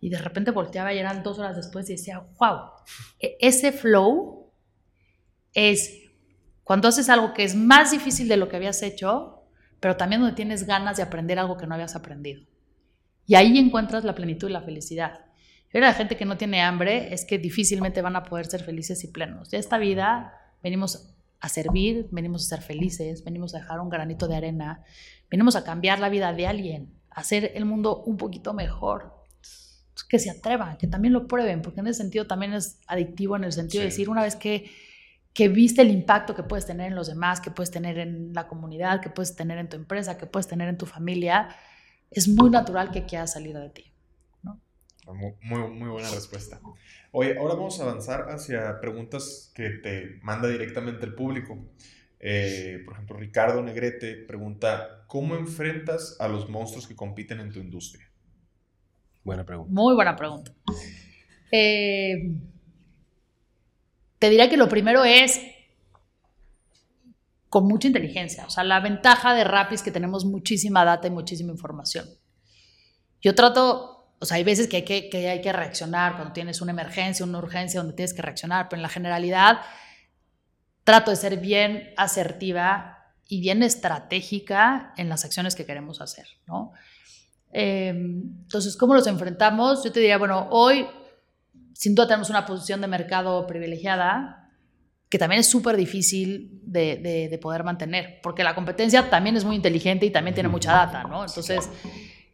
y 0.00 0.10
de 0.10 0.18
repente 0.18 0.50
volteaba 0.52 0.92
y 0.94 0.98
eran 0.98 1.22
dos 1.22 1.38
horas 1.38 1.56
después 1.56 1.88
y 1.90 1.94
decía, 1.94 2.24
wow, 2.38 2.70
e, 3.18 3.36
ese 3.40 3.72
flow 3.72 4.52
es 5.52 6.02
cuando 6.62 6.88
haces 6.88 7.08
algo 7.08 7.34
que 7.34 7.44
es 7.44 7.54
más 7.54 7.90
difícil 7.90 8.28
de 8.28 8.36
lo 8.36 8.48
que 8.48 8.56
habías 8.56 8.82
hecho, 8.82 9.37
pero 9.80 9.96
también 9.96 10.20
donde 10.20 10.36
tienes 10.36 10.64
ganas 10.64 10.96
de 10.96 11.02
aprender 11.02 11.38
algo 11.38 11.56
que 11.56 11.66
no 11.66 11.74
habías 11.74 11.96
aprendido. 11.96 12.42
Y 13.26 13.34
ahí 13.34 13.56
encuentras 13.58 14.04
la 14.04 14.14
plenitud 14.14 14.48
y 14.48 14.52
la 14.52 14.62
felicidad. 14.62 15.26
Y 15.72 15.78
la 15.78 15.92
gente 15.92 16.16
que 16.16 16.24
no 16.24 16.36
tiene 16.36 16.62
hambre 16.62 17.12
es 17.12 17.24
que 17.24 17.38
difícilmente 17.38 18.00
van 18.00 18.16
a 18.16 18.24
poder 18.24 18.46
ser 18.46 18.62
felices 18.62 19.04
y 19.04 19.08
plenos. 19.08 19.50
De 19.50 19.58
esta 19.58 19.76
vida 19.78 20.32
venimos 20.62 21.14
a 21.40 21.48
servir, 21.48 22.08
venimos 22.10 22.46
a 22.46 22.56
ser 22.56 22.64
felices, 22.64 23.22
venimos 23.22 23.54
a 23.54 23.58
dejar 23.58 23.80
un 23.80 23.90
granito 23.90 24.26
de 24.28 24.36
arena, 24.36 24.82
venimos 25.30 25.56
a 25.56 25.64
cambiar 25.64 26.00
la 26.00 26.08
vida 26.08 26.32
de 26.32 26.46
alguien, 26.46 26.94
a 27.10 27.20
hacer 27.20 27.52
el 27.54 27.64
mundo 27.64 28.02
un 28.04 28.16
poquito 28.16 28.54
mejor. 28.54 29.14
Que 30.08 30.18
se 30.18 30.30
atrevan, 30.30 30.78
que 30.78 30.86
también 30.86 31.12
lo 31.12 31.26
prueben, 31.26 31.60
porque 31.60 31.80
en 31.80 31.88
ese 31.88 32.02
sentido 32.02 32.26
también 32.26 32.54
es 32.54 32.80
adictivo 32.86 33.36
en 33.36 33.44
el 33.44 33.52
sentido 33.52 33.82
de 33.82 33.88
decir, 33.88 34.08
una 34.08 34.22
vez 34.22 34.36
que 34.36 34.70
que 35.38 35.46
viste 35.46 35.82
el 35.82 35.92
impacto 35.92 36.34
que 36.34 36.42
puedes 36.42 36.66
tener 36.66 36.88
en 36.88 36.96
los 36.96 37.06
demás, 37.06 37.40
que 37.40 37.52
puedes 37.52 37.70
tener 37.70 37.96
en 38.00 38.32
la 38.34 38.48
comunidad, 38.48 39.00
que 39.00 39.08
puedes 39.08 39.36
tener 39.36 39.58
en 39.58 39.68
tu 39.68 39.76
empresa, 39.76 40.18
que 40.18 40.26
puedes 40.26 40.48
tener 40.48 40.68
en 40.68 40.76
tu 40.76 40.84
familia, 40.84 41.48
es 42.10 42.26
muy 42.26 42.50
natural 42.50 42.90
que 42.90 43.06
quieras 43.06 43.34
salir 43.34 43.56
de 43.56 43.70
ti. 43.70 43.84
¿no? 44.42 44.60
Muy, 45.06 45.70
muy, 45.70 45.90
buena 45.90 46.10
respuesta. 46.10 46.60
Oye, 47.12 47.38
ahora 47.38 47.54
vamos 47.54 47.78
a 47.78 47.84
avanzar 47.84 48.30
hacia 48.30 48.80
preguntas 48.80 49.52
que 49.54 49.70
te 49.80 50.18
manda 50.22 50.48
directamente 50.48 51.06
el 51.06 51.14
público. 51.14 51.56
Eh, 52.18 52.82
por 52.84 52.94
ejemplo, 52.94 53.16
Ricardo 53.16 53.62
Negrete 53.62 54.16
pregunta, 54.16 55.04
¿cómo 55.06 55.36
enfrentas 55.36 56.16
a 56.18 56.26
los 56.26 56.48
monstruos 56.48 56.88
que 56.88 56.96
compiten 56.96 57.38
en 57.38 57.52
tu 57.52 57.60
industria? 57.60 58.10
Buena 59.22 59.46
pregunta. 59.46 59.72
Muy 59.72 59.94
buena 59.94 60.16
pregunta. 60.16 60.52
Eh, 61.52 62.34
te 64.18 64.30
diría 64.30 64.48
que 64.48 64.56
lo 64.56 64.68
primero 64.68 65.04
es 65.04 65.40
con 67.48 67.66
mucha 67.66 67.88
inteligencia. 67.88 68.44
O 68.46 68.50
sea, 68.50 68.64
la 68.64 68.80
ventaja 68.80 69.34
de 69.34 69.44
Rappi 69.44 69.74
es 69.74 69.82
que 69.82 69.90
tenemos 69.90 70.24
muchísima 70.24 70.84
data 70.84 71.08
y 71.08 71.10
muchísima 71.10 71.52
información. 71.52 72.06
Yo 73.20 73.34
trato, 73.34 74.12
o 74.18 74.26
sea, 74.26 74.36
hay 74.36 74.44
veces 74.44 74.68
que 74.68 74.76
hay 74.76 75.40
que, 75.40 75.52
reaccionar 75.52 76.16
cuando 76.16 76.32
tienes 76.32 76.60
una 76.60 76.72
emergencia, 76.72 77.24
una 77.24 77.38
urgencia 77.38 77.80
donde 77.80 77.96
tienes 77.96 78.14
que 78.14 78.22
reaccionar, 78.22 78.68
pero 78.68 78.78
en 78.78 78.82
la 78.82 78.88
generalidad 78.88 79.60
trato 80.84 81.10
de 81.10 81.16
ser 81.16 81.38
bien 81.38 81.92
asertiva 81.96 83.12
y 83.26 83.40
bien 83.40 83.62
estratégica 83.62 84.94
en 84.96 85.08
las 85.08 85.24
acciones 85.24 85.54
que 85.54 85.66
queremos 85.66 86.00
hacer, 86.00 86.26
¿no? 86.46 86.72
Em, 87.50 88.22
entonces, 88.42 88.76
¿cómo 88.76 88.94
los 88.94 89.06
enfrentamos? 89.06 89.84
Yo 89.84 89.92
te 89.92 90.00
diría, 90.00 90.18
bueno, 90.18 90.48
hoy 90.50 90.86
sin 91.78 91.94
duda 91.94 92.08
tenemos 92.08 92.28
una 92.28 92.44
posición 92.44 92.80
de 92.80 92.88
mercado 92.88 93.46
privilegiada 93.46 94.50
que 95.08 95.16
también 95.16 95.38
es 95.38 95.46
súper 95.46 95.76
difícil 95.76 96.60
de, 96.64 97.38
poder 97.40 97.62
mantener, 97.62 98.18
porque 98.20 98.42
la 98.42 98.56
competencia 98.56 99.08
también 99.08 99.36
es 99.36 99.44
muy 99.44 99.54
inteligente 99.54 100.04
y 100.04 100.10
también 100.10 100.34
tiene 100.34 100.48
mucha 100.48 100.72
data, 100.72 101.04
¿no? 101.04 101.24
Entonces, 101.24 101.70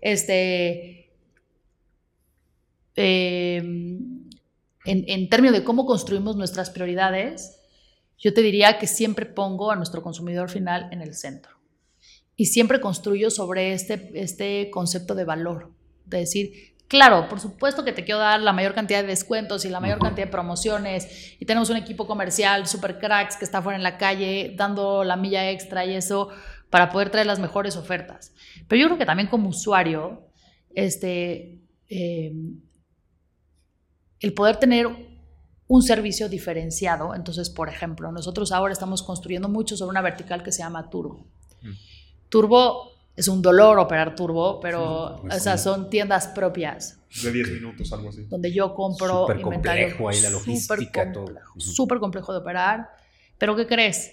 este, 0.01 1.13
em, 2.97 4.31
en, 4.87 5.05
en 5.07 5.29
términos 5.29 5.55
de 5.55 5.63
cómo 5.63 5.85
construimos 5.85 6.37
nuestras 6.37 6.71
prioridades, 6.71 7.61
yo 8.17 8.33
te 8.33 8.41
diría 8.41 8.79
que 8.79 8.87
siempre 8.87 9.27
pongo 9.27 9.71
a 9.71 9.77
nuestro 9.77 10.03
consumidor 10.03 10.49
final 10.49 10.89
en 10.91 11.03
el 11.03 11.13
centro. 11.15 11.53
Y 12.35 12.47
siempre 12.47 12.81
construyo 12.81 13.29
sobre 13.29 13.75
este, 13.75 14.11
este 14.15 14.71
concepto 14.71 15.15
de 15.15 15.25
valor, 15.25 15.75
de 16.07 16.21
decir, 16.21 16.74
Claro, 16.89 17.29
por 17.29 17.41
supuesto 17.41 17.83
que 17.83 17.93
te 17.93 18.05
quiero 18.05 18.21
dar 18.21 18.41
la 18.41 18.53
mayor 18.53 18.75
cantidad 18.75 19.01
de 19.01 19.07
descuentos 19.07 19.65
y 19.65 19.71
la 19.71 19.81
mayor 19.81 19.99
cantidad 19.99 20.27
de 20.27 20.31
promociones 20.31 21.35
y 21.41 21.47
tenemos 21.47 21.71
un 21.71 21.77
equipo 21.77 22.07
comercial 22.07 22.67
super 22.67 22.99
cracks 22.99 23.37
que 23.37 23.45
está 23.45 23.63
fuera 23.63 23.77
en 23.77 23.83
la 23.83 23.97
calle 23.97 24.53
dando 24.57 25.03
la 25.03 25.17
milla 25.17 25.51
extra 25.51 25.87
y 25.87 25.95
eso 25.95 26.29
para 26.69 26.91
poder 26.91 27.11
traer 27.11 27.27
las 27.27 27.39
mejores 27.39 27.77
ofertas. 27.77 28.33
Pero 28.69 28.81
yo 28.81 28.87
creo 28.89 28.99
que 28.99 29.07
también 29.07 29.29
como 29.29 29.49
usuario, 29.49 30.29
este, 30.75 31.61
em, 31.89 32.61
el 34.21 34.35
poder 34.35 34.57
tener 34.57 34.89
un 35.67 35.83
servicio 35.83 36.29
diferenciado, 36.29 37.15
entonces, 37.15 37.49
por 37.49 37.69
ejemplo, 37.69 38.13
nosotros 38.13 38.53
ahora 38.53 38.73
estamos 38.73 39.03
construyendo 39.03 39.49
mucho 39.49 39.77
sobre 39.77 39.91
una 39.91 40.03
vertical 40.03 40.43
que 40.43 40.53
se 40.53 40.63
llama 40.63 40.91
Turbo. 40.91 41.27
Turbo 42.29 42.94
es 43.17 43.29
un 43.29 43.43
dolor 43.43 43.79
operar 43.79 44.15
turbo, 44.15 44.59
pero 44.61 45.19
pues 45.23 45.37
esas 45.37 45.63
son 45.63 45.89
tiendas 45.89 46.29
propias. 46.29 47.01
De 47.23 47.31
10 47.31 47.53
minutos, 47.53 47.93
algo 47.93 48.09
así. 48.09 48.25
Donde 48.25 48.53
yo 48.53 48.75
compro 48.75 49.23
súper 49.23 49.41
complejo 49.41 50.09
ahí 50.09 50.21
la 50.21 50.31
logística, 50.31 51.13
Súper 51.57 51.99
complejo 51.99 52.33
de 52.33 52.41
operar. 52.41 52.89
Pero 53.39 53.55
¿qué 53.55 53.67
crees? 53.67 54.13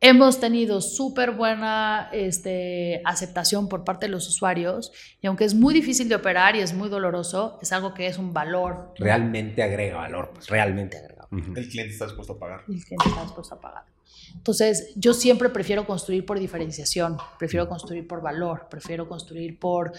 Hemos 0.00 0.40
tenido 0.40 0.80
súper 0.80 1.32
buena 1.32 2.10
este, 2.12 3.00
aceptación 3.04 3.68
por 3.68 3.82
parte 3.84 4.06
de 4.06 4.12
los 4.12 4.28
usuarios 4.28 4.92
y 5.22 5.26
aunque 5.26 5.44
es 5.44 5.54
muy 5.54 5.72
difícil 5.72 6.08
de 6.08 6.14
operar 6.14 6.54
y 6.54 6.60
es 6.60 6.74
muy 6.74 6.90
doloroso, 6.90 7.58
es 7.62 7.72
algo 7.72 7.94
que 7.94 8.06
es 8.06 8.18
un 8.18 8.32
valor. 8.34 8.92
Realmente 8.98 9.62
agrega 9.62 9.96
valor, 9.96 10.32
pues 10.34 10.48
realmente 10.48 10.98
agrega. 10.98 11.28
El 11.32 11.68
cliente 11.68 11.92
está 11.92 12.04
dispuesto 12.04 12.34
a 12.34 12.38
pagar. 12.38 12.60
El 12.68 12.84
cliente 12.84 13.08
está 13.08 13.22
dispuesto 13.22 13.54
a 13.54 13.60
pagar. 13.60 13.95
Entonces, 14.34 14.92
yo 14.96 15.14
siempre 15.14 15.48
prefiero 15.48 15.86
construir 15.86 16.24
por 16.24 16.38
diferenciación, 16.38 17.16
prefiero 17.38 17.68
construir 17.68 18.06
por 18.06 18.20
valor, 18.20 18.66
prefiero 18.70 19.08
construir 19.08 19.58
por, 19.58 19.92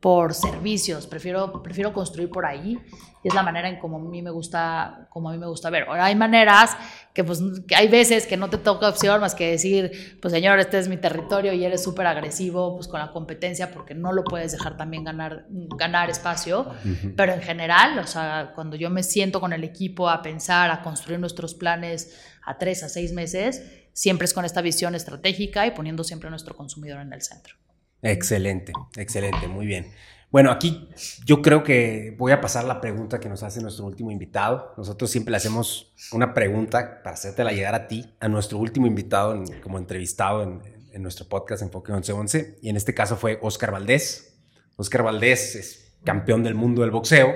por 0.00 0.32
servicios, 0.32 1.06
prefiero, 1.06 1.62
prefiero 1.62 1.92
construir 1.92 2.30
por 2.30 2.46
ahí. 2.46 2.78
Y 3.22 3.28
es 3.28 3.34
la 3.34 3.42
manera 3.42 3.68
en 3.68 3.78
como 3.78 3.98
a 3.98 4.00
mí 4.00 4.22
me 4.22 4.30
gusta, 4.30 5.06
como 5.10 5.28
a 5.28 5.32
mí 5.32 5.38
me 5.38 5.46
gusta 5.46 5.68
ver. 5.68 5.82
Ahora 5.86 6.06
hay 6.06 6.14
maneras 6.14 6.74
que 7.12 7.22
pues 7.22 7.42
que 7.68 7.76
hay 7.76 7.88
veces 7.88 8.26
que 8.26 8.38
no 8.38 8.48
te 8.48 8.56
toca 8.56 8.88
opción 8.88 9.20
más 9.20 9.34
que 9.34 9.50
decir, 9.50 10.18
pues 10.22 10.32
señor, 10.32 10.58
este 10.58 10.78
es 10.78 10.88
mi 10.88 10.96
territorio 10.96 11.52
y 11.52 11.62
eres 11.62 11.82
súper 11.82 12.06
agresivo 12.06 12.76
pues 12.76 12.88
con 12.88 12.98
la 12.98 13.10
competencia 13.10 13.70
porque 13.70 13.94
no 13.94 14.12
lo 14.12 14.24
puedes 14.24 14.52
dejar 14.52 14.78
también 14.78 15.04
ganar, 15.04 15.44
ganar 15.50 16.08
espacio. 16.08 16.70
Pero 17.14 17.34
en 17.34 17.42
general, 17.42 17.98
o 17.98 18.06
sea, 18.06 18.52
cuando 18.54 18.76
yo 18.76 18.88
me 18.88 19.02
siento 19.02 19.38
con 19.38 19.52
el 19.52 19.64
equipo 19.64 20.08
a 20.08 20.22
pensar, 20.22 20.70
a 20.70 20.80
construir 20.80 21.20
nuestros 21.20 21.52
planes 21.52 22.16
a 22.44 22.58
tres, 22.58 22.82
a 22.82 22.88
seis 22.88 23.12
meses, 23.12 23.62
siempre 23.92 24.24
es 24.24 24.34
con 24.34 24.44
esta 24.44 24.62
visión 24.62 24.94
estratégica 24.94 25.66
y 25.66 25.72
poniendo 25.72 26.04
siempre 26.04 26.28
a 26.28 26.30
nuestro 26.30 26.56
consumidor 26.56 27.00
en 27.00 27.12
el 27.12 27.22
centro. 27.22 27.54
Excelente, 28.02 28.72
excelente, 28.96 29.46
muy 29.46 29.66
bien. 29.66 29.92
Bueno, 30.30 30.52
aquí 30.52 30.88
yo 31.24 31.42
creo 31.42 31.64
que 31.64 32.14
voy 32.16 32.30
a 32.30 32.40
pasar 32.40 32.64
la 32.64 32.80
pregunta 32.80 33.18
que 33.18 33.28
nos 33.28 33.42
hace 33.42 33.60
nuestro 33.60 33.84
último 33.84 34.12
invitado. 34.12 34.72
Nosotros 34.76 35.10
siempre 35.10 35.32
le 35.32 35.38
hacemos 35.38 35.92
una 36.12 36.34
pregunta 36.34 37.02
para 37.02 37.14
hacértela 37.14 37.50
llegar 37.50 37.74
a 37.74 37.88
ti, 37.88 38.14
a 38.20 38.28
nuestro 38.28 38.58
último 38.58 38.86
invitado 38.86 39.42
como 39.60 39.78
entrevistado 39.78 40.44
en, 40.44 40.62
en, 40.92 41.02
nuestro 41.02 41.26
podcast 41.28 41.62
Enfoque 41.62 41.92
1111. 41.92 42.58
Y 42.62 42.68
en 42.68 42.76
este 42.76 42.94
caso 42.94 43.16
fue 43.16 43.40
Oscar 43.42 43.72
Valdés. 43.72 44.38
Oscar 44.76 45.02
Valdés 45.02 45.56
es 45.56 45.94
campeón 46.04 46.44
del 46.44 46.54
mundo 46.54 46.82
del 46.82 46.92
boxeo, 46.92 47.34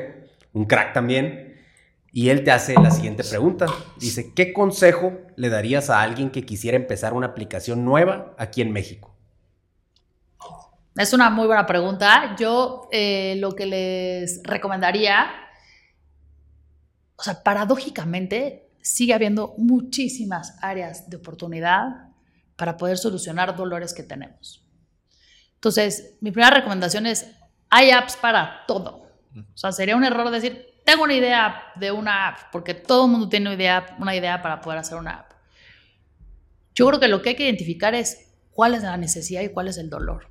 un 0.52 0.64
crack 0.64 0.92
también. 0.92 1.53
Y 2.16 2.28
él 2.28 2.44
te 2.44 2.52
hace 2.52 2.74
la 2.74 2.92
siguiente 2.92 3.24
pregunta. 3.24 3.66
Dice, 3.98 4.32
¿qué 4.34 4.52
consejo 4.52 5.18
le 5.34 5.48
darías 5.48 5.90
a 5.90 6.00
alguien 6.00 6.30
que 6.30 6.46
quisiera 6.46 6.76
empezar 6.76 7.12
una 7.12 7.26
aplicación 7.26 7.84
nueva 7.84 8.36
aquí 8.38 8.62
en 8.62 8.70
México? 8.70 9.16
Es 10.96 11.12
una 11.12 11.28
muy 11.28 11.48
buena 11.48 11.66
pregunta. 11.66 12.36
Yo 12.38 12.88
eh, 12.92 13.34
lo 13.40 13.56
que 13.56 13.66
les 13.66 14.40
recomendaría, 14.44 15.26
o 17.16 17.22
sea, 17.24 17.42
paradójicamente 17.42 18.70
sigue 18.80 19.12
habiendo 19.12 19.56
muchísimas 19.58 20.56
áreas 20.62 21.10
de 21.10 21.16
oportunidad 21.16 22.12
para 22.54 22.76
poder 22.76 22.96
solucionar 22.96 23.56
dolores 23.56 23.92
que 23.92 24.04
tenemos. 24.04 24.64
Entonces, 25.54 26.16
mi 26.20 26.30
primera 26.30 26.54
recomendación 26.54 27.06
es, 27.06 27.26
hay 27.70 27.90
apps 27.90 28.14
para 28.14 28.64
todo. 28.68 29.02
O 29.34 29.56
sea, 29.56 29.72
sería 29.72 29.96
un 29.96 30.04
error 30.04 30.30
decir, 30.30 30.73
tengo 30.84 31.04
una 31.04 31.14
idea 31.14 31.72
de 31.76 31.90
una 31.90 32.28
app, 32.28 32.38
porque 32.52 32.74
todo 32.74 33.06
el 33.06 33.10
mundo 33.10 33.28
tiene 33.28 33.46
una 33.46 33.54
idea, 33.56 33.96
una 33.98 34.14
idea 34.14 34.42
para 34.42 34.60
poder 34.60 34.78
hacer 34.78 34.98
una 34.98 35.12
app. 35.12 35.32
Yo 36.74 36.86
creo 36.88 37.00
que 37.00 37.08
lo 37.08 37.22
que 37.22 37.30
hay 37.30 37.36
que 37.36 37.44
identificar 37.44 37.94
es 37.94 38.32
cuál 38.50 38.74
es 38.74 38.82
la 38.82 38.96
necesidad 38.96 39.42
y 39.42 39.48
cuál 39.48 39.68
es 39.68 39.78
el 39.78 39.88
dolor. 39.88 40.28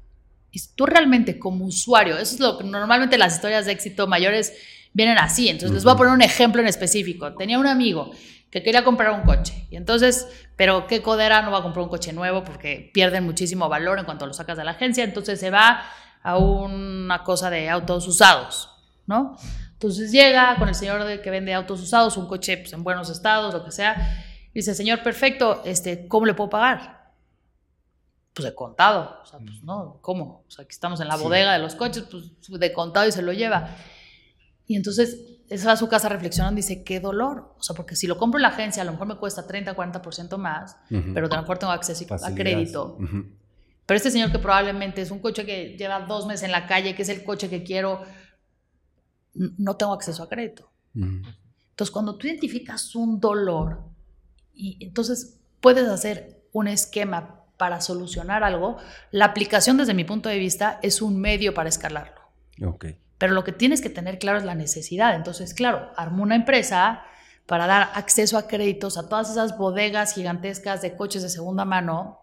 Y 0.52 0.62
tú 0.76 0.86
realmente 0.86 1.40
como 1.40 1.66
usuario, 1.66 2.18
eso 2.18 2.36
es 2.36 2.40
lo 2.40 2.58
que 2.58 2.64
normalmente 2.64 3.18
las 3.18 3.36
historias 3.36 3.66
de 3.66 3.72
éxito 3.72 4.08
mayores 4.08 4.54
vienen 4.94 5.18
así. 5.18 5.50
Entonces 5.50 5.74
les 5.74 5.84
voy 5.84 5.94
a 5.94 5.98
poner 5.98 6.14
un 6.14 6.22
ejemplo 6.22 6.62
en 6.62 6.68
específico. 6.68 7.34
Tenía 7.34 7.58
un 7.58 7.66
amigo 7.66 8.12
que 8.52 8.62
quería 8.62 8.84
comprar 8.84 9.12
un 9.12 9.24
coche. 9.24 9.66
Y 9.72 9.78
entonces, 9.78 10.28
pero 10.56 10.86
qué 10.86 11.02
codera 11.02 11.42
no 11.42 11.50
va 11.50 11.60
a 11.60 11.64
comprar 11.64 11.84
un 11.84 11.90
coche 11.90 12.14
nuevo 12.14 12.44
porque 12.44 12.92
pierden 12.94 13.24
muchísimo 13.24 13.68
valor 13.68 13.98
en 13.98 14.06
cuanto 14.06 14.28
lo 14.28 14.34
sacas 14.34 14.58
de 14.58 14.64
la 14.64 14.72
agencia. 14.72 15.04
Entonces 15.04 15.40
se 15.40 15.50
va 15.50 15.84
a 16.22 16.38
una 16.38 17.24
cosa 17.24 17.50
de 17.50 17.70
autos 17.70 18.08
usados, 18.08 18.70
¿no? 19.08 19.36
Entonces 19.84 20.12
llega 20.12 20.56
con 20.58 20.70
el 20.70 20.76
señor 20.76 21.04
de 21.04 21.22
que 21.22 21.30
vende 21.30 21.54
autos 21.54 21.82
usados, 21.82 22.16
un 22.18 22.28
coche 22.28 22.58
pues, 22.58 22.74
en 22.74 22.84
buenos 22.84 23.10
estados, 23.10 23.54
lo 23.54 23.66
que 23.66 23.72
sea. 23.72 24.24
Y 24.54 24.60
dice, 24.60 24.74
señor, 24.74 25.04
perfecto, 25.04 25.62
este, 25.66 26.08
¿cómo 26.08 26.26
le 26.26 26.34
puedo 26.34 26.50
pagar? 26.50 27.04
pues 28.34 28.46
de 28.46 28.56
contado. 28.56 29.20
O 29.22 29.26
sea, 29.26 29.40
pues 29.40 29.64
no, 29.64 30.00
¿cómo? 30.02 30.44
O 30.48 30.52
sea, 30.52 30.64
aquí 30.64 30.72
estamos 30.72 31.00
en 31.02 31.08
la 31.08 31.16
bodega 31.16 31.54
de 31.54 31.60
los 31.60 31.76
coches, 31.76 32.06
pues 32.10 32.32
de 32.60 32.74
contado 32.74 33.08
y 33.08 33.12
se 33.12 33.22
lo 33.22 33.32
lleva. 33.32 33.76
Y 34.66 34.76
entonces, 34.76 35.20
esa 35.50 35.68
va 35.68 35.74
a 35.74 35.78
su 35.78 35.88
casa 35.88 36.10
reflexionando 36.10 36.60
y 36.60 36.64
dice, 36.64 36.84
qué 36.84 37.00
dolor. 37.00 37.54
O 37.60 37.64
sea, 37.64 37.76
porque 37.76 37.96
si 37.96 38.08
lo 38.08 38.18
compro 38.18 38.40
en 38.40 38.44
la 38.44 38.48
agencia, 38.50 38.82
a 38.82 38.86
lo 38.86 38.94
mejor 38.94 39.08
me 39.08 39.16
cuesta 39.18 39.46
30, 39.46 39.76
40% 39.76 40.38
más, 40.38 40.78
pero 40.90 41.28
a 41.28 41.30
lo 41.30 41.42
mejor 41.42 41.60
tengo 41.60 41.74
acceso 41.74 42.06
a 42.12 42.34
crédito. 42.34 42.98
Pero 43.86 43.98
este 43.98 44.10
señor 44.10 44.32
que 44.32 44.40
probablemente 44.40 45.02
es 45.02 45.12
un 45.12 45.20
coche 45.20 45.46
que 45.46 45.76
lleva 45.78 46.00
dos 46.02 46.26
meses 46.26 46.44
en 46.44 46.52
la 46.52 46.66
calle, 46.66 46.96
que 46.96 47.04
es 47.04 47.10
el 47.10 47.24
coche 47.24 47.50
que 47.50 47.64
quiero, 47.64 48.02
no 49.34 49.76
tengo 49.76 49.94
acceso 49.94 50.24
a 50.24 50.30
crédito. 50.30 50.70
Entonces, 50.96 51.92
cuando 51.92 52.18
tú 52.18 52.28
identificas 52.28 52.96
un 52.96 53.20
dolor, 53.20 53.82
y 54.54 54.78
entonces 54.86 55.40
puedes 55.60 55.88
hacer 55.88 56.44
un 56.52 56.68
esquema 56.68 57.44
para 57.58 57.82
solucionar 57.82 58.44
algo, 58.44 58.78
la 59.12 59.26
aplicación 59.26 59.78
desde 59.78 59.94
mi 59.94 60.04
punto 60.04 60.30
de 60.30 60.38
vista 60.38 60.80
es 60.84 61.02
un 61.02 61.20
medio 61.20 61.54
para 61.54 61.70
escalarlo. 61.70 62.22
Okay. 62.62 62.98
Pero 63.18 63.34
lo 63.34 63.44
que 63.44 63.52
tienes 63.52 63.82
que 63.82 63.90
tener 63.90 64.20
claro 64.20 64.38
es 64.38 64.44
la 64.44 64.56
necesidad. 64.56 65.16
Entonces, 65.16 65.54
claro, 65.54 65.92
armo 65.96 66.24
una 66.24 66.36
empresa 66.36 67.04
para 67.46 67.68
dar 67.68 67.90
acceso 67.96 68.38
a 68.38 68.48
créditos 68.48 68.98
a 68.98 69.10
todas 69.10 69.32
esas 69.32 69.58
bodegas 69.58 70.14
gigantescas 70.14 70.82
de 70.82 70.96
coches 70.96 71.24
de 71.24 71.30
segunda 71.30 71.66
mano. 71.66 72.20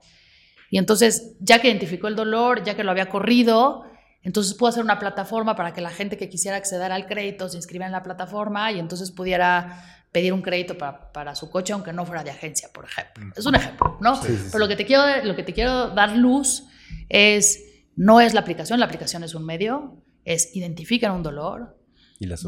Y 0.71 0.79
entonces, 0.79 1.37
ya 1.41 1.61
que 1.61 1.69
identificó 1.69 2.07
el 2.07 2.17
dolor, 2.17 2.63
ya 2.65 2.77
que 2.77 2.85
lo 2.85 2.91
había 2.91 3.09
corrido, 3.09 3.85
entonces 4.23 4.55
puedo 4.55 4.69
hacer 4.71 4.83
una 4.83 4.99
plataforma 4.99 5.57
para 5.57 5.73
que 5.73 5.81
la 5.81 5.91
gente 5.91 6.19
que 6.19 6.29
quisiera 6.29 6.57
acceder 6.57 6.93
al 6.93 7.07
crédito 7.07 7.49
se 7.49 7.57
inscriba 7.57 7.87
en 7.87 7.93
la 7.93 8.03
plataforma 8.03 8.71
y 8.73 8.79
entonces 8.79 9.11
pudiera 9.11 9.83
pedir 10.13 10.33
un 10.33 10.43
crédito 10.43 10.77
para, 10.77 11.13
para, 11.13 11.35
su 11.35 11.51
coche, 11.51 11.73
aunque 11.73 11.93
no 11.93 12.05
fuera 12.05 12.25
de 12.25 12.31
agencia, 12.31 12.69
por 12.73 12.85
ejemplo. 12.85 13.33
Es 13.37 13.47
un 13.47 13.55
ejemplo, 13.55 13.97
¿no? 14.01 14.21
Pero 14.21 14.59
lo 14.59 14.69
que, 14.69 14.77
te 14.77 14.85
quiero, 14.85 15.25
lo 15.25 15.37
que 15.37 15.43
te 15.43 15.53
quiero 15.53 15.91
dar 15.91 16.17
luz 16.17 16.65
es, 17.09 17.63
no 17.97 18.21
es 18.21 18.35
la 18.35 18.41
aplicación, 18.41 18.81
la 18.81 18.87
aplicación 18.87 19.23
es 19.25 19.35
un 19.35 19.47
medio, 19.47 20.03
es 20.25 20.55
identifiquen 20.55 21.13
un 21.13 21.23
dolor, 21.23 21.79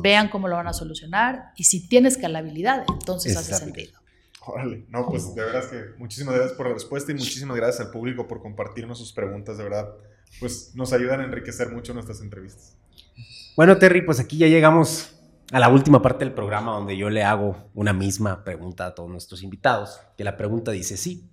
vean 0.03 0.29
cómo 0.29 0.49
lo 0.49 0.57
van 0.57 0.67
a 0.67 0.73
solucionar 0.73 1.53
y 1.57 1.65
si 1.65 1.89
tienes 1.89 2.15
escalabilidad, 2.15 2.85
entonces 2.89 3.37
hace 3.37 3.55
sentido. 3.55 3.99
Órale, 4.45 4.87
no, 4.89 5.07
pues 5.09 5.35
de 5.37 5.45
verdad 5.45 5.71
que 5.71 5.99
muchísimas 5.99 6.35
gracias 6.35 6.57
por 6.57 6.67
la 6.67 6.75
respuesta 6.75 7.13
y 7.13 7.15
muchísimas 7.15 7.57
gracias 7.57 7.87
al 7.87 7.93
público 7.93 8.27
por 8.27 8.43
compartirnos 8.43 8.99
sus 8.99 9.13
preguntas, 9.13 9.57
de 9.57 9.65
verdad, 9.65 9.89
pues 10.41 10.73
nos 10.75 10.93
ayudan 10.93 11.21
a 11.21 11.25
enriquecer 11.25 11.71
mucho 11.71 11.95
nuestras 11.95 12.21
entrevistas. 12.21 12.77
Bueno, 13.57 13.77
Terry, 13.79 14.03
pues 14.03 14.19
aquí 14.19 14.39
ya 14.39 14.49
llegamos 14.49 15.19
a 15.53 15.59
la 15.59 15.69
última 15.69 16.01
parte 16.01 16.25
del 16.25 16.33
programa 16.33 16.73
donde 16.73 16.97
yo 16.97 17.11
le 17.11 17.23
hago 17.23 17.71
una 17.75 17.93
misma 17.93 18.43
pregunta 18.45 18.87
a 18.87 18.95
todos 18.95 19.11
nuestros 19.11 19.43
invitados, 19.43 20.01
que 20.17 20.25
la 20.25 20.37
pregunta 20.37 20.71
dice 20.71 20.97
sí. 20.97 21.29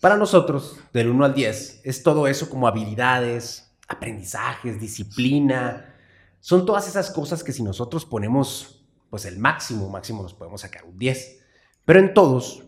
Para 0.00 0.16
nosotros, 0.16 0.78
del 0.92 1.08
1 1.08 1.24
al 1.24 1.34
10, 1.34 1.82
es 1.84 2.02
todo 2.02 2.26
eso 2.26 2.48
como 2.50 2.66
habilidades, 2.66 3.76
aprendizajes, 3.86 4.80
disciplina. 4.80 5.94
Son 6.40 6.64
todas 6.64 6.88
esas 6.88 7.10
cosas 7.10 7.44
que 7.44 7.52
si 7.52 7.62
nosotros 7.62 8.06
ponemos 8.06 8.84
pues 9.10 9.24
el 9.24 9.38
máximo, 9.38 9.88
máximo 9.90 10.22
nos 10.22 10.34
podemos 10.34 10.62
sacar 10.62 10.84
un 10.84 10.98
10. 10.98 11.38
Pero 11.84 11.98
en 11.98 12.14
todos, 12.14 12.64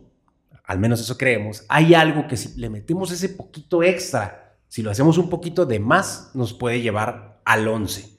al 0.65 0.79
menos 0.79 1.01
eso 1.01 1.17
creemos, 1.17 1.65
hay 1.69 1.93
algo 1.93 2.27
que 2.27 2.37
si 2.37 2.59
le 2.59 2.69
metemos 2.69 3.11
ese 3.11 3.29
poquito 3.29 3.81
extra, 3.81 4.42
si 4.73 4.81
lo 4.81 4.89
hacemos 4.89 5.19
un 5.19 5.29
poquito 5.29 5.67
de 5.67 5.79
más, 5.79 6.31
nos 6.33 6.51
puede 6.51 6.81
llevar 6.81 7.39
al 7.45 7.67
11. 7.67 8.17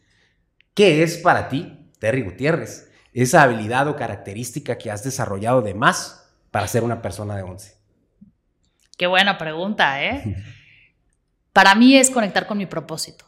¿Qué 0.73 1.03
es 1.03 1.17
para 1.19 1.49
ti 1.49 1.91
Terry 1.99 2.23
Gutiérrez, 2.23 2.93
esa 3.13 3.43
habilidad 3.43 3.89
o 3.89 3.97
característica 3.97 4.79
que 4.79 4.93
has 4.93 5.03
desarrollado 5.03 5.63
de 5.63 5.75
más 5.75 6.33
para 6.53 6.69
ser 6.69 6.85
una 6.85 7.03
persona 7.03 7.35
de 7.35 7.43
11? 7.43 7.77
Qué 8.97 9.09
buena 9.09 9.37
pregunta, 9.37 10.05
¿eh? 10.05 10.45
para 11.53 11.75
mí 11.75 11.97
es 11.97 12.09
conectar 12.09 12.47
con 12.47 12.57
mi 12.57 12.67
propósito, 12.67 13.25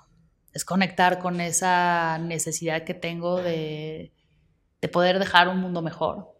es 0.52 0.64
conectar 0.64 1.18
con 1.18 1.40
esa 1.40 2.18
necesidad 2.18 2.84
que 2.84 2.94
tengo 2.94 3.42
de, 3.42 4.12
de 4.80 4.88
poder 4.88 5.18
dejar 5.18 5.48
un 5.48 5.58
mundo 5.58 5.82
mejor, 5.82 6.32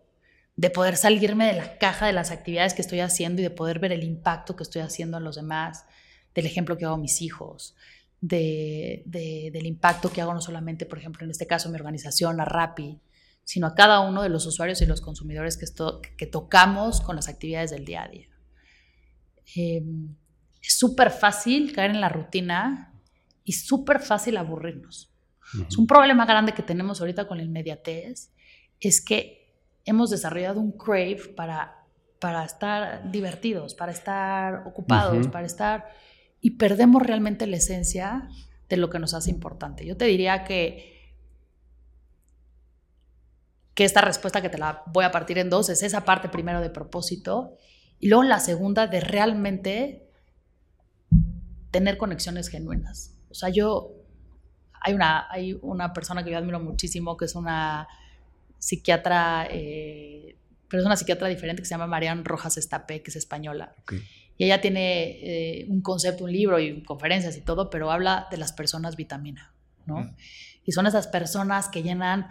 de 0.55 0.71
poder 0.71 0.97
salirme 0.97 1.47
de 1.47 1.55
la 1.55 1.79
caja 1.79 2.07
de 2.07 2.13
las 2.13 2.31
actividades 2.31 2.75
que 2.75 2.83
estoy 2.83 3.01
haciendo 3.01 3.41
y 3.41 3.45
de 3.45 3.51
poder 3.51 3.81
ver 3.81 3.91
el 3.91 4.05
impacto 4.05 4.55
que 4.55 4.63
estoy 4.63 4.83
haciendo 4.83 5.17
en 5.19 5.25
los 5.25 5.35
demás, 5.35 5.85
del 6.37 6.47
ejemplo 6.47 6.77
que 6.77 6.85
hago 6.85 6.95
a 6.95 6.99
mis 6.99 7.23
hijos, 7.23 7.75
del 8.21 9.67
impacto 9.67 10.13
que 10.13 10.21
hago 10.21 10.35
no 10.35 10.41
solamente, 10.41 10.87
por 10.87 10.99
ejemplo, 10.99 11.25
en 11.25 11.31
este 11.31 11.47
caso, 11.47 11.71
mi 11.71 11.77
organización, 11.77 12.41
a 12.41 12.45
Rappi, 12.45 13.01
sino 13.43 13.67
a 13.67 13.75
cada 13.75 14.01
uno 14.01 14.23
de 14.23 14.29
los 14.29 14.45
usuarios 14.47 14.83
y 14.83 14.87
los 14.87 15.01
consumidores 15.01 15.57
que, 15.57 15.67
que 16.17 16.27
tocamos 16.27 17.01
con 17.01 17.17
las 17.17 17.29
actividades 17.29 17.71
del 17.71 17.85
día 17.85 18.03
a 18.03 18.09
día. 18.09 18.29
Em, 19.55 20.15
es 20.61 20.79
súper 20.79 21.11
fácil 21.11 21.73
caer 21.73 21.93
en 21.93 22.01
la 22.01 22.09
rutina 22.09 22.93
y 23.45 23.53
súper 23.53 24.01
fácil 24.01 24.37
aburrirnos. 24.37 25.13
Es 25.69 25.79
un 25.79 25.87
problema 25.87 26.27
grande 26.27 26.53
que 26.53 26.65
tenemos 26.65 27.01
ahorita 27.01 27.29
con 27.29 27.39
la 27.39 27.45
inmediatez, 27.45 28.33
es 28.81 29.01
que 29.01 29.55
hemos 29.85 30.11
desarrollado 30.11 30.61
un 30.61 30.73
crave 30.73 31.33
para, 31.37 31.87
para 32.19 32.45
estar 32.45 33.11
divertidos, 33.13 33.75
para 33.75 33.93
estar 33.93 34.67
ocupados, 34.67 35.29
para 35.29 35.47
estar 35.47 35.87
y 36.47 36.52
perdemos 36.52 37.02
realmente 37.02 37.48
la 37.48 37.56
esencia 37.56 38.28
de 38.68 38.77
lo 38.77 38.89
que 38.89 39.01
nos 39.01 39.14
hace 39.14 39.31
importante. 39.31 39.85
Yo 39.85 39.97
te 39.97 40.05
diría 40.05 40.44
que, 40.44 41.12
que 43.74 43.85
esta 43.85 44.01
respuesta 44.01 44.40
que 44.40 44.48
te 44.48 44.56
la 44.56 44.85
voy 44.86 45.05
a 45.05 45.10
partir 45.10 45.39
en 45.39 45.51
dos 45.51 45.70
es 45.70 45.82
esa 45.82 46.05
parte 46.05 46.28
primero 46.28 46.60
de 46.60 46.70
propósito 46.70 47.56
y 47.98 48.06
luego 48.10 48.23
la 48.23 48.39
segunda 48.39 48.86
de 48.86 49.01
realmente 49.01 50.09
tener 51.73 51.98
conexiones 51.98 52.47
genuinas. 52.47 53.18
O 53.28 53.35
sea, 53.35 53.48
yo, 53.48 53.90
hay 54.81 54.94
una, 54.94 55.27
hay 55.28 55.59
una 55.62 55.93
persona 55.93 56.23
que 56.23 56.31
yo 56.31 56.39
admiro 56.39 56.60
muchísimo 56.60 57.16
que 57.16 57.24
es 57.24 57.35
una 57.35 57.89
psiquiatra, 58.60 59.48
eh, 59.51 60.36
pero 60.68 60.81
es 60.81 60.86
una 60.86 60.97
psiquiatra 60.97 61.27
diferente 61.27 61.62
que 61.62 61.66
se 61.66 61.74
llama 61.74 61.89
Marian 61.89 62.24
Rojas 62.24 62.56
Estapé, 62.56 63.02
que 63.02 63.10
es 63.10 63.16
española. 63.16 63.74
Y 64.39 64.45
ella 64.45 64.61
tiene 64.61 65.19
eh, 65.23 65.67
un 65.69 65.81
concepto, 65.81 66.25
un 66.25 66.33
libro 66.33 66.59
y 66.59 66.83
conferencias 66.83 67.37
y 67.37 67.41
todo, 67.41 67.71
pero 67.71 67.91
habla 67.91 68.27
de 68.31 68.37
las 68.37 68.53
personas 68.53 68.97
vitamina, 68.97 69.55
¿no? 69.87 70.15
Y 70.65 70.73
son 70.73 70.87
esas 70.87 71.07
personas 71.07 71.69
que 71.69 71.83
llenan 71.83 72.29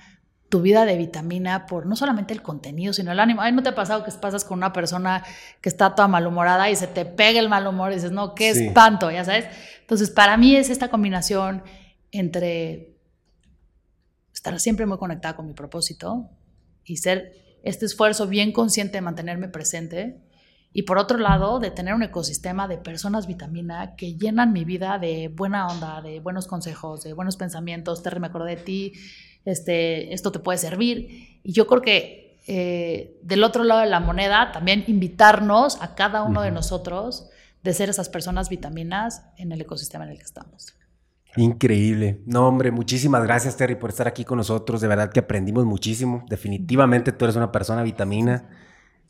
tu 0.50 0.62
vida 0.62 0.86
de 0.86 0.96
vitamina 0.98 1.66
por 1.66 1.86
no 1.86 1.96
solamente 1.96 2.34
el 2.34 2.42
contenido, 2.42 2.94
sino 2.94 3.12
el 3.12 3.20
ánimo. 3.20 3.42
Ay, 3.42 3.52
¿no 3.52 3.64
te 3.64 3.70
ha 3.70 3.76
pasado 3.76 4.04
que 4.04 4.12
pasas 4.12 4.46
con 4.46 4.60
una 4.60 4.72
persona 4.72 5.24
que 5.62 5.70
está 5.70 5.96
toda 5.96 6.08
malhumorada 6.08 6.70
y 6.70 6.76
se 6.76 6.88
te 6.88 7.06
pega 7.06 7.40
el 7.40 7.50
mal 7.50 7.66
humor 7.66 7.92
y 7.92 7.96
dices, 7.96 8.12
no, 8.12 8.36
qué 8.36 8.50
espanto, 8.50 9.10
ya 9.10 9.26
sabes? 9.26 9.46
Entonces, 9.82 10.12
para 10.12 10.38
mí 10.38 10.56
es 10.56 10.70
esta 10.70 10.90
combinación 10.90 11.64
entre 12.12 12.96
estar 14.34 14.60
siempre 14.60 14.86
muy 14.86 14.98
conectada 14.98 15.36
con 15.36 15.48
mi 15.48 15.54
propósito 15.54 16.30
y 16.84 16.98
ser 16.98 17.34
este 17.64 17.86
esfuerzo 17.86 18.28
bien 18.28 18.52
consciente 18.52 18.98
de 18.98 19.02
mantenerme 19.02 19.48
presente. 19.48 20.22
Y 20.78 20.82
por 20.82 20.98
otro 20.98 21.18
lado, 21.18 21.60
de 21.60 21.72
tener 21.72 21.94
un 21.94 22.04
ecosistema 22.04 22.68
de 22.68 22.78
personas 22.78 23.28
vitamina 23.28 23.96
que 23.96 24.16
llenan 24.16 24.52
mi 24.52 24.66
vida 24.66 25.00
de 25.00 25.30
buena 25.30 25.68
onda, 25.68 26.02
de 26.02 26.20
buenos 26.20 26.48
consejos, 26.48 27.02
de 27.02 27.14
buenos 27.14 27.38
pensamientos. 27.38 28.04
Terry, 28.04 28.20
me 28.20 28.28
acordé 28.28 28.58
de 28.58 28.62
ti, 28.62 28.94
este, 29.46 30.14
esto 30.14 30.34
te 30.34 30.40
puede 30.40 30.58
servir. 30.58 31.40
Y 31.44 31.54
yo 31.54 31.66
creo 31.66 31.82
que 31.82 32.42
eh, 32.46 33.18
del 33.24 33.46
otro 33.46 33.64
lado 33.64 33.80
de 33.80 33.86
la 33.86 34.02
moneda, 34.02 34.52
también 34.52 34.84
invitarnos 34.88 35.82
a 35.82 35.96
cada 35.96 36.24
uno 36.24 36.42
de 36.42 36.52
nosotros 36.52 37.30
de 37.64 37.74
ser 37.74 37.88
esas 37.88 38.10
personas 38.10 38.50
vitaminas 38.50 39.24
en 39.38 39.54
el 39.54 39.62
ecosistema 39.62 40.04
en 40.04 40.12
el 40.12 40.18
que 40.18 40.26
estamos. 40.26 40.76
Increíble. 41.38 42.20
No, 42.26 42.50
hombre, 42.50 42.72
muchísimas 42.72 43.24
gracias, 43.24 43.56
Terry, 43.56 43.76
por 43.76 43.92
estar 43.92 44.10
aquí 44.10 44.26
con 44.26 44.40
nosotros. 44.40 44.82
De 44.82 44.90
verdad 44.90 45.10
que 45.10 45.22
aprendimos 45.22 45.64
muchísimo. 45.64 46.26
Definitivamente 46.28 47.14
tú 47.14 47.24
eres 47.24 47.38
una 47.38 47.54
persona 47.54 47.82
vitamina 47.82 48.65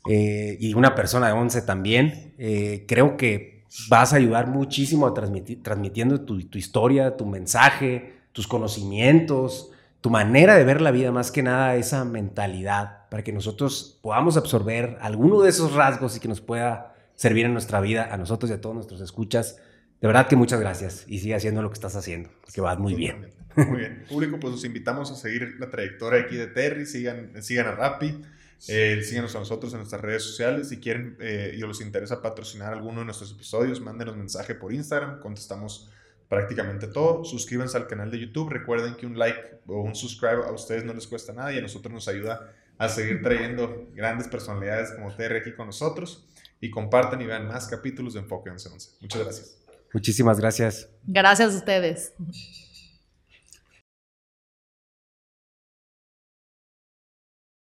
eh, 0.08 0.56
y 0.60 0.74
una 0.74 0.94
persona 0.94 1.28
de 1.28 1.32
once 1.32 1.62
también. 1.62 2.34
Eh, 2.38 2.84
creo 2.86 3.16
que 3.16 3.64
vas 3.88 4.12
a 4.12 4.16
ayudar 4.16 4.46
muchísimo 4.48 5.12
transmitiendo 5.12 6.20
tu, 6.22 6.40
tu, 6.48 6.58
historia, 6.58 7.16
tu 7.16 7.26
mensaje, 7.26 8.14
tus 8.32 8.46
conocimientos, 8.46 9.70
tu 10.00 10.10
manera 10.10 10.56
de 10.56 10.64
ver 10.64 10.80
la 10.80 10.90
vida, 10.90 11.12
más 11.12 11.30
que 11.30 11.42
nada 11.42 11.76
esa 11.76 12.04
mentalidad, 12.04 13.08
para 13.10 13.24
que 13.24 13.32
nosotros 13.32 13.98
podamos 14.02 14.36
absorber 14.36 14.98
alguno 15.00 15.40
de 15.42 15.50
esos 15.50 15.74
rasgos 15.74 16.16
y 16.16 16.20
que 16.20 16.28
nos 16.28 16.40
pueda 16.40 16.94
servir 17.14 17.46
en 17.46 17.52
nuestra 17.52 17.80
vida, 17.80 18.08
a 18.12 18.16
nosotros 18.16 18.50
y 18.50 18.54
a 18.54 18.60
todos 18.60 18.74
nuestros 18.74 19.00
escuchas 19.00 19.60
de 20.00 20.06
verdad 20.06 20.28
que 20.28 20.36
muchas 20.36 20.60
gracias 20.60 21.04
y 21.08 21.20
sigue 21.20 21.34
haciendo 21.34 21.62
lo 21.62 21.70
que 21.70 21.74
estás 21.74 21.96
haciendo, 21.96 22.30
porque 22.42 22.60
vas 22.60 22.78
muy 22.78 22.94
bien. 22.94 23.32
Muy 23.56 23.78
bien. 23.78 24.04
Público, 24.08 24.38
pues 24.38 24.52
los 24.52 24.64
invitamos 24.64 25.10
a 25.10 25.14
seguir 25.14 25.56
la 25.58 25.70
trayectoria 25.70 26.20
aquí 26.20 26.36
de 26.36 26.46
Terry, 26.48 26.84
sigan, 26.84 27.30
sigan 27.42 27.68
a 27.68 27.72
Rappi, 27.72 28.20
eh, 28.68 29.02
síganos 29.02 29.34
a 29.36 29.40
nosotros 29.40 29.72
en 29.72 29.78
nuestras 29.78 30.00
redes 30.00 30.22
sociales. 30.22 30.68
Si 30.68 30.78
quieren 30.78 31.16
eh, 31.20 31.54
y 31.56 31.62
os 31.62 31.80
interesa 31.80 32.22
patrocinar 32.22 32.72
alguno 32.72 33.00
de 33.00 33.06
nuestros 33.06 33.32
episodios, 33.32 33.80
mándenos 33.80 34.16
mensaje 34.16 34.54
por 34.54 34.72
Instagram, 34.72 35.20
contestamos 35.20 35.90
prácticamente 36.28 36.86
todo. 36.88 37.24
Suscríbanse 37.24 37.76
al 37.76 37.86
canal 37.86 38.10
de 38.10 38.18
YouTube. 38.18 38.50
Recuerden 38.50 38.96
que 38.96 39.06
un 39.06 39.18
like 39.18 39.60
o 39.66 39.82
un 39.82 39.94
subscribe 39.94 40.44
a 40.46 40.52
ustedes 40.52 40.84
no 40.84 40.92
les 40.92 41.06
cuesta 41.06 41.32
nada 41.32 41.52
y 41.52 41.58
a 41.58 41.62
nosotros 41.62 41.92
nos 41.92 42.08
ayuda 42.08 42.52
a 42.78 42.88
seguir 42.88 43.22
trayendo 43.22 43.88
grandes 43.94 44.28
personalidades 44.28 44.92
como 44.92 45.14
Terry 45.14 45.38
aquí 45.38 45.52
con 45.52 45.66
nosotros. 45.66 46.28
Y 46.60 46.70
compartan 46.70 47.20
y 47.20 47.26
vean 47.26 47.46
más 47.46 47.68
capítulos 47.68 48.14
de 48.14 48.20
Enfoque 48.20 48.50
1111. 48.50 48.90
Muchas 49.00 49.22
gracias. 49.22 49.58
Muchísimas 49.92 50.40
gracias. 50.40 50.88
Gracias 51.06 51.54
a 51.54 51.56
ustedes. 51.56 52.14